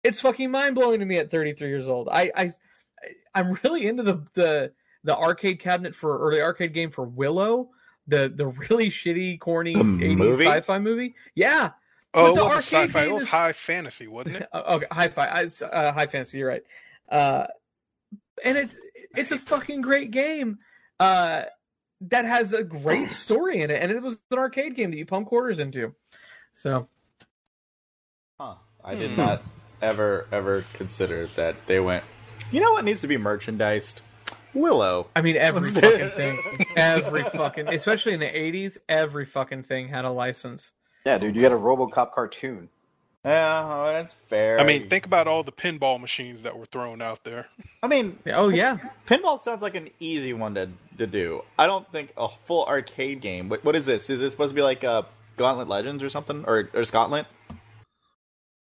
it's 0.03 0.21
fucking 0.21 0.51
mind 0.51 0.75
blowing 0.75 0.99
to 0.99 1.05
me 1.05 1.17
at 1.17 1.31
33 1.31 1.69
years 1.69 1.87
old. 1.89 2.09
I 2.11 2.31
I 2.35 2.51
I'm 3.33 3.57
really 3.63 3.87
into 3.87 4.03
the 4.03 4.23
the 4.33 4.71
the 5.03 5.15
arcade 5.15 5.59
cabinet 5.59 5.95
for 5.95 6.17
or 6.17 6.31
the 6.33 6.41
arcade 6.41 6.73
game 6.73 6.91
for 6.91 7.05
Willow. 7.05 7.69
The, 8.07 8.31
the 8.33 8.47
really 8.47 8.87
shitty, 8.89 9.39
corny 9.39 9.73
The 9.73 9.79
80s 9.81 10.45
sci-fi 10.45 10.79
movie. 10.79 11.15
Yeah, 11.35 11.71
oh, 12.13 12.33
but 12.35 12.39
it 12.39 12.43
wasn't 12.43 12.63
sci-fi, 12.63 13.05
it 13.05 13.11
was 13.13 13.23
is- 13.23 13.29
high 13.29 13.53
fantasy, 13.53 14.07
wasn't 14.07 14.37
it? 14.37 14.49
Uh, 14.53 14.63
okay, 14.75 14.85
high 14.91 15.09
fi, 15.09 15.27
uh, 15.27 15.91
high 15.91 16.07
fantasy. 16.07 16.37
You're 16.37 16.47
right. 16.47 16.63
Uh, 17.09 17.47
and 18.45 18.57
it's 18.57 18.77
it's 19.15 19.31
a 19.31 19.37
fucking 19.37 19.81
great 19.81 20.11
game. 20.11 20.59
uh, 20.99 21.43
that 22.01 22.25
has 22.25 22.53
a 22.53 22.63
great 22.63 23.11
story 23.25 23.61
in 23.61 23.71
it, 23.71 23.81
and 23.81 23.91
it 23.91 24.01
was 24.01 24.21
an 24.31 24.37
arcade 24.37 24.75
game 24.75 24.91
that 24.91 24.97
you 24.97 25.05
pump 25.05 25.27
quarters 25.27 25.59
into. 25.59 25.93
So 26.53 26.87
Huh. 28.39 28.55
I 28.83 28.95
did 28.95 29.11
Hmm. 29.11 29.17
not 29.17 29.43
ever 29.81 30.27
ever 30.31 30.63
consider 30.73 31.25
that 31.35 31.55
they 31.67 31.79
went. 31.79 32.03
You 32.51 32.61
know 32.61 32.71
what 32.73 32.85
needs 32.85 33.01
to 33.01 33.07
be 33.07 33.17
merchandised? 33.17 34.01
Willow. 34.53 35.07
I 35.15 35.21
mean, 35.21 35.37
every 35.37 35.71
Let's 35.71 35.79
fucking 35.79 36.09
thing, 36.09 36.37
every 36.75 37.23
fucking, 37.23 37.67
especially 37.67 38.13
in 38.13 38.19
the 38.19 38.27
'80s, 38.27 38.77
every 38.89 39.25
fucking 39.25 39.63
thing 39.63 39.87
had 39.87 40.05
a 40.05 40.09
license. 40.11 40.71
Yeah, 41.05 41.17
dude, 41.17 41.35
you 41.35 41.41
got 41.41 41.51
a 41.51 41.55
RoboCop 41.55 42.11
cartoon. 42.13 42.69
Yeah, 43.25 43.67
well, 43.67 43.91
that's 43.91 44.13
fair. 44.13 44.59
I 44.59 44.63
mean, 44.63 44.89
think 44.89 45.05
about 45.05 45.27
all 45.27 45.43
the 45.43 45.51
pinball 45.51 45.99
machines 45.99 46.43
that 46.43 46.57
were 46.57 46.65
thrown 46.65 47.01
out 47.01 47.23
there. 47.25 47.47
I 47.83 47.87
mean, 47.87 48.17
Oh 48.27 48.49
yeah, 48.49 48.77
pinball 49.05 49.39
sounds 49.41 49.61
like 49.61 49.75
an 49.75 49.89
easy 49.99 50.33
one 50.33 50.55
to 50.55 50.69
to 50.97 51.07
do. 51.07 51.43
I 51.59 51.67
don't 51.67 51.89
think 51.91 52.13
a 52.15 52.29
full 52.45 52.65
arcade 52.65 53.19
game. 53.21 53.49
What 53.49 53.65
what 53.65 53.75
is 53.75 53.85
this? 53.85 54.09
Is 54.09 54.19
this 54.19 54.31
supposed 54.31 54.51
to 54.51 54.55
be 54.55 54.61
like 54.61 54.83
uh, 54.83 55.03
Gauntlet 55.35 55.67
Legends 55.67 56.03
or 56.03 56.09
something, 56.09 56.45
or 56.45 56.69
or 56.73 56.83
Gauntlet? 56.85 57.25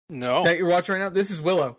No, 0.10 0.44
that 0.44 0.58
you're 0.58 0.70
watching 0.70 0.94
right 0.96 1.02
now. 1.02 1.10
This 1.10 1.32
is 1.32 1.42
Willow. 1.42 1.78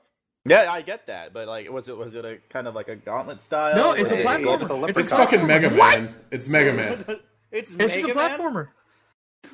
Yeah, 0.48 0.70
I 0.70 0.82
get 0.82 1.06
that, 1.08 1.32
but 1.32 1.48
like, 1.48 1.70
was 1.70 1.88
it 1.88 1.96
was 1.96 2.14
it 2.14 2.24
a 2.24 2.38
kind 2.48 2.66
of 2.66 2.74
like 2.74 2.88
a 2.88 2.96
Gauntlet 2.96 3.40
style? 3.40 3.74
No, 3.76 3.92
it's 3.92 4.10
Was 4.10 4.12
a 4.12 4.22
platformer. 4.22 4.88
It's 4.88 4.98
It's, 4.98 4.98
It's 4.98 5.12
a 5.12 5.16
fucking 5.16 5.40
platformer. 5.40 5.46
Mega 5.48 5.70
Man. 5.70 6.08
It's 6.30 6.48
Mega 6.48 6.72
Man. 6.72 7.04
it's 7.50 7.74
It's 7.74 7.94
just 7.94 7.96
a 7.96 8.02
Mega 8.08 8.14
Man? 8.14 8.38
platformer. 8.38 8.68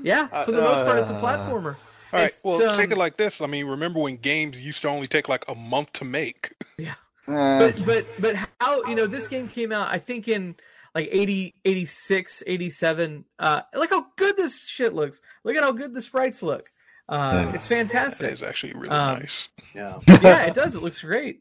Yeah, 0.02 0.28
Uh, 0.32 0.44
for 0.44 0.52
the 0.52 0.62
most 0.62 0.84
part, 0.86 0.98
it's 1.00 1.10
a 1.10 1.14
uh, 1.14 1.20
platformer. 1.22 1.76
All 2.12 2.20
right. 2.20 2.24
It's, 2.26 2.40
Well, 2.44 2.62
um, 2.70 2.76
take 2.76 2.90
it 2.90 2.98
like 2.98 3.16
this. 3.16 3.40
I 3.40 3.46
mean, 3.46 3.66
remember 3.66 4.00
when 4.00 4.16
games 4.16 4.64
used 4.64 4.82
to 4.82 4.88
only 4.88 5.06
take 5.06 5.28
like 5.28 5.44
a 5.48 5.54
month 5.54 5.92
to 5.94 6.04
make? 6.04 6.52
Uh, 7.28 7.58
but 7.60 7.86
but 7.86 8.06
but 8.18 8.48
how 8.60 8.84
you 8.86 8.96
know 8.96 9.06
this 9.06 9.28
game 9.28 9.46
came 9.46 9.70
out 9.70 9.86
i 9.92 9.96
think 9.96 10.26
in 10.26 10.56
like 10.92 11.08
80 11.12 11.54
86 11.64 12.42
87 12.48 13.24
uh 13.38 13.60
look 13.76 13.90
how 13.90 14.06
good 14.16 14.36
this 14.36 14.58
shit 14.60 14.92
looks 14.92 15.20
look 15.44 15.54
at 15.54 15.62
how 15.62 15.70
good 15.70 15.94
the 15.94 16.02
sprites 16.02 16.42
look 16.42 16.68
uh 17.08 17.46
Hmm. 17.46 17.54
it's 17.54 17.66
That 17.66 17.74
fantastic 17.74 18.32
is 18.32 18.42
actually 18.42 18.74
really 18.74 18.88
Um, 18.90 19.18
nice. 19.20 19.48
Yeah. 19.74 19.98
yeah 20.22 20.44
it 20.44 20.54
does 20.54 20.74
it 20.74 20.82
looks 20.82 21.00
great 21.02 21.40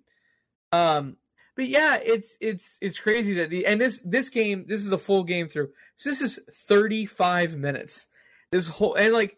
um 0.71 1.17
but 1.55 1.67
yeah 1.67 1.97
it's 2.03 2.37
it's 2.41 2.77
it's 2.81 2.99
crazy 2.99 3.33
that 3.35 3.49
the 3.49 3.65
and 3.65 3.79
this 3.79 4.01
this 4.05 4.29
game 4.29 4.65
this 4.67 4.81
is 4.85 4.91
a 4.91 4.97
full 4.97 5.23
game 5.23 5.47
through 5.47 5.69
so 5.97 6.09
this 6.09 6.21
is 6.21 6.39
35 6.53 7.55
minutes 7.57 8.07
this 8.51 8.67
whole 8.67 8.95
and 8.95 9.13
like 9.13 9.37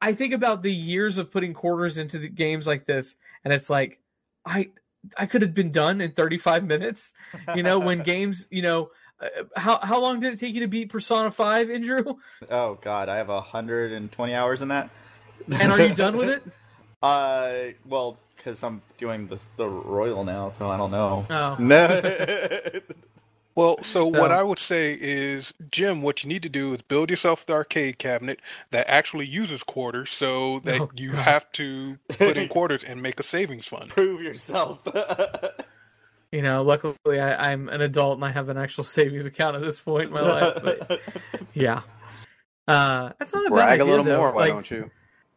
i 0.00 0.12
think 0.12 0.32
about 0.34 0.62
the 0.62 0.72
years 0.72 1.18
of 1.18 1.30
putting 1.30 1.54
quarters 1.54 1.98
into 1.98 2.18
the 2.18 2.28
games 2.28 2.66
like 2.66 2.84
this 2.84 3.16
and 3.44 3.54
it's 3.54 3.70
like 3.70 4.00
i 4.44 4.68
i 5.16 5.24
could 5.24 5.40
have 5.42 5.54
been 5.54 5.70
done 5.72 6.00
in 6.00 6.10
35 6.12 6.64
minutes 6.64 7.12
you 7.54 7.62
know 7.62 7.78
when 7.78 8.02
games 8.14 8.48
you 8.50 8.62
know 8.62 8.90
uh, 9.20 9.28
how 9.56 9.78
how 9.78 10.00
long 10.00 10.20
did 10.20 10.34
it 10.34 10.38
take 10.38 10.54
you 10.54 10.60
to 10.60 10.68
beat 10.68 10.88
persona 10.90 11.30
5 11.30 11.70
andrew 11.70 12.14
oh 12.50 12.78
god, 12.82 13.08
I 13.08 13.16
have 13.16 13.28
hundred 13.28 13.92
and 13.92 14.10
twenty 14.12 14.34
hours 14.34 14.60
in 14.62 14.68
that. 14.68 14.90
And 15.60 15.72
are 15.72 15.80
you 15.80 15.94
done 15.94 16.16
with 16.16 16.28
it 16.30 16.42
Uh, 17.02 17.68
well, 17.86 18.16
because 18.36 18.62
I'm 18.64 18.80
doing 18.98 19.28
the 19.28 19.40
the 19.56 19.68
royal 19.68 20.24
now, 20.24 20.48
so 20.48 20.68
I 20.70 20.76
don't 20.78 20.90
know. 20.90 21.26
oh 21.30 21.56
No. 21.58 22.02
Well, 23.54 23.78
so 23.82 24.06
what 24.06 24.32
I 24.32 24.42
would 24.42 24.58
say 24.58 24.92
is, 25.00 25.54
Jim, 25.70 26.02
what 26.02 26.22
you 26.22 26.28
need 26.28 26.42
to 26.42 26.50
do 26.50 26.74
is 26.74 26.82
build 26.82 27.08
yourself 27.08 27.46
the 27.46 27.54
arcade 27.54 27.96
cabinet 27.98 28.40
that 28.70 28.86
actually 28.88 29.26
uses 29.26 29.62
quarters, 29.62 30.10
so 30.10 30.60
that 30.64 30.80
Oh, 30.82 30.90
you 30.94 31.12
God. 31.12 31.22
have 31.22 31.52
to 31.52 31.96
put 32.08 32.36
in 32.36 32.48
quarters 32.50 32.84
and 32.84 33.02
make 33.02 33.18
a 33.18 33.22
savings 33.22 33.66
fund. 33.68 33.88
Prove 33.88 34.20
yourself. 34.22 34.80
you 36.32 36.42
know 36.42 36.62
luckily 36.62 36.94
I, 37.20 37.52
i'm 37.52 37.68
an 37.68 37.80
adult 37.80 38.16
and 38.18 38.24
i 38.24 38.30
have 38.30 38.48
an 38.48 38.58
actual 38.58 38.84
savings 38.84 39.24
account 39.26 39.54
at 39.56 39.62
this 39.62 39.80
point 39.80 40.04
in 40.06 40.12
my 40.12 40.20
life 40.22 40.58
but 40.62 41.00
yeah 41.54 41.82
uh 42.68 43.12
that's 43.18 43.32
not 43.32 43.46
a 43.46 43.50
bad 43.50 43.54
Brag 43.54 43.80
a 43.80 43.84
little 43.84 44.04
though. 44.04 44.18
more, 44.18 44.32
why 44.32 44.40
Like, 44.40 44.52
don't 44.52 44.70
you? 44.70 44.90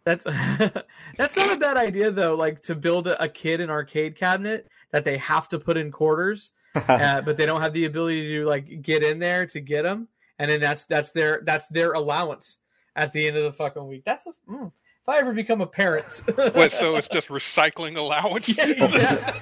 That's 0.10 0.26
that's 1.18 1.38
not 1.38 1.55
a 1.55 1.60
bad 1.60 1.78
idea 1.78 2.10
though. 2.10 2.34
Like 2.34 2.64
to 2.64 2.74
build 2.74 3.07
a, 3.07 3.22
a 3.22 3.30
kid 3.30 3.62
an 3.62 3.70
arcade 3.70 4.16
cabinet 4.16 4.68
that 4.91 5.05
they 5.05 5.18
have 5.18 5.47
to 5.49 5.60
put 5.60 5.78
in 5.78 5.91
quarters, 5.91 6.49
uh, 6.76 7.22
but 7.22 7.38
they 7.38 7.45
don't 7.45 7.62
have 7.62 7.74
the 7.74 7.86
ability 7.86 8.28
to 8.34 8.45
like 8.45 8.82
get 8.82 9.03
in 9.03 9.20
there 9.20 9.45
to 9.45 9.60
get 9.60 9.84
them, 9.84 10.07
and 10.39 10.49
then 10.49 10.60
that's 10.60 10.86
that's 10.86 11.12
their 11.12 11.41
that's 11.45 11.68
their 11.68 11.91
allowance 11.93 12.57
at 12.95 13.14
the 13.14 13.28
end 13.28 13.38
of 13.38 13.43
the 13.43 13.53
fucking 13.53 13.88
week. 13.88 14.01
That's 14.03 14.26
a, 14.26 14.32
mm, 14.49 14.66
if 14.66 15.07
I 15.07 15.20
ever 15.20 15.32
become 15.32 15.62
a 15.62 15.68
parent. 15.68 16.24
What? 16.36 16.72
So 16.72 16.95
it's 16.97 17.07
just 17.07 17.28
recycling 17.28 17.95
allowance? 17.95 18.57
yes. 18.57 19.39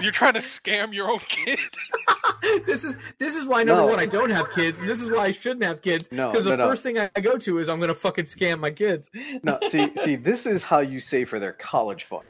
You're 0.00 0.12
trying 0.12 0.34
to 0.34 0.40
scam 0.40 0.92
your 0.94 1.10
own 1.10 1.18
kid? 1.20 1.58
this 2.66 2.84
is 2.84 2.96
this 3.18 3.36
is 3.36 3.46
why 3.46 3.62
number 3.62 3.82
No. 3.82 3.88
one 3.88 3.98
I 4.00 4.06
don't 4.06 4.30
have 4.30 4.50
kids, 4.52 4.78
and 4.78 4.88
this 4.88 5.00
is 5.00 5.10
why 5.10 5.24
I 5.26 5.32
shouldn't 5.32 5.64
have 5.64 5.82
kids. 5.82 6.08
No, 6.10 6.30
because 6.30 6.44
the 6.44 6.50
no, 6.50 6.56
no. 6.56 6.66
first 6.68 6.82
thing 6.82 6.98
I 6.98 7.08
go 7.08 7.36
to 7.38 7.58
is 7.58 7.68
I'm 7.68 7.80
gonna 7.80 7.94
fucking 7.94 8.24
scam 8.26 8.60
my 8.60 8.70
kids. 8.70 9.10
No, 9.42 9.58
see, 9.68 9.90
see, 10.02 10.16
this 10.16 10.46
is 10.46 10.62
how 10.62 10.80
you 10.80 11.00
save 11.00 11.28
for 11.28 11.38
their 11.38 11.52
college 11.52 12.04
fund. 12.04 12.24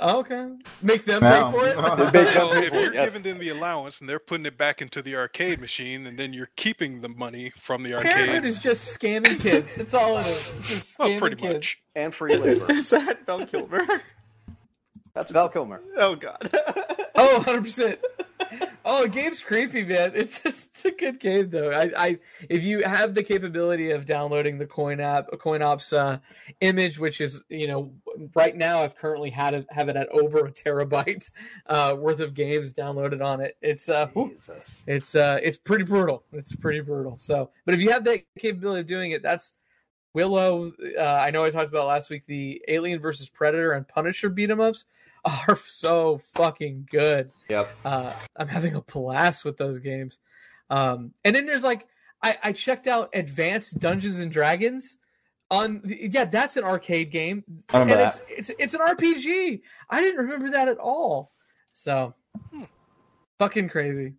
Oh, 0.00 0.18
okay, 0.18 0.48
make 0.82 1.04
them 1.04 1.22
No. 1.22 1.30
pay 1.30 1.52
for 1.52 1.64
it. 1.68 2.12
They 2.12 2.26
So 2.32 2.48
up 2.50 2.56
if 2.56 2.70
for 2.70 2.74
it, 2.76 2.82
you're 2.82 2.94
yes. 2.94 3.04
giving 3.12 3.22
them 3.22 3.38
the 3.38 3.50
allowance 3.50 4.00
and 4.00 4.08
they're 4.08 4.18
putting 4.18 4.44
it 4.46 4.58
back 4.58 4.82
into 4.82 5.00
the 5.00 5.14
arcade 5.14 5.60
machine, 5.60 6.08
and 6.08 6.18
then 6.18 6.32
you're 6.32 6.50
keeping 6.56 7.00
the 7.02 7.08
money 7.08 7.52
from 7.56 7.84
the 7.84 7.90
Parenthood 7.90 8.28
arcade, 8.30 8.44
is 8.44 8.58
just 8.58 8.98
scamming 8.98 9.38
kids. 9.40 9.76
That's 9.76 9.94
all 9.94 10.18
it 10.18 10.26
is. 10.26 10.52
It's 10.58 10.68
just 10.68 10.98
well, 10.98 11.08
scamming 11.10 11.18
pretty 11.20 11.36
kids. 11.36 11.52
much. 11.54 11.82
and 11.94 12.12
free 12.12 12.36
labor. 12.36 12.66
Is 12.72 12.90
that 12.90 13.24
Val 13.26 13.46
Kilmer? 13.46 13.86
That's 15.14 15.30
Val 15.30 15.48
Kilmer. 15.48 15.82
Oh 15.96 16.14
god. 16.14 16.50
Oh, 17.22 17.42
100%. 17.46 17.98
Oh, 18.84 19.02
the 19.02 19.08
game's 19.10 19.40
creepy, 19.40 19.84
man. 19.84 20.12
It's 20.14 20.40
it's 20.44 20.84
a 20.86 20.90
good 20.90 21.20
game 21.20 21.50
though. 21.50 21.70
I, 21.70 21.90
I 21.96 22.18
if 22.48 22.64
you 22.64 22.82
have 22.82 23.14
the 23.14 23.22
capability 23.22 23.90
of 23.90 24.06
downloading 24.06 24.56
the 24.58 24.66
Coin 24.66 25.00
app, 25.00 25.28
a 25.32 25.36
Coin 25.36 25.60
Ops 25.60 25.92
uh, 25.92 26.18
image, 26.60 26.98
which 26.98 27.20
is 27.20 27.42
you 27.50 27.66
know 27.68 27.92
right 28.34 28.56
now 28.56 28.82
I've 28.82 28.96
currently 28.96 29.28
had 29.30 29.52
it 29.54 29.66
have 29.70 29.88
it 29.90 29.96
at 29.96 30.08
over 30.08 30.46
a 30.46 30.50
terabyte 30.50 31.30
uh, 31.66 31.94
worth 31.98 32.20
of 32.20 32.32
games 32.32 32.72
downloaded 32.72 33.22
on 33.22 33.40
it. 33.42 33.56
It's 33.60 33.88
uh, 33.88 34.08
Jesus. 34.14 34.82
it's 34.86 35.14
uh, 35.14 35.38
it's 35.42 35.58
pretty 35.58 35.84
brutal. 35.84 36.24
It's 36.32 36.54
pretty 36.56 36.80
brutal. 36.80 37.18
So, 37.18 37.50
but 37.66 37.74
if 37.74 37.80
you 37.80 37.90
have 37.90 38.04
that 38.04 38.24
capability 38.38 38.80
of 38.80 38.86
doing 38.86 39.10
it, 39.12 39.22
that's 39.22 39.54
Willow. 40.14 40.72
Uh, 40.98 41.02
I 41.02 41.30
know 41.30 41.44
I 41.44 41.50
talked 41.50 41.68
about 41.68 41.86
last 41.86 42.08
week 42.10 42.24
the 42.26 42.62
Alien 42.66 42.98
versus 43.00 43.28
Predator 43.28 43.72
and 43.72 43.86
Punisher 43.86 44.30
beat 44.30 44.50
'em 44.50 44.60
ups 44.60 44.86
are 45.48 45.56
so 45.56 46.18
fucking 46.34 46.88
good 46.90 47.30
Yep. 47.48 47.70
uh, 47.84 48.12
I'm 48.36 48.48
having 48.48 48.74
a 48.74 48.80
blast 48.80 49.44
with 49.44 49.56
those 49.56 49.78
games. 49.78 50.18
Um, 50.70 51.12
and 51.24 51.34
then 51.34 51.46
there's 51.46 51.64
like 51.64 51.86
I, 52.22 52.36
I 52.42 52.52
checked 52.52 52.86
out 52.86 53.10
Advanced 53.14 53.78
Dungeons 53.78 54.18
and 54.18 54.30
Dragons 54.30 54.98
on 55.50 55.82
yeah 55.84 56.24
that's 56.24 56.56
an 56.56 56.62
arcade 56.62 57.10
game 57.10 57.42
I 57.72 57.80
and 57.80 57.90
remember 57.90 58.06
it's, 58.28 58.48
it's 58.48 58.60
it's 58.60 58.74
an 58.74 58.80
RPG. 58.80 59.60
I 59.88 60.00
didn't 60.00 60.20
remember 60.20 60.50
that 60.50 60.68
at 60.68 60.78
all. 60.78 61.32
So 61.72 62.14
fucking 63.38 63.68
crazy. 63.68 64.14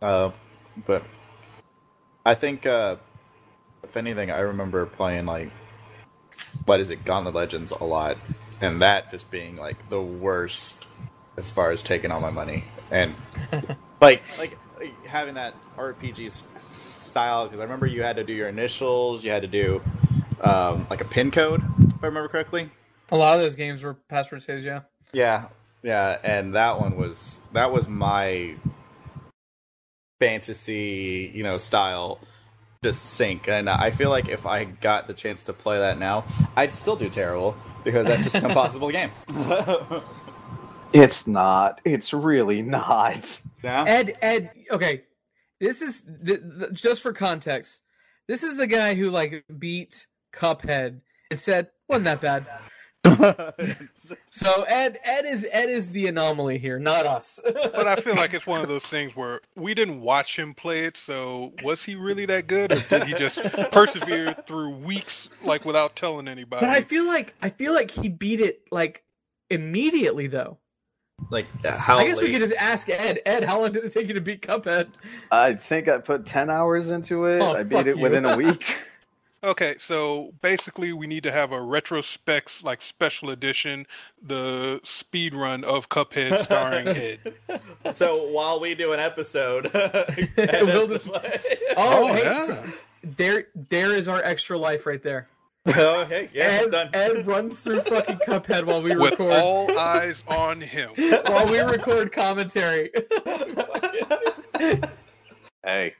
Uh, 0.00 0.30
but 0.86 1.02
I 2.24 2.34
think 2.34 2.66
uh, 2.66 2.96
if 3.82 3.96
anything, 3.96 4.30
I 4.30 4.40
remember 4.40 4.86
playing 4.86 5.26
like 5.26 5.50
what 6.66 6.80
is 6.80 6.90
it, 6.90 7.04
Gauntlet 7.04 7.34
Legends 7.34 7.72
a 7.72 7.84
lot, 7.84 8.16
and 8.60 8.82
that 8.82 9.10
just 9.10 9.30
being 9.30 9.56
like 9.56 9.88
the 9.88 10.00
worst 10.00 10.86
as 11.36 11.50
far 11.50 11.70
as 11.70 11.82
taking 11.82 12.10
all 12.10 12.20
my 12.20 12.30
money 12.30 12.64
and 12.90 13.14
like 14.00 14.22
like 14.38 14.58
like, 14.78 15.06
having 15.06 15.34
that 15.34 15.54
RPG 15.76 16.44
style 17.08 17.44
because 17.44 17.60
I 17.60 17.62
remember 17.62 17.86
you 17.86 18.02
had 18.02 18.16
to 18.16 18.24
do 18.24 18.32
your 18.32 18.48
initials, 18.48 19.24
you 19.24 19.30
had 19.30 19.42
to 19.42 19.48
do 19.48 19.82
um, 20.40 20.86
like 20.90 21.00
a 21.00 21.04
pin 21.04 21.30
code 21.30 21.62
if 21.80 22.02
I 22.02 22.06
remember 22.06 22.28
correctly. 22.28 22.70
A 23.10 23.16
lot 23.16 23.34
of 23.34 23.40
those 23.40 23.54
games 23.54 23.82
were 23.82 23.94
password 23.94 24.42
saves, 24.42 24.64
yeah. 24.64 24.82
Yeah, 25.12 25.46
yeah, 25.82 26.18
and 26.22 26.54
that 26.54 26.80
one 26.80 26.96
was 26.96 27.40
that 27.52 27.72
was 27.72 27.88
my 27.88 28.54
fantasy, 30.20 31.30
you 31.34 31.42
know, 31.42 31.56
style 31.56 32.20
just 32.84 33.02
sink. 33.02 33.48
And 33.48 33.68
I 33.68 33.90
feel 33.90 34.10
like 34.10 34.28
if 34.28 34.46
I 34.46 34.64
got 34.64 35.08
the 35.08 35.14
chance 35.14 35.42
to 35.44 35.52
play 35.52 35.78
that 35.78 35.98
now, 35.98 36.24
I'd 36.56 36.74
still 36.74 36.96
do 36.96 37.08
terrible 37.08 37.56
because 37.88 38.06
that's 38.06 38.22
just 38.24 38.36
an 38.36 38.44
impossible 38.50 38.90
game. 38.90 39.10
It's 40.90 41.26
not. 41.26 41.82
It's 41.84 42.14
really 42.14 42.62
not. 42.62 43.42
yeah. 43.62 43.84
Ed 43.84 44.16
Ed 44.22 44.50
okay. 44.70 45.02
This 45.60 45.82
is 45.82 46.02
th- 46.24 46.40
th- 46.40 46.72
just 46.72 47.02
for 47.02 47.12
context. 47.12 47.82
This 48.26 48.42
is 48.42 48.56
the 48.56 48.66
guy 48.66 48.94
who 48.94 49.10
like 49.10 49.44
beat 49.58 50.06
Cuphead 50.32 51.00
and 51.30 51.38
said 51.38 51.68
wasn't 51.90 52.06
that 52.06 52.22
bad. 52.22 52.46
So 54.30 54.62
Ed 54.62 54.98
Ed 55.02 55.24
is 55.24 55.46
Ed 55.50 55.68
is 55.68 55.90
the 55.90 56.06
anomaly 56.06 56.58
here, 56.58 56.78
not 56.78 57.06
us. 57.06 57.40
But 57.44 57.86
I 57.86 57.96
feel 57.96 58.14
like 58.14 58.34
it's 58.34 58.46
one 58.46 58.62
of 58.62 58.68
those 58.68 58.84
things 58.84 59.16
where 59.16 59.40
we 59.56 59.74
didn't 59.74 60.00
watch 60.00 60.38
him 60.38 60.54
play 60.54 60.84
it, 60.84 60.96
so 60.96 61.52
was 61.62 61.82
he 61.82 61.96
really 61.96 62.24
that 62.26 62.46
good, 62.46 62.72
or 62.72 62.80
did 62.80 63.04
he 63.04 63.14
just 63.14 63.42
persevere 63.72 64.34
through 64.46 64.70
weeks, 64.76 65.28
like 65.42 65.64
without 65.64 65.96
telling 65.96 66.28
anybody? 66.28 66.64
But 66.64 66.70
I 66.70 66.82
feel 66.82 67.06
like 67.06 67.34
I 67.42 67.50
feel 67.50 67.74
like 67.74 67.90
he 67.90 68.08
beat 68.08 68.40
it 68.40 68.62
like 68.70 69.02
immediately 69.50 70.26
though. 70.28 70.58
Like 71.30 71.46
uh, 71.64 71.76
how? 71.76 71.98
I 71.98 72.04
guess 72.04 72.20
we 72.22 72.30
could 72.30 72.40
just 72.40 72.54
ask 72.54 72.88
Ed. 72.88 73.20
Ed, 73.26 73.44
how 73.44 73.60
long 73.60 73.72
did 73.72 73.84
it 73.84 73.92
take 73.92 74.08
you 74.08 74.14
to 74.14 74.20
beat 74.20 74.42
Cuphead? 74.42 74.88
I 75.30 75.54
think 75.54 75.88
I 75.88 75.98
put 75.98 76.26
ten 76.26 76.48
hours 76.48 76.88
into 76.88 77.24
it. 77.26 77.42
Oh, 77.42 77.54
I 77.54 77.64
beat 77.64 77.86
it 77.86 77.96
you. 77.96 78.02
within 78.02 78.24
a 78.24 78.36
week. 78.36 78.76
Okay, 79.44 79.76
so 79.78 80.32
basically, 80.42 80.92
we 80.92 81.06
need 81.06 81.22
to 81.22 81.30
have 81.30 81.52
a 81.52 81.58
retrospects 81.58 82.64
like 82.64 82.80
special 82.82 83.30
edition, 83.30 83.86
the 84.20 84.80
speed 84.82 85.32
run 85.32 85.62
of 85.62 85.88
Cuphead 85.88 86.40
starring 86.42 86.88
Ed. 86.88 87.34
So 87.92 88.24
while 88.32 88.58
we 88.58 88.74
do 88.74 88.92
an 88.92 88.98
episode, 88.98 89.70
We'll 90.36 90.88
just- 90.88 91.08
oh, 91.08 91.20
Oh, 91.76 92.12
hey, 92.12 92.22
yeah. 92.24 92.66
there, 93.04 93.46
there 93.68 93.94
is 93.94 94.08
our 94.08 94.20
extra 94.24 94.58
life 94.58 94.86
right 94.86 95.02
there. 95.02 95.28
oh, 95.68 96.04
hey, 96.06 96.28
yeah, 96.32 96.62
Ed, 96.64 96.70
done. 96.72 96.90
Ed 96.92 97.26
runs 97.26 97.60
through 97.60 97.82
fucking 97.82 98.18
Cuphead 98.26 98.64
while 98.64 98.82
we 98.82 98.96
With 98.96 99.12
record. 99.12 99.32
all 99.34 99.78
eyes 99.78 100.24
on 100.26 100.60
him. 100.60 100.90
while 100.96 101.48
we 101.48 101.60
record 101.60 102.10
commentary. 102.10 102.90
hey, 105.64 105.94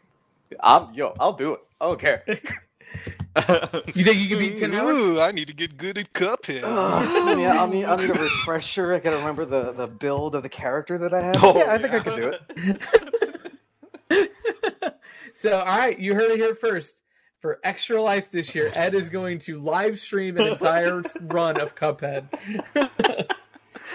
I'm 0.60 0.92
yo. 0.94 1.14
I'll 1.20 1.34
do 1.34 1.52
it. 1.52 1.60
I 1.80 1.84
don't 1.86 2.00
care. 2.00 2.24
You 3.94 4.04
think 4.04 4.18
you 4.18 4.28
can 4.28 4.38
beat 4.38 4.56
ten 4.56 4.74
hours? 4.74 4.96
Ooh, 4.96 5.20
I 5.20 5.30
need 5.32 5.48
to 5.48 5.54
get 5.54 5.76
good 5.76 5.98
at 5.98 6.12
Cuphead. 6.12 6.62
Ugh, 6.64 7.38
yeah, 7.38 7.60
I'll 7.60 7.68
need, 7.68 7.84
I'll 7.84 7.96
need 7.98 8.10
a 8.10 8.12
refresher. 8.14 8.94
I 8.94 8.98
gotta 8.98 9.16
remember 9.18 9.44
the, 9.44 9.72
the 9.72 9.86
build 9.86 10.34
of 10.34 10.42
the 10.42 10.48
character 10.48 10.98
that 10.98 11.12
I 11.14 11.22
have. 11.22 11.36
Oh, 11.44 11.58
yeah, 11.58 11.72
I 11.72 11.78
think 11.78 11.94
I 11.94 12.00
can 12.00 12.16
do 12.16 12.32
it. 14.10 14.30
So, 15.34 15.56
all 15.60 15.66
right, 15.78 15.96
you 15.96 16.14
heard 16.16 16.32
it 16.32 16.38
here 16.40 16.52
first. 16.54 17.00
For 17.38 17.60
Extra 17.62 18.02
Life 18.02 18.32
this 18.32 18.56
year, 18.56 18.72
Ed 18.74 18.92
is 18.96 19.08
going 19.08 19.38
to 19.40 19.60
live 19.60 19.96
stream 20.00 20.36
an 20.38 20.48
entire 20.48 21.00
run 21.20 21.60
of 21.60 21.76
Cuphead. 21.76 22.26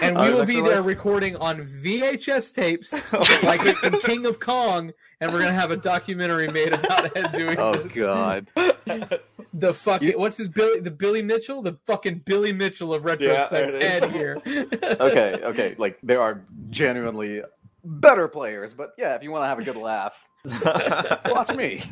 and 0.00 0.16
we 0.16 0.22
Uh, 0.22 0.30
will 0.30 0.46
be 0.46 0.62
there 0.62 0.76
Life? 0.76 0.86
recording 0.86 1.36
on 1.36 1.66
VHS 1.66 2.54
tapes, 2.54 2.94
like 3.44 3.60
in 3.84 4.00
King 4.00 4.24
of 4.24 4.40
Kong, 4.40 4.92
and 5.20 5.30
we're 5.30 5.40
going 5.40 5.52
to 5.52 5.60
have 5.60 5.70
a 5.70 5.76
documentary 5.76 6.48
made 6.48 6.72
about 6.72 7.14
Ed 7.14 7.32
doing 7.32 7.58
Oh 7.58 7.74
this. 7.74 7.94
god. 7.94 8.48
The 9.56 9.72
fucking, 9.72 10.18
what's 10.18 10.36
his 10.36 10.48
Billy, 10.48 10.80
the 10.80 10.90
Billy 10.90 11.22
Mitchell? 11.22 11.62
The 11.62 11.78
fucking 11.86 12.22
Billy 12.24 12.52
Mitchell 12.52 12.92
of 12.92 13.04
retrospects. 13.04 13.50
there 13.50 13.68
it 13.68 13.74
is. 13.82 14.02
Ed 14.02 14.10
here. 14.10 14.42
Okay, 15.00 15.38
okay. 15.44 15.74
Like 15.78 15.98
there 16.02 16.20
are 16.20 16.42
genuinely 16.70 17.42
better 17.84 18.26
players, 18.26 18.74
but 18.74 18.90
yeah, 18.98 19.14
if 19.14 19.22
you 19.22 19.30
want 19.30 19.44
to 19.44 19.46
have 19.46 19.60
a 19.60 19.62
good 19.64 19.76
laugh, 19.76 20.20
watch 21.30 21.54
me. 21.54 21.84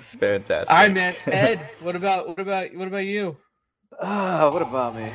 Fantastic. 0.00 0.70
All 0.70 0.76
right, 0.76 0.92
man. 0.94 1.14
Ed, 1.26 1.68
what 1.80 1.94
about, 1.94 2.28
what 2.28 2.38
about, 2.38 2.74
what 2.74 2.88
about 2.88 3.04
you? 3.04 3.36
Ah, 4.00 4.50
what 4.50 4.62
about 4.62 4.96
me? 4.96 5.10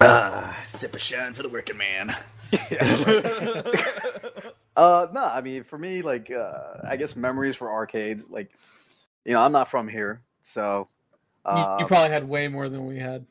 Ah, 0.00 0.56
sip 0.66 0.94
of 0.94 1.00
shine 1.00 1.34
for 1.34 1.42
the 1.44 1.48
working 1.48 1.76
man. 1.76 2.16
Uh, 4.80 5.08
no, 5.12 5.22
I 5.22 5.42
mean 5.42 5.62
for 5.62 5.76
me, 5.76 6.00
like 6.00 6.30
uh, 6.30 6.78
I 6.88 6.96
guess 6.96 7.14
memories 7.14 7.54
for 7.54 7.70
arcades. 7.70 8.30
Like, 8.30 8.50
you 9.26 9.34
know, 9.34 9.40
I'm 9.40 9.52
not 9.52 9.70
from 9.70 9.86
here, 9.88 10.22
so 10.40 10.88
You, 11.44 11.52
uh, 11.52 11.76
you 11.80 11.86
probably 11.86 12.08
had 12.08 12.26
way 12.26 12.48
more 12.48 12.70
than 12.70 12.86
we 12.86 12.98
had. 12.98 13.26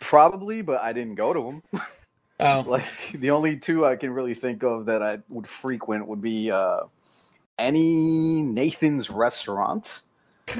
probably, 0.00 0.60
but 0.60 0.82
I 0.82 0.92
didn't 0.92 1.14
go 1.14 1.32
to 1.32 1.40
them. 1.40 1.62
Oh, 2.40 2.60
like 2.68 2.84
the 3.14 3.30
only 3.30 3.56
two 3.56 3.84
I 3.84 3.96
can 3.96 4.12
really 4.12 4.34
think 4.34 4.62
of 4.62 4.86
that 4.86 5.02
I 5.02 5.18
would 5.28 5.48
frequent 5.48 6.06
would 6.06 6.22
be 6.22 6.52
uh, 6.52 6.82
any 7.58 8.42
Nathan's 8.42 9.10
restaurant. 9.10 10.02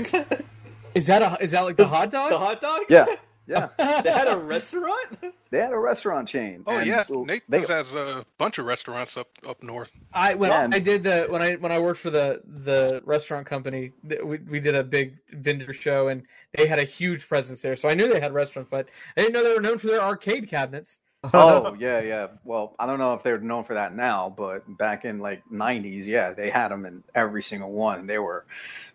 is 0.95 1.07
that 1.07 1.23
a 1.23 1.39
is 1.41 1.53
that 1.53 1.61
like 1.61 1.77
the 1.77 1.87
hot 1.87 2.11
dog? 2.11 2.33
the 2.33 2.39
hot 2.39 2.61
dog? 2.61 2.81
Yeah, 2.89 3.07
yeah, 3.49 3.69
They 4.03 4.11
had 4.13 4.29
a 4.29 4.37
restaurant? 4.37 5.19
they 5.51 5.59
had 5.59 5.73
a 5.73 5.79
restaurant 5.79 6.29
chain. 6.29 6.63
Oh 6.67 6.77
and 6.77 6.87
yeah, 6.87 7.05
they- 7.09 7.41
Nathan's 7.49 7.69
has 7.69 7.93
a 7.95 8.25
bunch 8.37 8.59
of 8.59 8.67
restaurants 8.67 9.17
up 9.17 9.29
up 9.49 9.63
north. 9.63 9.91
I 10.13 10.35
when 10.35 10.51
Yeah, 10.51 10.65
and- 10.65 10.75
I 10.75 10.79
did 10.79 11.03
the 11.03 11.27
when 11.29 11.43
I 11.43 11.55
when 11.55 11.73
I 11.73 11.79
worked 11.79 12.01
for 12.01 12.11
the 12.11 12.43
the 12.47 13.03
restaurant 13.05 13.47
company, 13.47 13.93
we 14.23 14.39
we 14.39 14.61
did 14.61 14.75
a 14.75 14.85
big 14.85 15.17
vendor 15.33 15.73
show 15.73 16.09
and 16.09 16.23
they 16.57 16.67
had 16.67 16.79
a 16.79 16.85
huge 16.85 17.29
presence 17.29 17.63
there. 17.63 17.75
So 17.77 17.89
I 17.89 17.95
knew 17.95 18.09
they 18.13 18.21
had 18.21 18.33
restaurants, 18.35 18.69
but 18.71 18.89
I 19.17 19.23
didn't 19.23 19.33
know 19.33 19.43
they 19.43 19.55
were 19.55 19.61
known 19.61 19.79
for 19.79 19.87
their 19.89 20.03
arcade 20.03 20.49
cabinets. 20.49 20.99
oh 21.35 21.75
yeah, 21.81 22.01
yeah. 22.01 22.27
Well, 22.45 22.77
I 22.79 22.87
don't 22.87 22.99
know 23.01 23.15
if 23.15 23.23
they're 23.23 23.41
known 23.41 23.65
for 23.65 23.75
that 23.75 23.95
now, 23.95 24.33
but 24.37 24.63
back 24.79 25.05
in 25.05 25.19
like 25.19 25.43
'90s, 25.51 26.05
yeah, 26.07 26.33
they 26.33 26.51
had 26.51 26.69
them 26.69 26.85
in 26.87 27.03
every 27.15 27.43
single 27.43 27.73
one. 27.73 28.07
They 28.07 28.19
were 28.19 28.45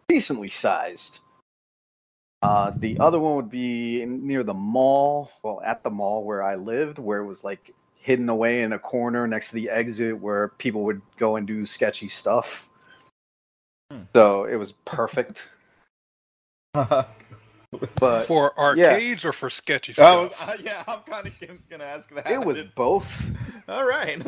decently 0.07 0.49
sized. 0.49 1.19
Uh, 2.43 2.73
the 2.79 2.99
other 2.99 3.19
one 3.19 3.35
would 3.37 3.49
be 3.49 4.01
in- 4.01 4.27
near 4.27 4.43
the 4.43 4.53
mall. 4.53 5.31
Well, 5.43 5.61
at 5.65 5.81
the 5.83 5.89
mall 5.89 6.25
where 6.25 6.43
I 6.43 6.55
lived, 6.55 6.99
where 6.99 7.19
it 7.19 7.25
was 7.25 7.43
like 7.43 7.73
hidden 7.95 8.27
away 8.27 8.63
in 8.63 8.73
a 8.73 8.79
corner 8.79 9.25
next 9.27 9.49
to 9.49 9.55
the 9.55 9.69
exit, 9.69 10.19
where 10.19 10.49
people 10.49 10.83
would 10.83 11.01
go 11.17 11.37
and 11.37 11.47
do 11.47 11.65
sketchy 11.65 12.09
stuff. 12.09 12.67
Hmm. 13.89 14.01
So 14.13 14.43
it 14.45 14.55
was 14.55 14.73
perfect. 14.85 15.47
But 17.99 18.27
For 18.27 18.57
arcades 18.59 19.25
or 19.25 19.33
for 19.33 19.49
sketchy 19.49 19.93
Oh, 19.97 20.27
stuff? 20.29 20.47
uh, 20.49 20.57
yeah, 20.61 20.83
I'm 20.87 20.99
kind 21.01 21.25
of 21.27 21.69
gonna 21.69 21.83
ask 21.83 22.09
that. 22.13 22.29
it 22.29 22.43
was 22.43 22.61
both. 22.75 23.09
all 23.67 23.85
right. 23.85 24.21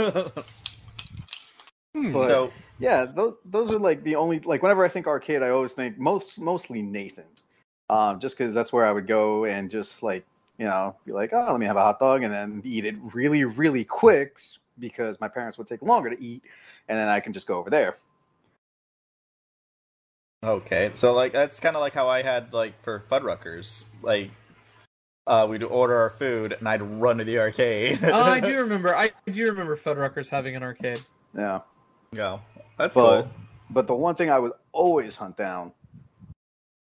Hmm. 1.96 2.12
But 2.12 2.28
so, 2.30 2.52
Yeah, 2.80 3.06
those 3.06 3.36
those 3.46 3.72
are 3.72 3.80
like 3.80 4.04
the 4.04 4.16
only 4.16 4.40
like 4.40 4.62
whenever 4.62 4.84
I 4.84 4.90
think 4.90 5.08
arcade, 5.08 5.44
I 5.44 5.50
always 5.50 5.74
think 5.74 5.98
most 5.98 6.40
mostly 6.40 6.82
Nathan's, 6.82 7.44
um, 7.90 8.20
just 8.20 8.38
because 8.38 8.54
that's 8.54 8.72
where 8.74 8.86
I 8.86 8.92
would 8.92 9.08
go 9.08 9.46
and 9.46 9.70
just 9.70 10.04
like 10.04 10.26
you 10.58 10.66
know 10.66 10.96
be 11.06 11.12
like, 11.12 11.32
oh, 11.34 11.48
let 11.52 11.60
me 11.60 11.66
have 11.66 11.78
a 11.78 11.82
hot 11.82 12.00
dog 12.00 12.24
and 12.24 12.34
then 12.34 12.62
eat 12.66 12.86
it 12.86 12.96
really 13.14 13.44
really 13.46 13.84
quick 13.84 14.40
because 14.80 15.20
my 15.22 15.28
parents 15.28 15.58
would 15.58 15.68
take 15.68 15.82
longer 15.82 16.10
to 16.10 16.22
eat, 16.24 16.44
and 16.90 16.98
then 16.98 17.08
I 17.08 17.20
can 17.20 17.34
just 17.34 17.48
go 17.48 17.58
over 17.58 17.70
there. 17.70 17.96
okay, 20.44 20.92
so 20.94 21.14
like 21.14 21.34
that's 21.34 21.60
kind 21.60 21.76
of 21.76 21.80
like 21.82 21.94
how 21.94 22.08
I 22.08 22.22
had 22.24 22.54
like 22.54 22.82
for 22.84 23.04
Fuddruckers, 23.10 23.84
like 24.02 24.32
uh, 25.28 25.48
we'd 25.50 25.64
order 25.64 25.96
our 25.96 26.12
food 26.12 26.54
and 26.54 26.68
I'd 26.68 26.82
run 26.84 27.18
to 27.18 27.24
the 27.24 27.40
arcade. 27.40 28.00
Oh, 28.04 28.14
I 28.22 28.40
do 28.42 28.58
remember. 28.60 28.96
I 28.96 29.12
do 29.32 29.46
remember 29.48 29.76
Fuddruckers 29.76 30.28
having 30.30 30.56
an 30.56 30.62
arcade. 30.64 31.04
Yeah, 31.36 31.62
Yeah, 32.14 32.40
that's 32.78 32.96
but 32.96 33.24
cool. 33.24 33.32
but 33.72 33.88
the 33.88 33.96
one 33.96 34.16
thing 34.16 34.30
I 34.30 34.40
would 34.40 34.54
always 34.72 35.16
hunt 35.16 35.36
down 35.38 35.72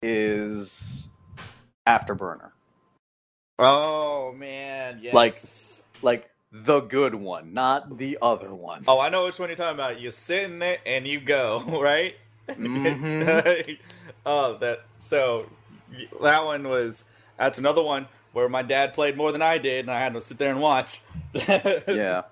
is 0.03 1.08
Afterburner, 1.87 2.50
Oh 3.58 4.33
man, 4.37 5.00
yes. 5.03 5.14
Like- 5.14 5.34
like 6.00 6.30
the 6.53 6.80
good 6.80 7.14
one, 7.14 7.53
not 7.53 7.99
the 7.99 8.18
other 8.22 8.54
one. 8.54 8.84
oh, 8.87 9.00
I 9.00 9.08
know 9.08 9.25
which 9.25 9.38
one 9.38 9.49
you're 9.49 9.57
talking 9.57 9.75
about. 9.75 10.00
You 10.00 10.11
sit 10.11 10.45
in 10.45 10.62
it 10.62 10.80
and 10.87 11.07
you 11.07 11.20
go 11.20 11.62
right. 11.83 12.14
Mhm. 12.49 13.79
oh, 14.25 14.57
that 14.58 14.84
so 15.00 15.46
that 16.22 16.45
one 16.45 16.68
was 16.68 17.04
that's 17.37 17.58
another 17.58 17.83
one 17.83 18.07
where 18.33 18.49
my 18.49 18.62
dad 18.62 18.95
played 18.95 19.16
more 19.16 19.33
than 19.33 19.42
I 19.42 19.58
did, 19.58 19.80
and 19.80 19.91
I 19.91 19.99
had 19.99 20.14
to 20.14 20.20
sit 20.22 20.38
there 20.38 20.50
and 20.50 20.61
watch. 20.61 21.03
yeah 21.34 22.22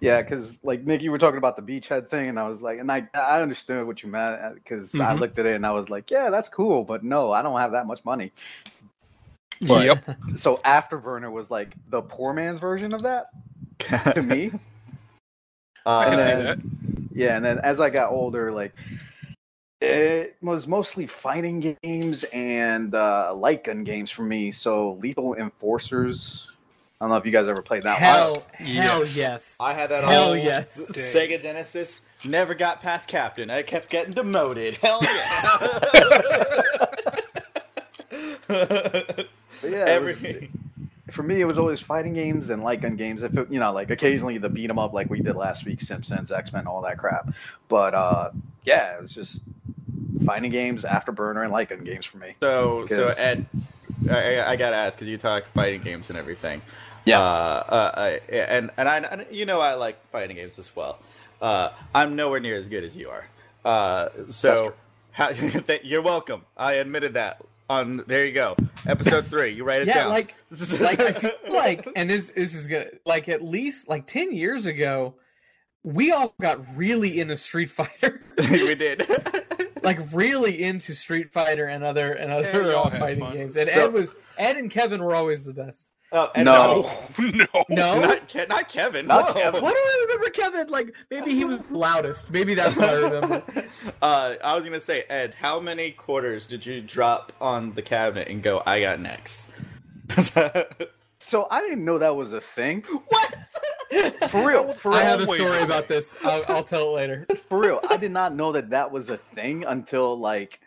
yeah 0.00 0.22
because 0.22 0.62
like 0.64 0.82
nick 0.84 1.02
you 1.02 1.10
were 1.10 1.18
talking 1.18 1.38
about 1.38 1.56
the 1.56 1.62
beachhead 1.62 2.08
thing 2.08 2.28
and 2.28 2.38
i 2.38 2.48
was 2.48 2.62
like 2.62 2.78
and 2.78 2.90
i 2.90 3.06
i 3.14 3.40
understood 3.42 3.86
what 3.86 4.02
you 4.02 4.08
meant 4.10 4.54
because 4.54 4.94
i 4.94 4.98
Mhm. 5.14 5.20
looked 5.20 5.38
at 5.38 5.46
it 5.46 5.54
and 5.54 5.66
i 5.66 5.70
was 5.70 5.88
like 5.88 6.10
yeah 6.10 6.30
that's 6.30 6.48
cool 6.48 6.84
but 6.84 7.04
no 7.04 7.30
i 7.32 7.42
don't 7.42 7.58
have 7.60 7.72
that 7.72 7.86
much 7.86 8.04
money 8.04 8.32
But- 9.66 9.84
Yep. 9.84 10.16
so 10.36 10.56
afterburner 10.64 11.30
was 11.30 11.50
like 11.50 11.74
the 11.90 12.00
poor 12.02 12.32
man's 12.32 12.60
version 12.60 12.94
of 12.94 13.02
that 13.02 13.26
to 14.14 14.22
me 14.22 14.52
I 15.86 16.04
can 16.04 16.12
And 16.14 16.18
see 16.20 16.24
then- 16.26 16.44
that. 16.44 16.58
yeah 17.12 17.36
and 17.36 17.44
then 17.44 17.58
as 17.60 17.78
i 17.80 17.90
got 17.90 18.10
older 18.10 18.50
like 18.52 18.72
it 19.82 20.36
was 20.42 20.66
mostly 20.66 21.06
fighting 21.06 21.74
games 21.82 22.24
and 22.34 22.94
uh, 22.94 23.34
light 23.34 23.64
gun 23.64 23.82
games 23.82 24.10
for 24.10 24.22
me 24.22 24.52
so 24.52 24.92
lethal 25.00 25.34
enforcers 25.36 26.48
i 27.00 27.04
don't 27.04 27.10
know 27.10 27.16
if 27.16 27.24
you 27.24 27.32
guys 27.32 27.48
ever 27.48 27.62
played 27.62 27.82
that 27.84 27.94
one 27.94 28.00
Hell, 28.02 28.42
hell 28.52 28.98
Yes. 29.00 29.16
yes. 29.16 29.56
I 29.58 29.72
had 29.74 29.90
that 29.90 30.04
Hell 30.04 30.24
whole 30.26 30.36
yes. 30.36 30.76
Sega 30.76 31.40
Genesis. 31.40 32.02
Never 32.24 32.54
got 32.54 32.82
past 32.82 33.08
captain. 33.08 33.48
I 33.50 33.62
kept 33.62 33.88
getting 33.88 34.12
demoted. 34.12 34.76
Hell 34.76 35.00
yeah! 35.02 35.58
Yeah, 39.62 39.94
it 39.94 40.02
was- 40.02 40.24
Every 40.24 40.50
for 41.12 41.22
me, 41.24 41.40
it 41.40 41.44
was 41.44 41.58
always 41.58 41.80
fighting 41.80 42.14
games 42.14 42.50
and 42.50 42.62
light 42.62 42.80
gun 42.82 42.94
games. 42.96 43.22
If 43.24 43.36
it, 43.36 43.50
you 43.50 43.58
know, 43.58 43.72
like 43.72 43.90
occasionally 43.90 44.38
the 44.38 44.48
beat 44.48 44.70
'em 44.70 44.78
up, 44.78 44.92
like 44.92 45.10
we 45.10 45.20
did 45.20 45.34
last 45.36 45.64
week, 45.64 45.80
Simpsons, 45.82 46.30
X 46.30 46.52
Men, 46.52 46.66
all 46.68 46.80
that 46.82 46.98
crap. 46.98 47.30
But 47.68 47.94
uh, 47.94 48.30
yeah, 48.64 48.94
it 48.94 49.00
was 49.00 49.12
just 49.12 49.42
fighting 50.24 50.50
games, 50.52 50.84
Afterburner, 50.84 51.42
and 51.42 51.52
light 51.52 51.68
gun 51.70 51.82
games 51.84 52.06
for 52.06 52.18
me. 52.18 52.36
so 52.40 52.86
so 52.86 53.08
Ed, 53.18 53.44
I, 54.08 54.40
I 54.52 54.56
gotta 54.56 54.76
ask 54.76 54.96
because 54.96 55.08
you 55.08 55.18
talk 55.18 55.44
fighting 55.54 55.82
games 55.82 56.10
and 56.10 56.18
everything. 56.18 56.62
Yeah. 57.10 57.20
Uh, 57.20 57.64
uh, 57.68 57.92
I, 57.96 58.34
and 58.34 58.70
and 58.76 58.88
I 58.88 58.98
and 58.98 59.26
you 59.30 59.46
know 59.46 59.60
I 59.60 59.74
like 59.74 59.98
fighting 60.10 60.36
games 60.36 60.58
as 60.58 60.74
well. 60.74 60.98
Uh, 61.40 61.70
I'm 61.94 62.16
nowhere 62.16 62.40
near 62.40 62.56
as 62.56 62.68
good 62.68 62.84
as 62.84 62.96
you 62.96 63.10
are. 63.10 63.24
Uh, 63.64 64.08
so 64.30 64.56
true. 64.56 64.74
how, 65.12 65.30
you're 65.82 66.02
welcome. 66.02 66.42
I 66.56 66.74
admitted 66.74 67.14
that 67.14 67.42
on 67.68 68.02
there 68.06 68.26
you 68.26 68.32
go. 68.32 68.56
Episode 68.86 69.26
three. 69.26 69.50
You 69.50 69.64
write 69.64 69.82
it 69.82 69.88
yeah, 69.88 70.04
down. 70.04 70.10
like 70.10 70.34
like 70.80 71.00
I 71.00 71.12
feel 71.12 71.32
like, 71.48 71.88
and 71.96 72.10
this 72.10 72.30
this 72.32 72.54
is 72.54 72.66
gonna 72.66 72.86
like 73.06 73.28
at 73.28 73.42
least 73.42 73.88
like 73.88 74.06
ten 74.06 74.32
years 74.32 74.66
ago, 74.66 75.14
we 75.84 76.10
all 76.12 76.34
got 76.40 76.76
really 76.76 77.20
into 77.20 77.36
Street 77.36 77.70
Fighter, 77.70 78.22
we 78.38 78.74
did. 78.74 79.06
like 79.82 79.98
really 80.12 80.62
into 80.62 80.94
Street 80.94 81.32
Fighter 81.32 81.66
and 81.66 81.84
other 81.84 82.12
and 82.12 82.32
other 82.32 82.70
y'all 82.70 82.88
uh, 82.88 82.90
had 82.90 83.00
fighting 83.00 83.30
games. 83.32 83.56
And 83.56 83.68
So- 83.70 83.86
Ed 83.86 83.92
was 83.92 84.14
Ed 84.36 84.56
and 84.56 84.70
Kevin 84.70 85.02
were 85.02 85.14
always 85.14 85.44
the 85.44 85.54
best. 85.54 85.86
Oh, 86.12 86.30
and 86.34 86.44
No. 86.44 86.90
no. 87.18 87.46
No, 87.68 88.00
not, 88.00 88.28
Ke- 88.28 88.48
not 88.48 88.68
Kevin. 88.68 89.06
Not 89.06 89.28
Whoa. 89.28 89.34
Kevin. 89.34 89.62
Why 89.62 89.70
do 89.70 89.76
I 89.76 90.06
remember 90.08 90.30
Kevin? 90.30 90.68
Like 90.68 90.94
maybe 91.10 91.30
he 91.30 91.44
was 91.44 91.62
loudest. 91.70 92.30
Maybe 92.30 92.54
that's 92.54 92.76
what 92.76 92.88
I 92.88 92.94
remember. 92.94 93.42
uh, 94.02 94.34
I 94.42 94.54
was 94.54 94.64
gonna 94.64 94.80
say, 94.80 95.04
Ed, 95.08 95.34
how 95.34 95.60
many 95.60 95.92
quarters 95.92 96.46
did 96.46 96.66
you 96.66 96.80
drop 96.80 97.32
on 97.40 97.72
the 97.74 97.82
cabinet 97.82 98.28
and 98.28 98.42
go? 98.42 98.62
I 98.66 98.80
got 98.80 99.00
next. 99.00 99.46
So 101.22 101.46
I 101.50 101.60
didn't 101.60 101.84
know 101.84 101.98
that 101.98 102.16
was 102.16 102.32
a 102.32 102.40
thing. 102.40 102.80
what? 103.08 103.36
For 104.30 104.46
real, 104.48 104.72
for 104.72 104.88
real, 104.88 104.98
I 104.98 105.02
have 105.02 105.20
a 105.20 105.26
story 105.26 105.58
the 105.58 105.64
about 105.64 105.86
this. 105.86 106.14
I'll, 106.24 106.42
I'll 106.48 106.64
tell 106.64 106.88
it 106.88 106.92
later. 106.96 107.26
for 107.48 107.58
real. 107.58 107.80
I 107.90 107.98
did 107.98 108.10
not 108.10 108.34
know 108.34 108.52
that 108.52 108.70
that 108.70 108.90
was 108.90 109.10
a 109.10 109.18
thing 109.18 109.64
until 109.64 110.18
like 110.18 110.60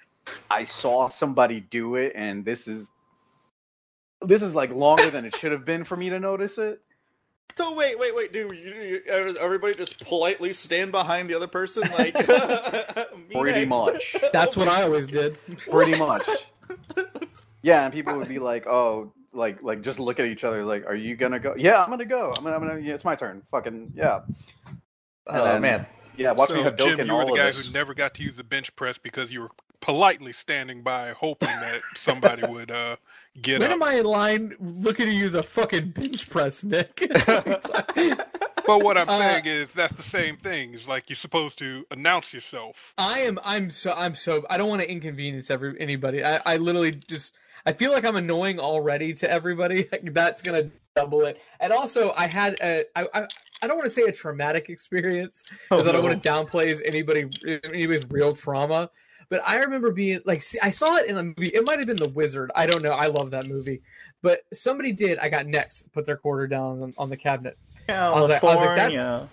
I 0.51 0.63
saw 0.63 1.09
somebody 1.09 1.59
do 1.61 1.95
it, 1.95 2.13
and 2.15 2.45
this 2.45 2.67
is 2.67 2.91
this 4.25 4.41
is 4.41 4.55
like 4.55 4.71
longer 4.71 5.09
than 5.09 5.25
it 5.25 5.35
should 5.35 5.51
have 5.51 5.65
been 5.65 5.83
for 5.83 5.95
me 5.97 6.09
to 6.09 6.19
notice 6.19 6.57
it. 6.57 6.81
So 7.55 7.73
wait, 7.75 7.99
wait, 7.99 8.15
wait, 8.15 8.33
dude. 8.33 8.51
You, 8.57 8.73
you, 8.73 9.37
everybody 9.39 9.75
just 9.75 9.99
politely 10.03 10.53
stand 10.53 10.91
behind 10.91 11.29
the 11.29 11.35
other 11.35 11.47
person, 11.47 11.83
like 11.91 12.13
Pretty 13.31 13.65
next. 13.65 13.67
much. 13.69 14.15
That's 14.33 14.57
what 14.57 14.67
I 14.67 14.81
always 14.83 15.07
did. 15.07 15.37
Pretty 15.69 15.97
much. 15.97 16.23
Yeah, 17.65 17.85
and 17.85 17.93
people 17.93 18.17
would 18.17 18.27
be 18.27 18.39
like, 18.39 18.67
"Oh, 18.67 19.13
like, 19.31 19.63
like, 19.63 19.83
just 19.83 19.97
look 19.97 20.19
at 20.19 20.25
each 20.25 20.43
other. 20.43 20.65
Like, 20.65 20.85
are 20.85 20.95
you 20.95 21.15
gonna 21.15 21.39
go? 21.39 21.53
Yeah, 21.57 21.81
I'm 21.81 21.89
gonna 21.89 22.03
go. 22.03 22.33
I'm 22.37 22.43
gonna, 22.43 22.57
I'm 22.57 22.67
gonna. 22.67 22.81
Yeah, 22.81 22.93
it's 22.93 23.05
my 23.05 23.15
turn. 23.15 23.41
Fucking 23.51 23.93
yeah, 23.95 24.19
Oh 25.27 25.43
then- 25.45 25.61
man, 25.61 25.85
yeah. 26.17 26.33
Watch 26.33 26.49
so, 26.49 26.55
me 26.55 26.63
have 26.63 26.75
Jim, 26.75 27.07
you 27.07 27.13
were 27.15 27.23
the 27.23 27.35
guy 27.37 27.45
this. 27.45 27.65
who 27.65 27.71
never 27.71 27.93
got 27.93 28.15
to 28.15 28.23
use 28.23 28.35
the 28.35 28.43
bench 28.43 28.75
press 28.75 28.97
because 28.97 29.31
you 29.31 29.39
were 29.43 29.49
politely 29.83 30.31
standing 30.31 30.81
by, 30.81 31.11
hoping 31.11 31.49
that 31.49 31.81
somebody 31.95 32.47
would 32.47 32.71
uh, 32.71 32.95
get 33.41 33.59
When 33.59 33.69
up. 33.69 33.75
am 33.75 33.83
I 33.83 33.95
in 33.95 34.05
line 34.05 34.55
looking 34.59 35.07
to 35.07 35.11
use 35.11 35.33
a 35.33 35.43
fucking 35.43 35.89
bench 35.91 36.29
press, 36.29 36.63
Nick? 36.63 37.11
But 38.65 38.79
what 38.81 38.97
I'm 38.97 39.09
Uh, 39.09 39.17
saying 39.17 39.45
is 39.45 39.73
that's 39.73 39.91
the 39.93 40.03
same 40.03 40.37
thing. 40.37 40.73
It's 40.73 40.87
like 40.87 41.09
you're 41.09 41.17
supposed 41.17 41.59
to 41.59 41.85
announce 41.91 42.33
yourself. 42.33 42.93
I 42.97 43.19
am. 43.19 43.37
I'm 43.43 43.69
so. 43.69 43.93
I'm 43.93 44.15
so. 44.15 44.45
I 44.49 44.57
don't 44.57 44.69
want 44.69 44.81
to 44.81 44.89
inconvenience 44.89 45.51
every 45.51 45.75
anybody. 45.81 46.23
I, 46.23 46.39
I 46.45 46.55
literally 46.55 46.91
just. 46.91 47.35
I 47.65 47.73
feel 47.73 47.91
like 47.91 48.05
I'm 48.05 48.15
annoying 48.15 48.59
already 48.61 49.13
to 49.15 49.29
everybody. 49.29 49.89
That's 50.03 50.41
gonna 50.41 50.69
double 50.95 51.25
it. 51.25 51.41
And 51.59 51.73
also, 51.73 52.13
I 52.15 52.27
had 52.27 52.55
a. 52.61 52.85
I. 52.95 53.05
I 53.13 53.27
I 53.61 53.67
don't 53.67 53.77
want 53.77 53.85
to 53.85 53.89
say 53.91 54.03
a 54.03 54.11
traumatic 54.13 54.69
experience 54.69 55.43
because 55.69 55.85
Oh, 55.85 55.89
I 55.89 55.91
don't 55.91 56.01
no. 56.03 56.07
want 56.09 56.21
to 56.23 56.29
downplay 56.29 56.81
anybody 56.85 57.29
anybody's 57.65 58.05
real 58.09 58.33
trauma. 58.33 58.89
But 59.29 59.41
I 59.45 59.57
remember 59.57 59.91
being 59.91 60.21
like, 60.25 60.41
see, 60.43 60.59
I 60.61 60.69
saw 60.71 60.97
it 60.97 61.07
in 61.07 61.15
the 61.15 61.23
movie. 61.23 61.47
It 61.53 61.63
might 61.65 61.79
have 61.79 61.87
been 61.87 61.97
The 61.97 62.09
Wizard. 62.09 62.51
I 62.55 62.65
don't 62.65 62.81
know. 62.83 62.91
I 62.91 63.07
love 63.07 63.31
that 63.31 63.47
movie. 63.47 63.81
But 64.21 64.41
somebody 64.53 64.91
did. 64.91 65.17
I 65.19 65.29
got 65.29 65.45
next. 65.47 65.91
Put 65.93 66.05
their 66.05 66.17
quarter 66.17 66.47
down 66.47 66.81
on, 66.81 66.93
on 66.97 67.09
the 67.09 67.17
cabinet. 67.17 67.57
was 67.89 68.29
like- 68.29 68.43
I 68.43 68.45
was 68.45 68.55
like, 68.55 68.77
that's- 68.77 68.93
California. 68.93 69.29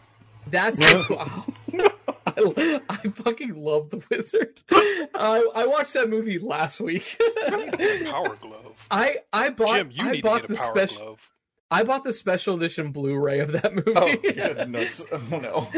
That's 0.46 0.80
I, 2.26 2.80
I 2.88 2.96
fucking 3.08 3.54
love 3.54 3.90
the 3.90 4.02
wizard. 4.10 4.60
I, 4.70 5.46
I 5.54 5.66
watched 5.66 5.92
that 5.94 6.08
movie 6.08 6.38
last 6.38 6.80
week. 6.80 7.20
Power 8.04 8.36
glove. 8.36 8.86
I 8.90 9.16
I 9.32 9.50
bought 9.50 9.76
Jim, 9.76 9.90
you 9.92 10.04
I 10.04 10.10
need 10.12 10.16
to 10.18 10.22
bought 10.22 10.40
get 10.42 10.50
a 10.50 10.52
the 10.54 10.58
power 10.58 10.76
special 10.76 11.04
glove. 11.06 11.30
I 11.72 11.82
bought 11.84 12.04
the 12.04 12.12
special 12.12 12.56
edition 12.56 12.90
Blu-ray 12.92 13.40
of 13.40 13.52
that 13.52 13.74
movie. 13.74 13.92
Oh 13.94 14.14
goodness! 14.16 15.04
Oh 15.12 15.38
no! 15.38 15.68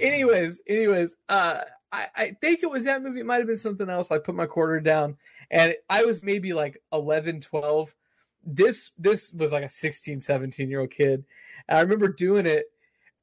anyways, 0.00 0.60
anyways, 0.66 1.16
uh, 1.28 1.60
I, 1.94 2.06
I 2.16 2.36
think 2.40 2.62
it 2.62 2.70
was 2.70 2.84
that 2.84 3.02
movie. 3.02 3.20
It 3.20 3.26
might 3.26 3.38
have 3.38 3.46
been 3.46 3.56
something 3.56 3.88
else. 3.88 4.10
I 4.10 4.18
put 4.18 4.34
my 4.34 4.46
quarter 4.46 4.80
down, 4.80 5.16
and 5.50 5.74
I 5.88 6.04
was 6.04 6.22
maybe 6.22 6.52
like 6.52 6.82
11, 6.92 7.40
12. 7.40 7.94
This 8.46 8.90
this 8.98 9.32
was 9.32 9.52
like 9.52 9.64
a 9.64 9.68
16, 9.68 10.20
17 10.20 10.68
year 10.68 10.80
old 10.80 10.90
kid. 10.90 11.24
And 11.68 11.78
I 11.78 11.80
remember 11.82 12.08
doing 12.08 12.46
it, 12.46 12.66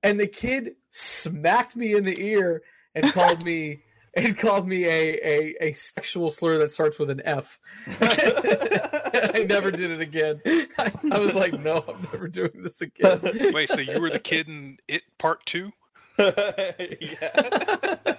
and 0.02 0.20
the 0.20 0.28
kid 0.28 0.76
smacked 0.90 1.76
me 1.76 1.94
in 1.94 2.06
the 2.06 2.20
ear 2.20 2.64
and 2.96 3.12
called 3.12 3.44
me 3.44 3.84
and 4.14 4.38
called 4.38 4.68
me 4.68 4.86
a, 4.86 5.20
a, 5.24 5.56
a 5.62 5.74
sexual 5.74 6.32
slur 6.32 6.58
that 6.58 6.72
starts 6.72 6.98
with 6.98 7.10
an 7.10 7.22
F. 7.24 7.60
I 8.00 9.46
never 9.48 9.72
did 9.72 9.92
it 9.92 10.02
again. 10.02 10.42
I, 10.78 10.92
I 11.12 11.20
was 11.20 11.34
like, 11.34 11.60
no, 11.60 11.84
I'm 11.88 12.02
never 12.12 12.28
doing 12.28 12.64
this 12.64 12.82
again. 12.82 13.54
Wait, 13.54 13.70
so 13.70 13.80
you 13.80 14.02
were 14.02 14.10
the 14.10 14.20
kid 14.20 14.48
in 14.48 14.78
It 14.88 15.04
Part 15.18 15.46
Two? 15.46 15.72
yeah. 16.20 18.16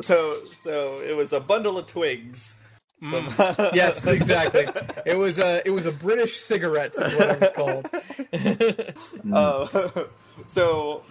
So, 0.00 0.34
so 0.62 1.00
it 1.02 1.16
was 1.16 1.32
a 1.32 1.40
bundle 1.40 1.78
of 1.78 1.86
twigs. 1.86 2.54
Mm. 3.02 3.72
yes, 3.74 4.06
exactly. 4.06 4.66
It 5.06 5.16
was 5.16 5.38
a 5.38 5.66
it 5.66 5.70
was 5.70 5.86
a 5.86 5.92
British 5.92 6.40
cigarette 6.40 6.94
is 6.94 7.14
what 7.14 7.30
it 7.30 7.40
was 7.40 7.50
called. 7.54 7.88
Uh, 9.34 10.04
so, 10.46 11.02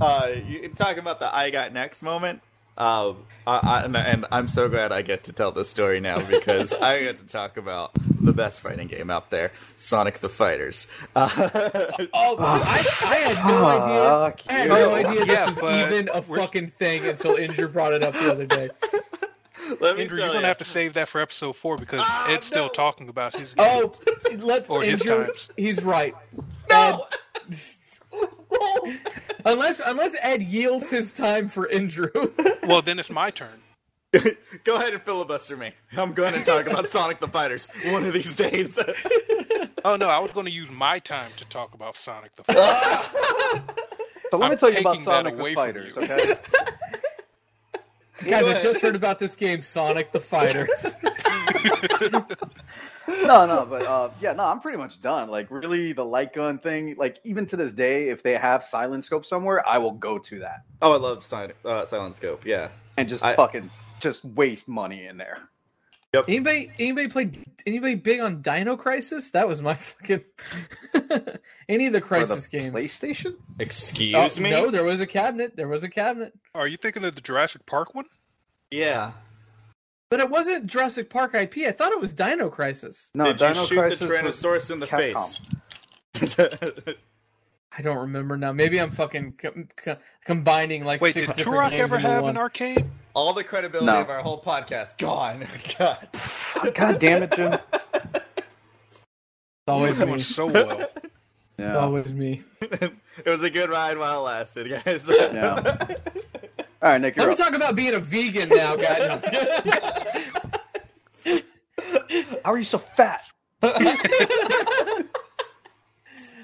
uh, 0.00 0.30
you 0.46 0.68
talking 0.70 0.98
about 0.98 1.20
the 1.20 1.34
"I 1.34 1.50
got 1.50 1.72
next" 1.72 2.02
moment. 2.02 2.42
Uh, 2.76 3.14
I, 3.46 3.58
I, 3.58 3.80
and, 3.84 3.96
and 3.96 4.26
I'm 4.30 4.48
so 4.48 4.68
glad 4.68 4.92
I 4.92 5.02
get 5.02 5.24
to 5.24 5.32
tell 5.32 5.52
this 5.52 5.68
story 5.68 6.00
now 6.00 6.22
because 6.22 6.74
I 6.74 7.00
get 7.00 7.18
to 7.20 7.26
talk 7.26 7.56
about 7.56 7.92
the 8.26 8.32
best 8.34 8.60
fighting 8.60 8.88
game 8.88 9.08
out 9.10 9.30
there, 9.30 9.52
Sonic 9.76 10.18
the 10.18 10.28
Fighters. 10.28 10.86
Uh, 11.14 11.28
oh, 12.12 12.36
I, 12.38 12.86
I 13.02 13.14
had 13.16 13.46
no 13.48 13.64
idea. 13.64 14.02
Fuck 14.04 14.40
I 14.48 14.52
had 14.52 14.64
you. 14.64 14.68
no 14.70 14.94
idea 14.94 15.24
Yeah, 15.24 15.46
this 15.46 15.60
was 15.62 15.92
even 15.92 16.08
a 16.12 16.20
fucking 16.22 16.68
thing 16.70 17.04
until 17.06 17.36
Injure 17.36 17.68
brought 17.68 17.94
it 17.94 18.02
up 18.02 18.12
the 18.14 18.30
other 18.30 18.46
day. 18.46 18.68
let 19.80 19.96
me 19.96 20.02
Andrew, 20.02 20.16
tell 20.18 20.26
you're 20.26 20.28
gonna 20.28 20.40
ya. 20.42 20.46
have 20.48 20.58
to 20.58 20.64
save 20.64 20.94
that 20.94 21.08
for 21.08 21.20
episode 21.20 21.54
four 21.56 21.76
because 21.78 22.00
Ah, 22.02 22.28
Ed's 22.30 22.46
still 22.46 22.68
talking 22.68 23.08
about 23.08 23.34
his. 23.34 23.54
Oh, 23.58 23.94
let's 24.40 24.68
Or 24.68 24.82
his 24.82 25.00
Injure. 25.00 25.26
times. 25.26 25.48
He's 25.56 25.82
right. 25.82 26.14
No. 26.68 27.06
Ed- 27.48 27.56
unless 29.44 29.80
unless 29.84 30.14
Ed 30.22 30.42
yields 30.42 30.88
his 30.90 31.12
time 31.12 31.48
for 31.48 31.68
Andrew. 31.70 32.10
Well, 32.64 32.82
then 32.82 32.98
it's 32.98 33.10
my 33.10 33.30
turn. 33.30 33.48
Go 34.64 34.76
ahead 34.76 34.92
and 34.94 35.02
filibuster 35.02 35.56
me. 35.56 35.72
I'm 35.96 36.12
going 36.12 36.32
to 36.32 36.44
talk 36.44 36.66
about 36.66 36.88
Sonic 36.90 37.20
the 37.20 37.28
Fighters 37.28 37.68
one 37.86 38.04
of 38.04 38.12
these 38.12 38.34
days. 38.36 38.78
Oh 39.84 39.94
no, 39.94 40.08
I 40.08 40.18
was 40.18 40.32
going 40.32 40.46
to 40.46 40.52
use 40.52 40.68
my 40.68 40.98
time 40.98 41.30
to 41.36 41.44
talk 41.44 41.72
about 41.74 41.96
Sonic 41.96 42.34
the 42.34 42.42
Fighters. 42.42 43.06
So 44.32 44.36
let 44.38 44.48
me 44.48 44.52
I'm 44.52 44.58
tell 44.58 44.72
you 44.72 44.80
about 44.80 44.98
Sonic 44.98 45.36
the 45.36 45.54
Fighters, 45.54 45.96
okay? 45.96 46.34
Guys, 48.26 48.44
I 48.46 48.60
just 48.60 48.80
heard 48.80 48.96
about 48.96 49.20
this 49.20 49.36
game, 49.36 49.62
Sonic 49.62 50.10
the 50.10 50.18
Fighters. 50.18 50.86
no, 53.08 53.46
no, 53.46 53.66
but 53.70 53.82
uh, 53.82 54.10
yeah, 54.20 54.32
no, 54.32 54.44
I'm 54.44 54.58
pretty 54.58 54.78
much 54.78 55.00
done. 55.00 55.28
Like, 55.28 55.48
really, 55.50 55.92
the 55.92 56.04
light 56.04 56.32
gun 56.34 56.58
thing. 56.58 56.96
Like, 56.98 57.18
even 57.22 57.46
to 57.46 57.56
this 57.56 57.72
day, 57.72 58.08
if 58.08 58.24
they 58.24 58.32
have 58.32 58.64
silent 58.64 59.04
scope 59.04 59.24
somewhere, 59.24 59.66
I 59.68 59.78
will 59.78 59.92
go 59.92 60.18
to 60.18 60.40
that 60.40 60.64
oh, 60.82 60.92
I 60.92 60.96
love 60.96 61.22
Silent, 61.22 61.54
uh, 61.64 61.86
Silent 61.86 62.16
Scope. 62.16 62.44
Yeah. 62.44 62.68
and 62.96 63.08
just 63.08 63.24
I- 63.24 63.36
fucking 63.36 63.70
just 64.00 64.24
waste 64.24 64.68
money 64.68 65.06
in 65.06 65.16
there. 65.16 65.38
Yep. 66.14 66.24
Anybody 66.28 66.70
anybody 66.78 67.08
played 67.08 67.44
anybody 67.66 67.94
big 67.96 68.20
on 68.20 68.40
Dino 68.40 68.76
Crisis? 68.76 69.30
That 69.32 69.48
was 69.48 69.60
my 69.60 69.74
fucking 69.74 70.24
any 71.68 71.86
of 71.86 71.92
the 71.92 72.00
For 72.00 72.06
Crisis 72.06 72.48
the 72.48 72.58
games. 72.58 72.74
PlayStation? 72.74 73.34
Excuse 73.58 74.14
Oh, 74.38 74.40
me. 74.40 74.50
No, 74.50 74.70
there 74.70 74.84
was 74.84 75.00
a 75.00 75.06
cabinet. 75.06 75.56
There 75.56 75.68
was 75.68 75.82
a 75.84 75.88
cabinet. 75.90 76.32
Oh, 76.54 76.60
are 76.60 76.68
you 76.68 76.76
thinking 76.76 77.04
of 77.04 77.14
the 77.14 77.20
Jurassic 77.20 77.66
Park 77.66 77.94
one? 77.94 78.06
Yeah. 78.70 79.12
But 80.08 80.20
it 80.20 80.30
wasn't 80.30 80.66
Jurassic 80.68 81.10
Park 81.10 81.34
IP. 81.34 81.58
I 81.66 81.72
thought 81.72 81.90
it 81.92 82.00
was 82.00 82.12
Dino 82.14 82.48
Crisis. 82.48 83.10
No, 83.12 83.24
Did 83.26 83.38
Dino 83.38 83.60
you 83.62 83.66
shoot 83.66 83.74
Crisis 83.76 83.98
the 83.98 84.06
was 84.06 84.40
Tyrannosaurus 84.40 84.70
in 84.70 84.78
the 84.80 84.86
Capcom. 84.86 85.38
face? 86.14 86.96
I 87.78 87.82
don't 87.82 87.98
remember 87.98 88.36
now. 88.38 88.52
Maybe 88.52 88.80
I'm 88.80 88.90
fucking 88.90 89.32
com- 89.32 89.68
com- 89.76 89.96
combining 90.24 90.84
like 90.84 91.00
Wait, 91.02 91.12
six 91.14 91.26
did 91.28 91.36
different 91.38 91.58
Turok 91.64 91.70
games 91.70 91.80
ever 91.82 91.98
have 91.98 92.22
one. 92.22 92.30
an 92.30 92.38
arcade? 92.38 92.86
All 93.16 93.32
the 93.32 93.42
credibility 93.42 93.86
No. 93.86 94.02
of 94.02 94.10
our 94.10 94.20
whole 94.20 94.42
podcast 94.42 94.98
gone. 94.98 95.46
God. 95.78 96.06
God 96.74 96.98
damn 96.98 97.22
it, 97.22 97.32
Jim. 97.34 97.54
It's 98.14 98.22
always 99.66 99.98
me. 99.98 100.18
so 100.18 100.46
well. 100.46 100.80
It's 100.82 100.92
Yeah. 101.58 101.76
always 101.78 102.12
me. 102.12 102.42
it 102.60 102.92
was 103.24 103.42
a 103.42 103.48
good 103.48 103.70
ride 103.70 103.96
while 103.96 104.18
it 104.20 104.24
lasted, 104.24 104.68
guys. 104.68 105.08
Yeah. 105.08 105.86
All 106.82 106.90
right, 106.90 107.00
Nick, 107.00 107.16
Let 107.16 107.22
you're 107.24 107.26
me 107.28 107.32
up. 107.32 107.38
talk 107.38 107.54
about 107.54 107.74
being 107.74 107.94
a 107.94 107.98
vegan 108.00 108.50
now, 108.50 108.76
guys. 108.76 109.24
How 112.44 112.52
are 112.52 112.58
you 112.58 112.64
so 112.64 112.76
fat? 112.78 113.22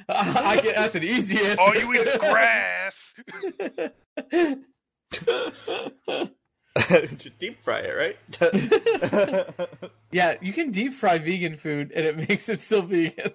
I 0.09 0.59
get, 0.63 0.75
that's 0.77 0.95
an 0.95 1.05
easy 1.05 1.37
answer. 1.37 1.61
All 1.61 1.75
you 1.77 1.93
eat 1.93 2.07
is 2.07 2.17
grass. 2.17 3.15
Deep 7.39 7.63
fry 7.63 7.81
it, 7.81 8.17
right? 8.41 9.91
Yeah, 10.13 10.35
you 10.43 10.53
can 10.53 10.71
deep 10.71 10.93
fry 10.93 11.17
vegan 11.17 11.57
food 11.57 11.91
and 11.95 12.05
it 12.05 12.17
makes 12.29 12.49
it 12.51 12.61
still 12.61 12.83
vegan. 12.83 13.33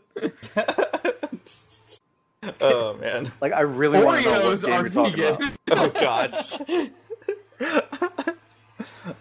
oh 2.61 2.95
man. 2.97 3.31
Like 3.41 3.53
I 3.53 3.61
really 3.61 4.03
want 4.03 4.23
to 4.23 4.29
know 4.29 4.49
what 4.49 4.59
Oreos 4.59 4.65
game 4.65 4.85
are 4.85 4.89
talking 4.89 5.15
vegan. 5.17 5.53
about. 5.65 5.77
Oh 5.77 5.89
gosh. 5.89 6.53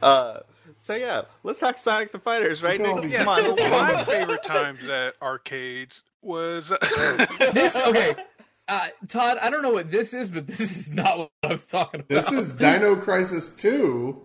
uh, 0.03 0.41
so 0.77 0.95
yeah, 0.95 1.23
let's 1.43 1.59
talk 1.59 1.79
Sonic 1.79 2.13
the 2.13 2.19
Fighters, 2.19 2.63
right? 2.63 2.79
Look 2.79 3.07
at 3.07 3.27
all 3.27 3.37
Come 3.37 3.47
on, 3.47 3.71
One 3.71 3.91
of 3.91 3.97
my 3.97 4.05
favorite 4.05 4.43
times 4.43 4.87
at 4.87 5.15
arcades 5.23 6.03
was 6.21 6.69
this 7.55 7.75
okay. 7.75 8.17
Uh, 8.69 8.89
Todd, 9.09 9.39
I 9.41 9.51
don't 9.51 9.63
know 9.63 9.71
what 9.71 9.91
this 9.91 10.13
is, 10.13 10.29
but 10.29 10.47
this 10.47 10.61
is 10.61 10.91
not 10.91 11.19
what 11.19 11.31
I 11.45 11.49
was 11.53 11.67
talking 11.67 12.01
about. 12.01 12.09
This 12.09 12.33
is 12.33 12.53
Dino 12.57 12.97
Crisis 12.97 13.51
2, 13.51 14.21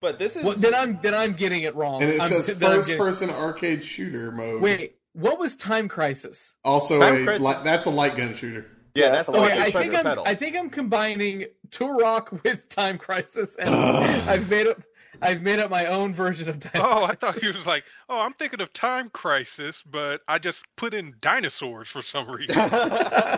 But 0.00 0.18
this 0.18 0.34
is 0.36 0.44
Well, 0.44 0.56
then 0.56 0.74
I'm 0.74 0.98
then 1.02 1.14
I'm 1.14 1.32
getting 1.34 1.62
it 1.62 1.74
wrong. 1.76 2.02
and 2.02 2.10
it 2.10 2.20
I'm, 2.20 2.28
says 2.28 2.46
then 2.58 2.70
I'm 2.70 2.76
first 2.78 2.88
getting- 2.88 3.02
person 3.02 3.30
arcade 3.30 3.84
shooter 3.84 4.32
mode. 4.32 4.60
Wait, 4.60 4.96
what 5.12 5.38
was 5.38 5.54
Time 5.56 5.88
Crisis? 5.88 6.56
Also, 6.64 6.98
Time 6.98 7.22
a, 7.22 7.24
Crisis- 7.24 7.46
li- 7.46 7.62
that's 7.64 7.86
a 7.86 7.90
light 7.90 8.16
gun 8.16 8.34
shooter. 8.34 8.66
yeah, 8.96 9.04
Yeah, 9.04 9.10
that's 9.12 9.26
the 9.26 9.32
that's. 9.32 9.44
Okay, 9.44 9.54
a 9.54 9.58
that 9.58 9.76
I 9.76 9.82
think 9.82 9.94
I'm 9.94 10.04
pedal. 10.04 10.24
I 10.26 10.34
think 10.34 10.56
I'm 10.56 10.70
combining 10.70 11.44
Turok 11.68 12.42
with 12.42 12.68
Time 12.68 12.98
Crisis, 12.98 13.54
and 13.54 13.68
I've 13.74 14.50
made 14.50 14.66
up 14.66 14.82
I've 15.24 15.42
made 15.42 15.58
up 15.58 15.70
my 15.70 15.86
own 15.86 16.12
version 16.12 16.48
of 16.48 16.60
Time. 16.60 16.82
Oh, 16.84 17.04
I 17.04 17.14
thought 17.14 17.38
he 17.38 17.46
was 17.46 17.66
like, 17.66 17.84
oh, 18.08 18.20
I'm 18.20 18.34
thinking 18.34 18.60
of 18.60 18.72
Time 18.72 19.08
Crisis, 19.10 19.82
but 19.82 20.20
I 20.28 20.38
just 20.38 20.64
put 20.76 20.94
in 20.94 21.14
dinosaurs 21.20 21.88
for 21.88 22.02
some 22.02 22.28
reason. 22.30 22.56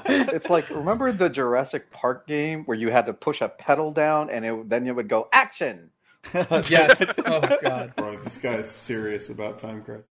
It's 0.08 0.50
like 0.50 0.68
remember 0.70 1.12
the 1.12 1.28
Jurassic 1.28 1.90
Park 1.90 2.26
game 2.26 2.64
where 2.64 2.76
you 2.76 2.90
had 2.90 3.06
to 3.06 3.12
push 3.12 3.40
a 3.40 3.48
pedal 3.48 3.92
down 3.92 4.30
and 4.30 4.44
it, 4.44 4.68
then 4.68 4.86
it 4.86 4.94
would 4.94 5.08
go 5.08 5.28
action. 5.32 5.90
yes. 6.34 7.12
Oh 7.24 7.58
god. 7.62 7.94
Bro, 7.96 8.16
this 8.18 8.38
guy's 8.38 8.70
serious 8.70 9.30
about 9.30 9.58
Time 9.58 9.82
Crisis. 9.82 10.04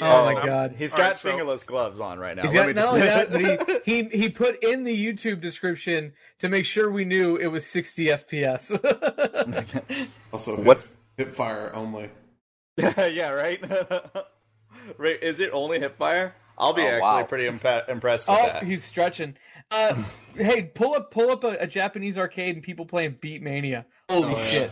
Oh 0.00 0.24
my 0.26 0.34
I'm- 0.34 0.46
god. 0.46 0.74
he's 0.76 0.92
got 0.92 1.00
right, 1.00 1.16
so- 1.18 1.30
fingerless 1.30 1.64
gloves 1.64 1.98
on 2.00 2.18
right 2.18 2.36
now. 2.36 2.42
He's 2.42 2.54
Let 2.54 2.74
got 2.74 2.74
not 2.74 2.88
only 2.94 3.00
that, 3.06 3.30
but 3.32 3.82
he, 3.86 4.02
he 4.02 4.18
he 4.18 4.28
put 4.28 4.62
in 4.62 4.84
the 4.84 4.94
YouTube 4.94 5.40
description 5.40 6.12
to 6.40 6.48
make 6.48 6.64
sure 6.66 6.90
we 6.90 7.04
knew 7.04 7.36
it 7.36 7.46
was 7.46 7.66
60 7.66 8.06
FPS. 8.06 9.68
Also, 10.32 10.60
What- 10.62 10.86
hip 11.16 11.32
fire 11.32 11.74
only. 11.74 12.10
yeah, 12.76 13.30
right. 13.30 13.60
right. 14.98 15.22
Is 15.22 15.40
it 15.40 15.50
only 15.52 15.80
hipfire? 15.80 16.32
I'll 16.58 16.72
be 16.72 16.82
Oh, 16.82 16.86
actually 16.86 17.00
wow. 17.00 17.22
pretty 17.24 17.46
impa- 17.48 17.88
impressed 17.88 18.28
with 18.28 18.38
oh, 18.38 18.46
that. 18.46 18.64
he's 18.64 18.84
stretching. 18.84 19.36
Uh, 19.70 19.94
hey, 20.36 20.62
pull 20.74 20.94
up 20.94 21.10
pull 21.10 21.30
up 21.30 21.44
a, 21.44 21.56
a 21.60 21.66
Japanese 21.66 22.18
arcade 22.18 22.56
and 22.56 22.62
people 22.64 22.84
playing 22.84 23.16
Beat 23.20 23.42
Mania. 23.42 23.86
Holy 24.10 24.34
Oh, 24.34 24.36
yeah. 24.38 24.44
shit! 24.44 24.70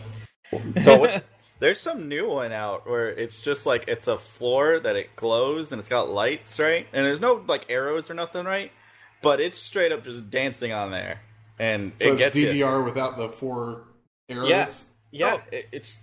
So 0.85 0.97
what- 0.99 1.23
There's 1.59 1.79
some 1.79 2.07
new 2.07 2.29
one 2.29 2.51
out 2.51 2.87
where 2.87 3.09
it's 3.09 3.41
just 3.41 3.65
like 3.65 3.85
it's 3.87 4.07
a 4.07 4.17
floor 4.17 4.79
that 4.79 4.95
it 4.95 5.15
glows 5.15 5.71
and 5.71 5.79
it's 5.79 5.89
got 5.89 6.09
lights, 6.09 6.59
right? 6.59 6.85
And 6.93 7.05
there's 7.05 7.19
no 7.21 7.43
like 7.47 7.65
arrows 7.69 8.09
or 8.09 8.13
nothing, 8.13 8.45
right? 8.45 8.71
But 9.23 9.39
it's 9.41 9.57
straight 9.57 9.91
up 9.91 10.03
just 10.03 10.29
dancing 10.29 10.71
on 10.73 10.91
there, 10.91 11.21
and 11.57 11.93
So 11.99 12.07
it 12.07 12.09
it's 12.11 12.17
gets 12.19 12.35
you. 12.35 12.47
DDR 12.49 12.85
without 12.85 13.17
the 13.17 13.29
four 13.29 13.85
arrows. 14.29 14.49
Yeah. 14.49 14.67
Yeah, 15.11 15.37
Oh. 15.37 15.43
it, 15.51 15.67
it's 15.71 15.97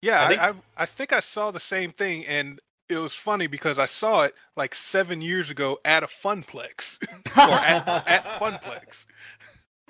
Yeah, 0.00 0.20
I 0.20 0.24
I 0.24 0.28
think- 0.28 0.40
think... 0.40 0.56
I, 0.78 0.82
I 0.82 0.86
think 0.86 1.12
I 1.12 1.20
saw 1.20 1.50
the 1.50 1.60
same 1.60 1.90
thing, 1.92 2.26
and 2.26 2.58
it 2.88 2.96
was 2.96 3.12
funny 3.12 3.48
because 3.48 3.78
I 3.78 3.86
saw 3.86 4.22
it 4.22 4.34
like 4.56 4.74
seven 4.74 5.20
years 5.20 5.50
ago 5.50 5.78
at 5.84 6.02
a 6.04 6.06
Funplex 6.06 6.98
or 7.36 7.52
at, 7.52 7.86
at 8.08 8.24
Funplex. 8.40 9.04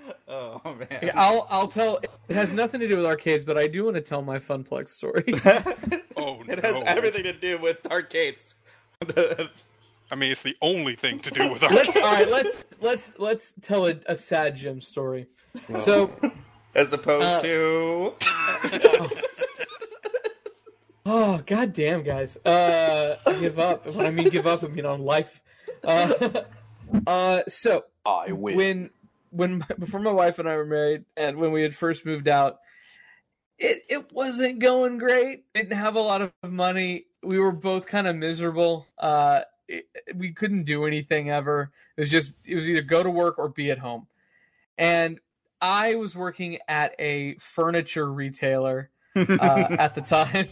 oh 0.28 0.60
man. 0.64 0.88
Yeah, 1.02 1.12
I'll 1.14 1.46
I'll 1.50 1.68
tell. 1.68 1.98
It 2.28 2.34
has 2.36 2.52
nothing 2.52 2.80
to 2.80 2.88
do 2.88 2.96
with 2.96 3.06
arcades, 3.06 3.44
but 3.44 3.56
I 3.58 3.66
do 3.66 3.84
want 3.84 3.96
to 3.96 4.02
tell 4.02 4.22
my 4.22 4.38
Funplex 4.38 4.88
story. 4.88 5.24
Oh 6.18 6.42
it 6.48 6.64
has 6.64 6.82
everything 6.86 7.24
to 7.24 7.32
do 7.34 7.58
with 7.58 7.86
arcades. 7.90 8.54
I 9.16 10.14
mean, 10.16 10.32
it's 10.32 10.42
the 10.42 10.56
only 10.62 10.94
thing 10.96 11.18
to 11.20 11.30
do 11.30 11.50
with 11.50 11.60
let's 11.70 11.88
arcades. 11.88 11.96
all 11.98 12.02
right. 12.12 12.28
Let's 12.28 12.64
let's 12.80 13.18
let's 13.18 13.52
tell 13.60 13.86
a, 13.86 13.96
a 14.06 14.16
sad 14.16 14.56
Jim 14.56 14.80
story. 14.80 15.26
Well, 15.68 15.78
So 15.80 16.10
As 16.74 16.92
opposed 16.94 17.26
Uh, 17.26 17.40
to 17.42 18.14
Oh 21.04 21.40
god 21.46 21.72
damn 21.72 22.02
guys. 22.02 22.36
Uh 22.38 23.16
give 23.38 23.58
up. 23.58 23.86
When 23.86 24.06
I 24.06 24.10
mean 24.10 24.28
give 24.28 24.46
up, 24.46 24.64
I 24.64 24.68
mean 24.68 24.86
on 24.86 25.02
life. 25.02 25.40
Uh, 25.84 26.42
uh 27.06 27.42
so 27.46 27.84
I 28.04 28.32
win. 28.32 28.56
when 28.56 28.90
when 29.36 29.58
my, 29.58 29.66
before 29.78 30.00
my 30.00 30.12
wife 30.12 30.38
and 30.38 30.48
I 30.48 30.56
were 30.56 30.66
married 30.66 31.04
and 31.16 31.36
when 31.36 31.52
we 31.52 31.62
had 31.62 31.74
first 31.74 32.06
moved 32.06 32.28
out, 32.28 32.58
it 33.58 33.82
it 33.88 34.12
wasn't 34.12 34.58
going 34.58 34.98
great. 34.98 35.44
Didn't 35.54 35.76
have 35.76 35.96
a 35.96 36.00
lot 36.00 36.22
of 36.22 36.32
money. 36.42 37.06
We 37.22 37.38
were 37.38 37.52
both 37.52 37.86
kind 37.86 38.06
of 38.06 38.16
miserable. 38.16 38.86
Uh 38.98 39.42
it, 39.68 39.86
we 40.14 40.32
couldn't 40.32 40.64
do 40.64 40.84
anything 40.86 41.30
ever. 41.30 41.72
It 41.96 42.00
was 42.00 42.10
just 42.10 42.32
it 42.44 42.54
was 42.54 42.68
either 42.68 42.82
go 42.82 43.02
to 43.02 43.10
work 43.10 43.38
or 43.38 43.48
be 43.48 43.70
at 43.70 43.78
home. 43.78 44.06
And 44.78 45.20
I 45.60 45.94
was 45.94 46.14
working 46.14 46.58
at 46.68 46.94
a 46.98 47.36
furniture 47.38 48.12
retailer 48.12 48.90
uh, 49.16 49.76
at 49.78 49.94
the 49.94 50.00
time, 50.02 50.48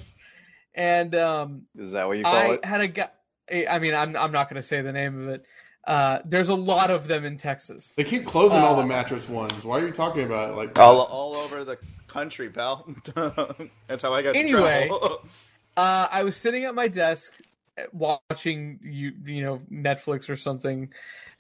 and 0.75 1.15
um, 1.15 1.63
Is 1.77 1.93
that 1.93 2.07
what 2.07 2.17
you 2.19 2.25
call 2.25 2.35
I 2.35 2.55
it? 2.55 2.65
had 2.65 2.81
a 2.81 2.89
guy. 2.89 3.09
I 3.69 3.79
mean, 3.79 3.95
I'm 3.95 4.17
I'm 4.17 4.33
not 4.33 4.49
going 4.49 4.57
to 4.61 4.67
say 4.67 4.81
the 4.81 4.93
name 4.93 5.21
of 5.23 5.29
it. 5.29 5.45
Uh, 5.87 6.19
there's 6.25 6.49
a 6.49 6.55
lot 6.55 6.91
of 6.91 7.09
them 7.09 7.25
in 7.25 7.37
Texas. 7.37 7.93
They 7.97 8.05
keep 8.05 8.25
closing 8.25 8.59
all 8.61 8.75
Uh, 8.75 8.81
the 8.83 8.87
mattress 8.87 9.29
ones. 9.29 9.65
Why 9.65 9.81
are 9.81 9.87
you 9.87 9.93
talking 9.93 10.25
about 10.25 10.51
it 10.51 10.57
like 10.57 10.79
all 10.79 11.01
all 11.01 11.37
over 11.37 11.65
the 11.65 11.79
country, 12.09 12.49
pal. 12.49 12.87
That's 13.87 14.03
how 14.03 14.15
I 14.15 14.23
got. 14.23 14.33
to 14.33 14.39
Anyway. 14.39 14.91
Uh, 15.77 16.07
I 16.09 16.23
was 16.23 16.37
sitting 16.37 16.63
at 16.67 16.75
my 16.77 16.87
desk 16.87 17.33
uh, 17.77 17.83
watching 17.93 18.79
you 18.81 19.13
you 19.25 19.43
know 19.43 19.61
Netflix 19.73 20.31
or 20.31 20.37
something, 20.37 20.91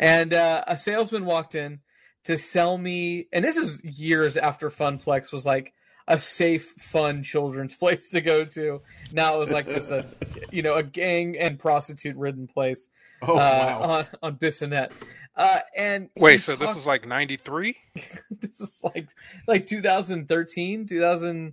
and 0.01 0.35
uh, 0.35 0.65
a 0.67 0.77
salesman 0.77 1.25
walked 1.25 1.55
in 1.55 1.79
to 2.25 2.37
sell 2.37 2.77
me. 2.77 3.29
And 3.33 3.45
this 3.45 3.57
is 3.57 3.81
years 3.85 4.37
after 4.37 4.71
Funplex 4.71 5.31
was 5.31 5.47
like 5.47 5.73
a 6.09 6.19
safe, 6.19 6.71
fun 6.79 7.23
children's 7.23 7.75
place 7.83 8.11
to 8.11 8.21
go 8.21 8.45
to. 8.45 8.81
Now 9.13 9.37
it 9.37 9.39
was 9.39 9.51
like 9.51 9.67
just 9.69 9.91
a 9.91 10.07
you 10.53 10.63
know 10.63 10.75
a 10.75 10.83
gang 10.83 11.37
and 11.39 11.59
prostitute 11.59 12.17
ridden 12.17 12.47
place 12.47 12.89
Oh 13.23 13.35
uh, 13.35 13.37
wow. 13.37 13.81
on 13.83 14.07
on 14.23 14.37
Bissonnet. 14.37 14.91
Uh, 15.37 15.59
and 15.77 16.09
Wait, 16.17 16.41
so 16.43 16.55
this 16.55 16.69
talked- 16.69 16.81
is 16.81 16.87
like 16.87 17.07
'93? 17.09 17.77
this 18.41 18.61
is 18.61 18.81
like 18.85 19.09
like 19.49 19.67
2013, 19.67 20.87
2000, 20.87 21.53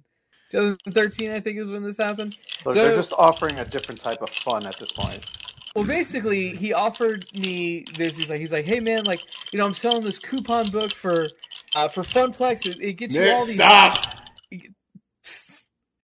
2013, 0.52 1.32
I 1.32 1.40
think 1.40 1.57
is 1.57 1.68
when 1.69 1.82
this 1.84 1.98
happened. 1.98 2.38
Look, 2.65 2.76
so- 2.76 2.84
they're 2.84 2.95
just 2.95 3.14
offering 3.14 3.57
a 3.60 3.65
different 3.65 4.02
type 4.02 4.22
of 4.22 4.30
fun 4.30 4.65
at 4.68 4.78
this 4.80 4.91
point. 4.91 5.26
Well, 5.76 5.86
basically, 5.86 6.49
he 6.53 6.73
offered 6.73 7.26
me 7.34 7.86
this. 7.98 8.18
He's 8.18 8.30
like, 8.30 8.41
he's 8.41 8.52
like, 8.52 8.65
hey 8.65 8.82
man, 8.82 9.06
like, 9.06 9.22
you 9.52 9.57
know, 9.57 9.65
I'm 9.65 9.73
selling 9.73 10.03
this 10.03 10.19
coupon 10.19 10.69
book 10.69 10.94
for, 10.94 11.30
uh, 11.76 11.88
for 11.88 12.03
Funplex. 12.03 12.65
It, 12.65 12.82
it 12.82 12.94
gets 12.94 13.15
you 13.15 13.23
all 13.32 13.45
these. 13.45 13.56
stop. 13.56 13.95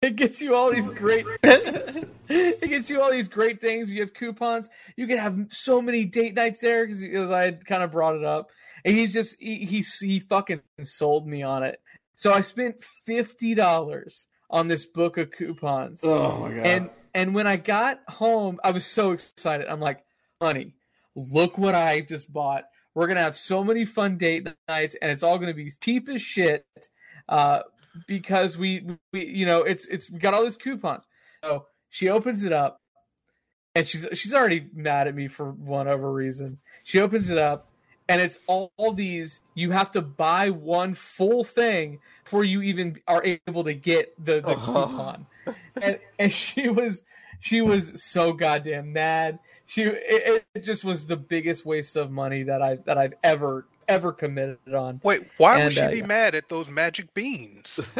It 0.03 0.17
gets 0.17 0.43
you 0.43 0.55
all 0.55 0.71
these 0.71 0.89
great. 0.91 1.27
it 1.43 2.69
gets 2.69 2.91
you 2.91 3.01
all 3.01 3.11
these 3.11 3.29
great 3.29 3.61
things. 3.61 3.91
You 3.91 4.01
have 4.01 4.13
coupons. 4.13 4.69
You 4.97 5.07
can 5.07 5.19
have 5.19 5.47
so 5.51 5.81
many 5.81 6.05
date 6.05 6.35
nights 6.35 6.61
there 6.61 6.87
because 6.87 7.03
I 7.31 7.43
had 7.43 7.65
kind 7.67 7.83
of 7.83 7.93
brought 7.93 8.15
it 8.15 8.25
up, 8.25 8.51
and 8.85 8.95
he's 8.95 9.13
just 9.13 9.37
he 9.41 9.65
he, 9.65 9.85
he 10.01 10.21
fucking 10.21 10.61
sold 10.83 11.27
me 11.27 11.43
on 11.43 11.63
it. 11.63 11.81
So 12.15 12.33
I 12.33 12.43
spent 12.43 12.83
fifty 13.07 13.55
dollars 13.55 14.27
on 14.51 14.69
this 14.69 14.87
book 14.87 15.17
of 15.17 15.31
coupons. 15.31 16.03
Oh 16.05 16.41
my 16.41 16.49
god. 16.51 16.67
And 16.67 16.91
and 17.15 17.35
when 17.35 17.47
I 17.47 17.57
got 17.57 18.01
home, 18.07 18.61
I 18.63 18.73
was 18.73 18.85
so 18.85 19.13
excited. 19.13 19.67
I'm 19.67 19.81
like, 19.81 20.05
honey, 20.43 20.75
look 21.15 21.57
what 21.57 21.75
I 21.75 22.03
just 22.03 22.31
bought. 22.31 22.65
We're 22.95 23.07
gonna 23.07 23.21
have 23.21 23.37
so 23.37 23.65
many 23.65 23.87
fun 23.87 24.19
date 24.19 24.47
nights, 24.69 24.95
and 25.01 25.11
it's 25.11 25.23
all 25.23 25.39
gonna 25.39 25.55
be 25.55 25.73
cheap 25.83 26.09
as 26.11 26.21
shit. 26.21 26.67
Uh, 27.29 27.63
because 28.07 28.57
we, 28.59 28.85
we, 29.13 29.27
you 29.27 29.47
know, 29.47 29.63
it's 29.63 29.87
it's 29.87 30.11
we 30.11 30.19
got 30.19 30.35
all 30.35 30.45
these 30.45 30.57
coupons. 30.57 31.07
So 31.45 31.67
she 31.89 32.09
opens 32.09 32.45
it 32.45 32.53
up, 32.53 32.81
and 33.75 33.87
she's 33.87 34.07
she's 34.15 34.35
already 34.35 34.69
mad 34.75 35.09
at 35.09 35.15
me 35.15 35.29
for 35.29 35.53
whatever 35.53 36.13
reason. 36.13 36.59
She 36.85 37.01
opens 37.01 37.31
it 37.31 37.39
up, 37.39 37.71
and 38.09 38.21
it's 38.21 38.39
all, 38.47 38.73
all 38.77 38.93
these. 38.93 39.41
You 39.55 39.71
have 39.73 39.91
to 39.93 40.03
buy 40.03 40.51
one 40.51 40.95
full 40.95 41.45
thing 41.45 42.01
before 42.25 42.45
you 42.45 42.63
even 42.63 42.99
are 43.09 43.25
able 43.47 43.65
to 43.65 43.75
get 43.75 44.13
the, 44.25 44.41
the 44.41 44.43
Uh-huh. 44.53 44.87
coupon. 44.87 45.27
And 45.83 45.99
and 46.19 46.33
she 46.33 46.69
was 46.69 47.05
she 47.41 47.61
was 47.61 48.03
so 48.03 48.33
goddamn 48.33 48.93
mad. 48.93 49.39
She 49.67 49.83
it, 49.85 50.47
it 50.55 50.61
just 50.65 50.85
was 50.85 51.07
the 51.07 51.17
biggest 51.17 51.67
waste 51.67 51.97
of 51.97 52.11
money 52.11 52.45
that 52.45 52.63
I 52.63 52.77
that 52.87 52.99
I've 52.99 53.15
ever 53.23 53.67
ever 53.89 54.13
committed 54.13 54.75
on. 54.75 55.01
Wait, 55.03 55.23
why 55.39 55.57
And, 55.57 55.65
would 55.65 55.73
she 55.75 55.81
uh, 55.81 55.91
be 55.91 55.99
yeah. 55.99 56.07
mad 56.07 56.35
at 56.35 56.49
those 56.49 56.69
magic 56.69 57.13
beans? 57.15 57.81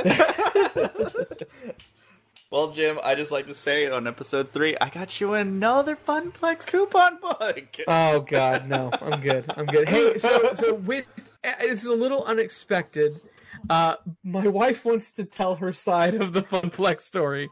well, 2.51 2.71
Jim, 2.71 2.99
I 3.03 3.15
just 3.15 3.31
like 3.31 3.47
to 3.47 3.55
say 3.55 3.89
on 3.91 4.07
episode 4.07 4.53
three, 4.53 4.77
I 4.81 4.89
got 4.89 5.21
you 5.21 5.35
another 5.35 5.97
Funplex 5.97 6.67
coupon 6.67 7.19
book. 7.21 7.77
Oh 7.89 8.21
God, 8.21 8.69
no! 8.69 8.91
I'm 9.01 9.21
good. 9.21 9.45
I'm 9.57 9.67
good. 9.67 9.89
Hey, 9.89 10.19
so 10.19 10.55
so 10.55 10.75
with 10.75 11.07
this 11.43 11.81
is 11.81 11.87
a 11.87 11.95
little 11.95 12.25
unexpected. 12.25 13.21
Uh, 13.71 13.97
my 14.23 14.47
wife 14.47 14.85
wants 14.85 15.13
to 15.13 15.25
tell 15.25 15.55
her 15.57 15.73
side 15.73 16.15
of 16.17 16.33
the 16.33 16.43
Funplex 16.43 17.01
story. 17.03 17.49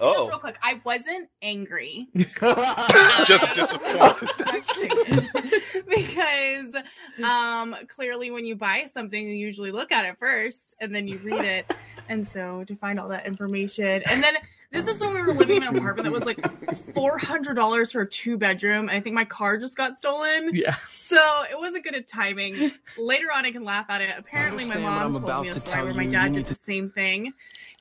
Just 0.00 0.18
Oh. 0.18 0.28
real 0.28 0.38
quick, 0.38 0.56
I 0.62 0.80
wasn't 0.84 1.28
angry. 1.42 2.08
Just 2.14 3.54
disappointed. 3.54 4.30
because 5.88 6.72
um 7.22 7.76
clearly 7.88 8.30
when 8.30 8.46
you 8.46 8.56
buy 8.56 8.86
something 8.92 9.22
you 9.26 9.34
usually 9.34 9.72
look 9.72 9.92
at 9.92 10.04
it 10.06 10.16
first 10.18 10.76
and 10.80 10.94
then 10.94 11.06
you 11.06 11.18
read 11.18 11.44
it. 11.44 11.74
And 12.08 12.26
so 12.26 12.64
to 12.64 12.74
find 12.76 12.98
all 12.98 13.08
that 13.08 13.26
information. 13.26 14.02
And 14.10 14.22
then 14.22 14.36
this 14.72 14.86
is 14.86 15.00
when 15.00 15.12
we 15.12 15.20
were 15.20 15.34
living 15.34 15.56
in 15.58 15.64
an 15.64 15.76
apartment 15.76 16.04
that 16.04 16.12
was 16.12 16.24
like 16.24 16.38
$400 16.94 17.92
for 17.92 18.02
a 18.02 18.08
two 18.08 18.38
bedroom 18.38 18.88
and 18.88 18.92
i 18.96 19.00
think 19.00 19.14
my 19.14 19.24
car 19.24 19.58
just 19.58 19.76
got 19.76 19.96
stolen. 19.96 20.50
Yeah. 20.54 20.76
so 20.90 21.16
it 21.50 21.58
wasn't 21.58 21.84
good 21.84 21.94
at 21.94 22.08
timing. 22.08 22.72
Later 22.96 23.26
on 23.34 23.44
i 23.44 23.50
can 23.50 23.64
laugh 23.64 23.86
at 23.90 24.00
it. 24.00 24.14
Apparently 24.16 24.64
my 24.64 24.78
mom 24.78 25.12
told 25.20 25.42
me 25.42 25.48
a 25.50 25.54
story 25.60 25.82
where 25.84 25.94
my 25.94 26.06
dad 26.06 26.32
did 26.32 26.38
need 26.38 26.46
the 26.46 26.54
same 26.54 26.90
thing 26.90 27.32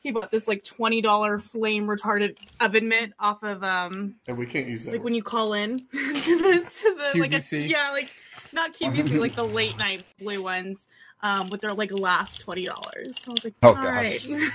he 0.01 0.11
bought 0.11 0.31
this 0.31 0.47
like 0.47 0.63
$20 0.63 1.41
flame 1.41 1.85
retarded 1.87 2.35
oven 2.61 2.87
mitt 2.87 3.11
off 3.19 3.43
of 3.43 3.63
um 3.63 4.15
And 4.27 4.37
we 4.37 4.45
can't 4.45 4.67
use 4.67 4.85
that. 4.85 4.93
like 4.93 5.03
when 5.03 5.13
you 5.13 5.23
call 5.23 5.53
in 5.53 5.79
to 5.91 5.93
the 5.93 6.71
to 6.81 6.95
the 7.13 7.19
like 7.19 7.33
a, 7.33 7.37
QVC. 7.37 7.69
yeah 7.69 7.91
like 7.91 8.09
not 8.53 8.73
QVC 8.73 9.19
like 9.21 9.35
the 9.35 9.43
late 9.43 9.77
night 9.77 10.05
blue 10.19 10.41
ones 10.41 10.87
um 11.21 11.49
with 11.49 11.61
their 11.61 11.73
like 11.73 11.91
last 11.91 12.39
twenty 12.41 12.65
dollars. 12.65 13.15
I 13.27 13.31
was 13.31 13.43
like, 13.43 13.53
Oh, 13.63 13.67
all 13.69 13.75
gosh. 13.75 14.27
right. 14.29 14.49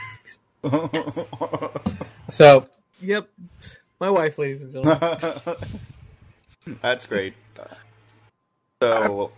So, 2.29 2.67
yep, 3.03 3.29
my 4.01 4.09
wife, 4.09 4.39
ladies 4.39 4.63
and 4.63 4.73
gentlemen. 4.73 5.19
That's 6.81 7.05
great. 7.05 7.35
So, 8.83 9.31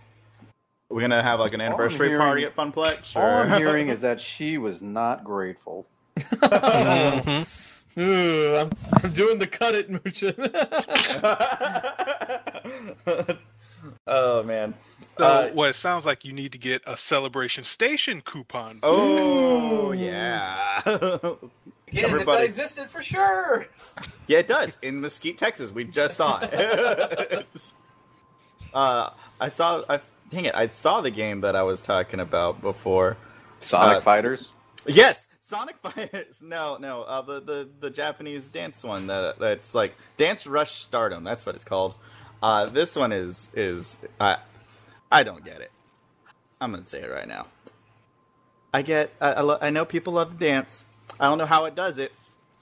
we're 0.89 1.01
gonna 1.01 1.21
have 1.21 1.41
like 1.41 1.53
an 1.53 1.59
anniversary 1.59 2.07
hearing- 2.07 2.21
party 2.21 2.45
at 2.45 2.55
Funplex. 2.55 3.13
All 3.17 3.21
I'm 3.41 3.59
hearing 3.59 3.89
is 3.89 3.99
that 4.01 4.21
she 4.21 4.57
was 4.57 4.81
not 4.81 5.25
grateful. 5.25 5.85
Mhm. 6.19 7.47
Ooh, 7.99 8.55
I'm, 8.57 8.69
I'm 9.03 9.11
doing 9.13 9.39
the 9.39 9.47
cut 9.47 9.73
it 9.73 9.89
motion. 9.89 10.35
oh 14.07 14.43
man. 14.43 14.73
So, 15.17 15.25
Uh, 15.25 15.49
what 15.49 15.69
it 15.69 15.75
sounds 15.75 16.05
like 16.05 16.23
you 16.23 16.31
need 16.33 16.51
to 16.51 16.59
get 16.59 16.83
a 16.85 16.95
celebration 16.95 17.63
station 17.63 18.21
coupon. 18.21 18.79
Oh 18.83 19.91
yeah. 19.93 20.81
yeah, 20.85 20.91
if 20.91 21.39
that 21.91 22.03
Everybody. 22.03 22.45
existed 22.45 22.87
for 22.89 23.01
sure. 23.01 23.65
Yeah, 24.27 24.39
it 24.39 24.47
does 24.47 24.77
in 24.83 25.01
Mesquite, 25.01 25.37
Texas. 25.37 25.71
We 25.71 25.85
just 25.85 26.17
saw 26.17 26.39
it. 26.43 26.53
uh, 28.75 29.09
I 29.41 29.49
saw. 29.49 29.83
I 29.89 30.01
dang 30.29 30.45
it! 30.45 30.53
I 30.55 30.67
saw 30.67 31.01
the 31.01 31.11
game 31.11 31.41
that 31.41 31.55
I 31.55 31.63
was 31.63 31.81
talking 31.81 32.19
about 32.19 32.61
before. 32.61 33.17
Sonic 33.59 33.97
Uh, 33.97 34.01
Fighters. 34.01 34.51
Yes, 34.85 35.27
Sonic 35.47 35.77
Fighters. 35.77 36.39
No, 36.41 36.77
no, 36.77 37.03
uh, 37.03 37.21
the, 37.21 37.39
the 37.39 37.69
the 37.79 37.89
Japanese 37.89 38.49
dance 38.49 38.83
one 38.83 39.07
that 39.07 39.39
that's 39.39 39.73
like 39.73 39.95
Dance 40.17 40.45
Rush 40.45 40.81
Stardom. 40.81 41.23
That's 41.23 41.45
what 41.45 41.55
it's 41.55 41.63
called. 41.63 41.93
Uh, 42.43 42.65
this 42.65 42.95
one 42.97 43.13
is 43.13 43.49
is 43.53 43.97
I 44.19 44.37
I 45.09 45.23
don't 45.23 45.45
get 45.45 45.61
it. 45.61 45.71
I'm 46.59 46.71
gonna 46.71 46.85
say 46.85 47.01
it 47.01 47.07
right 47.09 47.27
now. 47.27 47.47
I 48.73 48.81
get. 48.81 49.13
I 49.21 49.33
I, 49.33 49.41
lo- 49.41 49.57
I 49.61 49.69
know 49.69 49.85
people 49.85 50.13
love 50.13 50.31
to 50.31 50.37
dance. 50.37 50.83
I 51.19 51.29
don't 51.29 51.37
know 51.37 51.45
how 51.45 51.63
it 51.63 51.75
does 51.75 51.97
it, 51.97 52.11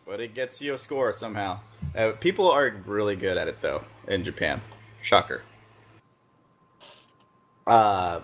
but 0.06 0.20
it 0.20 0.36
gets 0.36 0.62
you 0.62 0.76
a 0.76 0.78
score 0.78 1.12
somehow. 1.12 1.62
Uh, 1.96 2.12
people 2.12 2.52
are 2.52 2.72
really 2.86 3.16
good 3.16 3.38
at 3.38 3.48
it 3.48 3.62
though 3.62 3.84
in 4.08 4.24
Japan. 4.24 4.62
Shocker. 5.02 5.42
Uh, 7.66 8.22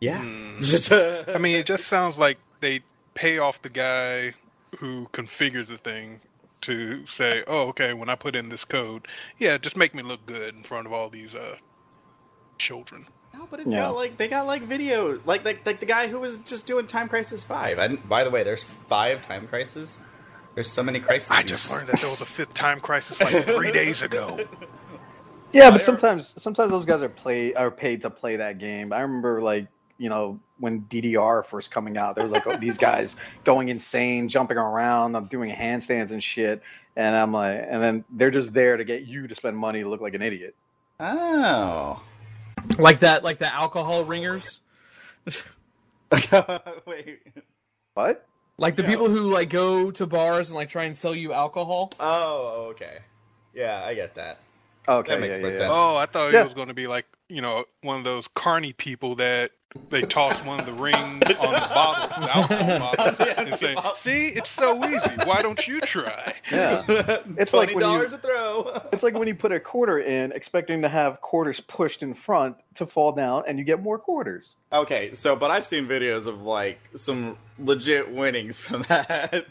yeah. 0.00 0.20
I 0.22 1.38
mean, 1.40 1.56
it 1.56 1.66
just 1.66 1.86
sounds 1.88 2.16
like 2.16 2.38
they 2.60 2.82
pay 3.16 3.38
off 3.38 3.62
the 3.62 3.70
guy 3.70 4.34
who 4.80 5.08
configures 5.14 5.68
the 5.68 5.78
thing 5.78 6.22
to 6.62 7.06
say, 7.06 7.44
"Oh, 7.48 7.68
okay, 7.70 7.94
when 7.94 8.10
I 8.10 8.16
put 8.16 8.36
in 8.36 8.50
this 8.50 8.66
code, 8.66 9.08
yeah, 9.38 9.58
just 9.58 9.78
make 9.78 9.94
me 9.94 10.04
look 10.04 10.26
good 10.26 10.54
in 10.56 10.64
front 10.64 10.86
of 10.88 10.94
all 10.94 11.10
these 11.10 11.34
uh 11.36 11.56
children." 12.58 13.06
No, 13.34 13.46
but 13.50 13.60
it's 13.60 13.72
Yeah. 13.72 13.78
got 13.78 13.94
like 13.96 14.18
they 14.18 14.28
got 14.28 14.46
like 14.46 14.62
video, 14.62 15.20
like 15.26 15.44
like 15.44 15.66
like 15.66 15.80
the 15.80 15.86
guy 15.86 16.08
who 16.08 16.20
was 16.20 16.38
just 16.38 16.66
doing 16.66 16.86
Time 16.86 17.08
Crisis 17.08 17.44
Five. 17.44 17.78
And 17.78 18.08
by 18.08 18.24
the 18.24 18.30
way, 18.30 18.44
there's 18.44 18.64
five 18.64 19.26
Time 19.26 19.48
Crisis. 19.48 19.98
There's 20.54 20.70
so 20.72 20.82
many 20.82 21.00
crises. 21.00 21.32
I 21.32 21.42
just 21.42 21.70
learned 21.70 21.88
that 21.88 22.00
there 22.00 22.10
was 22.10 22.20
a 22.22 22.26
fifth 22.26 22.54
time 22.54 22.80
crisis 22.80 23.22
like 23.22 23.34
three 23.46 23.72
days 23.72 24.02
ago. 24.02 24.40
Yeah, 25.52 25.70
but 25.70 25.82
sometimes 25.82 26.34
sometimes 26.42 26.70
those 26.70 26.86
guys 26.86 27.02
are 27.02 27.08
play 27.08 27.54
are 27.54 27.70
paid 27.72 28.02
to 28.02 28.10
play 28.10 28.36
that 28.36 28.58
game. 28.58 28.92
I 28.92 29.00
remember 29.00 29.42
like 29.42 29.68
you 29.98 30.08
know 30.08 30.38
when 30.58 30.82
DDR 30.82 31.44
first 31.44 31.70
coming 31.70 31.96
out, 31.96 32.14
there 32.14 32.24
was 32.24 32.32
like 32.32 32.46
oh, 32.46 32.56
these 32.60 32.78
guys 32.78 33.16
going 33.44 33.68
insane, 33.68 34.28
jumping 34.28 34.58
around, 34.58 35.16
I'm 35.16 35.26
doing 35.26 35.54
handstands 35.54 36.10
and 36.12 36.22
shit, 36.22 36.62
and 36.96 37.14
I'm 37.16 37.32
like, 37.32 37.64
and 37.68 37.82
then 37.82 38.04
they're 38.10 38.30
just 38.30 38.52
there 38.52 38.76
to 38.76 38.84
get 38.84 39.02
you 39.06 39.26
to 39.26 39.34
spend 39.34 39.56
money 39.56 39.82
to 39.82 39.88
look 39.88 40.00
like 40.00 40.14
an 40.14 40.22
idiot. 40.22 40.54
Oh. 41.00 42.02
Like 42.78 43.00
that, 43.00 43.22
like 43.22 43.38
the 43.38 43.52
alcohol 43.52 44.04
ringers. 44.04 44.60
Wait. 46.86 47.20
What? 47.94 48.26
Like 48.58 48.76
the 48.76 48.82
Yeah. 48.82 48.88
people 48.88 49.08
who 49.08 49.30
like 49.30 49.50
go 49.50 49.90
to 49.90 50.06
bars 50.06 50.48
and 50.50 50.56
like 50.56 50.68
try 50.68 50.84
and 50.84 50.96
sell 50.96 51.14
you 51.14 51.32
alcohol. 51.32 51.92
Oh, 52.00 52.68
okay. 52.70 52.98
Yeah, 53.54 53.82
I 53.84 53.94
get 53.94 54.14
that. 54.14 54.38
Okay, 54.88 55.12
That 55.12 55.20
makes 55.20 55.36
yeah, 55.36 55.40
more 55.42 55.50
yeah, 55.50 55.56
sense. 55.58 55.68
yeah. 55.68 55.74
Oh, 55.74 55.96
I 55.96 56.06
thought 56.06 56.32
Yeah. 56.32 56.40
it 56.40 56.44
was 56.44 56.54
going 56.54 56.68
to 56.68 56.74
be 56.74 56.86
like 56.86 57.06
you 57.28 57.42
know 57.42 57.64
one 57.82 57.98
of 57.98 58.04
those 58.04 58.28
carny 58.28 58.72
people 58.72 59.14
that 59.16 59.50
they 59.90 60.02
toss 60.02 60.36
one 60.44 60.60
of 60.60 60.66
the 60.66 60.72
rings 60.72 61.22
on 61.38 61.52
the 61.52 61.68
bottle, 61.74 62.20
the 62.20 62.36
alcohol 62.36 62.78
bottle, 62.96 63.26
and 63.36 63.56
say, 63.56 63.76
"See, 63.96 64.28
it's 64.28 64.50
so 64.50 64.84
easy. 64.86 65.10
Why 65.24 65.42
don't 65.42 65.66
you 65.66 65.80
try?" 65.80 66.34
Yeah. 66.50 66.84
it's 67.38 67.52
like 67.52 67.68
when 67.68 67.76
you- 67.76 67.80
dollars 67.80 68.12
a 68.12 68.18
throw. 68.18 68.82
It's 68.92 69.02
like 69.02 69.14
when 69.14 69.28
you 69.28 69.34
put 69.34 69.52
a 69.52 69.60
quarter 69.60 69.98
in, 69.98 70.32
expecting 70.32 70.82
to 70.82 70.88
have 70.88 71.20
quarters 71.20 71.60
pushed 71.60 72.02
in 72.02 72.14
front 72.14 72.56
to 72.76 72.86
fall 72.86 73.12
down, 73.12 73.44
and 73.46 73.58
you 73.58 73.64
get 73.64 73.82
more 73.82 73.98
quarters. 73.98 74.54
okay, 74.72 75.14
so 75.14 75.36
but 75.36 75.50
I've 75.50 75.66
seen 75.66 75.86
videos 75.86 76.26
of 76.26 76.42
like 76.42 76.78
some 76.94 77.36
legit 77.58 78.10
winnings 78.12 78.58
from 78.58 78.82
that 78.88 79.46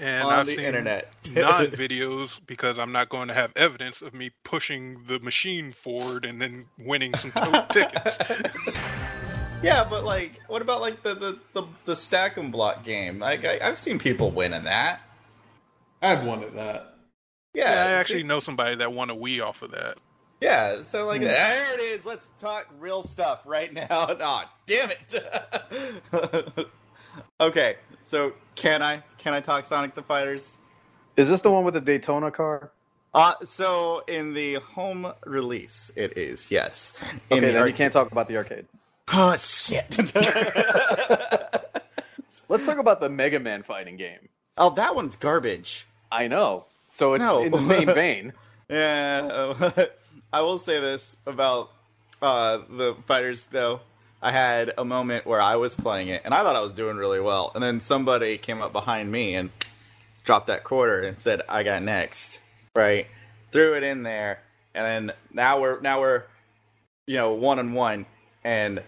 And 0.00 0.24
on 0.26 0.32
I've 0.32 0.46
the 0.46 0.54
seen 0.56 0.64
internet. 0.64 1.14
non 1.34 1.66
videos 1.66 2.40
because 2.46 2.78
I'm 2.78 2.90
not 2.92 3.08
going 3.10 3.28
to 3.28 3.34
have 3.34 3.52
evidence 3.54 4.00
of 4.02 4.14
me 4.14 4.30
pushing 4.44 5.02
the 5.06 5.18
machine 5.20 5.72
forward 5.72 6.24
and 6.24 6.40
then 6.40 6.66
winning 6.78 7.14
some 7.14 7.32
tote 7.32 7.68
tickets. 7.70 8.18
Yeah, 9.62 9.86
but 9.90 10.04
like, 10.04 10.40
what 10.46 10.62
about 10.62 10.80
like 10.80 11.02
the 11.02 11.14
the 11.14 11.38
the, 11.52 11.64
the 11.84 11.94
stack 11.94 12.38
and 12.38 12.50
block 12.50 12.82
game? 12.82 13.18
Like, 13.18 13.44
I, 13.44 13.58
I've 13.60 13.78
seen 13.78 13.98
people 13.98 14.30
win 14.30 14.54
in 14.54 14.64
that. 14.64 15.02
I've 16.00 16.24
wanted 16.24 16.54
that. 16.54 16.94
Yeah, 17.52 17.64
Yeah, 17.74 17.82
I 17.82 17.86
see- 17.88 17.92
actually 18.00 18.22
know 18.22 18.40
somebody 18.40 18.76
that 18.76 18.90
won 18.94 19.10
a 19.10 19.14
Wii 19.14 19.44
off 19.44 19.60
of 19.60 19.72
that. 19.72 19.98
Yeah, 20.40 20.80
so 20.80 21.04
like, 21.04 21.20
Hmm. 21.20 21.26
there 21.26 21.74
it 21.74 21.80
is. 21.80 22.06
Let's 22.06 22.30
talk 22.38 22.68
real 22.78 23.02
stuff 23.02 23.42
right 23.44 23.70
now. 23.70 23.86
Aw, 23.90 24.50
damn 24.64 24.92
it. 24.92 25.14
Okay, 27.40 27.76
so 28.00 28.32
can 28.54 28.82
I 28.82 29.02
can 29.18 29.34
I 29.34 29.40
talk 29.40 29.66
Sonic 29.66 29.94
the 29.94 30.02
Fighters? 30.02 30.56
Is 31.16 31.28
this 31.28 31.40
the 31.40 31.50
one 31.50 31.64
with 31.64 31.74
the 31.74 31.80
Daytona 31.80 32.30
car? 32.30 32.70
Uh, 33.12 33.34
so 33.42 34.02
in 34.06 34.32
the 34.34 34.54
home 34.54 35.12
release, 35.26 35.90
it 35.96 36.16
is 36.16 36.50
yes. 36.50 36.94
In 37.30 37.38
Okay, 37.38 37.46
the 37.48 37.52
then 37.52 37.66
you 37.66 37.72
can't 37.74 37.92
talk 37.92 38.12
about 38.12 38.28
the 38.28 38.36
arcade. 38.36 38.66
Oh 39.12 39.36
shit! 39.36 39.96
Let's 42.48 42.64
talk 42.64 42.78
about 42.78 43.00
the 43.00 43.08
Mega 43.08 43.40
Man 43.40 43.62
fighting 43.62 43.96
game. 43.96 44.28
oh, 44.58 44.70
that 44.70 44.94
one's 44.94 45.16
garbage. 45.16 45.86
I 46.12 46.28
know. 46.28 46.66
So 46.88 47.14
it's 47.14 47.22
No. 47.22 47.42
in 47.42 47.52
the 47.52 47.62
same 47.62 47.86
vein. 47.86 48.32
Yeah, 48.68 49.52
I 50.32 50.42
will 50.42 50.60
say 50.60 50.78
this 50.78 51.16
about 51.26 51.72
uh, 52.22 52.58
the 52.70 52.94
fighters 53.08 53.46
though. 53.46 53.80
I 54.22 54.32
had 54.32 54.72
a 54.76 54.84
moment 54.84 55.26
where 55.26 55.40
I 55.40 55.56
was 55.56 55.74
playing 55.74 56.08
it 56.08 56.22
and 56.24 56.34
I 56.34 56.42
thought 56.42 56.56
I 56.56 56.60
was 56.60 56.72
doing 56.74 56.96
really 56.96 57.20
well, 57.20 57.52
and 57.54 57.62
then 57.62 57.80
somebody 57.80 58.38
came 58.38 58.60
up 58.60 58.72
behind 58.72 59.10
me 59.10 59.34
and 59.34 59.50
dropped 60.24 60.48
that 60.48 60.64
quarter 60.64 61.00
and 61.02 61.18
said, 61.18 61.42
"I 61.48 61.62
got 61.62 61.82
next." 61.82 62.40
Right, 62.76 63.06
threw 63.52 63.74
it 63.74 63.82
in 63.82 64.02
there, 64.02 64.40
and 64.74 64.84
then 65.08 65.16
now 65.32 65.60
we're 65.60 65.80
now 65.80 66.00
we're 66.00 66.24
you 67.06 67.16
know 67.16 67.32
one 67.32 67.58
on 67.58 67.72
one, 67.72 68.06
and 68.44 68.82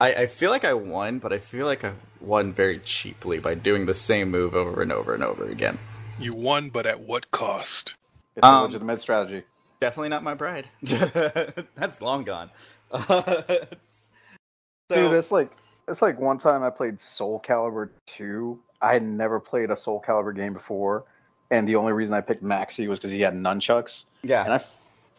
I, 0.00 0.14
I 0.14 0.26
feel 0.26 0.50
like 0.50 0.64
I 0.64 0.74
won, 0.74 1.18
but 1.18 1.32
I 1.32 1.38
feel 1.38 1.66
like 1.66 1.84
I 1.84 1.92
won 2.20 2.52
very 2.52 2.78
cheaply 2.78 3.38
by 3.38 3.54
doing 3.54 3.86
the 3.86 3.94
same 3.94 4.30
move 4.30 4.54
over 4.54 4.82
and 4.82 4.92
over 4.92 5.14
and 5.14 5.22
over 5.24 5.44
again. 5.44 5.78
You 6.18 6.34
won, 6.34 6.70
but 6.70 6.86
at 6.86 7.00
what 7.00 7.30
cost? 7.30 7.94
It's 8.36 8.44
a 8.44 8.46
Um, 8.46 8.66
legitimate 8.66 9.00
strategy. 9.00 9.42
Definitely 9.80 10.10
not 10.10 10.22
my 10.22 10.34
bride. 10.34 10.68
That's 10.82 12.00
long 12.00 12.24
gone. 12.24 12.50
so, 14.90 15.08
Dude, 15.08 15.12
it's 15.18 15.30
like 15.32 15.50
it's 15.88 16.02
like 16.02 16.20
one 16.20 16.38
time 16.38 16.62
I 16.62 16.70
played 16.70 17.00
Soul 17.00 17.40
Calibur 17.46 17.90
2. 18.06 18.58
I 18.82 18.92
had 18.92 19.02
never 19.02 19.40
played 19.40 19.70
a 19.70 19.76
Soul 19.76 20.02
Calibur 20.06 20.34
game 20.34 20.52
before, 20.52 21.04
and 21.50 21.66
the 21.66 21.76
only 21.76 21.92
reason 21.92 22.14
I 22.14 22.20
picked 22.20 22.42
Maxi 22.44 22.88
was 22.88 22.98
because 22.98 23.10
he 23.12 23.20
had 23.20 23.34
nunchucks, 23.34 24.04
Yeah, 24.22 24.44
and 24.44 24.52
I 24.54 24.64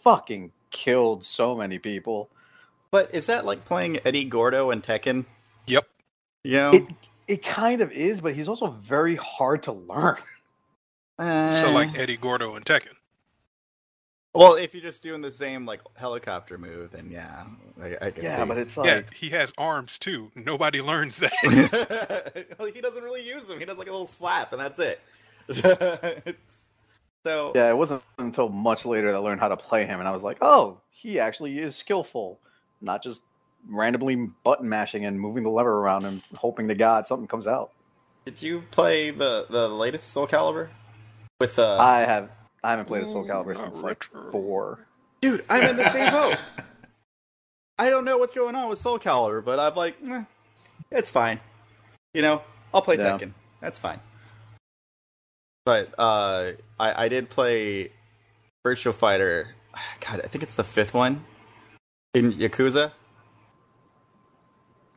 fucking 0.03 0.52
killed 0.72 1.23
so 1.23 1.56
many 1.56 1.80
people. 1.80 2.30
but 2.91 3.14
is 3.14 3.27
that 3.27 3.45
like 3.45 3.65
playing 3.65 3.99
Eddie 4.06 4.26
Gordo 4.26 4.72
and 4.72 4.84
Tekken? 4.84 5.26
Yep. 5.68 5.88
You 6.43 6.57
know? 6.57 6.72
It 6.72 6.85
it 7.27 7.43
kind 7.43 7.81
of 7.81 7.91
is, 7.91 8.19
but 8.19 8.34
he's 8.34 8.48
also 8.49 8.68
very 8.68 9.15
hard 9.15 9.64
to 9.64 9.72
learn. 9.73 10.18
Eh. 11.19 11.61
So 11.61 11.72
like 11.72 11.98
Eddie 11.98 12.18
Gordo 12.18 12.56
and 12.56 12.65
Tekken. 12.65 12.95
Well, 14.34 14.56
if 14.56 14.74
you're 14.74 14.84
just 14.84 15.02
doing 15.03 15.22
the 15.22 15.32
same 15.32 15.66
like 15.66 15.82
helicopter 15.95 16.58
move, 16.58 16.91
then 16.91 17.10
yeah, 17.12 17.44
I, 17.82 17.98
I 18.08 18.12
can 18.12 18.24
Yeah, 18.24 18.44
see. 18.44 18.49
but 18.49 18.58
it's 18.58 18.78
like 18.78 18.88
yeah, 18.88 19.02
he 19.14 19.30
has 19.30 19.52
arms 19.58 19.99
too. 19.99 20.32
Nobody 20.36 20.82
learns 20.82 21.18
that. 21.18 21.34
Well, 22.60 22.72
he 22.72 22.82
doesn't 22.82 23.03
really 23.03 23.24
use 23.28 23.44
them. 23.48 23.60
He 23.60 23.66
does 23.66 23.78
like 23.78 23.88
a 23.88 23.91
little 23.91 24.08
slap, 24.08 24.53
and 24.53 24.62
that's 24.62 24.80
it. 24.80 24.99
So 27.24 27.52
yeah, 27.56 27.70
it 27.70 27.78
wasn't 27.78 28.02
until 28.18 28.49
much 28.49 28.86
later 28.86 29.08
that 29.12 29.16
I 29.16 29.20
learned 29.20 29.41
how 29.41 29.49
to 29.49 29.58
play 29.58 29.86
him, 29.86 29.99
and 29.99 30.08
I 30.08 30.12
was 30.12 30.24
like, 30.24 30.38
oh, 30.41 30.78
he 30.90 31.20
actually 31.20 31.60
is 31.60 31.76
skillful, 31.76 32.40
not 32.82 33.03
just 33.03 33.22
randomly 33.70 34.16
button 34.44 34.68
mashing 34.68 35.06
and 35.06 35.20
moving 35.20 35.44
the 35.44 35.52
lever 35.52 35.72
around 35.80 36.06
and 36.06 36.22
hoping 36.36 36.68
to 36.70 36.76
God 36.76 37.06
something 37.06 37.28
comes 37.28 37.45
out. 37.45 37.72
did 38.26 38.41
you 38.41 38.64
play 38.72 39.12
the 39.12 39.45
the 39.49 39.68
latest 39.70 40.10
Soul 40.12 40.28
Calibur 40.28 40.70
with 41.40 41.60
uh? 41.60 41.78
I 41.80 41.99
have 41.99 42.30
I 42.64 42.72
haven't 42.72 42.86
played 42.86 43.04
a 43.04 43.08
Soul 43.08 43.26
Ooh, 43.26 43.28
Calibur 43.28 43.56
not 43.56 43.74
since 43.74 43.82
like 43.82 44.04
four. 44.04 44.80
Dude, 45.22 45.44
I'm 45.50 45.64
in 45.64 45.78
the 45.78 45.90
same 45.90 46.12
boat. 46.12 46.38
I 47.78 47.90
don't 47.90 48.06
know 48.06 48.18
what's 48.18 48.34
going 48.34 48.56
on 48.56 48.70
with 48.70 48.80
Soul 48.80 49.00
Calibur, 49.00 49.44
but 49.44 49.60
I'm 49.60 49.76
like, 49.76 49.96
eh, 50.08 50.24
it's 50.92 51.10
fine. 51.10 51.40
You 52.14 52.22
know, 52.22 52.44
I'll 52.74 52.82
play 52.82 52.98
Yeah. 52.98 53.18
Tekken. 53.18 53.34
That's 53.60 53.80
fine. 53.80 54.00
But 55.66 55.94
uh, 55.98 56.54
I, 56.80 57.06
I 57.06 57.08
did 57.08 57.30
play 57.30 57.92
Virtual 58.64 58.94
Fighter. 58.94 59.56
God, 60.08 60.22
I 60.24 60.28
think 60.28 60.44
it's 60.44 60.56
the 60.56 60.64
fifth 60.64 60.94
one 60.94 61.24
in 62.14 62.34
Yakuza, 62.34 62.92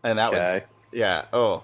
and 0.02 0.18
that 0.18 0.32
was 0.32 0.62
yeah. 0.92 1.26
Oh, 1.32 1.62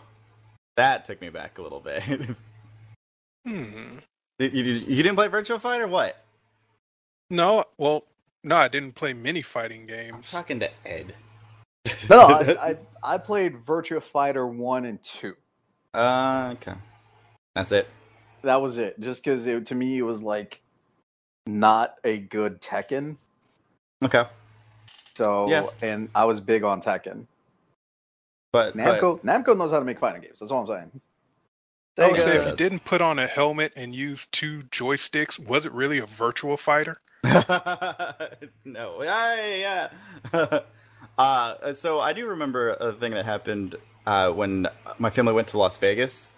that 0.77 1.05
took 1.05 1.21
me 1.21 1.31
back 1.31 1.59
a 1.59 1.63
little 1.63 1.81
bit. 1.81 2.03
hmm. 3.47 3.99
You, 4.41 4.49
you, 4.49 4.73
you 4.73 5.03
didn't 5.03 5.17
play 5.17 5.29
Virtual 5.29 5.59
Fighter? 5.59 5.87
What? 5.87 6.25
No, 7.31 7.65
well, 7.79 8.05
no, 8.43 8.57
I 8.57 8.69
didn't 8.69 8.93
play 8.95 9.13
mini 9.13 9.43
fighting 9.43 9.83
I'm 9.83 9.87
games. 9.87 10.31
talking 10.31 10.61
to 10.61 10.71
Ed. 10.87 11.15
No, 12.09 12.21
I, 12.21 12.71
I 12.71 12.77
I 13.15 13.19
played 13.19 13.65
Virtua 13.65 14.03
Fighter 14.03 14.47
one 14.47 14.85
and 14.87 15.03
two. 15.03 15.35
Uh, 15.95 16.55
okay, 16.55 16.75
that's 17.55 17.73
it. 17.73 17.89
That 18.43 18.61
was 18.63 18.79
it. 18.79 18.99
Just 19.01 19.23
because 19.25 19.45
to 19.45 19.75
me 19.75 19.99
it 19.99 20.03
was 20.03 20.23
like 20.23 20.61
not 21.47 21.95
a 22.05 22.19
good 22.19 22.61
Tekken. 22.61 23.17
Okay, 24.03 24.25
So 25.17 25.47
Yeah. 25.49 25.67
and 25.83 26.09
I 26.15 26.25
was 26.25 26.41
big 26.41 26.65
on 26.65 26.81
Tekken. 26.81 27.27
but 28.53 28.75
but- 28.75 29.01
Namco 29.01 29.21
Namco 29.23 29.57
knows 29.57 29.71
how 29.71 29.79
to 29.79 29.85
make 29.85 29.99
fighting 29.99 30.23
games. 30.23 30.39
That's 30.41 30.51
all 30.53 30.61
I'm 30.63 30.67
saying. 30.67 31.01
I 31.99 32.09
would 32.09 32.21
say 32.21 32.37
if 32.37 32.43
Sega- 32.43 32.51
you 32.51 32.57
didn't 32.57 32.85
put 32.85 33.03
on 33.03 33.19
a 33.19 33.27
helmet 33.27 33.73
and 33.77 33.95
use 33.95 34.27
two 34.27 34.63
joysticks, 34.71 35.39
was 35.39 35.67
it 35.67 35.73
really 35.73 35.99
a 35.99 36.07
virtual 36.07 36.57
fighter? 36.57 37.01
no, 37.25 39.03
yeah, 39.03 39.91
yeah. 40.33 40.61
uh, 41.19 41.73
so 41.75 42.01
I 42.01 42.13
do 42.13 42.27
remember 42.29 42.71
a 42.71 42.93
thing 42.93 43.13
that 43.13 43.25
happened 43.27 43.77
uh, 44.07 44.31
when 44.31 44.67
my 44.99 45.11
family 45.11 45.33
went 45.33 45.49
to 45.49 45.59
Las 45.59 45.79
Vegas, 45.79 46.31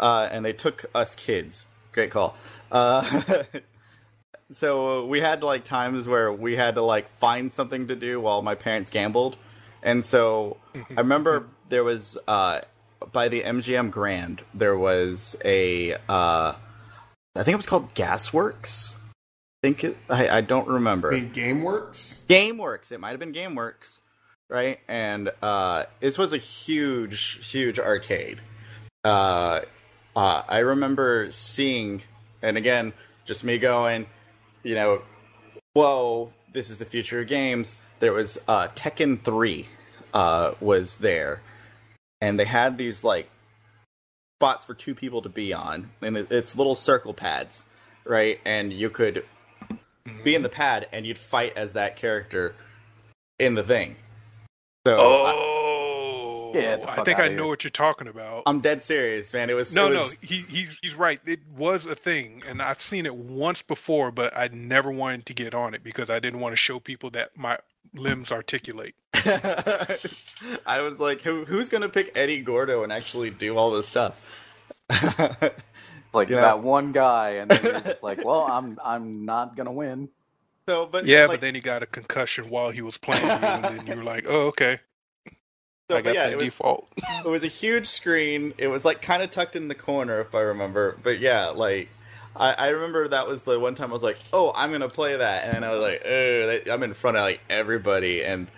uh, 0.00 0.28
and 0.30 0.44
they 0.44 0.52
took 0.52 0.84
us 0.94 1.14
kids. 1.14 1.66
Great 1.92 2.10
call. 2.10 2.36
Uh, 2.70 3.44
so 4.52 5.06
we 5.06 5.20
had 5.20 5.42
like 5.42 5.64
times 5.64 6.06
where 6.06 6.32
we 6.32 6.56
had 6.56 6.74
to 6.74 6.82
like 6.82 7.08
find 7.18 7.52
something 7.52 7.88
to 7.88 7.96
do 7.96 8.20
while 8.20 8.42
my 8.42 8.54
parents 8.54 8.90
gambled, 8.90 9.36
and 9.82 10.04
so 10.04 10.58
I 10.74 11.00
remember 11.00 11.46
there 11.68 11.84
was 11.84 12.18
uh, 12.28 12.60
by 13.12 13.28
the 13.28 13.42
MGM 13.42 13.90
Grand 13.90 14.42
there 14.54 14.76
was 14.76 15.36
a 15.44 15.94
uh, 16.08 16.54
I 17.36 17.42
think 17.42 17.54
it 17.54 17.56
was 17.56 17.66
called 17.66 17.94
Gasworks. 17.94 18.96
I 18.96 19.66
think 19.66 19.84
it, 19.84 19.96
I, 20.08 20.28
I 20.28 20.40
don't 20.40 20.68
remember. 20.68 21.12
I 21.12 21.20
mean, 21.20 21.30
GameWorks. 21.30 22.26
GameWorks. 22.26 22.92
It 22.92 23.00
might 23.00 23.10
have 23.10 23.18
been 23.18 23.32
GameWorks, 23.32 24.00
right? 24.48 24.78
And 24.86 25.30
uh, 25.42 25.84
this 26.00 26.18
was 26.18 26.32
a 26.32 26.38
huge, 26.38 27.50
huge 27.50 27.78
arcade. 27.78 28.40
Uh, 29.02 29.62
uh, 30.14 30.42
I 30.48 30.58
remember 30.58 31.32
seeing, 31.32 32.02
and 32.40 32.56
again, 32.56 32.92
just 33.24 33.42
me 33.42 33.58
going, 33.58 34.06
you 34.62 34.74
know, 34.74 35.02
whoa, 35.72 36.32
this 36.52 36.70
is 36.70 36.78
the 36.78 36.84
future 36.84 37.20
of 37.20 37.26
games. 37.26 37.76
There 37.98 38.12
was 38.12 38.38
uh, 38.46 38.68
Tekken 38.68 39.22
Three 39.22 39.66
uh, 40.12 40.52
was 40.60 40.98
there, 40.98 41.42
and 42.24 42.40
they 42.40 42.44
had 42.46 42.78
these 42.78 43.04
like 43.04 43.28
spots 44.38 44.64
for 44.64 44.72
two 44.74 44.94
people 44.94 45.20
to 45.22 45.28
be 45.28 45.52
on, 45.52 45.90
and 46.00 46.16
it's 46.16 46.56
little 46.56 46.74
circle 46.74 47.12
pads, 47.12 47.64
right? 48.04 48.40
And 48.46 48.72
you 48.72 48.88
could 48.88 49.24
be 50.22 50.34
in 50.34 50.42
the 50.42 50.48
pad 50.48 50.86
and 50.92 51.06
you'd 51.06 51.18
fight 51.18 51.52
as 51.56 51.74
that 51.74 51.96
character 51.96 52.54
in 53.38 53.54
the 53.54 53.62
thing. 53.62 53.96
So 54.86 54.96
I, 54.96 55.32
Oh, 55.36 56.50
Get 56.54 56.82
the 56.82 56.90
I 56.90 57.04
think 57.04 57.18
I 57.18 57.28
know 57.28 57.34
here. 57.34 57.46
what 57.46 57.64
you're 57.64 57.70
talking 57.72 58.06
about. 58.06 58.44
I'm 58.46 58.60
dead 58.60 58.80
serious, 58.80 59.32
man. 59.34 59.50
It 59.50 59.54
was 59.54 59.74
no, 59.74 59.90
it 59.90 59.94
no, 59.94 60.06
he, 60.22 60.42
he's 60.48 60.78
he's 60.80 60.94
right. 60.94 61.20
It 61.26 61.40
was 61.56 61.84
a 61.84 61.94
thing, 61.96 62.42
and 62.46 62.62
I've 62.62 62.80
seen 62.80 63.06
it 63.06 63.14
once 63.14 63.60
before, 63.60 64.12
but 64.12 64.36
I 64.36 64.48
never 64.48 64.90
wanted 64.90 65.26
to 65.26 65.34
get 65.34 65.52
on 65.54 65.74
it 65.74 65.82
because 65.82 66.10
I 66.10 66.20
didn't 66.20 66.38
want 66.40 66.52
to 66.52 66.56
show 66.56 66.78
people 66.78 67.10
that 67.10 67.36
my 67.36 67.58
limbs 67.92 68.32
articulate. 68.32 68.94
I 69.14 70.80
was 70.80 70.98
like, 70.98 71.20
Who, 71.22 71.44
who's 71.44 71.68
gonna 71.68 71.88
pick 71.88 72.12
Eddie 72.16 72.42
Gordo 72.42 72.82
and 72.82 72.92
actually 72.92 73.30
do 73.30 73.56
all 73.56 73.70
this 73.72 73.88
stuff? 73.88 74.20
like 76.12 76.28
Yeah. 76.28 76.40
that 76.42 76.62
one 76.62 76.92
guy, 76.92 77.30
and 77.30 77.50
then 77.50 77.62
you're 77.62 77.80
just 77.80 78.02
like, 78.02 78.24
well, 78.24 78.42
I'm 78.46 78.78
I'm 78.84 79.24
not 79.24 79.56
gonna 79.56 79.72
win. 79.72 80.08
so, 80.68 80.86
but 80.86 81.06
Yeah, 81.06 81.22
like, 81.22 81.28
but 81.28 81.40
then 81.40 81.54
he 81.54 81.60
got 81.60 81.82
a 81.82 81.86
concussion 81.86 82.48
while 82.50 82.70
he 82.70 82.82
was 82.82 82.96
playing, 82.98 83.22
and 83.24 83.64
then 83.64 83.86
you 83.86 83.96
were 83.96 84.04
like, 84.04 84.24
"Oh, 84.28 84.46
okay, 84.48 84.80
so, 85.90 85.96
I 85.96 86.02
got 86.02 86.14
yeah, 86.14 86.26
the 86.26 86.32
it 86.32 86.36
was, 86.38 86.46
default." 86.46 86.88
it 87.24 87.28
was 87.28 87.42
a 87.44 87.48
huge 87.48 87.86
screen. 87.86 88.54
It 88.58 88.68
was 88.68 88.84
like 88.84 89.02
kind 89.02 89.22
of 89.22 89.30
tucked 89.30 89.56
in 89.56 89.68
the 89.68 89.74
corner, 89.74 90.20
if 90.20 90.34
I 90.34 90.40
remember. 90.40 90.96
But 91.02 91.18
yeah, 91.20 91.46
like 91.48 91.88
I, 92.36 92.52
I 92.52 92.66
remember 92.68 93.08
that 93.08 93.28
was 93.28 93.42
the 93.44 93.58
one 93.60 93.74
time 93.74 93.90
I 93.90 93.92
was 93.92 94.02
like, 94.02 94.18
"Oh, 94.32 94.52
I'm 94.54 94.72
gonna 94.72 94.88
play 94.88 95.16
that," 95.16 95.54
and 95.54 95.64
I 95.64 95.70
was 95.70 95.80
like, 95.80 96.02
"Oh, 96.04 96.46
that- 96.46 96.70
I'm 96.70 96.82
in 96.82 96.94
front 96.94 97.16
of 97.16 97.22
like 97.22 97.40
everybody," 97.48 98.24
and 98.24 98.48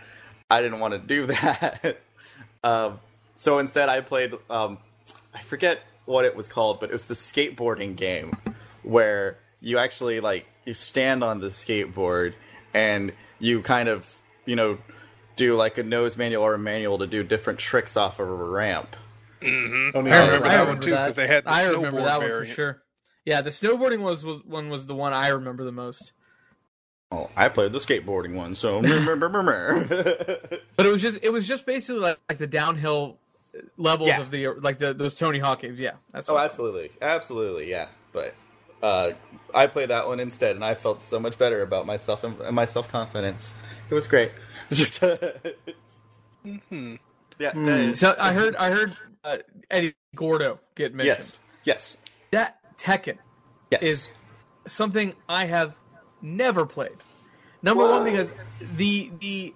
I 0.51 0.62
didn't 0.62 0.81
want 0.81 0.93
to 0.94 0.98
do 0.98 1.27
that. 1.27 1.98
um, 2.65 3.01
so 3.35 3.59
instead, 3.59 3.89
I 3.89 4.01
played. 4.01 4.32
Um, 4.48 4.78
I 5.35 5.40
forget 5.40 5.81
what 6.07 6.24
it 6.24 6.35
was 6.36 6.48
called, 6.48 6.81
but 6.81 6.89
it 6.90 6.93
was 6.93 7.07
the 7.07 7.15
skateboarding 7.15 7.97
game 7.97 8.32
where 8.82 9.39
you 9.61 9.78
actually 9.78 10.20
like 10.20 10.47
you 10.65 10.73
stand 10.74 11.23
on 11.24 11.40
the 11.40 11.48
skateboard 11.48 12.35
and 12.73 13.12
you 13.39 13.61
kind 13.62 13.89
of 13.89 14.09
you 14.47 14.57
know 14.57 14.78
do 15.36 15.55
like 15.57 15.77
a 15.78 15.82
nose 15.82 16.16
manual 16.16 16.43
or 16.44 16.55
a 16.55 16.59
manual 16.59 16.98
to 16.98 17.07
do 17.07 17.23
different 17.23 17.59
tricks 17.59 17.97
off 17.97 18.20
of 18.20 18.28
a 18.28 18.32
ramp. 18.35 18.97
hmm 19.43 19.90
Oh, 19.94 20.01
no, 20.01 20.11
I 20.11 20.20
remember 20.24 20.47
I 20.47 20.48
that 20.48 20.61
remember 20.61 20.70
one 20.73 20.81
too 20.81 20.90
because 20.90 21.15
they 21.16 21.27
had 21.27 21.44
the 21.44 21.51
I 21.51 21.65
snowboard 21.65 21.74
remember 21.77 22.03
that 22.05 22.19
one 22.20 22.28
variant. 22.28 22.48
for 22.48 22.55
sure. 22.55 22.82
Yeah, 23.27 23.43
the 23.43 23.51
snowboarding 23.51 24.01
was, 24.01 24.24
was 24.24 24.43
one 24.44 24.70
was 24.70 24.86
the 24.86 24.94
one 24.94 25.12
I 25.12 25.28
remember 25.28 25.65
the 25.65 25.73
most. 25.73 26.12
Oh, 27.12 27.28
I 27.36 27.48
played 27.48 27.73
the 27.73 27.78
skateboarding 27.78 28.35
one, 28.35 28.55
so. 28.55 28.81
But 30.77 30.86
it 30.86 30.90
was 30.90 31.03
just 31.03 31.19
it 31.23 31.31
was 31.32 31.47
just 31.47 31.66
basically 31.66 32.01
like, 32.01 32.19
like 32.28 32.39
the 32.39 32.47
downhill 32.47 33.19
levels 33.77 34.09
Yeah. 34.09 34.20
of 34.20 34.31
the 34.31 34.48
like 34.48 34.78
the 34.78 34.93
those 34.94 35.15
Tony 35.15 35.39
Hawk 35.39 35.62
games. 35.62 35.78
Yeah, 35.81 35.93
that's 36.12 36.28
oh, 36.28 36.39
absolutely, 36.39 36.90
absolutely, 37.03 37.69
yeah. 37.70 37.89
But 38.12 38.35
uh, 38.82 39.12
I 39.55 39.66
played 39.66 39.90
that 39.90 40.07
one 40.07 40.20
instead, 40.20 40.57
and 40.57 40.65
I 40.65 40.74
felt 40.74 41.03
so 41.03 41.19
much 41.20 41.39
better 41.39 41.62
about 41.62 41.86
myself 41.86 42.24
and 42.24 42.40
and 42.40 42.55
my 42.57 42.66
self 42.66 42.89
confidence. 42.89 43.53
It 43.90 43.94
was 43.94 44.07
great. 44.07 44.31
hmm 46.43 46.94
yeah. 47.39 47.53
That- 47.55 47.97
So 47.98 48.15
I 48.19 48.32
heard 48.32 48.57
I 48.57 48.70
heard 48.70 48.97
uh, 49.24 49.39
Eddie 49.70 49.94
Gordo 50.15 50.59
get 50.74 50.94
mentioned. 50.94 51.19
yes. 51.19 51.36
Yes. 51.65 51.98
That 52.85 53.03
Tekken 53.05 53.19
Yes. 53.70 53.82
is 53.82 54.09
something 54.69 55.15
I 55.28 55.47
have 55.47 55.74
never 56.23 56.66
played. 56.66 56.97
Number 57.62 57.89
one 57.89 58.05
because 58.05 58.32
the, 58.77 59.11
the 59.20 59.55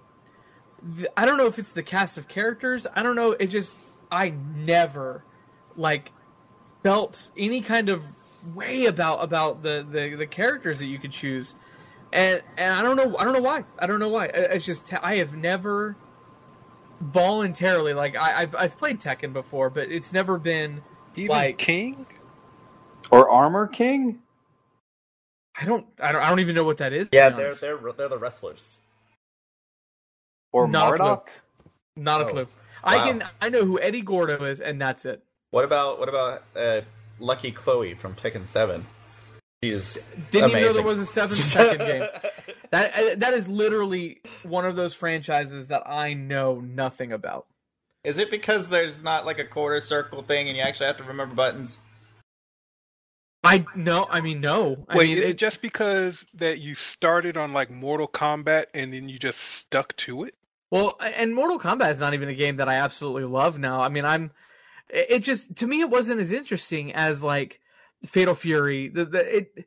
the 0.83 1.09
I 1.15 1.25
don't 1.25 1.37
know 1.37 1.45
if 1.47 1.59
it's 1.59 1.71
the 1.71 1.83
cast 1.83 2.17
of 2.17 2.27
characters. 2.27 2.87
I 2.93 3.03
don't 3.03 3.15
know. 3.15 3.31
It 3.31 3.47
just 3.47 3.75
I 4.11 4.33
never 4.55 5.23
like 5.77 6.11
felt 6.83 7.31
any 7.37 7.61
kind 7.61 7.87
of 7.89 8.03
way 8.53 8.85
about 8.87 9.23
about 9.23 9.61
the 9.63 9.85
the, 9.89 10.15
the 10.15 10.27
characters 10.27 10.79
that 10.79 10.87
you 10.87 10.99
could 10.99 11.11
choose, 11.11 11.55
and 12.11 12.41
and 12.57 12.73
I 12.73 12.81
don't 12.81 12.97
know 12.97 13.15
I 13.17 13.23
don't 13.23 13.33
know 13.33 13.41
why 13.41 13.63
I 13.79 13.87
don't 13.87 13.99
know 13.99 14.09
why. 14.09 14.25
It's 14.25 14.65
just 14.65 14.91
I 15.01 15.15
have 15.17 15.33
never 15.37 15.95
voluntarily 16.99 17.93
like 17.93 18.15
I 18.17 18.41
I've, 18.41 18.55
I've 18.55 18.77
played 18.77 18.99
Tekken 18.99 19.31
before, 19.33 19.69
but 19.69 19.89
it's 19.91 20.11
never 20.11 20.37
been 20.37 20.81
Even 21.15 21.29
Like- 21.29 21.57
King. 21.57 22.05
Or 23.11 23.29
Armor 23.29 23.67
King? 23.67 24.21
I 25.59 25.65
don't 25.65 25.85
I 25.99 26.11
don't 26.11 26.21
I 26.21 26.29
don't 26.29 26.39
even 26.39 26.55
know 26.55 26.63
what 26.63 26.77
that 26.77 26.93
is. 26.93 27.09
yeah, 27.11 27.29
they're 27.29 27.47
honest. 27.47 27.61
they're 27.61 27.77
they're 27.97 28.07
the 28.09 28.17
wrestlers. 28.17 28.77
Or 30.53 30.67
Not 30.67 30.93
a 30.93 30.97
clue. 30.97 31.19
Not 31.95 32.21
a 32.21 32.25
Oh. 32.25 32.27
clue. 32.27 32.47
I 32.83 32.97
can 33.09 33.23
I 33.41 33.49
know 33.49 33.63
who 33.63 33.79
Eddie 33.79 34.01
Gordo 34.01 34.43
is, 34.45 34.59
and 34.59 34.81
that's 34.81 35.05
it. 35.05 35.21
What 35.51 35.65
about 35.65 35.99
what 35.99 36.09
about 36.09 36.43
uh, 36.55 36.81
Lucky 37.19 37.51
Chloe 37.51 37.93
from 37.93 38.15
Tekken 38.15 38.45
Seven? 38.45 38.85
She's 39.63 39.99
Didn't 40.31 40.49
even 40.49 40.61
know 40.63 40.73
there 40.73 40.81
was 40.81 40.97
a 40.97 41.05
seven 41.05 41.35
second 41.35 41.85
game. 41.85 42.07
That 42.71 42.93
uh, 42.97 43.15
that 43.17 43.33
is 43.33 43.47
literally 43.47 44.21
one 44.43 44.65
of 44.65 44.75
those 44.75 44.93
franchises 44.95 45.67
that 45.67 45.83
I 45.85 46.13
know 46.13 46.59
nothing 46.61 47.11
about. 47.11 47.45
Is 48.03 48.17
it 48.17 48.31
because 48.31 48.69
there's 48.69 49.03
not 49.03 49.25
like 49.27 49.37
a 49.37 49.45
quarter 49.45 49.79
circle 49.81 50.23
thing 50.23 50.47
and 50.47 50.57
you 50.57 50.63
actually 50.63 50.87
have 50.87 50.97
to 50.97 51.03
remember 51.03 51.35
buttons? 51.35 51.77
I 53.43 53.65
no, 53.75 54.07
I 54.09 54.21
mean 54.21 54.39
no. 54.39 54.85
I 54.87 54.97
Wait, 54.97 55.09
mean, 55.09 55.17
is 55.23 55.29
it, 55.29 55.37
just 55.37 55.61
because 55.61 56.25
that 56.35 56.59
you 56.59 56.75
started 56.75 57.37
on 57.37 57.53
like 57.53 57.71
Mortal 57.71 58.07
Kombat 58.07 58.65
and 58.73 58.93
then 58.93 59.09
you 59.09 59.17
just 59.17 59.39
stuck 59.39 59.95
to 59.97 60.25
it? 60.25 60.35
Well, 60.69 60.97
and 61.01 61.33
Mortal 61.33 61.59
Kombat 61.59 61.91
is 61.91 61.99
not 61.99 62.13
even 62.13 62.29
a 62.29 62.35
game 62.35 62.57
that 62.57 62.69
I 62.69 62.75
absolutely 62.75 63.25
love 63.25 63.57
now. 63.57 63.81
I 63.81 63.89
mean, 63.89 64.05
I'm 64.05 64.31
it 64.89 65.07
it 65.09 65.23
just 65.23 65.55
to 65.57 65.67
me 65.67 65.81
it 65.81 65.89
wasn't 65.89 66.21
as 66.21 66.31
interesting 66.31 66.93
as 66.93 67.23
like 67.23 67.59
Fatal 68.05 68.35
Fury. 68.35 68.89
The, 68.89 69.05
the 69.05 69.37
it 69.37 69.65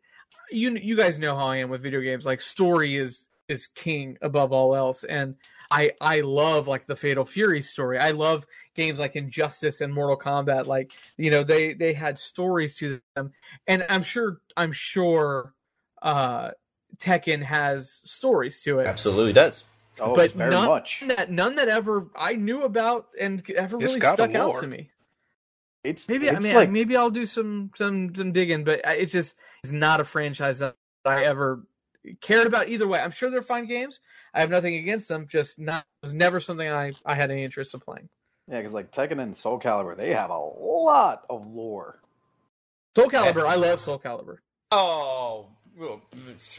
you 0.51 0.77
you 0.77 0.97
guys 0.97 1.19
know 1.19 1.35
how 1.35 1.49
I 1.49 1.57
am 1.57 1.69
with 1.69 1.83
video 1.83 2.01
games. 2.01 2.25
Like 2.25 2.41
story 2.41 2.97
is 2.97 3.29
is 3.49 3.67
king 3.67 4.19
above 4.23 4.53
all 4.53 4.77
else, 4.77 5.03
and 5.03 5.35
I 5.75 5.91
I 6.01 6.21
love 6.21 6.69
like 6.69 6.87
the 6.87 6.95
Fatal 6.95 7.25
Fury 7.25 7.61
story. 7.61 7.99
I 7.99 8.13
love 8.13 8.47
games 8.77 9.01
like 9.01 9.17
Injustice 9.17 9.81
and 9.81 9.93
Mortal 9.93 10.17
Kombat. 10.17 10.67
Like 10.67 10.93
you 11.17 11.31
know 11.33 11.43
they 11.43 11.75
they 11.75 11.93
had 11.93 12.17
stories 12.17 12.77
to 12.77 13.01
them, 13.17 13.33
and 13.67 13.85
I'm 13.89 14.05
sure 14.05 14.41
I'm 14.57 14.71
sure 14.71 15.53
uh 16.01 16.53
Tekken 16.99 17.43
has 17.43 18.01
stories 18.05 18.63
to 18.63 18.79
it 18.79 18.87
Absolutely 18.87 19.33
does. 19.33 19.65
Oh, 20.01 20.15
but 20.15 20.31
very 20.33 20.51
none 20.51 20.67
much. 20.69 21.03
that 21.09 21.31
none 21.33 21.57
that 21.57 21.69
ever 21.69 22.09
I 22.17 22.35
knew 22.35 22.63
about 22.63 23.09
and 23.21 23.43
ever 23.51 23.77
It's 23.79 23.85
really 23.87 24.01
stuck 24.01 24.35
out 24.35 24.61
to 24.61 24.67
me. 24.69 24.91
It's 25.83 26.09
Maybe 26.09 26.31
I 26.31 26.39
mean 26.39 26.55
like 26.55 26.71
maybe 26.71 26.97
I'll 26.97 27.11
do 27.11 27.25
some 27.27 27.71
some 27.75 28.15
some 28.15 28.33
digging, 28.33 28.63
but 28.63 28.87
I- 28.87 28.95
it's 28.95 29.13
just 29.13 29.35
it's 29.65 29.73
not 29.73 30.01
a 30.01 30.05
franchise 30.05 30.61
that 30.61 30.77
I 31.05 31.25
ever 31.25 31.67
cared 32.21 32.47
about 32.47 32.69
either 32.69 32.87
way. 32.87 33.01
I'm 33.01 33.11
sure 33.11 33.31
they're 33.31 33.43
fine 33.43 33.67
games. 33.67 34.01
I 34.35 34.41
have 34.41 34.51
nothing 34.51 34.75
against 34.77 35.09
them. 35.09 35.27
Just 35.29 35.59
not 35.59 35.85
was 36.03 36.15
never 36.15 36.41
something 36.41 36.69
I 36.69 36.93
I 37.05 37.15
had 37.15 37.31
any 37.31 37.45
interest 37.45 37.75
in 37.75 37.81
playing. 37.81 38.09
yeah, 38.51 38.59
because 38.59 38.73
like 38.75 38.91
Tekken 38.93 39.21
and 39.21 39.37
Soul 39.37 39.59
Calibur, 39.61 39.97
they 39.97 40.13
have 40.13 40.31
a 40.31 40.39
lot 40.39 41.25
of 41.31 41.47
lore. 41.47 42.01
Soul 42.97 43.09
Calibur, 43.11 43.47
I 43.47 43.57
love 43.57 43.81
Soul 43.81 43.99
Calibur. 43.99 44.39
Oh, 44.71 45.49
well, 45.77 46.01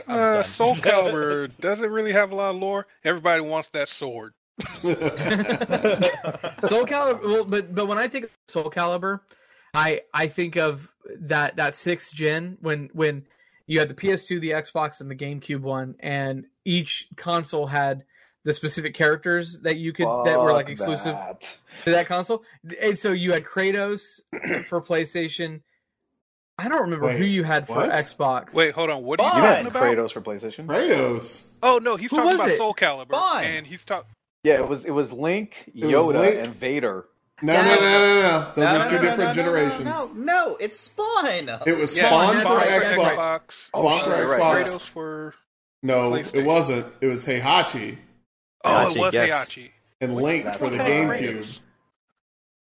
Uh. 0.07 0.43
Soul 0.43 0.75
Calibur 0.75 1.55
doesn't 1.59 1.91
really 1.91 2.11
have 2.11 2.31
a 2.31 2.35
lot 2.35 2.55
of 2.55 2.61
lore. 2.61 2.87
Everybody 3.03 3.41
wants 3.41 3.69
that 3.69 3.89
sword. 3.89 4.33
Soul 4.79 4.93
Calibur, 6.85 7.23
well, 7.23 7.45
but 7.45 7.73
but 7.73 7.87
when 7.87 7.97
I 7.97 8.07
think 8.07 8.25
of 8.25 8.31
Soul 8.47 8.69
Calibur, 8.71 9.21
I 9.73 10.01
I 10.13 10.27
think 10.27 10.55
of 10.57 10.91
that 11.19 11.55
that 11.57 11.75
sixth 11.75 12.13
gen 12.13 12.57
when 12.61 12.89
when 12.93 13.25
you 13.67 13.79
had 13.79 13.89
the 13.89 13.93
PS2, 13.95 14.39
the 14.41 14.51
Xbox, 14.51 15.01
and 15.01 15.09
the 15.09 15.15
GameCube 15.15 15.61
one, 15.61 15.95
and 15.99 16.45
each 16.63 17.07
console 17.15 17.65
had 17.67 18.03
the 18.43 18.53
specific 18.53 18.93
characters 18.93 19.59
that 19.61 19.77
you 19.77 19.91
could 19.91 20.05
that 20.25 20.39
were 20.39 20.53
like 20.53 20.69
exclusive 20.69 21.15
that. 21.15 21.57
to 21.83 21.91
that 21.91 22.05
console. 22.05 22.43
And 22.81 22.97
so 22.97 23.11
you 23.11 23.31
had 23.33 23.43
Kratos 23.43 24.19
for 24.65 24.81
PlayStation. 24.81 25.61
I 26.57 26.69
don't 26.69 26.83
remember 26.83 27.07
Wait, 27.07 27.17
who 27.17 27.25
you 27.25 27.43
had 27.43 27.67
for 27.67 27.75
what? 27.77 27.89
Xbox. 27.91 28.53
Wait, 28.53 28.71
hold 28.73 28.89
on. 28.89 29.03
What 29.03 29.19
are 29.19 29.23
you 29.23 29.35
You 29.35 29.41
talking 29.41 29.55
had 29.57 29.67
about? 29.67 29.83
Kratos 29.83 30.11
for 30.11 30.21
PlayStation. 30.21 30.67
Kratos. 30.67 31.49
Oh 31.63 31.79
no, 31.79 31.95
he's 31.95 32.11
Who 32.11 32.17
talking 32.17 32.35
about 32.35 32.49
it? 32.49 32.57
Soul 32.57 32.73
Calibur, 32.75 33.09
Fine. 33.09 33.45
and 33.45 33.67
he's 33.67 33.83
talking. 33.83 34.09
Yeah, 34.43 34.55
it 34.61 34.69
was 34.69 34.85
it 34.85 34.91
was 34.91 35.11
Link, 35.11 35.71
was 35.73 35.91
Yoda, 35.91 36.19
Link. 36.21 36.45
and 36.45 36.55
Vader. 36.55 37.05
No, 37.41 37.53
no, 37.53 37.75
no, 37.75 37.81
no, 37.81 38.21
no. 38.21 38.51
Those 38.55 38.63
No, 38.63 38.79
are 38.79 38.89
two 38.89 38.95
no, 38.95 39.01
no, 39.01 39.07
different 39.09 39.17
no, 39.19 39.25
no, 39.27 39.33
generations. 39.33 39.85
No, 39.85 40.07
no, 40.13 40.23
no, 40.23 40.57
it's 40.59 40.79
Spawn. 40.79 41.25
It 41.67 41.77
was 41.77 41.95
Yeah, 41.97 42.07
Spawn 42.07 42.35
that's 42.35 42.47
for 42.47 42.55
right, 42.55 42.81
Xbox. 42.81 42.97
right. 42.97 43.17
Xbox. 43.17 43.69
Oh, 43.73 43.81
Spawn 43.99 44.03
for 44.03 44.09
right, 44.09 44.39
right, 44.39 44.65
Xbox. 44.65 44.71
right. 44.71 44.81
For. 44.81 45.33
No, 45.83 46.15
it 46.15 46.45
wasn't. 46.45 46.85
It 47.01 47.07
was 47.07 47.25
Heihachi 47.25 47.97
Oh, 48.63 48.69
Heihachi, 48.69 48.95
it 48.95 48.99
was 48.99 49.13
yes. 49.13 49.29
Heihachi. 49.49 49.69
and 50.01 50.15
Link 50.15 50.45
for 50.55 50.69
the 50.69 50.77
GameCube. 50.77 51.59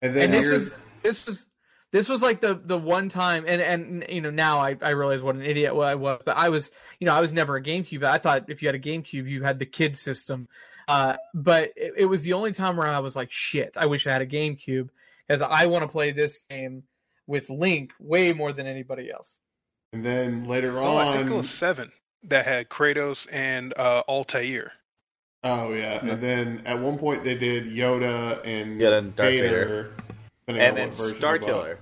And 0.02 0.14
then 0.14 0.24
and 0.26 0.34
this 0.34 0.44
here's 0.44 0.64
was 0.70 0.72
this 1.02 1.26
was 1.26 1.46
this 1.90 2.08
was 2.08 2.22
like 2.22 2.40
the 2.40 2.54
the 2.62 2.78
one 2.78 3.08
time 3.08 3.44
and 3.48 3.60
and 3.60 4.06
you 4.08 4.20
know 4.20 4.30
now 4.30 4.58
I, 4.60 4.76
I 4.82 4.90
realize 4.90 5.22
what 5.22 5.34
an 5.34 5.42
idiot 5.42 5.72
I 5.72 5.94
was 5.96 6.20
but 6.24 6.36
I 6.36 6.50
was 6.50 6.70
you 7.00 7.06
know 7.06 7.14
I 7.14 7.20
was 7.20 7.32
never 7.32 7.56
a 7.56 7.62
GameCube 7.62 8.04
I 8.04 8.18
thought 8.18 8.44
if 8.48 8.62
you 8.62 8.68
had 8.68 8.76
a 8.76 8.78
GameCube 8.78 9.28
you 9.28 9.42
had 9.42 9.58
the 9.58 9.66
kid 9.66 9.96
system 9.96 10.46
uh 10.88 11.16
but 11.34 11.72
it, 11.76 11.92
it 11.98 12.06
was 12.06 12.22
the 12.22 12.32
only 12.32 12.52
time 12.52 12.76
where 12.76 12.88
I 12.88 12.98
was 12.98 13.14
like 13.14 13.30
shit 13.30 13.76
I 13.76 13.86
wish 13.86 14.06
I 14.06 14.12
had 14.12 14.22
a 14.22 14.26
GameCube 14.26 14.88
because 15.26 15.42
I 15.42 15.66
want 15.66 15.82
to 15.84 15.88
play 15.88 16.10
this 16.12 16.40
game 16.50 16.82
with 17.26 17.50
Link 17.50 17.92
way 18.00 18.32
more 18.32 18.52
than 18.52 18.66
anybody 18.66 19.10
else 19.10 19.38
and 19.92 20.04
then 20.04 20.44
later 20.44 20.76
Oh, 20.78 20.96
I 20.96 21.12
think 21.12 21.26
it 21.28 21.32
on. 21.32 21.38
was 21.38 21.50
seven 21.50 21.92
that 22.24 22.44
had 22.46 22.68
Kratos 22.68 23.26
and 23.30 23.72
uh, 23.78 24.02
Altair. 24.08 24.72
Oh 25.44 25.72
yeah, 25.72 26.00
and 26.04 26.20
then 26.20 26.62
at 26.66 26.80
one 26.80 26.98
point 26.98 27.22
they 27.22 27.36
did 27.36 27.64
Yoda 27.66 28.40
and 28.44 28.80
Yoda 28.80 28.98
and 28.98 29.14
Darth 29.16 29.30
Vader, 29.30 29.92
depending 30.46 30.66
and 30.66 30.76
then 30.76 30.92
Star. 30.92 31.38
Killer. 31.38 31.78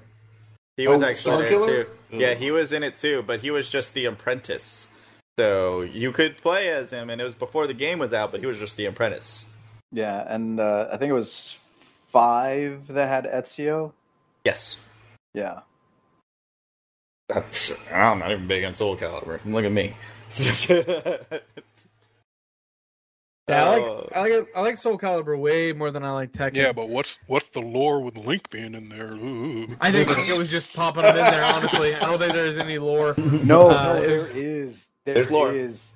He 0.77 0.87
Oh, 0.87 0.93
was 0.93 1.03
actually 1.03 1.39
there 1.43 1.51
Starkiller? 1.53 1.67
too. 1.67 1.91
Ugh. 2.13 2.21
Yeah, 2.21 2.35
he 2.35 2.51
was 2.51 2.73
in 2.73 2.83
it 2.83 2.97
too, 2.97 3.25
but 3.27 3.41
he 3.41 3.51
was 3.51 3.71
just 3.71 3.95
the 3.95 4.05
apprentice. 4.05 4.89
So 5.39 5.83
you 5.83 6.13
could 6.13 6.39
play 6.39 6.69
as 6.69 6.91
him, 6.91 7.11
and 7.11 7.21
it 7.21 7.25
was 7.25 7.35
before 7.35 7.67
the 7.67 7.75
game 7.75 7.99
was 7.99 8.13
out, 8.13 8.31
but 8.31 8.41
he 8.41 8.47
was 8.47 8.59
just 8.59 8.77
the 8.77 8.87
apprentice. 8.87 9.45
Yeah, 9.93 10.25
and 10.27 10.59
uh, 10.59 10.89
I 10.91 10.97
think 10.97 11.11
it 11.11 11.15
was 11.15 11.59
five 12.13 12.87
that 12.89 13.09
had 13.09 13.25
Ezio. 13.27 13.93
Yes. 14.45 14.79
Yeah. 15.35 15.61
I'm 17.93 18.19
not 18.21 18.31
even 18.31 18.47
big 18.47 18.65
on 18.65 18.73
Soul 18.73 18.97
Calibur. 18.97 19.41
Look 19.45 19.65
at 19.65 19.73
me. 19.73 19.95
yeah 23.49 23.65
I 23.65 23.79
Oh. 23.79 24.09
like 24.13 24.17
I 24.17 24.21
like 24.23 24.49
I 24.57 24.61
like 24.61 24.79
Soul 24.79 24.99
Calibur 24.99 25.39
way 25.39 25.73
more 25.73 25.91
than 25.91 26.03
I 26.05 26.11
like 26.13 26.33
Tekken 26.33 26.57
Yeah, 26.57 26.73
but 26.73 26.89
what's 26.89 27.19
what's 27.27 27.49
the 27.51 27.61
lore 27.61 28.01
with 28.01 28.17
Link 28.17 28.49
being 28.51 28.75
in 28.75 28.89
there? 28.89 29.15
Ooh. 29.15 29.69
I 29.81 29.91
think 29.93 30.09
it 30.29 30.37
was 30.37 30.51
just 30.51 30.75
popping 30.75 31.03
them 31.03 31.17
in 31.17 31.23
there 31.25 31.45
honestly 31.45 31.95
I 31.95 32.01
don't 32.01 32.19
think 32.19 32.33
there's 32.33 32.59
any 32.59 32.79
lore 32.79 33.15
No, 33.45 33.71
Uh, 33.71 33.95
no, 33.95 34.01
there 34.01 34.27
is. 34.29 34.87
There 35.07 35.15
There's 35.15 35.31
lore. 35.31 35.53
is. 35.53 35.93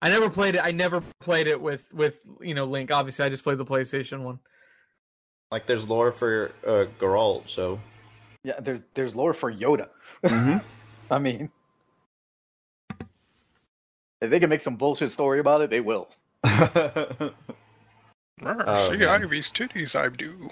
I 0.00 0.08
never 0.10 0.30
played 0.30 0.54
it. 0.54 0.60
I 0.62 0.70
never 0.70 1.02
played 1.20 1.48
it 1.48 1.60
with 1.60 1.92
with 1.92 2.20
you 2.40 2.54
know 2.54 2.66
Link. 2.66 2.92
Obviously, 2.92 3.24
I 3.24 3.28
just 3.28 3.42
played 3.42 3.58
the 3.58 3.66
PlayStation 3.66 4.22
one. 4.22 4.38
like 5.50 5.66
there's 5.66 5.84
lore 5.84 6.12
for 6.12 6.52
uh, 6.64 6.84
Geralt, 7.00 7.50
so 7.50 7.80
Yeah, 8.44 8.60
there's 8.60 8.84
there's 8.94 9.16
lore 9.16 9.34
for 9.34 9.52
Yoda. 9.52 9.88
I 11.10 11.18
mean, 11.18 11.50
if 14.20 14.30
they 14.30 14.38
can 14.38 14.50
make 14.50 14.60
some 14.60 14.76
bullshit 14.76 15.10
story 15.10 15.40
about 15.40 15.62
it, 15.62 15.70
they 15.70 15.80
will. 15.80 16.08
Oh, 16.44 17.32
see 18.40 18.98
man. 18.98 19.08
Ivy's 19.08 19.50
titties, 19.50 19.96
I 19.96 20.10
do. 20.10 20.48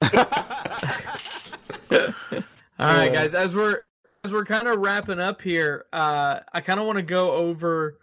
All 2.78 2.96
right, 2.96 3.12
guys. 3.12 3.34
As 3.34 3.54
we're 3.54 3.82
as 4.24 4.32
we're 4.32 4.44
kind 4.44 4.68
of 4.68 4.78
wrapping 4.78 5.18
up 5.18 5.42
here, 5.42 5.86
uh, 5.92 6.40
I 6.52 6.60
kind 6.60 6.78
of 6.78 6.86
want 6.86 6.96
to 6.96 7.02
go 7.02 7.32
over 7.32 7.98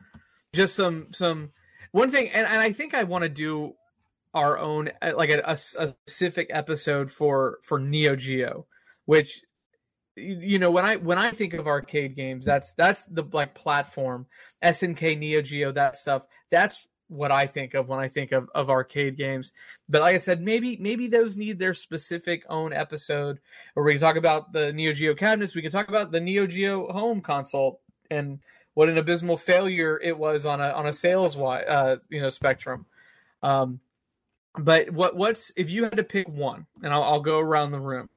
just 0.54 0.76
some 0.76 1.08
some 1.12 1.52
one 1.91 2.12
thing, 2.12 2.30
and, 2.30 2.46
and 2.46 2.60
I 2.60 2.74
think 2.74 2.94
I 2.94 3.04
want 3.04 3.24
to 3.24 3.30
do 3.30 3.74
our 4.34 4.58
own 4.58 4.91
uh, 5.02 5.14
like 5.16 5.30
a, 5.30 5.58
specific 5.58 6.48
episode 6.52 7.10
for 7.10 7.60
for 7.64 7.80
Neo 7.80 8.16
Geo, 8.16 8.68
which 9.06 9.41
you 10.16 10.60
know 10.60 10.72
when 10.72 10.84
I 10.84 10.98
when 10.98 11.18
I 11.18 11.32
think 11.32 11.54
of 11.54 11.68
arcade 11.68 12.16
games, 12.16 12.44
that's 12.44 12.74
that's 12.74 13.06
the 13.06 13.24
like 13.32 13.56
platform 13.56 14.28
SNK 14.64 15.18
Neo 15.18 15.41
Geo 15.41 15.72
that 15.72 15.96
stuff. 15.96 16.26
That's 16.52 16.88
what 17.10 17.31
I 17.31 17.45
think 17.45 17.73
of 17.73 17.90
when 17.90 17.99
I 17.99 18.07
think 18.07 18.31
of, 18.31 18.49
of 18.56 18.69
arcade 18.69 19.18
games. 19.18 19.52
But 19.90 20.02
like 20.02 20.15
I 20.15 20.19
said, 20.19 20.41
maybe 20.41 20.77
maybe 20.77 21.07
those 21.07 21.36
need 21.36 21.60
their 21.60 21.73
specific 21.73 22.44
own 22.49 22.72
episode 22.72 23.40
where 23.73 23.84
we 23.84 23.94
can 23.94 24.02
talk 24.02 24.15
about 24.15 24.53
the 24.53 24.72
Neo 24.72 24.94
Geo 24.94 25.14
cabinets. 25.14 25.56
We 25.56 25.61
can 25.61 25.72
talk 25.72 25.90
about 25.90 26.11
the 26.11 26.19
Neo 26.19 26.48
Geo 26.48 26.91
home 26.91 27.19
console 27.22 27.81
and 28.11 28.40
what 28.76 28.90
an 28.90 28.98
abysmal 28.98 29.38
failure 29.38 29.99
it 30.02 30.18
was 30.18 30.45
on 30.45 30.61
a 30.61 30.69
on 30.69 30.88
a 30.88 30.94
sales 30.94 31.36
uh, 31.36 31.98
you 32.10 32.22
know, 32.22 32.30
spectrum. 32.30 32.86
Um, 33.44 33.80
but 34.57 34.90
what 34.91 35.15
what's 35.15 35.52
if 35.57 35.69
you 35.69 35.84
had 35.84 35.98
to 35.98 36.03
pick 36.03 36.27
one, 36.30 36.65
and 36.84 36.94
I'll, 36.94 37.03
I'll 37.03 37.19
go 37.19 37.40
around 37.40 37.72
the 37.72 37.80
room. 37.80 38.10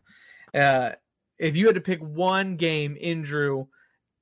Uh, 0.55 0.90
if 1.39 1.56
you 1.56 1.66
had 1.66 1.74
to 1.74 1.81
pick 1.81 2.01
one 2.01 2.56
game, 2.56 2.97
Andrew, 3.02 3.66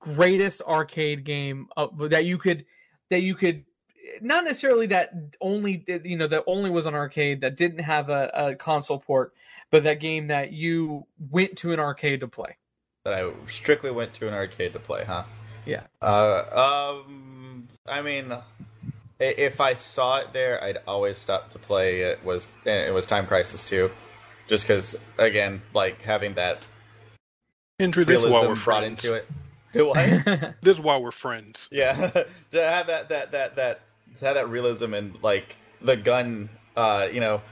greatest 0.01 0.63
arcade 0.63 1.25
game 1.25 1.69
uh, 1.77 1.89
that 2.09 2.25
you 2.25 2.39
could 2.39 2.65
that 3.11 3.21
you 3.21 3.35
could 3.35 3.65
not 4.21 4.45
necessarily 4.45 4.87
that 4.87 5.13
only 5.41 5.85
you 6.05 6.17
know 6.17 6.27
that 6.27 6.45
only 6.47 6.71
was 6.71 6.87
on 6.87 6.95
arcade 6.95 7.41
that 7.43 7.57
didn't 7.57 7.81
have 7.81 8.09
a, 8.09 8.31
a 8.35 8.55
console 8.55 8.99
port, 8.99 9.35
but 9.71 9.85
that 9.85 10.01
game 10.01 10.29
that 10.29 10.53
you 10.53 11.07
went 11.31 11.57
to 11.59 11.73
an 11.73 11.81
arcade 11.81 12.21
to 12.21 12.29
play. 12.29 12.57
that 13.05 13.15
I 13.15 13.31
strictly 13.49 13.91
went 13.91 14.15
to 14.15 14.29
an 14.29 14.35
arcade 14.35 14.73
to 14.73 14.79
play, 14.81 15.05
huh? 15.05 15.25
Yeah. 15.67 15.83
Uh, 16.01 17.03
um, 17.05 17.69
I 17.87 18.03
mean, 18.03 18.33
if 19.19 19.61
I 19.61 19.75
saw 19.75 20.19
it 20.19 20.33
there, 20.33 20.63
I'd 20.63 20.79
always 20.87 21.19
stop 21.19 21.51
to 21.51 21.59
play. 21.59 22.03
It 22.03 22.25
was 22.25 22.49
it 22.65 22.93
was 22.93 23.07
Time 23.07 23.27
Crisis 23.27 23.65
2, 23.65 23.91
just 24.49 24.65
because 24.65 24.97
again, 25.19 25.63
like 25.75 26.01
having 26.03 26.35
that 26.35 26.67
Andrew, 27.79 28.05
this 28.05 28.23
is 28.23 28.25
why 28.25 28.31
we're 28.31 28.41
realism 28.41 28.65
brought 28.65 28.81
friends. 28.81 29.05
into 29.05 29.17
it. 29.17 29.29
Do 29.73 29.87
what? 29.89 30.55
This 30.63 30.75
is 30.75 30.81
why 30.81 30.99
we're 30.99 31.11
friends. 31.11 31.69
Yeah, 31.71 31.95
to 32.51 32.63
have 32.63 32.89
that 32.89 33.09
that 33.11 33.33
that 33.33 33.57
that 33.57 33.81
to 34.19 34.25
have 34.25 34.35
that 34.35 34.49
realism 34.49 34.95
and 34.95 35.17
like 35.23 35.57
the 35.81 35.97
gun, 35.97 36.49
uh, 36.77 37.09
you 37.13 37.21
know, 37.21 37.43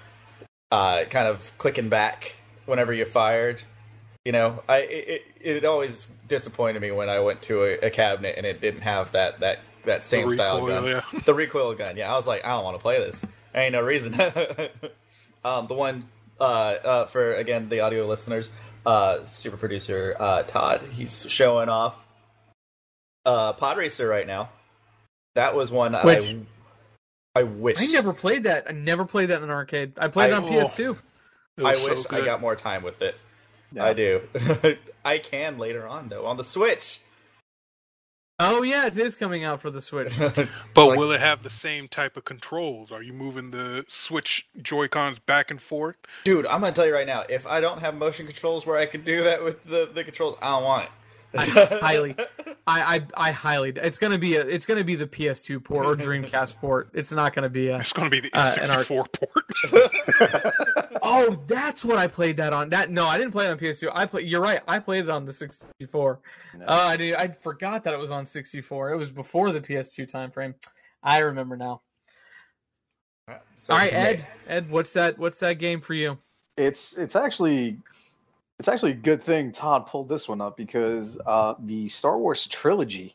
uh, 0.71 1.05
kind 1.11 1.29
of 1.29 1.53
clicking 1.59 1.89
back 1.89 2.37
whenever 2.67 2.93
you 2.93 3.05
fired. 3.05 3.63
You 4.25 4.33
know, 4.33 4.63
I 4.69 4.79
it, 4.79 5.23
it, 5.41 5.65
always 5.65 6.07
disappointed 6.29 6.83
me 6.83 6.91
when 6.91 7.09
I 7.09 7.21
went 7.21 7.41
to 7.43 7.65
a, 7.65 7.87
a 7.87 7.91
cabinet 7.91 8.35
and 8.37 8.45
it 8.45 8.61
didn't 8.61 8.83
have 8.83 9.13
that 9.13 9.41
that 9.41 9.61
that 9.85 10.05
same 10.05 10.29
The 10.29 10.35
style 10.35 10.67
gun, 10.67 10.85
yeah. 10.85 11.01
the 11.25 11.33
recoil 11.33 11.75
gun. 11.75 11.97
Yeah, 11.97 12.13
I 12.13 12.17
was 12.17 12.27
like, 12.27 12.45
I 12.45 12.51
don't 12.51 12.65
want 12.65 12.77
to 12.77 12.83
play 12.83 12.99
this. 12.99 13.25
There 13.53 13.63
ain't 13.63 13.73
no 13.73 13.81
reason. 13.81 14.13
um, 15.45 15.67
the 15.67 15.75
one 15.75 16.09
uh, 16.39 16.43
uh, 16.43 17.07
for 17.07 17.35
again 17.35 17.71
the 17.71 17.81
audio 17.81 18.07
listeners, 18.07 18.51
uh, 18.85 19.25
super 19.25 19.57
producer 19.57 20.15
uh, 20.19 20.43
Todd, 20.43 20.83
he's 20.91 21.27
showing 21.31 21.71
off 21.71 21.97
uh, 23.25 23.53
Pod 23.55 23.79
Racer 23.79 24.07
right 24.07 24.27
now. 24.27 24.51
That 25.39 25.55
was 25.55 25.71
one 25.71 25.93
Which- 25.93 26.35
I 27.37 27.41
I 27.41 27.43
wish 27.45 27.81
I 27.81 27.87
never 27.87 28.13
played 28.13 28.43
that. 28.43 28.65
I 28.69 28.73
never 28.73 29.05
played 29.05 29.27
that 29.27 29.39
in 29.39 29.45
an 29.45 29.51
arcade. 29.51 29.93
I 29.97 30.09
played 30.09 30.31
it 30.31 30.35
I- 30.35 30.37
on 30.39 30.43
PS2. 30.45 30.99
It 31.59 31.65
I 31.65 31.71
was 31.73 31.81
so 31.83 31.89
wish 31.91 32.07
I 32.11 32.25
got 32.25 32.41
more 32.41 32.57
time 32.57 32.83
with 32.83 33.01
it. 33.03 33.15
Yeah. 33.71 33.85
I 33.85 33.93
do. 33.93 34.23
I 35.05 35.19
can 35.19 35.57
later 35.59 35.87
on 35.87 36.09
though 36.09 36.27
on 36.27 36.37
the 36.39 36.43
Switch. 36.45 37.01
Oh 38.41 38.63
yeah, 38.63 38.87
it 38.87 38.99
is 38.99 39.17
coming 39.17 39.45
out 39.45 39.61
for 39.61 39.71
the 39.71 39.81
Switch. 39.81 40.13
But 40.19 40.49
Like- 40.77 40.99
will 40.99 41.13
it 41.13 41.21
have 41.21 41.45
the 41.45 41.51
same 41.51 41.87
type 41.87 42.17
of 42.17 42.25
controls? 42.25 42.91
Are 42.91 43.03
you 43.03 43.13
moving 43.13 43.53
the 43.53 43.85
Switch 43.87 44.49
Joy 44.61 44.89
Cons 44.89 45.21
back 45.21 45.53
and 45.53 45.63
forth? 45.63 45.97
Dude, 46.25 46.47
I'm 46.47 46.61
gonna 46.63 46.73
tell 46.73 46.87
you 46.87 46.95
right 46.95 47.07
now, 47.07 47.25
if 47.29 47.47
I 47.47 47.61
don't 47.61 47.79
have 47.79 47.95
motion 47.95 48.27
controls 48.27 48.67
where 48.67 48.77
I 48.77 48.87
could 48.87 49.05
do 49.05 49.23
that 49.23 49.45
with 49.45 49.63
the, 49.65 49.89
the 49.95 50.03
controls, 50.03 50.35
I 50.43 50.49
don't 50.49 50.65
want 50.65 50.85
it. 50.87 50.91
I 51.37 51.45
highly, 51.45 52.15
I, 52.67 52.97
I, 52.97 53.07
I 53.29 53.31
highly. 53.33 53.73
It's 53.77 53.99
gonna 53.99 54.19
be 54.19 54.37
a. 54.37 54.41
It's 54.47 54.65
gonna 54.65 54.83
be 54.85 54.95
the 54.95 55.07
PS2 55.07 55.63
port 55.63 55.85
or 55.87 55.95
Dreamcast 55.95 56.57
port. 56.61 56.89
It's 56.95 57.13
not 57.13 57.35
gonna 57.35 57.51
be 57.51 57.69
a. 57.69 57.79
It's 57.79 57.93
going 57.93 58.11
to 58.11 58.11
be 58.11 58.29
the 58.29 58.31
Uh, 58.37 58.57
and 58.61 58.71
our- 58.71 58.85
N64 58.85 59.07
port. 59.13 60.55
Oh, 61.01 61.43
that's 61.47 61.85
what 61.85 61.97
I 61.97 62.07
played 62.07 62.37
that 62.39 62.53
on. 62.53 62.69
That 62.71 62.91
no, 62.91 63.07
I 63.07 63.17
didn't 63.19 63.33
play 63.33 63.47
it 63.47 63.51
on 63.51 63.59
PS2. 63.59 63.91
I 63.95 64.05
play. 64.05 64.23
You're 64.23 64.41
right. 64.43 64.61
I 64.69 64.79
played 64.79 65.05
it 65.05 65.11
on 65.11 65.25
the 65.25 65.33
64. 65.33 66.21
No. 66.59 66.65
Oh, 66.69 66.87
I 66.89 66.97
did. 66.97 67.15
I 67.15 67.29
forgot 67.29 67.85
that 67.85 67.95
it 67.95 67.99
was 67.99 68.11
on 68.11 68.27
64. 68.27 68.93
It 68.93 68.97
was 68.97 69.11
before 69.11 69.53
the 69.53 69.61
PS2 69.61 70.11
time 70.11 70.31
frame. 70.31 70.55
I 71.03 71.19
remember 71.19 71.57
now. 71.57 71.83
So, 73.29 73.73
All 73.73 73.79
right, 73.79 73.93
Ed. 73.93 74.27
Ed, 74.49 74.71
what's 74.71 74.93
that? 74.95 75.19
What's 75.19 75.39
that 75.41 75.55
game 75.55 75.81
for 75.81 75.95
you? 75.95 76.19
It's 76.57 76.99
it's 76.99 77.15
actually 77.17 77.79
it's 78.59 78.69
actually 78.69 78.93
a 78.93 78.97
good 78.97 79.23
thing 79.23 79.53
Todd 79.53 79.87
pulled 79.87 80.09
this 80.09 80.29
one 80.29 80.41
up 80.41 80.57
because 80.57 81.19
uh, 81.27 81.55
the 81.61 81.89
Star 81.89 82.19
Wars 82.19 82.47
trilogy. 82.47 83.15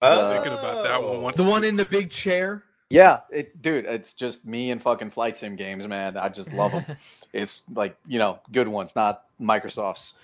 I 0.00 0.14
was 0.14 0.28
thinking 0.28 0.52
about 0.52 0.84
that 0.84 1.02
one 1.02 1.22
once. 1.22 1.36
The 1.36 1.44
one 1.44 1.64
in 1.64 1.76
the 1.76 1.84
big 1.84 2.10
chair. 2.10 2.62
Yeah, 2.90 3.20
it 3.30 3.60
dude, 3.60 3.84
it's 3.84 4.14
just 4.14 4.46
me 4.46 4.70
and 4.70 4.82
fucking 4.82 5.10
flight 5.10 5.36
sim 5.36 5.56
games, 5.56 5.86
man. 5.86 6.16
I 6.16 6.28
just 6.28 6.52
love 6.52 6.72
them. 6.72 6.84
it's 7.32 7.62
like 7.74 7.96
you 8.06 8.18
know 8.18 8.38
good 8.52 8.68
ones, 8.68 8.96
not 8.96 9.24
Microsoft's. 9.40 10.14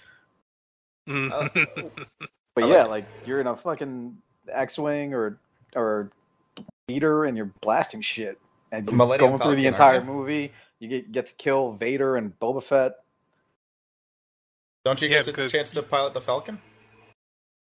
Mhm. 1.09 1.91
But 2.55 2.69
yeah, 2.69 2.83
like 2.83 2.91
like 2.91 3.07
you're 3.27 3.41
in 3.41 3.49
a 3.49 3.57
fucking 3.57 4.17
X-wing 4.49 5.13
or 5.13 5.39
or 5.75 6.11
leader 6.89 7.25
and 7.25 7.37
you're 7.37 7.51
blasting 7.61 8.01
shit, 8.01 8.39
and 8.71 8.87
you're 8.89 8.97
Millennium 8.97 9.33
going 9.33 9.43
through 9.43 9.57
the 9.57 9.67
entire 9.67 9.97
aren't 9.97 10.07
movie. 10.07 10.53
You 10.79 10.89
get 10.89 11.13
get 11.13 11.27
to 11.27 11.35
kill 11.35 11.73
Vader 11.73 12.17
and 12.17 12.39
Boba 12.39 12.63
Fett. 12.63 13.04
Don't 14.85 15.01
you 15.01 15.09
Yeah, 15.09 15.23
get 15.23 15.39
a 15.39 15.49
chance 15.49 15.71
to 15.73 15.83
pilot 15.83 16.13
the 16.13 16.21
Falcon? 16.21 16.61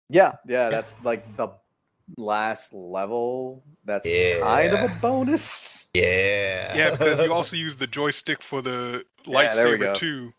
Yeah, 0.10 0.34
yeah, 0.48 0.70
that's 0.70 0.94
like 1.04 1.38
the 1.38 1.50
last 2.18 2.74
level. 2.74 3.64
That's 3.86 4.06
kind 4.42 4.74
of 4.74 4.92
a 4.92 4.94
bonus. 5.02 5.88
Yeah. 5.94 6.76
yeah, 6.76 6.90
because 6.92 7.22
you 7.22 7.34
also 7.34 7.56
use 7.56 7.78
the 7.78 7.88
joystick 7.88 8.42
for 8.42 8.62
the 8.62 9.06
Yeah, 9.26 9.56
there 9.56 9.70
we 9.70 9.78
lightsaber 9.78 9.80
go. 9.80 9.94
too, 9.94 10.34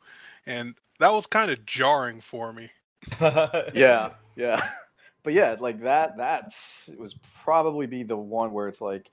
and 0.45 0.75
that 1.01 1.13
was 1.13 1.27
kind 1.27 1.51
of 1.51 1.65
jarring 1.65 2.21
for 2.21 2.53
me. 2.53 2.71
yeah, 3.21 4.11
yeah. 4.37 4.69
But 5.23 5.33
yeah, 5.33 5.57
like 5.59 5.83
that 5.83 6.19
that 6.19 6.55
it 6.87 6.97
was 6.97 7.17
probably 7.43 7.87
be 7.87 8.05
the 8.05 8.17
one 8.17 8.53
where 8.53 8.69
it's 8.69 8.81
like, 8.81 9.11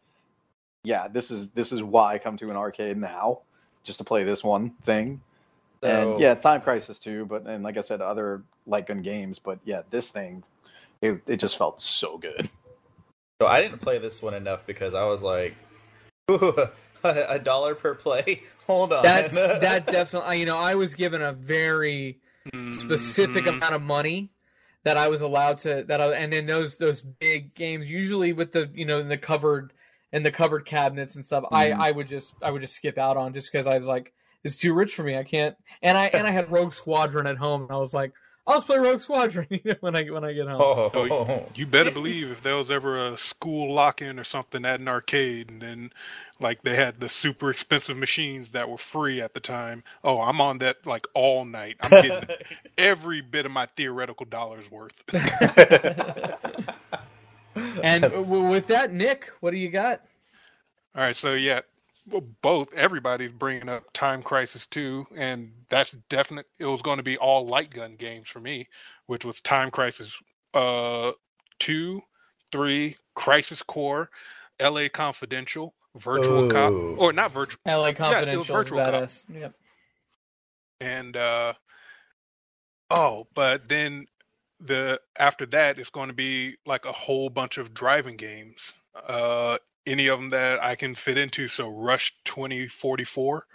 yeah, 0.83 1.07
this 1.07 1.31
is 1.31 1.49
this 1.53 1.71
is 1.71 1.81
why 1.81 2.13
I 2.13 2.17
come 2.19 2.37
to 2.37 2.51
an 2.51 2.55
arcade 2.55 2.97
now, 2.97 3.39
just 3.83 3.97
to 3.97 4.03
play 4.03 4.23
this 4.23 4.43
one 4.43 4.69
thing. 4.83 5.21
So- 5.83 6.11
And 6.13 6.19
yeah, 6.19 6.33
Time 6.35 6.61
Crisis 6.61 6.99
too, 6.99 7.25
but 7.25 7.45
and 7.45 7.63
like 7.63 7.77
I 7.77 7.81
said, 7.81 8.01
other 8.01 8.41
light 8.65 8.87
gun 8.87 9.01
games, 9.01 9.37
but 9.39 9.59
yeah, 9.65 9.81
this 9.89 10.09
thing, 10.09 10.43
it 11.01 11.21
it 11.27 11.37
just 11.37 11.57
felt 11.57 11.81
so 11.81 12.17
good. 12.17 12.49
So 13.41 13.47
I 13.47 13.61
didn't 13.61 13.79
play 13.81 13.97
this 13.97 14.21
one 14.21 14.33
enough 14.33 14.65
because 14.65 14.93
I 14.93 15.03
was 15.05 15.21
like, 15.21 15.55
Ooh, 16.31 16.55
a 17.03 17.37
dollar 17.39 17.75
per 17.75 17.95
play. 17.95 18.43
Hold 18.67 18.93
on. 18.93 19.03
That's 19.03 19.33
that 19.35 19.87
definitely. 19.87 20.39
You 20.39 20.45
know, 20.45 20.57
I 20.57 20.75
was 20.75 20.93
given 20.95 21.21
a 21.21 21.33
very 21.33 22.19
specific 22.71 23.43
Mhm. 23.45 23.57
amount 23.57 23.73
of 23.75 23.81
money 23.81 24.29
that 24.83 24.97
I 24.97 25.07
was 25.09 25.21
allowed 25.21 25.57
to 25.59 25.83
that 25.87 25.99
I, 26.01 26.13
and 26.13 26.31
then 26.31 26.45
those 26.45 26.77
those 26.77 27.01
big 27.01 27.53
games 27.55 27.89
usually 27.89 28.33
with 28.33 28.51
the 28.51 28.69
you 28.73 28.85
know 28.85 28.99
in 28.99 29.07
the 29.09 29.17
covered 29.17 29.73
in 30.11 30.23
the 30.23 30.31
covered 30.31 30.65
cabinets 30.65 31.15
and 31.15 31.23
stuff 31.25 31.43
Mhm. 31.45 31.49
I 31.53 31.71
I 31.89 31.91
would 31.91 32.07
just 32.07 32.33
I 32.41 32.51
would 32.51 32.61
just 32.61 32.75
skip 32.75 32.97
out 32.97 33.17
on 33.17 33.33
just 33.33 33.51
because 33.51 33.65
I 33.67 33.77
was 33.77 33.87
like 33.87 34.13
it's 34.43 34.57
too 34.57 34.73
rich 34.73 34.93
for 34.95 35.03
me 35.03 35.17
I 35.17 35.23
can't 35.23 35.55
and 35.81 35.97
I 35.97 36.05
and 36.07 36.25
I 36.27 36.31
had 36.31 36.51
Rogue 36.51 36.73
Squadron 36.73 37.27
at 37.27 37.37
home 37.37 37.63
and 37.63 37.71
I 37.71 37.77
was 37.77 37.93
like 37.93 38.13
I'll 38.45 38.55
just 38.55 38.67
play 38.67 38.77
Rogue 38.77 38.99
Squadron 38.99 39.47
you 39.49 39.61
know, 39.63 39.75
when 39.79 39.95
I 39.95 40.03
when 40.05 40.23
I 40.25 40.33
get 40.33 40.47
home 40.47 40.61
Oh, 40.61 40.91
Oh, 40.93 41.45
You 41.55 41.65
better 41.65 41.91
believe 41.91 42.29
if 42.31 42.43
there 42.43 42.55
was 42.55 42.69
ever 42.69 43.07
a 43.07 43.17
school 43.17 43.73
lock-in 43.73 44.19
or 44.19 44.25
something 44.25 44.65
at 44.65 44.79
an 44.81 44.87
arcade, 44.89 45.49
and 45.49 45.61
then 45.61 45.93
like 46.41 46.61
they 46.63 46.75
had 46.75 46.99
the 46.99 47.07
super 47.07 47.51
expensive 47.51 47.95
machines 47.95 48.51
that 48.51 48.69
were 48.69 48.77
free 48.77 49.21
at 49.21 49.33
the 49.33 49.39
time. 49.39 49.81
Oh, 50.03 50.19
I'm 50.19 50.41
on 50.41 50.57
that 50.57 50.85
like 50.85 51.07
all 51.13 51.45
night. 51.45 51.77
I'm 51.81 51.89
getting 52.01 52.35
every 52.77 53.21
bit 53.21 53.45
of 53.45 53.53
my 53.53 53.67
theoretical 53.77 54.25
dollars 54.25 54.69
worth. 54.69 54.91
and 57.83 58.03
w- 58.03 58.47
with 58.49 58.67
that 58.67 58.91
Nick 58.91 59.31
what 59.39 59.51
do 59.51 59.57
you 59.57 59.69
got 59.69 60.01
All 60.95 61.01
right, 61.01 61.15
so 61.15 61.33
yeah, 61.33 61.55
well, 61.55 61.63
both 62.41 62.73
everybody's 62.73 63.31
bringing 63.31 63.69
up 63.69 63.91
Time 63.93 64.21
Crisis 64.21 64.67
2, 64.67 65.07
and 65.15 65.51
that's 65.69 65.91
definite. 66.09 66.45
It 66.59 66.65
was 66.65 66.81
going 66.81 66.97
to 66.97 67.03
be 67.03 67.17
all 67.17 67.47
light 67.47 67.71
gun 67.71 67.95
games 67.95 68.27
for 68.27 68.39
me, 68.39 68.67
which 69.07 69.25
was 69.25 69.41
Time 69.41 69.71
Crisis 69.71 70.17
uh, 70.53 71.11
2, 71.59 72.01
3, 72.51 72.97
Crisis 73.15 73.61
Core, 73.61 74.09
L.A. 74.59 74.89
Confidential, 74.89 75.73
Virtual 75.95 76.45
Ooh. 76.45 76.49
Cop, 76.49 76.73
or 76.73 77.13
not 77.13 77.31
Virtual, 77.31 77.59
LA 77.65 77.89
was 77.89 77.95
Confidential 77.95 78.41
is 78.41 78.47
Virtual 78.47 78.83
Cop. 78.83 79.09
yep 79.33 79.53
and 80.83 81.15
uh, 81.15 81.53
oh, 82.89 83.25
but 83.33 83.67
then 83.69 84.05
the 84.59 84.99
after 85.17 85.45
that 85.47 85.77
it's 85.79 85.89
going 85.89 86.09
to 86.09 86.15
be 86.15 86.55
like 86.65 86.85
a 86.85 86.91
whole 86.91 87.29
bunch 87.29 87.57
of 87.57 87.73
driving 87.73 88.17
games. 88.17 88.73
Uh, 89.07 89.57
any 89.85 90.07
of 90.07 90.19
them 90.19 90.29
that 90.29 90.63
I 90.63 90.75
can 90.75 90.95
fit 90.95 91.17
into. 91.17 91.47
So 91.47 91.69
Rush 91.69 92.13
2044. 92.25 93.45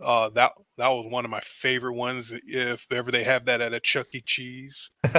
Uh, 0.00 0.28
that 0.30 0.52
that 0.76 0.88
was 0.88 1.10
one 1.10 1.24
of 1.24 1.30
my 1.30 1.40
favorite 1.40 1.94
ones. 1.94 2.32
If 2.46 2.86
ever 2.92 3.10
they 3.10 3.24
have 3.24 3.46
that 3.46 3.60
at 3.60 3.74
a 3.74 3.80
Chuck 3.80 4.06
E. 4.12 4.20
Cheese. 4.20 4.90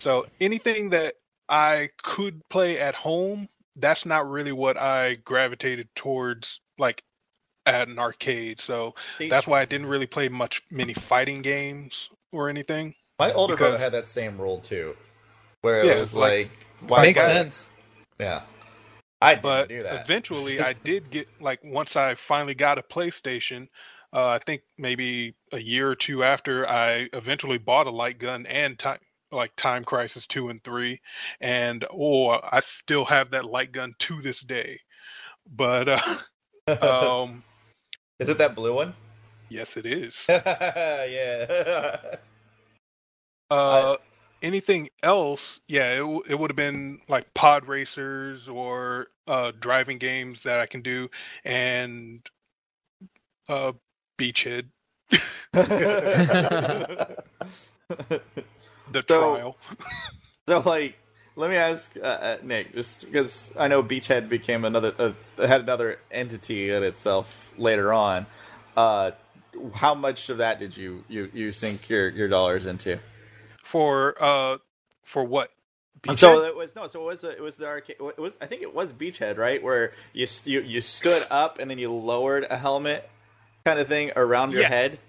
So 0.00 0.26
anything 0.38 0.90
that 0.90 1.14
I 1.48 1.88
could 2.02 2.46
play 2.50 2.78
at 2.78 2.94
home, 2.94 3.48
that's 3.76 4.04
not 4.04 4.28
really 4.28 4.52
what 4.52 4.76
I 4.76 5.14
gravitated 5.14 5.88
towards, 5.94 6.60
like 6.76 7.02
at 7.64 7.88
an 7.88 7.98
arcade. 7.98 8.60
So 8.60 8.94
that's 9.18 9.46
why 9.46 9.62
I 9.62 9.64
didn't 9.64 9.86
really 9.86 10.06
play 10.06 10.28
much 10.28 10.62
many 10.70 10.92
fighting 10.92 11.40
games 11.40 12.10
or 12.32 12.50
anything. 12.50 12.94
My 13.18 13.32
older 13.32 13.56
brother 13.56 13.78
had 13.78 13.92
that 13.92 14.08
same 14.08 14.38
rule 14.38 14.58
too, 14.58 14.94
where 15.62 15.80
it 15.80 15.86
Yeah, 15.86 16.00
was 16.00 16.12
like- 16.12 16.50
like, 16.80 16.90
well, 16.90 17.00
makes 17.00 17.20
got 17.20 17.30
it. 17.30 17.34
sense 17.34 17.68
Yeah, 18.20 18.42
I 19.24 19.36
But 19.36 19.70
eventually, 19.70 20.60
I 20.60 20.72
did 20.84 21.10
get 21.10 21.28
like 21.40 21.60
once 21.64 21.96
I 21.96 22.14
finally 22.14 22.54
got 22.54 22.78
a 22.78 22.82
PlayStation. 22.82 23.68
Uh, 24.12 24.28
I 24.28 24.38
think 24.38 24.62
maybe 24.78 25.34
a 25.50 25.58
year 25.58 25.90
or 25.90 25.96
two 25.96 26.22
after, 26.22 26.68
I 26.68 27.08
eventually 27.12 27.58
bought 27.58 27.88
a 27.88 27.90
light 27.90 28.18
gun 28.18 28.46
and 28.46 28.78
time 28.78 29.00
like 29.32 29.56
Time 29.56 29.82
Crisis 29.82 30.26
two 30.26 30.50
and 30.50 30.62
three, 30.62 31.00
and 31.40 31.84
oh, 31.90 32.28
I 32.30 32.60
still 32.60 33.04
have 33.06 33.30
that 33.30 33.44
light 33.44 33.72
gun 33.72 33.94
to 34.00 34.20
this 34.20 34.40
day. 34.40 34.80
But 35.46 35.88
uh, 36.68 36.68
um, 37.22 37.42
Is 38.20 38.28
it 38.28 38.38
that 38.38 38.54
blue 38.54 38.74
one? 38.74 38.94
yes, 39.48 39.76
it 39.76 39.86
is. 39.86 40.26
yeah. 40.28 42.16
Uh, 43.50 43.96
anything 44.44 44.88
else, 45.02 45.58
yeah, 45.66 45.94
it, 45.94 45.98
w- 45.98 46.22
it 46.28 46.38
would 46.38 46.50
have 46.50 46.56
been 46.56 47.00
like 47.08 47.32
pod 47.34 47.66
racers 47.66 48.48
or 48.48 49.08
uh, 49.26 49.50
driving 49.58 49.98
games 49.98 50.42
that 50.44 50.60
I 50.60 50.66
can 50.66 50.82
do, 50.82 51.08
and 51.44 52.20
uh, 53.48 53.72
Beachhead, 54.18 54.66
the 55.52 57.16
So- 58.92 59.34
trial. 59.34 59.56
So, 60.46 60.60
like, 60.60 60.98
let 61.36 61.48
me 61.48 61.56
ask 61.56 61.96
uh, 61.96 62.02
uh, 62.04 62.36
Nick, 62.42 62.74
just 62.74 63.00
because 63.00 63.50
I 63.58 63.66
know 63.66 63.82
Beachhead 63.82 64.28
became 64.28 64.66
another 64.66 64.92
uh, 64.98 65.46
had 65.46 65.62
another 65.62 65.98
entity 66.10 66.70
in 66.70 66.82
itself 66.82 67.50
later 67.56 67.94
on. 67.94 68.26
Uh, 68.76 69.12
how 69.72 69.94
much 69.94 70.28
of 70.28 70.36
that 70.36 70.58
did 70.60 70.76
you 70.76 71.02
you, 71.08 71.30
you 71.32 71.50
sink 71.50 71.88
your, 71.88 72.10
your 72.10 72.28
dollars 72.28 72.66
into? 72.66 72.98
For 73.74 74.14
uh 74.22 74.58
for 75.02 75.24
what? 75.24 75.50
So 76.14 76.44
it 76.44 76.54
was 76.54 76.76
no. 76.76 76.86
So 76.86 77.00
it 77.02 77.06
was 77.06 77.24
a, 77.24 77.30
it 77.30 77.40
was 77.40 77.56
the 77.56 77.66
arcade. 77.66 77.96
It 77.98 78.18
was 78.20 78.38
I 78.40 78.46
think 78.46 78.62
it 78.62 78.72
was 78.72 78.92
Beachhead, 78.92 79.36
right? 79.36 79.60
Where 79.60 79.90
you 80.12 80.28
you 80.44 80.60
you 80.60 80.80
stood 80.80 81.26
up 81.28 81.58
and 81.58 81.68
then 81.68 81.78
you 81.78 81.92
lowered 81.92 82.46
a 82.48 82.56
helmet, 82.56 83.10
kind 83.64 83.80
of 83.80 83.88
thing 83.88 84.12
around 84.14 84.52
your 84.52 84.62
head. 84.68 85.00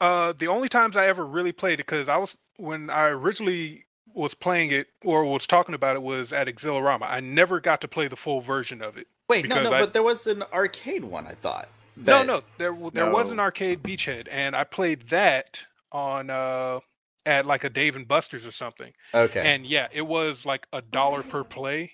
Uh, 0.00 0.32
the 0.38 0.46
only 0.46 0.68
times 0.68 0.96
I 0.96 1.08
ever 1.08 1.26
really 1.26 1.50
played 1.50 1.74
it 1.80 1.86
because 1.86 2.08
I 2.08 2.18
was 2.18 2.36
when 2.56 2.88
I 2.88 3.08
originally 3.08 3.84
was 4.14 4.32
playing 4.32 4.70
it 4.70 4.86
or 5.04 5.24
was 5.24 5.48
talking 5.48 5.74
about 5.74 5.96
it 5.96 6.02
was 6.02 6.32
at 6.32 6.46
Exhilarama. 6.46 7.02
I 7.10 7.18
never 7.18 7.58
got 7.58 7.80
to 7.80 7.88
play 7.88 8.06
the 8.06 8.14
full 8.16 8.40
version 8.40 8.80
of 8.80 8.96
it. 8.96 9.08
Wait, 9.28 9.48
no, 9.48 9.60
no, 9.60 9.72
I- 9.72 9.80
but 9.80 9.92
there 9.92 10.04
was 10.04 10.28
an 10.28 10.44
arcade 10.52 11.02
one. 11.02 11.26
I 11.26 11.32
thought. 11.34 11.68
No, 11.96 12.04
that- 12.04 12.26
no, 12.28 12.42
there 12.58 12.76
there 12.92 13.10
was 13.10 13.32
an 13.32 13.40
arcade 13.40 13.82
Beachhead, 13.82 14.28
and 14.30 14.54
I 14.54 14.62
played 14.62 15.08
that 15.08 15.60
on 15.90 16.30
uh 16.30 16.78
at 17.26 17.46
like 17.46 17.64
a 17.64 17.70
Dave 17.70 17.96
and 17.96 18.06
Buster's 18.08 18.46
or 18.46 18.52
something. 18.52 18.92
Okay. 19.12 19.40
And 19.40 19.66
yeah, 19.66 19.88
it 19.92 20.06
was 20.06 20.46
like 20.46 20.66
a 20.72 20.82
dollar 20.82 21.22
per 21.22 21.44
play. 21.44 21.92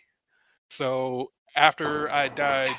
So 0.71 1.31
after 1.57 2.11
I 2.11 2.29
died, 2.29 2.75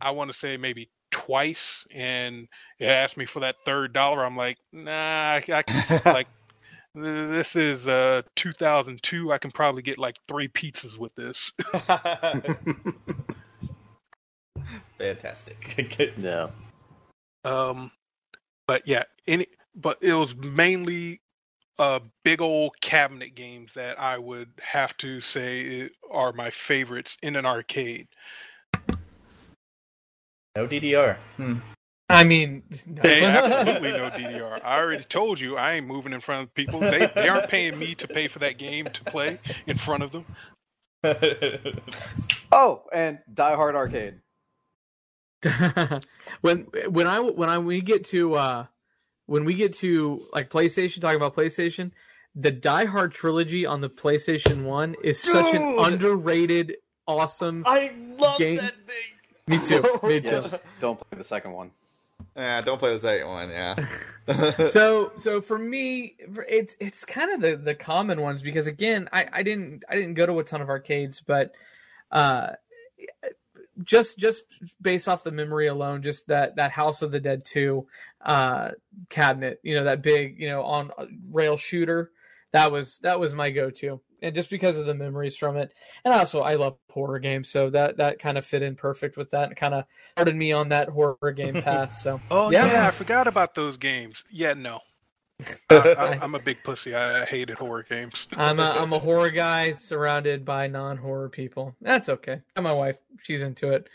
I 0.00 0.10
want 0.12 0.30
to 0.32 0.36
say 0.36 0.56
maybe 0.56 0.90
twice, 1.10 1.86
and 1.92 2.48
it 2.78 2.86
asked 2.86 3.16
me 3.16 3.26
for 3.26 3.40
that 3.40 3.56
third 3.64 3.92
dollar. 3.92 4.24
I'm 4.24 4.36
like, 4.36 4.58
nah, 4.72 4.90
I, 4.92 5.42
I 5.52 5.62
can- 5.62 6.00
like 6.12 6.28
this 6.94 7.56
is 7.56 7.88
uh 7.88 8.22
2002. 8.36 9.32
I 9.32 9.38
can 9.38 9.50
probably 9.50 9.82
get 9.82 9.98
like 9.98 10.16
three 10.28 10.48
pizzas 10.48 10.98
with 10.98 11.14
this. 11.14 11.52
Fantastic. 14.98 16.12
Yeah. 16.18 16.48
Um, 17.44 17.90
but 18.68 18.86
yeah, 18.86 19.04
any 19.26 19.46
but 19.74 19.98
it 20.00 20.12
was 20.12 20.36
mainly 20.36 21.20
uh 21.78 22.00
big 22.24 22.40
old 22.40 22.78
cabinet 22.80 23.34
games 23.34 23.74
that 23.74 24.00
I 24.00 24.18
would 24.18 24.48
have 24.60 24.96
to 24.98 25.20
say 25.20 25.90
are 26.10 26.32
my 26.32 26.50
favorites 26.50 27.16
in 27.22 27.36
an 27.36 27.46
arcade. 27.46 28.08
no 30.56 30.66
DDR. 30.66 31.16
Hmm. 31.36 31.58
I 32.08 32.24
mean, 32.24 32.62
no. 32.86 33.00
They 33.02 33.24
absolutely 33.24 33.92
no 33.92 34.10
DDR. 34.10 34.60
I 34.62 34.78
already 34.78 35.04
told 35.04 35.40
you 35.40 35.56
I 35.56 35.72
ain't 35.72 35.86
moving 35.86 36.12
in 36.12 36.20
front 36.20 36.42
of 36.42 36.54
people. 36.54 36.80
They 36.80 37.10
they 37.14 37.28
aren't 37.28 37.48
paying 37.48 37.78
me 37.78 37.94
to 37.96 38.08
pay 38.08 38.28
for 38.28 38.38
that 38.40 38.58
game 38.58 38.86
to 38.86 39.04
play 39.04 39.38
in 39.66 39.78
front 39.78 40.02
of 40.02 40.12
them. 40.12 40.26
Oh, 42.54 42.82
and 42.92 43.18
Die 43.32 43.54
Hard 43.54 43.74
Arcade. 43.74 44.20
when 46.42 46.66
when 46.88 47.06
I 47.06 47.18
when 47.18 47.48
I 47.48 47.58
we 47.58 47.80
get 47.80 48.04
to 48.06 48.34
uh 48.34 48.66
when 49.32 49.46
we 49.46 49.54
get 49.54 49.72
to 49.72 50.22
like 50.34 50.50
PlayStation 50.50 51.00
talking 51.00 51.16
about 51.16 51.34
PlayStation, 51.34 51.90
the 52.34 52.50
Die 52.50 52.84
Hard 52.84 53.12
trilogy 53.12 53.64
on 53.64 53.80
the 53.80 53.88
PlayStation 53.88 54.64
One 54.64 54.94
is 55.02 55.18
such 55.18 55.54
an 55.54 55.62
underrated, 55.78 56.76
awesome. 57.08 57.62
I 57.66 57.94
love 58.18 58.38
Game. 58.38 58.56
that 58.56 58.74
thing. 58.86 59.12
Me 59.46 59.58
too. 59.58 59.80
Me 60.06 60.16
Yeah, 60.16 60.20
too. 60.20 60.42
just 60.50 60.62
don't 60.80 61.00
play 61.00 61.16
the 61.16 61.24
second 61.24 61.52
one. 61.52 61.70
Yeah, 62.36 62.60
don't 62.60 62.78
play 62.78 62.92
the 62.92 63.00
second 63.00 63.26
one. 63.26 63.48
Yeah. 63.48 64.66
so 64.68 65.12
so 65.16 65.40
for 65.40 65.58
me 65.58 66.14
it's 66.46 66.76
it's 66.78 67.06
kind 67.06 67.30
of 67.32 67.40
the 67.40 67.56
the 67.56 67.74
common 67.74 68.20
ones 68.20 68.42
because 68.42 68.66
again 68.66 69.08
i 69.12 69.26
i 69.32 69.42
didn't 69.42 69.82
i 69.88 69.96
didn't 69.96 70.14
go 70.14 70.26
to 70.26 70.38
a 70.38 70.44
ton 70.44 70.60
of 70.60 70.68
arcades 70.68 71.20
but 71.26 71.52
uh 72.12 72.50
just 73.84 74.18
just 74.18 74.44
based 74.80 75.08
off 75.08 75.24
the 75.24 75.30
memory 75.30 75.66
alone 75.68 76.02
just 76.02 76.26
that 76.26 76.54
that 76.56 76.70
house 76.70 77.00
of 77.02 77.10
the 77.10 77.20
dead 77.20 77.44
2 77.44 77.86
uh 78.24 78.70
cabinet 79.08 79.58
you 79.62 79.74
know 79.74 79.84
that 79.84 80.02
big 80.02 80.38
you 80.38 80.48
know 80.48 80.62
on 80.62 80.90
rail 81.30 81.56
shooter 81.56 82.10
that 82.52 82.70
was 82.70 82.98
that 82.98 83.18
was 83.18 83.34
my 83.34 83.50
go-to 83.50 83.98
and 84.20 84.34
just 84.34 84.50
because 84.50 84.76
of 84.76 84.84
the 84.84 84.94
memories 84.94 85.36
from 85.36 85.56
it 85.56 85.72
and 86.04 86.12
also 86.12 86.42
i 86.42 86.54
love 86.54 86.76
horror 86.90 87.18
games 87.18 87.48
so 87.48 87.70
that 87.70 87.96
that 87.96 88.18
kind 88.18 88.36
of 88.36 88.44
fit 88.44 88.62
in 88.62 88.76
perfect 88.76 89.16
with 89.16 89.30
that 89.30 89.48
and 89.48 89.56
kind 89.56 89.72
of 89.74 89.84
started 90.12 90.36
me 90.36 90.52
on 90.52 90.68
that 90.68 90.88
horror 90.90 91.32
game 91.34 91.54
path 91.62 91.94
so 91.96 92.20
Oh 92.30 92.50
Yeah. 92.50 92.66
yeah, 92.66 92.86
I 92.86 92.90
forgot 92.90 93.26
about 93.26 93.54
those 93.54 93.78
games. 93.78 94.22
Yeah, 94.30 94.52
no. 94.54 94.80
I, 95.70 95.76
I, 95.76 96.18
I'm 96.22 96.34
a 96.34 96.38
big 96.38 96.62
pussy. 96.62 96.94
I 96.94 97.24
hated 97.24 97.58
horror 97.58 97.82
games. 97.82 98.28
I'm 98.36 98.60
a 98.60 98.70
I'm 98.70 98.92
a 98.92 98.98
horror 99.00 99.30
guy 99.30 99.72
surrounded 99.72 100.44
by 100.44 100.66
non-horror 100.66 101.28
people. 101.30 101.74
That's 101.80 102.08
okay. 102.08 102.40
And 102.56 102.64
my 102.64 102.72
wife, 102.72 102.98
she's 103.22 103.42
into 103.42 103.70
it. 103.70 103.88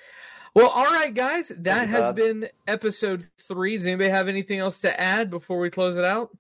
Well, 0.53 0.69
all 0.69 0.85
right, 0.85 1.13
guys, 1.13 1.51
that 1.57 1.87
you, 1.87 1.93
has 1.93 2.01
Todd. 2.01 2.15
been 2.15 2.49
episode 2.67 3.27
three. 3.47 3.77
Does 3.77 3.85
anybody 3.85 4.09
have 4.09 4.27
anything 4.27 4.59
else 4.59 4.81
to 4.81 4.99
add 4.99 5.29
before 5.29 5.59
we 5.59 5.69
close 5.69 5.97
it 5.97 6.05
out? 6.05 6.31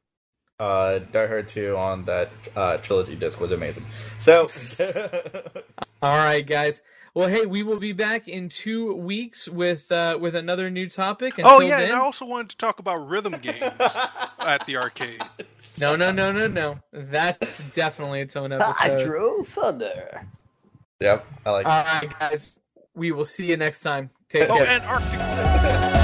uh, 0.59 0.99
Die 0.99 1.27
Hard 1.27 1.47
2 1.47 1.75
on 1.77 2.05
that 2.05 2.29
uh, 2.55 2.77
trilogy 2.77 3.15
disc 3.15 3.39
was 3.39 3.51
amazing. 3.51 3.85
So, 4.17 4.47
All 6.01 6.17
right, 6.17 6.45
guys. 6.45 6.81
Well, 7.17 7.27
hey, 7.29 7.47
we 7.47 7.63
will 7.63 7.79
be 7.79 7.93
back 7.93 8.27
in 8.27 8.47
two 8.47 8.93
weeks 8.93 9.47
with 9.49 9.91
uh, 9.91 10.19
with 10.21 10.35
another 10.35 10.69
new 10.69 10.87
topic. 10.87 11.33
oh 11.39 11.61
yeah, 11.61 11.79
then, 11.79 11.89
and 11.89 11.95
I 11.97 12.01
also 12.01 12.25
wanted 12.25 12.51
to 12.51 12.57
talk 12.57 12.77
about 12.77 13.07
rhythm 13.09 13.33
games 13.41 13.57
at 14.39 14.63
the 14.67 14.77
arcade. 14.77 15.23
no, 15.81 15.95
no, 15.95 16.11
no, 16.11 16.31
no, 16.31 16.45
no. 16.47 16.77
That's 16.91 17.63
definitely 17.73 18.21
its 18.21 18.35
own 18.35 18.51
episode. 18.51 18.73
Hydro 18.73 19.43
Thunder. 19.45 20.27
yep, 20.99 21.25
I 21.43 21.49
like 21.49 21.65
All 21.65 21.83
right, 21.85 22.19
guys. 22.19 22.59
We 22.93 23.11
will 23.11 23.25
see 23.25 23.47
you 23.47 23.57
next 23.57 23.81
time. 23.81 24.11
Take 24.29 24.47
Oh, 24.51 24.57
care. 24.57 24.67
and 24.67 24.83
Arctic. 24.83 25.93